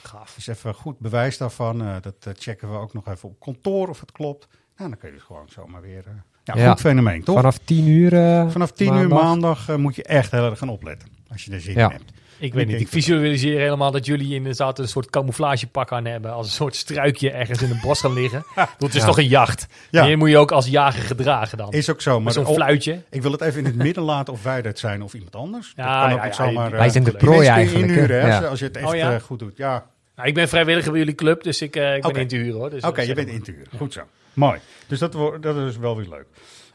Gaaf. 0.02 0.34
Dus 0.34 0.46
even 0.46 0.74
goed 0.74 0.98
bewijs 0.98 1.38
daarvan. 1.38 1.82
Uh, 1.82 1.94
dat 2.00 2.14
uh, 2.28 2.32
checken 2.38 2.70
we 2.70 2.76
ook 2.78 2.92
nog 2.94 3.08
even 3.08 3.28
op 3.28 3.40
kantoor 3.40 3.88
of 3.88 4.00
het 4.00 4.12
klopt. 4.12 4.48
Nou, 4.76 4.90
dan 4.90 4.98
kun 4.98 5.08
je 5.08 5.14
dus 5.14 5.24
gewoon 5.24 5.46
zomaar 5.48 5.80
weer 5.80 6.04
uh, 6.08 6.12
Ja, 6.44 6.54
Ja. 6.56 6.70
goed 6.70 6.80
fenomeen, 6.80 7.22
toch? 7.24 7.34
Vanaf 7.36 7.58
10 7.64 7.86
uur. 7.88 8.12
eh, 8.14 8.50
Vanaf 8.50 8.72
10 8.72 8.94
uur 8.94 9.08
maandag 9.08 9.68
eh, 9.68 9.76
moet 9.76 9.94
je 9.96 10.02
echt 10.04 10.30
heel 10.30 10.50
erg 10.50 10.58
gaan 10.58 10.68
opletten. 10.68 11.08
Als 11.30 11.44
je 11.44 11.52
er 11.52 11.60
zin 11.60 11.74
Ja. 11.74 11.84
in 11.86 11.90
hebt. 11.96 12.12
Ik 12.42 12.54
weet 12.54 12.66
niet, 12.66 12.80
ik 12.80 12.88
visualiseer 12.88 13.60
helemaal 13.60 13.90
dat 13.90 14.06
jullie 14.06 14.34
inderdaad 14.34 14.78
een 14.78 14.88
soort 14.88 15.10
camouflagepak 15.10 15.92
aan 15.92 16.04
hebben. 16.04 16.32
Als 16.32 16.46
een 16.46 16.52
soort 16.52 16.76
struikje 16.76 17.30
ergens 17.30 17.62
in 17.62 17.70
een 17.70 17.80
bos 17.82 18.00
gaan 18.00 18.12
liggen. 18.12 18.44
Het 18.78 18.94
is 18.94 19.00
Ja. 19.00 19.06
toch 19.06 19.18
een 19.18 19.28
jacht. 19.28 19.66
Ja. 19.90 20.06
Die 20.06 20.16
moet 20.16 20.28
je 20.30 20.36
ook 20.38 20.52
als 20.52 20.66
jager 20.66 21.02
gedragen 21.02 21.58
dan. 21.58 21.72
Is 21.72 21.90
ook 21.90 22.00
zo. 22.00 22.20
Maar 22.20 22.32
zo'n 22.32 22.46
fluitje. 22.46 23.02
ik 23.10 23.22
wil 23.22 23.32
het 23.32 23.40
even 23.40 23.58
in 23.58 23.64
het 23.64 23.74
midden 23.76 24.02
laten 24.04 24.32
of 24.32 24.42
wij 24.42 24.62
dat 24.62 24.78
zijn 24.78 25.02
of 25.02 25.14
iemand 25.14 25.36
anders. 25.36 25.72
Ja, 25.76 25.84
dat 25.84 26.02
kan 26.02 26.12
ook 26.12 26.18
ja, 26.18 26.24
niet 26.24 26.36
ja, 26.36 26.44
zomaar... 26.44 26.70
wij 26.70 26.86
eh, 26.86 26.90
zijn 26.92 27.04
de 27.04 27.12
prooi 27.12 27.46
eigenlijk, 27.46 27.88
inhuren, 27.88 28.20
hè, 28.20 28.48
als, 28.48 28.58
je, 28.58 28.64
het 28.64 28.76
echt 28.76 28.86
Oh, 28.86 28.94
ja? 28.94 29.12
eh, 29.14 29.20
goed 29.20 29.38
doet. 29.38 29.56
Ja, 29.56 29.86
Nou, 30.16 30.28
ik 30.28 30.34
ben 30.34 30.48
vrijwilliger 30.48 30.90
bij 30.90 31.00
jullie 31.00 31.14
club, 31.14 31.42
dus 31.42 31.62
ik, 31.62 31.76
eh, 31.76 31.94
ik 31.94 32.00
ben 32.02 32.10
Oké. 32.10 32.20
in 32.20 32.28
te 32.28 32.36
huren 32.36 32.54
hoor. 32.60 32.70
Dus 32.70 32.82
Oké, 32.82 32.96
dat 32.96 33.06
je 33.06 33.14
bent 33.14 33.28
in 33.28 33.42
te 33.42 33.50
huren. 33.50 33.68
Goed 33.76 33.92
zo. 33.92 34.00
Mooi. 34.32 34.58
Dus 34.86 34.98
dat, 34.98 35.14
wordt 35.14 35.42
dat 35.42 35.56
is 35.56 35.76
wel 35.76 35.96
weer 35.96 36.08
leuk. 36.08 36.26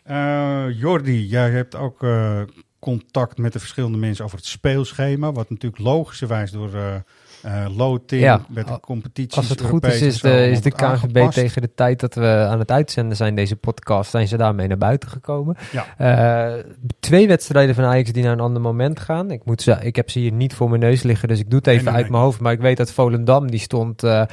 Eh 0.03 0.65
Jordi, 0.79 1.25
jij 1.27 1.49
hebt 1.49 1.75
ook 1.75 2.03
eh, 2.03 2.41
contact 2.87 3.37
met 3.37 3.53
de 3.53 3.59
verschillende 3.59 3.97
mensen 3.97 4.25
over 4.25 4.37
het 4.37 4.45
speelschema. 4.45 5.31
Wat 5.31 5.49
natuurlijk 5.49 5.81
logischerwijs 5.81 6.51
door 6.51 7.03
eh 7.41 7.63
eh 7.63 7.77
loting 7.77 8.21
Ja, 8.21 8.41
met 8.49 8.67
de 8.67 8.79
competities 8.79 9.37
Als 9.37 9.49
het 9.49 9.61
goed 9.61 9.83
Europees 9.83 10.01
is, 10.01 10.15
is 10.15 10.21
de, 10.21 10.49
is 10.49 10.61
de 10.61 10.75
aangepast. 10.75 11.33
tegen 11.33 11.61
de 11.61 11.69
tijd 11.75 11.99
dat 11.99 12.13
we 12.15 12.27
aan 12.49 12.59
het 12.59 12.71
uitzenden 12.71 13.17
zijn, 13.17 13.35
deze 13.35 13.55
podcast, 13.55 14.09
zijn 14.11 14.27
ze 14.27 14.37
daarmee 14.37 14.67
naar 14.67 14.77
buiten 14.77 15.09
gekomen. 15.09 15.55
Ja. 15.71 15.85
Eh, 15.97 16.63
twee 16.99 17.27
wedstrijden 17.27 17.75
van 17.75 17.83
Ajax 17.83 18.11
die 18.11 18.23
naar 18.23 18.31
een 18.31 18.39
ander 18.39 18.61
moment 18.61 18.99
gaan. 18.99 19.31
Ik, 19.31 19.41
moet 19.45 19.61
ze, 19.61 19.77
ik 19.81 19.95
heb 19.95 20.09
ze 20.09 20.19
hier 20.19 20.31
niet 20.31 20.53
voor 20.53 20.69
mijn 20.69 20.81
neus 20.81 21.03
liggen, 21.03 21.27
dus 21.27 21.39
ik 21.39 21.49
doe 21.49 21.59
het 21.59 21.67
even 21.67 21.83
Nee, 21.83 21.93
nee, 21.93 21.93
uit 21.95 22.03
nee. 22.03 22.11
mijn 22.11 22.23
hoofd. 22.23 22.39
Maar 22.39 22.51
ik 22.51 22.59
weet 22.59 22.77
dat 22.77 22.91
Volendam, 22.91 23.51
die 23.51 23.59
stond 23.59 24.03
eh, 24.03 24.23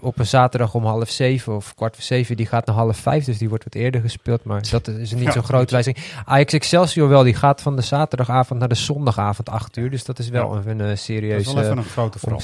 op 0.00 0.18
een 0.18 0.26
zaterdag 0.26 0.74
om 0.74 0.84
half 0.84 1.10
zeven 1.10 1.54
of 1.56 1.74
kwart 1.74 1.94
voor 1.94 2.04
zeven. 2.04 2.36
Die 2.36 2.46
gaat 2.46 2.66
naar 2.66 2.76
half 2.76 2.96
vijf, 2.96 3.24
dus 3.24 3.38
die 3.38 3.48
wordt 3.48 3.64
wat 3.64 3.74
eerder 3.74 4.00
gespeeld. 4.00 4.44
Maar 4.44 4.62
dat 4.70 4.88
is 4.88 5.12
niet 5.14 5.22
Ja, 5.24 5.30
zo'n 5.32 5.42
grote 5.42 5.72
wijziging. 5.72 6.06
Ajax 6.24 6.52
Excelsior 6.52 7.08
wel, 7.08 7.22
die 7.22 7.34
gaat 7.34 7.60
van 7.62 7.76
de 7.76 7.82
zaterdagavond 7.82 8.58
naar 8.60 8.68
de 8.68 8.74
zondagavond 8.74 9.48
acht 9.48 9.76
uur. 9.76 9.90
Dus 9.90 10.04
dat 10.04 10.18
is 10.18 10.28
wel 10.28 10.52
Ja. 10.52 10.58
even 10.58 10.70
een 10.70 10.80
eh, 10.80 10.86
Dat 10.86 10.96
is 10.96 11.04
serieuze 11.04 11.54
wel 11.54 11.62
even 11.62 11.76
een 11.76 11.84
grote 11.84 12.18
verandering. 12.18 12.41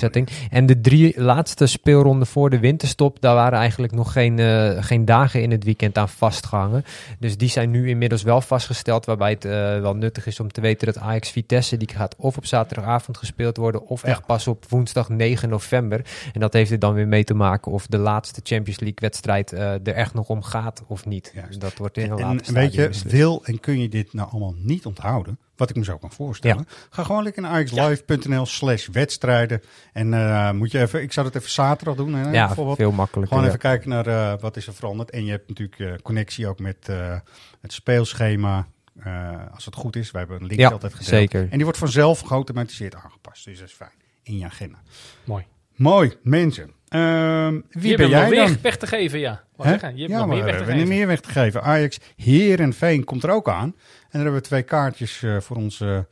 En 0.51 0.66
de 0.66 0.80
drie 0.80 1.20
laatste 1.22 1.66
speelronden 1.66 2.26
voor 2.26 2.51
de 2.51 2.59
winterstop, 2.59 3.20
daar 3.20 3.34
waren 3.34 3.59
eigenlijk 3.59 3.92
nog 3.92 4.12
geen, 4.12 4.38
eh, 4.38 4.76
geen 4.80 5.05
dagen 5.05 5.42
in 5.42 5.51
het 5.51 5.64
weekend 5.64 5.99
aan 5.99 6.09
vastgehangen. 6.09 6.84
Dus 7.18 7.36
die 7.36 7.49
zijn 7.49 7.70
nu 7.70 7.88
inmiddels 7.88 8.22
wel 8.22 8.40
vastgesteld, 8.40 9.05
waarbij 9.05 9.30
het 9.30 9.44
eh, 9.44 9.53
wel 9.80 9.94
nuttig 9.94 10.26
is 10.26 10.40
om 10.40 10.53
te 10.53 10.61
weten 10.61 10.86
dat 10.86 10.99
Ajax 10.99 11.30
Vitesse, 11.30 11.76
die 11.76 11.88
gaat 11.88 12.16
of 12.18 12.36
op 12.36 12.46
zaterdagavond 12.46 13.16
gespeeld 13.16 13.57
worden, 13.57 13.86
of 13.86 14.05
echt 14.05 14.26
pas 14.26 14.46
op 14.46 14.64
woensdag 14.68 15.09
9 15.09 15.49
november. 15.49 16.05
En 16.32 16.40
dat 16.40 16.53
heeft 16.53 16.70
er 16.70 16.78
dan 16.78 16.94
weer 16.94 17.09
mee 17.09 17.24
te 17.24 17.34
maken 17.34 17.72
of 17.72 17.86
de 17.86 17.99
laatste 17.99 18.40
Champions 18.44 18.80
League 18.80 18.99
wedstrijd 19.01 19.53
eh, 19.53 19.72
er 19.72 19.94
echt 19.94 20.14
nog 20.14 20.28
om 20.28 20.42
gaat 20.42 20.82
of 20.86 21.07
niet. 21.07 21.30
Juist. 21.34 21.49
Dus 21.49 21.59
dat 21.59 21.76
wordt 21.76 21.96
in 21.96 22.11
een 22.11 22.18
En, 22.18 22.24
later 22.24 22.55
weet 22.55 22.74
je, 22.74 22.90
wil 23.05 23.44
en 23.44 23.61
kun 23.61 23.80
je 23.80 23.88
dit 23.88 24.12
nou 24.12 24.30
allemaal 24.30 24.55
niet 24.57 24.86
onthouden? 24.86 25.38
Wat 25.59 25.70
ik 25.70 25.76
me 25.76 25.84
zo 25.84 25.98
kan 25.98 26.12
voorstellen. 26.12 26.66
Ga 26.90 27.02
gewoon 27.02 27.22
lekker 27.22 27.42
naar 27.42 27.61
axlive.nl 27.61 28.46
slash 28.46 28.86
wedstrijden. 28.86 29.62
En 29.92 30.14
eh, 30.14 30.50
moet 30.52 30.70
je 30.70 30.80
even, 30.80 31.02
ik 31.02 31.12
zou 31.12 31.26
dat 31.26 31.36
even 31.36 31.50
zaterdag 31.50 31.94
doen. 31.96 32.14
Hè, 32.14 32.30
Ja, 32.30 32.46
bijvoorbeeld. 32.46 32.76
veel 32.76 32.92
makkelijker. 32.92 33.28
Gewoon 33.28 33.42
ja. 33.42 33.48
even 33.48 33.59
kijken 33.61 33.88
naar 33.88 34.06
eh, 34.06 34.40
wat 34.40 34.56
is 34.56 34.66
er 34.66 34.74
veranderd. 34.74 35.11
En 35.11 35.24
je 35.24 35.30
hebt 35.30 35.48
natuurlijk 35.48 35.78
eh, 35.80 35.92
connectie 36.02 36.46
ook 36.48 36.59
met 36.59 36.88
eh, 36.88 37.16
het 37.61 37.72
speelschema. 37.72 38.66
eh, 39.04 39.32
als 39.54 39.64
het 39.64 39.74
goed 39.74 39.96
is. 39.96 40.11
We 40.11 40.18
hebben 40.18 40.40
een 40.40 40.46
link 40.46 40.61
Ja, 40.61 40.70
altijd 40.70 40.92
gedeeld. 40.92 41.09
zeker. 41.11 41.40
En 41.42 41.48
die 41.54 41.62
wordt 41.64 41.78
vanzelf 41.78 42.20
geautomatiseerd 42.20 42.94
aangepast. 42.94 43.44
Dus 43.44 43.59
dat 43.59 43.68
is 43.68 43.74
fijn. 43.74 43.90
In 44.22 44.38
je 44.38 44.44
agenda. 44.44 44.78
Mooi. 45.24 45.44
Mooi, 45.76 46.12
mensen. 46.22 46.70
Ehm, 46.88 47.61
wie 47.70 47.90
je 47.90 47.96
ben 47.96 47.98
hebt 47.98 48.00
nog 48.00 48.11
jij 48.11 48.28
meer 48.28 48.46
dan? 48.46 48.56
weg 48.62 48.76
te 48.76 48.86
geven, 48.86 49.18
ja. 49.18 49.44
Je 49.56 49.64
hebt 49.64 49.80
ja, 49.96 50.18
nog 50.18 50.26
meer 50.26 50.28
weg 50.28 50.44
we 50.44 50.50
te 50.50 50.56
hebben 50.56 50.74
geven. 50.74 50.88
meer 50.88 51.06
weg 51.06 51.20
te 51.20 51.28
geven. 51.28 51.62
Ajax 51.62 51.98
Heerenveen 52.16 53.04
komt 53.04 53.22
er 53.22 53.30
ook 53.30 53.48
aan. 53.48 53.74
En 54.11 54.14
dan 54.18 54.20
hebben 54.22 54.40
we 54.40 54.46
twee 54.46 54.62
kaartjes 54.62 55.22
eh, 55.22 55.40
voor 55.40 55.56
onze 55.56 56.06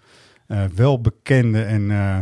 eh, 0.47 0.64
welbekende 0.74 1.62
en 1.62 1.90
eh, 1.90 2.18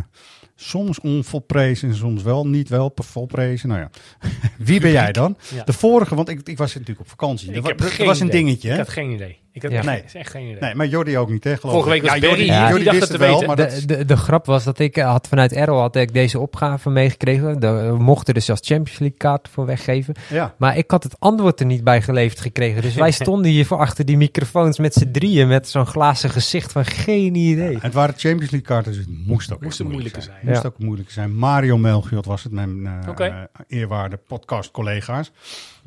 soms 0.54 1.00
onvolprezen 1.00 1.88
en 1.88 1.94
soms 1.94 2.22
wel 2.22 2.46
niet 2.46 2.68
wel 2.68 2.92
volprezen. 2.94 3.68
Nou 3.68 3.80
ja, 3.80 3.90
wie 4.58 4.80
ben 4.80 4.90
jij 4.90 5.12
dan? 5.12 5.36
Ja. 5.54 5.64
De 5.64 5.72
vorige, 5.72 6.14
want 6.14 6.28
ik, 6.28 6.48
ik 6.48 6.58
was 6.58 6.72
natuurlijk 6.72 7.00
op 7.00 7.08
vakantie. 7.08 7.52
Ik 7.52 7.62
wa- 7.62 7.68
heb 7.68 7.80
er 7.80 7.90
geen 7.90 8.06
was 8.06 8.20
een 8.20 8.26
idee. 8.26 8.44
dingetje, 8.44 8.68
hè? 8.68 8.74
Ik 8.74 8.80
had 8.80 8.88
geen 8.88 9.10
idee. 9.10 9.42
Ik 9.54 9.62
Ja. 9.62 9.68
echt, 9.70 9.84
Nee. 9.86 10.02
is 10.06 10.14
echt 10.14 10.30
geen 10.30 10.46
idee. 10.46 10.60
Nee, 10.60 10.74
maar 10.74 10.86
Jordi 10.86 11.18
ook 11.18 11.30
niet, 11.30 11.44
hè? 11.44 11.56
geloof 11.56 11.74
Vorige 11.74 11.90
week 11.90 12.02
was 12.02 12.10
ja, 12.10 12.18
Jordi, 12.18 12.44
Jordi 12.46 12.84
dacht 12.84 12.84
wist 12.84 13.00
het 13.00 13.00
het 13.00 13.10
te 13.10 13.18
wel, 13.18 13.30
weten. 13.32 13.46
maar 13.46 13.56
dat 13.56 13.70
de, 13.70 13.86
de, 13.86 14.04
de 14.04 14.16
grap 14.16 14.46
was 14.46 14.64
dat 14.64 14.78
ik 14.78 14.96
eh, 14.96 15.10
had 15.10 15.28
vanuit 15.28 15.52
Errol 15.52 15.80
had 15.80 15.96
ik 15.96 16.12
deze 16.12 16.38
opgave 16.38 16.90
meegekregen. 16.90 17.60
De- 17.60 17.72
We 17.72 17.98
mochten 17.98 18.34
dus 18.34 18.44
zelfs 18.44 18.60
Champions 18.64 18.98
League 18.98 19.16
kaart 19.18 19.48
voor 19.48 19.66
weggeven. 19.66 20.14
ja. 20.30 20.54
Maar 20.58 20.76
ik 20.76 20.90
had 20.90 21.02
het 21.02 21.16
antwoord 21.20 21.60
er 21.60 21.66
niet 21.66 21.84
bij 21.84 22.02
geleverd 22.02 22.40
gekregen. 22.40 22.82
Dus 22.82 22.94
wij 22.94 23.10
stonden 23.22 23.50
hier 23.50 23.66
voor 23.66 23.78
achter 23.78 24.04
die 24.04 24.16
microfoons 24.16 24.78
met 24.78 24.94
z'n 24.94 25.10
drieën 25.10 25.48
met 25.48 25.68
zo'n 25.68 25.86
glazen 25.86 26.30
gezicht 26.30 26.72
van 26.72 26.84
geen 26.84 27.34
idee. 27.34 27.78
Het 27.80 27.94
waren 27.94 28.14
Champions 28.16 28.50
League 28.50 28.68
kaarten, 28.68 28.92
dus 28.92 29.00
het 29.00 29.08
moest 29.26 29.52
ook 29.52 29.60
Moest 29.60 29.70
echt 29.70 29.78
een 29.80 29.86
moeilijk 29.92 30.14
moeilijke 30.14 30.20
zijn. 30.20 30.36
zijn. 30.36 30.46
Moest 30.50 30.62
Ja. 30.62 30.68
ook 30.68 30.78
moeilijk 30.78 31.10
zijn. 31.10 31.36
Mario 31.36 31.78
Melchiot 31.78 32.26
was 32.26 32.42
het, 32.42 32.52
mijn 32.52 32.86
eh 32.86 33.26
eh, 33.28 33.42
eerwaarde 33.68 34.16
podcast-collega's. 34.26 35.32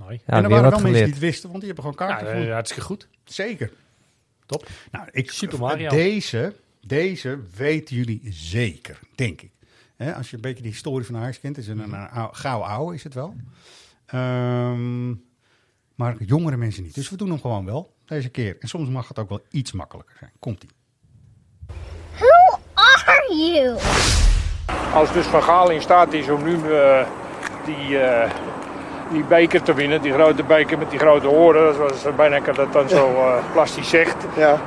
Mooi. 0.04 0.20
Ja, 0.26 0.34
en 0.34 0.44
er 0.44 0.50
waren 0.50 0.70
wel 0.70 0.80
mensen 0.80 0.92
die 1.04 1.04
het 1.14 1.20
wisten, 1.20 1.50
want 1.50 1.64
die 1.64 1.74
hebben 1.74 1.92
gewoon 1.92 2.00
Ja, 2.00 2.06
kaarten 2.08 2.26
eh, 2.28 2.32
gewonnen. 2.32 2.54
hartstikke 2.54 2.86
goed. 2.86 3.08
Zeker. 3.28 3.72
Top. 4.46 4.68
Nou, 4.92 5.08
ik, 5.12 5.32
Super 5.32 5.60
Mario. 5.60 5.90
Deze, 5.90 6.56
deze 6.86 7.40
weten 7.56 7.96
jullie 7.96 8.22
zeker, 8.30 9.00
denk 9.16 9.42
ik. 9.42 9.52
Hè, 9.96 10.16
als 10.16 10.30
je 10.30 10.36
een 10.36 10.42
beetje 10.42 10.62
de 10.64 10.70
historie 10.70 11.06
van 11.06 11.18
Ajax 11.18 11.40
kent, 11.40 11.58
is 11.58 11.68
het 11.68 11.78
een, 11.78 11.94
een 11.94 12.10
ou- 12.10 12.34
gauw 12.34 12.62
oude, 12.62 12.96
is 12.96 13.04
het 13.04 13.14
wel. 13.14 13.36
Ehm, 14.06 15.10
maar 15.96 16.16
jongere 16.24 16.58
mensen 16.58 16.84
niet. 16.84 16.96
Dus 16.96 17.10
we 17.10 17.18
doen 17.18 17.30
hem 17.30 17.42
gewoon 17.42 17.66
wel, 17.66 17.96
deze 18.06 18.30
keer. 18.30 18.58
En 18.60 18.68
soms 18.68 18.90
mag 18.90 19.08
het 19.08 19.20
ook 19.20 19.30
wel 19.30 19.42
iets 19.52 19.72
makkelijker 19.72 20.16
zijn. 20.20 20.32
Komt-ie. 20.40 20.70
Who 22.14 22.60
are 22.74 23.36
you? 23.36 23.78
Als 24.94 25.14
dus 25.14 25.26
Van 25.26 25.44
Gaal 25.44 25.70
in 25.70 25.82
staat 25.82 26.14
is 26.14 26.30
om 26.30 26.44
nu 26.44 26.54
eh, 26.74 27.08
die, 27.66 27.98
eh, 27.98 28.32
die 29.12 29.24
beker 29.24 29.62
te 29.64 29.74
winnen, 29.74 30.02
die 30.02 30.14
grote 30.14 30.44
beker 30.44 30.78
met 30.78 30.90
die 30.90 31.00
grote 31.00 31.30
oren, 31.30 31.76
zoals 31.76 32.16
Bijnekker 32.16 32.54
dat 32.54 32.74
dan 32.74 32.90
zo 32.90 33.06
eh, 33.16 33.34
plastisch 33.54 33.90
zegt, 33.90 34.16
Ja. 34.36 34.58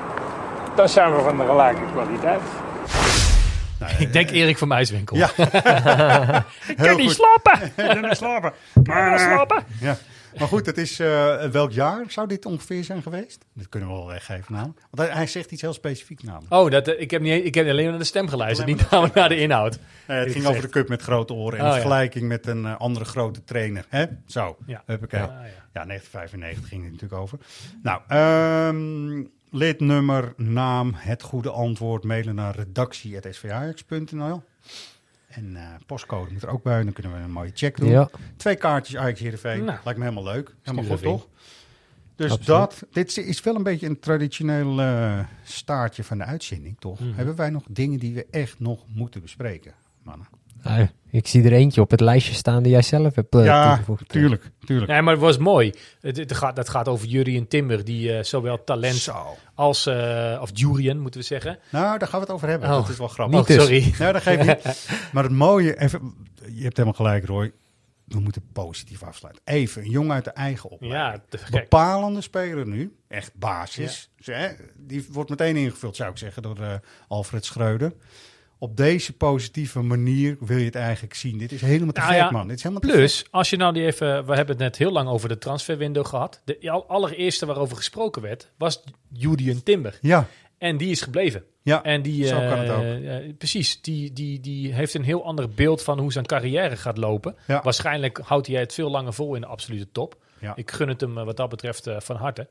dan 0.74 0.88
zijn 0.88 1.14
we 1.16 1.22
van 1.22 1.36
de 1.36 1.45
gelijke 1.45 1.80
kwaliteit. 1.93 2.41
Ik 3.99 4.12
denk 4.12 4.30
Erik 4.30 4.59
van 4.59 4.68
Muiswinkel. 4.68 5.16
Ja. 5.16 5.30
ik 6.68 6.76
kan 6.76 6.97
niet 6.97 7.11
slapen. 7.11 7.72
Ik 7.76 7.84
kan 7.86 8.01
niet 8.01 8.16
slapen. 8.16 8.53
Ik 8.74 8.84
kan 8.84 9.11
niet 9.11 9.20
slapen. 9.20 9.64
Ja. 9.80 9.97
Maar 10.38 10.48
goed, 10.48 10.66
het 10.66 10.78
is, 10.78 11.00
eh, 11.00 11.44
welk 11.44 11.72
jaar 11.72 12.04
zou 12.08 12.26
dit 12.28 12.46
ongeveer 12.46 12.84
zijn 12.84 13.02
geweest? 13.02 13.44
Dat 13.54 13.68
kunnen 13.68 13.88
we 13.88 13.94
wel 13.94 14.06
weggeven 14.06 14.52
namelijk. 14.52 14.80
Want 14.90 15.08
hij, 15.08 15.16
hij 15.16 15.26
zegt 15.26 15.50
iets 15.50 15.62
heel 15.62 15.72
specifiek 15.72 16.22
namelijk. 16.22 16.52
Oh, 16.52 16.70
dat, 16.70 16.88
eh, 16.88 17.00
ik, 17.00 17.10
heb 17.10 17.22
niet, 17.22 17.44
ik 17.44 17.54
heb 17.54 17.68
alleen 17.68 17.88
naar 17.90 17.98
de 17.98 18.04
stem 18.04 18.28
geluisterd, 18.28 18.68
Alleen 18.68 18.80
niet 18.80 18.90
naar, 18.90 19.10
naar 19.14 19.28
de 19.28 19.36
inhoud. 19.40 19.78
Het 20.06 20.26
Ik 20.26 20.32
ging 20.32 20.46
over 20.46 20.62
de 20.62 20.68
cup 20.68 20.88
met 20.88 21.02
grote 21.02 21.32
oren 21.32 21.58
en 21.58 21.64
Oh, 21.64 21.68
ja. 21.70 21.74
vergelijking 21.74 22.28
met 22.28 22.46
een 22.46 22.64
eh, 22.64 22.76
andere 22.80 23.04
grote 23.04 23.44
trainer. 23.44 23.84
Hè? 23.88 24.04
Zo, 24.26 24.56
Ja. 24.66 24.82
Huppakee. 24.86 25.20
Ah, 25.20 25.26
Ja, 25.26 25.44
ja. 25.72 25.84
1995 25.84 26.68
ging 26.68 26.82
het 26.82 26.92
natuurlijk 26.92 27.20
over. 27.22 27.38
Nou, 27.82 28.00
ehm 28.08 29.22
lidnummer, 29.52 30.32
naam, 30.36 30.92
het 30.96 31.22
goede 31.22 31.50
antwoord, 31.50 32.04
mailen 32.04 32.34
naar 32.34 32.56
redactie.svajax.nl. 32.56 34.42
En 35.30 35.56
eh, 35.56 35.62
postcode 35.86 36.32
moet 36.32 36.42
er 36.42 36.48
ook 36.48 36.62
bij, 36.62 36.82
dan 36.84 36.92
kunnen 36.92 37.12
we 37.12 37.18
een 37.18 37.30
mooie 37.30 37.50
check 37.54 37.76
doen. 37.76 37.88
Ja. 37.88 38.10
Twee 38.36 38.56
kaartjes 38.56 38.96
Ajax 38.96 39.20
Heerenveen, 39.20 39.64
Nou. 39.64 39.78
lijkt 39.84 39.98
me 39.98 40.04
helemaal 40.08 40.32
leuk. 40.32 40.54
Helemaal 40.62 40.90
goed, 40.90 41.02
toch? 41.02 41.28
Dus 42.16 42.30
Absoluut. 42.30 42.46
dat, 42.46 42.82
dit 42.92 43.16
is 43.16 43.42
wel 43.42 43.54
een 43.54 43.62
beetje 43.62 43.86
een 43.86 43.98
traditioneel 43.98 44.80
eh, 44.80 45.18
staartje 45.42 46.04
van 46.04 46.18
de 46.18 46.24
uitzending, 46.24 46.76
toch? 46.78 47.00
Mhm. 47.00 47.12
Hebben 47.14 47.36
wij 47.36 47.50
nog 47.50 47.64
dingen 47.68 47.98
die 47.98 48.14
we 48.14 48.26
echt 48.30 48.60
nog 48.60 48.84
moeten 48.94 49.20
bespreken, 49.20 49.74
mannen? 50.02 50.26
Nou, 50.62 50.88
ik 51.11 51.26
zie 51.26 51.44
er 51.44 51.52
eentje 51.52 51.80
op 51.80 51.90
het 51.90 52.00
lijstje 52.00 52.34
staan 52.34 52.62
die 52.62 52.72
jij 52.72 52.82
zelf 52.82 53.14
hebt 53.14 53.34
eh, 53.34 53.44
ja, 53.44 53.68
toegevoegd. 53.68 54.08
tuurlijk, 54.08 54.50
tuurlijk. 54.64 54.90
Nee, 54.90 55.02
maar 55.02 55.12
het 55.12 55.22
was 55.22 55.38
mooi. 55.38 55.72
Het, 56.00 56.16
het 56.16 56.34
gaat, 56.34 56.56
dat 56.56 56.68
gaat 56.68 56.88
over 56.88 57.06
Jurien 57.06 57.48
Timber, 57.48 57.84
die 57.84 58.12
eh, 58.16 58.22
zowel 58.22 58.64
talent 58.64 58.94
Zo. 58.94 59.36
als... 59.54 59.86
eh, 59.86 60.38
of 60.42 60.50
Jurien, 60.52 61.00
moeten 61.00 61.20
we 61.20 61.26
zeggen. 61.26 61.58
Nou, 61.70 61.98
daar 61.98 62.08
gaan 62.08 62.20
we 62.20 62.26
het 62.26 62.34
over 62.34 62.48
hebben. 62.48 62.68
Oh. 62.68 62.74
Dat 62.74 62.88
is 62.88 62.98
wel 62.98 63.08
grappig. 63.08 63.38
Oh, 63.40 63.46
sorry. 63.61 63.94
Nou, 63.98 64.12
dat 64.12 64.22
geeft 64.22 64.46
niet. 64.46 64.88
Maar 65.12 65.22
het 65.22 65.32
mooie, 65.32 65.80
even, 65.80 66.14
je 66.52 66.62
hebt 66.62 66.76
helemaal 66.76 66.92
gelijk, 66.98 67.26
Roy. 67.26 67.52
We 68.04 68.20
moeten 68.20 68.42
positief 68.52 69.02
afsluiten. 69.02 69.42
Even, 69.44 69.82
een 69.82 69.90
jongen 69.90 70.12
uit 70.14 70.24
de 70.24 70.30
eigen 70.30 70.70
opleiding. 70.70 71.22
Ja. 71.30 71.38
Bepalende 71.50 72.20
speler 72.20 72.66
nu, 72.66 72.96
echt 73.08 73.32
basis. 73.34 74.11
Hè, 74.24 74.48
Die 74.76 75.06
wordt 75.11 75.30
meteen 75.30 75.56
ingevuld, 75.56 75.96
zou 75.96 76.11
ik 76.11 76.18
zeggen, 76.18 76.42
door 76.42 76.58
eh, 76.61 76.72
Alfred 77.08 77.44
Schreuder. 77.44 77.92
Op 78.62 78.76
deze 78.76 79.12
positieve 79.12 79.80
manier 79.80 80.36
wil 80.40 80.56
je 80.58 80.64
het 80.64 80.74
eigenlijk 80.74 81.14
zien. 81.14 81.38
Dit 81.38 81.52
is 81.52 81.61
helemaal 81.61 81.92
te 81.92 82.00
Nou 82.00 82.12
gek, 82.12 82.20
ja, 82.20 82.30
man. 82.30 82.48
Dit 82.48 82.56
is 82.56 82.62
helemaal 82.62 82.90
Plus, 82.90 83.24
als 83.30 83.50
je 83.50 83.56
nou 83.56 83.72
die 83.72 83.84
even... 83.84 84.26
We 84.26 84.34
hebben 84.34 84.54
het 84.54 84.58
net 84.58 84.76
heel 84.76 84.92
lang 84.92 85.08
over 85.08 85.28
de 85.28 85.38
transferwindow 85.38 86.06
gehad. 86.06 86.40
De 86.44 86.70
al- 86.70 86.86
allereerste 86.88 87.46
waarover 87.46 87.76
gesproken 87.76 88.22
werd, 88.22 88.50
was 88.58 88.84
Jurien 89.12 89.62
Timber. 89.62 89.98
Ja, 90.00 90.26
En 90.58 90.76
die 90.76 90.90
is 90.90 91.00
gebleven. 91.02 91.44
ja. 91.62 91.82
En 91.82 92.02
die, 92.02 92.26
Zo 92.26 92.38
eh, 92.38 92.48
kan 92.48 92.58
het 92.58 92.70
ook. 92.70 92.82
eh, 92.82 93.34
precies, 93.38 93.80
die, 93.82 94.12
die, 94.12 94.40
die 94.40 94.74
heeft 94.74 94.94
een 94.94 95.04
heel 95.04 95.24
ander 95.24 95.48
beeld 95.48 95.82
van 95.82 95.98
hoe 95.98 96.12
zijn 96.12 96.26
carrière 96.26 96.76
gaat 96.76 96.98
lopen. 96.98 97.36
Ja. 97.46 97.61
Waarschijnlijk 97.62 98.18
houdt 98.22 98.46
hij 98.46 98.61
het 98.61 98.74
veel 98.74 98.90
langer 98.90 99.12
vol 99.12 99.34
in 99.34 99.40
de 99.40 99.46
absolute 99.46 99.88
top. 99.92 100.16
Ja. 100.40 100.52
Ik 100.56 100.70
gun 100.70 100.88
het 100.88 101.00
hem 101.00 101.18
eh, 101.18 101.24
wat 101.24 101.36
dat 101.36 101.48
betreft 101.48 101.86
eh, 101.86 102.00
van 102.00 102.16
harte. 102.16 102.48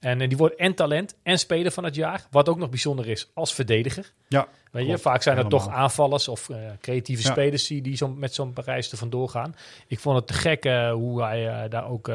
En, 0.00 0.20
eh, 0.20 0.28
die 0.28 0.36
wordt 0.36 0.54
en 0.56 0.74
talent 0.74 1.16
en 1.22 1.38
speler 1.38 1.72
van 1.72 1.84
het 1.84 1.94
jaar. 1.94 2.26
Wat 2.30 2.48
ook 2.48 2.58
nog 2.58 2.68
bijzonder 2.68 3.08
is 3.08 3.30
als 3.34 3.54
verdediger. 3.54 4.12
Ja, 4.28 4.48
Weet 4.70 4.82
je, 4.82 4.88
klopt. 4.88 5.02
vaak 5.02 5.22
zijn 5.22 5.36
er 5.38 5.48
toch 5.48 5.68
aanvallers 5.68 6.28
of 6.28 6.48
eh, 6.48 6.56
creatieve 6.80 7.22
Ja. 7.22 7.30
spelers 7.30 7.66
die, 7.66 7.82
die 7.82 7.96
zo, 7.96 8.08
met 8.08 8.34
zo'n 8.34 8.52
Parijs 8.52 8.92
er 8.92 8.98
vandoor 8.98 9.28
gaan. 9.28 9.54
Ik 9.86 9.98
vond 9.98 10.16
het 10.16 10.26
te 10.26 10.32
gek 10.32 10.64
eh, 10.64 10.92
hoe 10.92 11.22
hij 11.22 11.68
daar 11.68 11.88
ook 11.88 12.06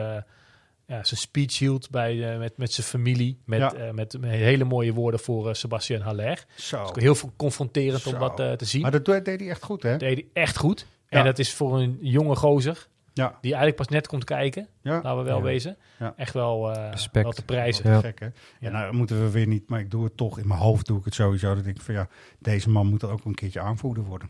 ja, 0.85 1.03
zijn 1.03 1.19
speech 1.19 1.57
hield 1.59 1.89
bij, 1.89 2.37
met, 2.37 2.57
met 2.57 2.73
zijn 2.73 2.87
familie. 2.87 3.37
Met, 3.45 3.59
Ja. 3.59 3.91
met, 3.91 4.17
met 4.19 4.29
hele 4.31 4.63
mooie 4.63 4.93
woorden 4.93 5.19
voor 5.19 5.55
Sebastien 5.55 6.01
Haller. 6.01 6.45
Zo. 6.55 6.89
Heel 6.93 7.15
veel 7.15 7.31
confronterend 7.37 8.05
om 8.07 8.19
dat 8.19 8.35
te 8.35 8.65
zien. 8.65 8.81
Maar 8.81 8.91
dat 8.91 9.05
deed 9.05 9.25
hij 9.39 9.49
echt 9.49 9.63
goed, 9.63 9.83
hè? 9.83 9.89
Dat 9.89 9.99
deed 9.99 10.15
hij 10.17 10.43
echt 10.43 10.57
goed. 10.57 10.85
Ja. 11.09 11.17
En 11.19 11.25
dat 11.25 11.39
is 11.39 11.53
voor 11.53 11.79
een 11.79 11.97
jonge 12.01 12.35
gozer, 12.35 12.87
Ja. 13.13 13.27
die 13.27 13.51
eigenlijk 13.53 13.75
pas 13.75 13.87
net 13.87 14.07
komt 14.07 14.23
kijken, 14.23 14.67
Ja. 14.81 14.93
laten 14.93 15.17
we 15.17 15.23
wel 15.23 15.37
Ja. 15.37 15.43
wezen, 15.43 15.77
Ja. 15.99 16.13
echt 16.17 16.33
wel, 16.33 16.71
eh, 16.75 16.89
Respect. 16.91 17.23
wel 17.25 17.33
te 17.33 17.45
prijzen. 17.45 17.83
Wat 17.83 17.93
Ja. 17.93 17.99
gek, 18.09 18.19
hè? 18.19 18.27
Ja. 18.59 18.69
nou 18.71 18.93
moeten 18.93 19.21
we 19.23 19.29
weer 19.31 19.47
niet, 19.47 19.69
maar 19.69 19.79
ik 19.79 19.91
doe 19.91 20.03
het 20.03 20.17
toch. 20.17 20.39
In 20.39 20.47
mijn 20.47 20.59
hoofd 20.59 20.85
doe 20.85 20.99
ik 20.99 21.05
het 21.05 21.13
sowieso. 21.13 21.55
Dat 21.55 21.65
ik 21.65 21.81
van 21.81 21.93
ja, 21.93 22.07
deze 22.39 22.69
man 22.69 22.87
moet 22.87 23.01
er 23.01 23.09
ook 23.11 23.25
een 23.25 23.35
keertje 23.35 23.59
aanvoerder 23.59 24.03
worden. 24.03 24.29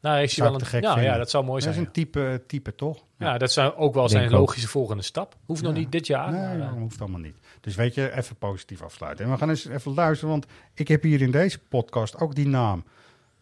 Nou, 0.00 0.20
is 0.22 0.36
hij 0.36 0.44
wel 0.44 0.54
ik 0.54 0.60
een, 0.60 0.64
te 0.66 0.70
gek 0.70 0.82
ja, 0.82 0.92
vinden. 0.92 1.12
ja, 1.12 1.18
dat 1.18 1.30
zou 1.30 1.44
mooi 1.44 1.60
Dat 1.60 1.68
is 1.68 1.74
zijn. 1.74 1.86
een 1.86 1.92
type, 1.92 2.42
type 2.46 2.74
toch? 2.74 3.04
Ja, 3.18 3.38
dat 3.38 3.52
zou 3.52 3.74
ook 3.74 3.94
wel 3.94 4.08
zijn 4.08 4.24
ik 4.24 4.30
ook. 4.32 4.38
logische 4.38 4.68
volgende 4.68 5.02
stap. 5.02 5.36
Hoeft 5.44 5.62
nog 5.62 5.72
Ja. 5.72 5.78
niet 5.78 5.92
dit 5.92 6.06
jaar. 6.06 6.30
Nee, 6.30 6.40
maar, 6.40 6.52
eh, 6.54 6.58
dat 6.58 6.78
hoeft 6.78 7.00
allemaal 7.00 7.20
niet. 7.20 7.36
Dus 7.60 7.74
weet 7.74 7.94
je, 7.94 8.16
even 8.16 8.36
positief 8.36 8.82
afsluiten. 8.82 9.24
En 9.24 9.30
we 9.30 9.36
gaan 9.38 9.48
eens 9.48 9.66
even 9.66 9.94
luisteren, 9.94 10.30
want 10.30 10.46
ik 10.74 10.88
heb 10.88 11.02
hier 11.02 11.20
in 11.22 11.30
deze 11.30 11.58
podcast 11.58 12.20
ook 12.20 12.34
die 12.34 12.48
naam 12.48 12.84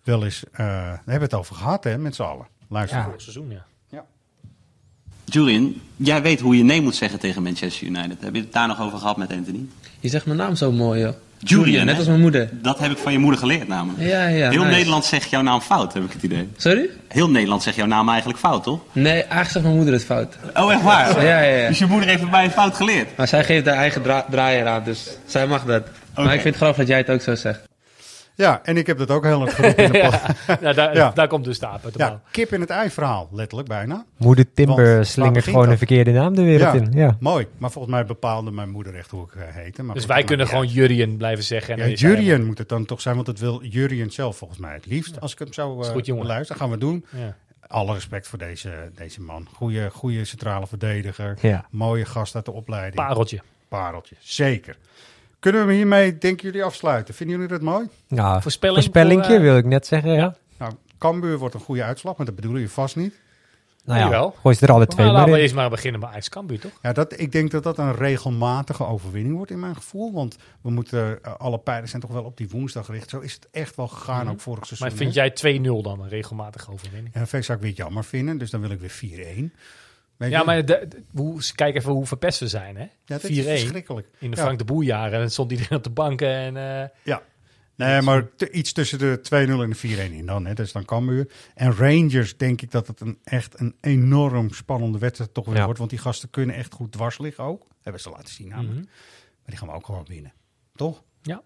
wel 0.03 0.24
eens... 0.24 0.45
eh 0.53 0.59
daar 0.59 0.91
hebben 0.97 1.14
we 1.16 1.22
het 1.22 1.35
over 1.35 1.55
gehad, 1.55 1.85
hè, 1.85 1.99
met 1.99 2.14
z'n 2.14 2.22
allen. 2.22 2.47
Luister. 2.68 2.99
Ja. 2.99 3.05
vorig 3.05 3.20
seizoen, 3.20 3.51
ja. 3.51 3.66
Julian, 5.35 5.74
jij 5.97 6.22
weet 6.22 6.41
hoe 6.41 6.57
je 6.57 6.64
nee 6.64 6.82
moet 6.82 6.95
zeggen 6.95 7.18
tegen 7.18 7.43
Manchester 7.43 7.87
United. 7.87 8.16
Heb 8.20 8.35
je 8.35 8.41
het 8.41 8.53
daar 8.53 8.68
nog 8.68 8.80
over 8.80 8.99
gehad 8.99 9.16
met 9.16 9.32
Anthony? 9.32 9.66
Je 10.01 10.09
zegt 10.09 10.26
mijn 10.26 10.39
naam 10.39 10.57
zo 10.57 10.72
mooi, 10.72 11.01
joh. 11.01 11.12
Julian, 11.39 11.87
net 11.87 11.97
als 11.97 12.07
mijn 12.07 12.20
moeder. 12.20 12.49
Dat 12.53 12.78
heb 12.78 12.91
ik 12.91 12.99
van 12.99 13.12
je 13.12 13.18
moeder 13.18 13.39
geleerd 13.39 13.68
namelijk. 13.68 14.03
Ja, 14.03 14.26
ja. 14.26 14.51
Heel 14.51 14.62
nice. 14.62 14.76
Nederland 14.76 15.05
zegt 15.05 15.30
jouw 15.30 15.43
naam 15.43 15.61
fout, 15.61 15.93
heb 15.93 16.05
ik 16.05 16.12
het 16.12 16.22
idee. 16.22 16.49
Sorry? 16.57 16.89
Heel 17.09 17.30
Nederland 17.30 17.62
zegt 17.62 17.76
jouw 17.76 17.87
naam 17.87 18.09
eigenlijk 18.09 18.39
fout, 18.39 18.62
toch? 18.62 18.80
Nee, 18.93 19.12
eigenlijk 19.12 19.51
zegt 19.51 19.64
mijn 19.64 19.76
moeder 19.76 19.95
het 19.95 20.05
fout. 20.05 20.37
Oh, 20.55 20.72
echt 20.72 20.82
waar? 20.82 21.24
Ja, 21.24 21.41
ja, 21.41 21.57
ja. 21.57 21.68
Dus 21.68 21.78
je 21.78 21.87
moeder 21.87 22.09
heeft 22.09 22.30
bij 22.30 22.45
je 22.45 22.51
fout 22.51 22.74
geleerd? 22.74 23.16
Maar 23.16 23.28
zij 23.28 23.45
geeft 23.45 23.66
haar 23.66 23.76
eigen 23.76 24.03
dra 24.03 24.26
draaier 24.30 24.66
aan, 24.66 24.82
dus 24.85 25.11
zij 25.26 25.47
mag 25.47 25.64
dat. 25.64 25.82
Maar 26.14 26.24
ik 26.35 26.41
vind 26.41 26.45
het 26.45 26.57
grappig 26.57 26.76
dat 26.76 26.89
jij 26.89 26.99
het 26.99 27.11
ook 27.11 27.20
zo 27.20 27.35
zegt. 27.35 27.61
Ja, 28.37 28.61
en 28.62 28.76
ik 28.76 28.87
heb 28.87 28.99
dat 28.99 29.11
ook 29.11 29.24
heel 29.24 29.47
erg 29.47 29.55
geroepen 29.55 29.85
in 29.85 29.93
de 29.93 29.99
podcast. 30.11 30.61
Ja, 30.61 30.72
daar, 30.72 30.95
Ja. 30.97 31.11
daar 31.11 31.28
komt 31.28 31.45
dus 31.45 31.59
de 31.59 31.66
aap 31.66 31.85
uit 31.85 31.93
de 31.93 31.99
Ja, 31.99 32.20
kip 32.30 32.53
in 32.53 32.61
het 32.61 32.70
ei 32.70 32.91
verhaal, 32.91 33.28
letterlijk 33.32 33.68
bijna. 33.68 34.05
Moeder 34.16 34.53
Timber 34.53 35.07
slingert 35.07 35.45
gewoon 35.45 35.61
dat? 35.62 35.70
een 35.70 35.78
verkeerde 35.78 36.12
naam 36.12 36.35
de 36.35 36.43
wereld 36.43 36.74
Ja, 36.74 36.80
in. 36.80 36.93
Ja. 36.93 37.16
mooi. 37.20 37.47
Maar 37.59 37.70
volgens 37.70 37.95
mij 37.95 38.05
bepaalde 38.05 38.51
mijn 38.51 38.70
moeder 38.70 38.95
echt 38.95 39.11
hoe 39.11 39.24
ik 39.26 39.35
eh, 39.35 39.43
heette. 39.49 39.82
Maar 39.82 39.95
Dus 39.95 40.03
goed, 40.03 40.11
wij 40.12 40.20
dat 40.20 40.28
kunnen 40.28 40.47
gewoon 40.49 40.66
Jurien 40.66 41.16
blijven 41.16 41.45
zeggen. 41.45 41.78
En 41.78 41.93
Jurien 41.93 42.45
moet 42.47 42.59
het 42.59 42.68
dan 42.68 42.85
toch 42.85 43.01
zijn, 43.01 43.14
want 43.14 43.26
het 43.26 43.39
wil 43.41 43.62
Jurien 43.64 44.11
zelf 44.11 44.37
volgens 44.37 44.61
mij 44.61 44.74
het 44.74 44.87
liefst. 44.87 45.20
Als 45.20 45.32
ik 45.32 45.39
hem 45.39 45.53
zo 45.53 45.80
Is 45.80 45.87
eh 45.87 45.93
goed, 45.93 46.07
jongen. 46.07 46.26
luister, 46.26 46.57
gaan 46.57 46.70
we 46.70 46.78
doen. 46.78 47.05
Alle 47.66 47.93
respect 47.95 48.28
voor 48.28 48.39
deze, 48.39 48.70
deze 48.97 49.20
man. 49.20 49.49
Goeie, 49.53 49.91
goeie 49.91 50.24
centrale 50.24 50.66
verdediger. 50.66 51.37
Ja. 51.41 51.64
Mooie 51.70 52.05
gast 52.05 52.35
uit 52.35 52.45
de 52.45 52.53
opleiding. 52.53 52.95
Pareltje. 52.95 53.41
Pareltje, 53.68 54.14
zeker. 54.20 54.76
Kunnen 55.45 55.67
we 55.67 55.73
hiermee, 55.73 56.19
denken 56.19 56.47
jullie, 56.47 56.65
afsluiten? 56.65 57.15
Vinden 57.15 57.37
jullie 57.37 57.51
dat 57.53 57.61
mooi? 57.61 57.87
Nou, 58.09 58.43
Voorspelling 58.43 58.77
voorspellingje 58.77 59.27
voor, 59.27 59.35
eh, 59.35 59.43
wil 59.43 59.57
ik 59.57 59.65
net 59.65 59.87
zeggen, 59.87 60.13
ja. 60.13 60.37
Nou, 60.59 60.73
Cambuur 60.99 61.39
wordt 61.39 61.55
een 61.55 61.61
goede 61.61 61.83
uitslag, 61.83 62.17
maar 62.17 62.27
dat 62.27 62.35
bedoelen 62.35 62.61
je 62.61 62.69
vast 62.69 62.97
niet. 62.97 63.15
Nou 63.85 63.99
ja, 63.99 64.05
Jawel. 64.05 64.35
gooi 64.41 64.55
ze 64.55 64.67
er 64.67 64.73
alle 64.73 64.87
twee 64.87 65.07
Maar 65.07 65.15
laten 65.15 65.33
we 65.33 65.41
eerst 65.41 65.55
maar 65.55 65.71
beginnen 65.71 66.01
bij 66.01 66.11
Ajax 66.11 66.29
Cambuur, 66.29 66.61
toch? 66.61 66.73
Ja, 66.83 66.93
dat, 66.93 67.21
ik 67.21 67.33
denk 67.33 67.51
dat 67.51 67.63
dat 67.63 67.79
een 67.79 67.95
regelmatige 67.95 68.87
overwinning 68.87 69.37
wordt 69.37 69.51
in 69.51 69.61
mijn 69.61 69.77
gevoel. 69.77 70.13
Want 70.13 70.37
we 70.61 70.71
moeten, 70.71 71.23
eh, 71.23 71.35
alle 71.39 71.59
pijlen 71.59 71.89
zijn 71.89 72.03
toch 72.03 72.11
wel 72.11 72.25
op 72.25 72.37
die 72.37 72.49
woensdag 72.49 72.85
gericht. 72.85 73.11
Zo 73.11 73.21
is 73.21 73.35
het 73.35 73.49
echt 73.51 73.77
wel 73.77 73.89
gegaan, 73.89 74.31
ook 74.31 74.41
vorig 74.41 74.67
seizoen. 74.67 74.89
Maar 74.89 74.97
vind 74.97 75.15
hè? 75.15 75.21
jij 75.21 75.31
2-0 75.31 75.83
dan 75.83 76.01
een 76.01 76.09
regelmatige 76.09 76.73
overwinning? 76.73 77.15
Ja, 77.15 77.27
Vees 77.27 77.47
zou 77.47 77.59
ik 77.59 77.65
weer 77.65 77.75
jammer 77.75 78.05
vinden, 78.05 78.39
dus 78.39 78.51
dan 78.51 78.61
wil 78.61 78.71
ik 78.71 78.81
weer 78.81 78.91
4-1. 78.91 79.53
Weet 80.17 80.31
Ja, 80.31 80.39
je? 80.39 80.45
maar 80.45 80.65
de, 80.65 80.87
de- 80.89 81.03
hoe, 81.15 81.41
kijk 81.55 81.75
even 81.77 81.93
hoe 81.93 82.07
verpest 82.07 82.41
we 82.41 82.49
zijn, 82.49 82.77
hè? 82.77 82.83
ja, 82.83 82.89
dat 83.05 83.23
4-1 83.23 83.27
is 83.31 83.45
verschrikkelijk. 83.45 84.09
in 84.19 84.31
de 84.31 84.37
Ja. 84.37 84.43
Frank 84.43 84.59
de 84.59 84.65
Boer 84.65 84.85
jaren. 84.85 85.21
En 85.21 85.31
stond 85.31 85.51
iedereen 85.51 85.79
op 85.79 85.85
de 85.85 85.91
banken 85.91 86.29
en... 86.29 86.57
eh, 86.57 86.89
Ja. 87.03 87.23
Nee, 87.77 88.03
maar 88.03 88.35
te- 88.37 88.51
iets 88.51 88.73
tussen 88.73 88.99
de 88.99 89.19
2-0 89.23 89.31
en 89.33 89.71
de 89.71 90.09
4-1 90.11 90.12
in 90.12 90.27
dan. 90.27 90.47
Hè. 90.47 90.55
Dat 90.55 90.67
is 90.67 90.73
dan 90.73 90.85
Cambuur. 90.85 91.31
En 91.55 91.73
Rangers 91.77 92.37
denk 92.37 92.62
ik 92.62 92.71
dat 92.71 92.87
het 92.87 93.01
een, 93.01 93.19
echt 93.25 93.61
een 93.61 93.75
enorm 93.81 94.51
spannende 94.51 94.99
wedstrijd 94.99 95.35
toch 95.35 95.45
weer 95.47 95.57
Ja. 95.57 95.65
wordt. 95.65 95.79
Want 95.79 95.91
die 95.91 95.99
gasten 95.99 96.31
kunnen 96.31 96.55
echt 96.57 96.73
goed 96.73 96.93
dwars 96.93 97.19
liggen 97.19 97.45
ook. 97.45 97.67
Hebben 97.83 98.01
ze 98.03 98.11
laten 98.11 98.35
zien 98.35 98.49
namelijk. 98.49 98.75
mhm. 98.75 98.85
Maar 98.87 99.45
die 99.47 99.57
gaan 99.57 99.69
we 99.69 99.75
ook 99.75 99.87
gewoon 99.87 100.05
winnen. 100.09 100.33
Toch? 100.77 101.03
Ja, 101.23 101.43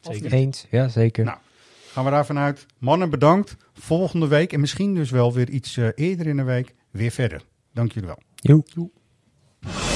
zeker. 0.00 0.22
niet? 0.22 0.32
Eens, 0.32 0.66
ja 0.70 0.88
zeker. 0.88 1.24
Nou, 1.24 1.38
gaan 1.92 2.04
we 2.04 2.10
daar 2.10 2.26
vanuit. 2.26 2.66
Mannen, 2.78 3.10
bedankt. 3.10 3.56
Volgende 3.74 4.26
week 4.28 4.52
en 4.52 4.60
misschien 4.60 4.94
dus 4.94 5.10
wel 5.10 5.32
weer 5.32 5.48
iets 5.48 5.76
eh, 5.76 5.88
eerder 5.94 6.26
in 6.26 6.36
de 6.36 6.42
week 6.42 6.74
weer 6.90 7.10
verder. 7.10 7.42
Dank 7.76 7.92
jullie 7.92 8.08
wel. 8.08 9.95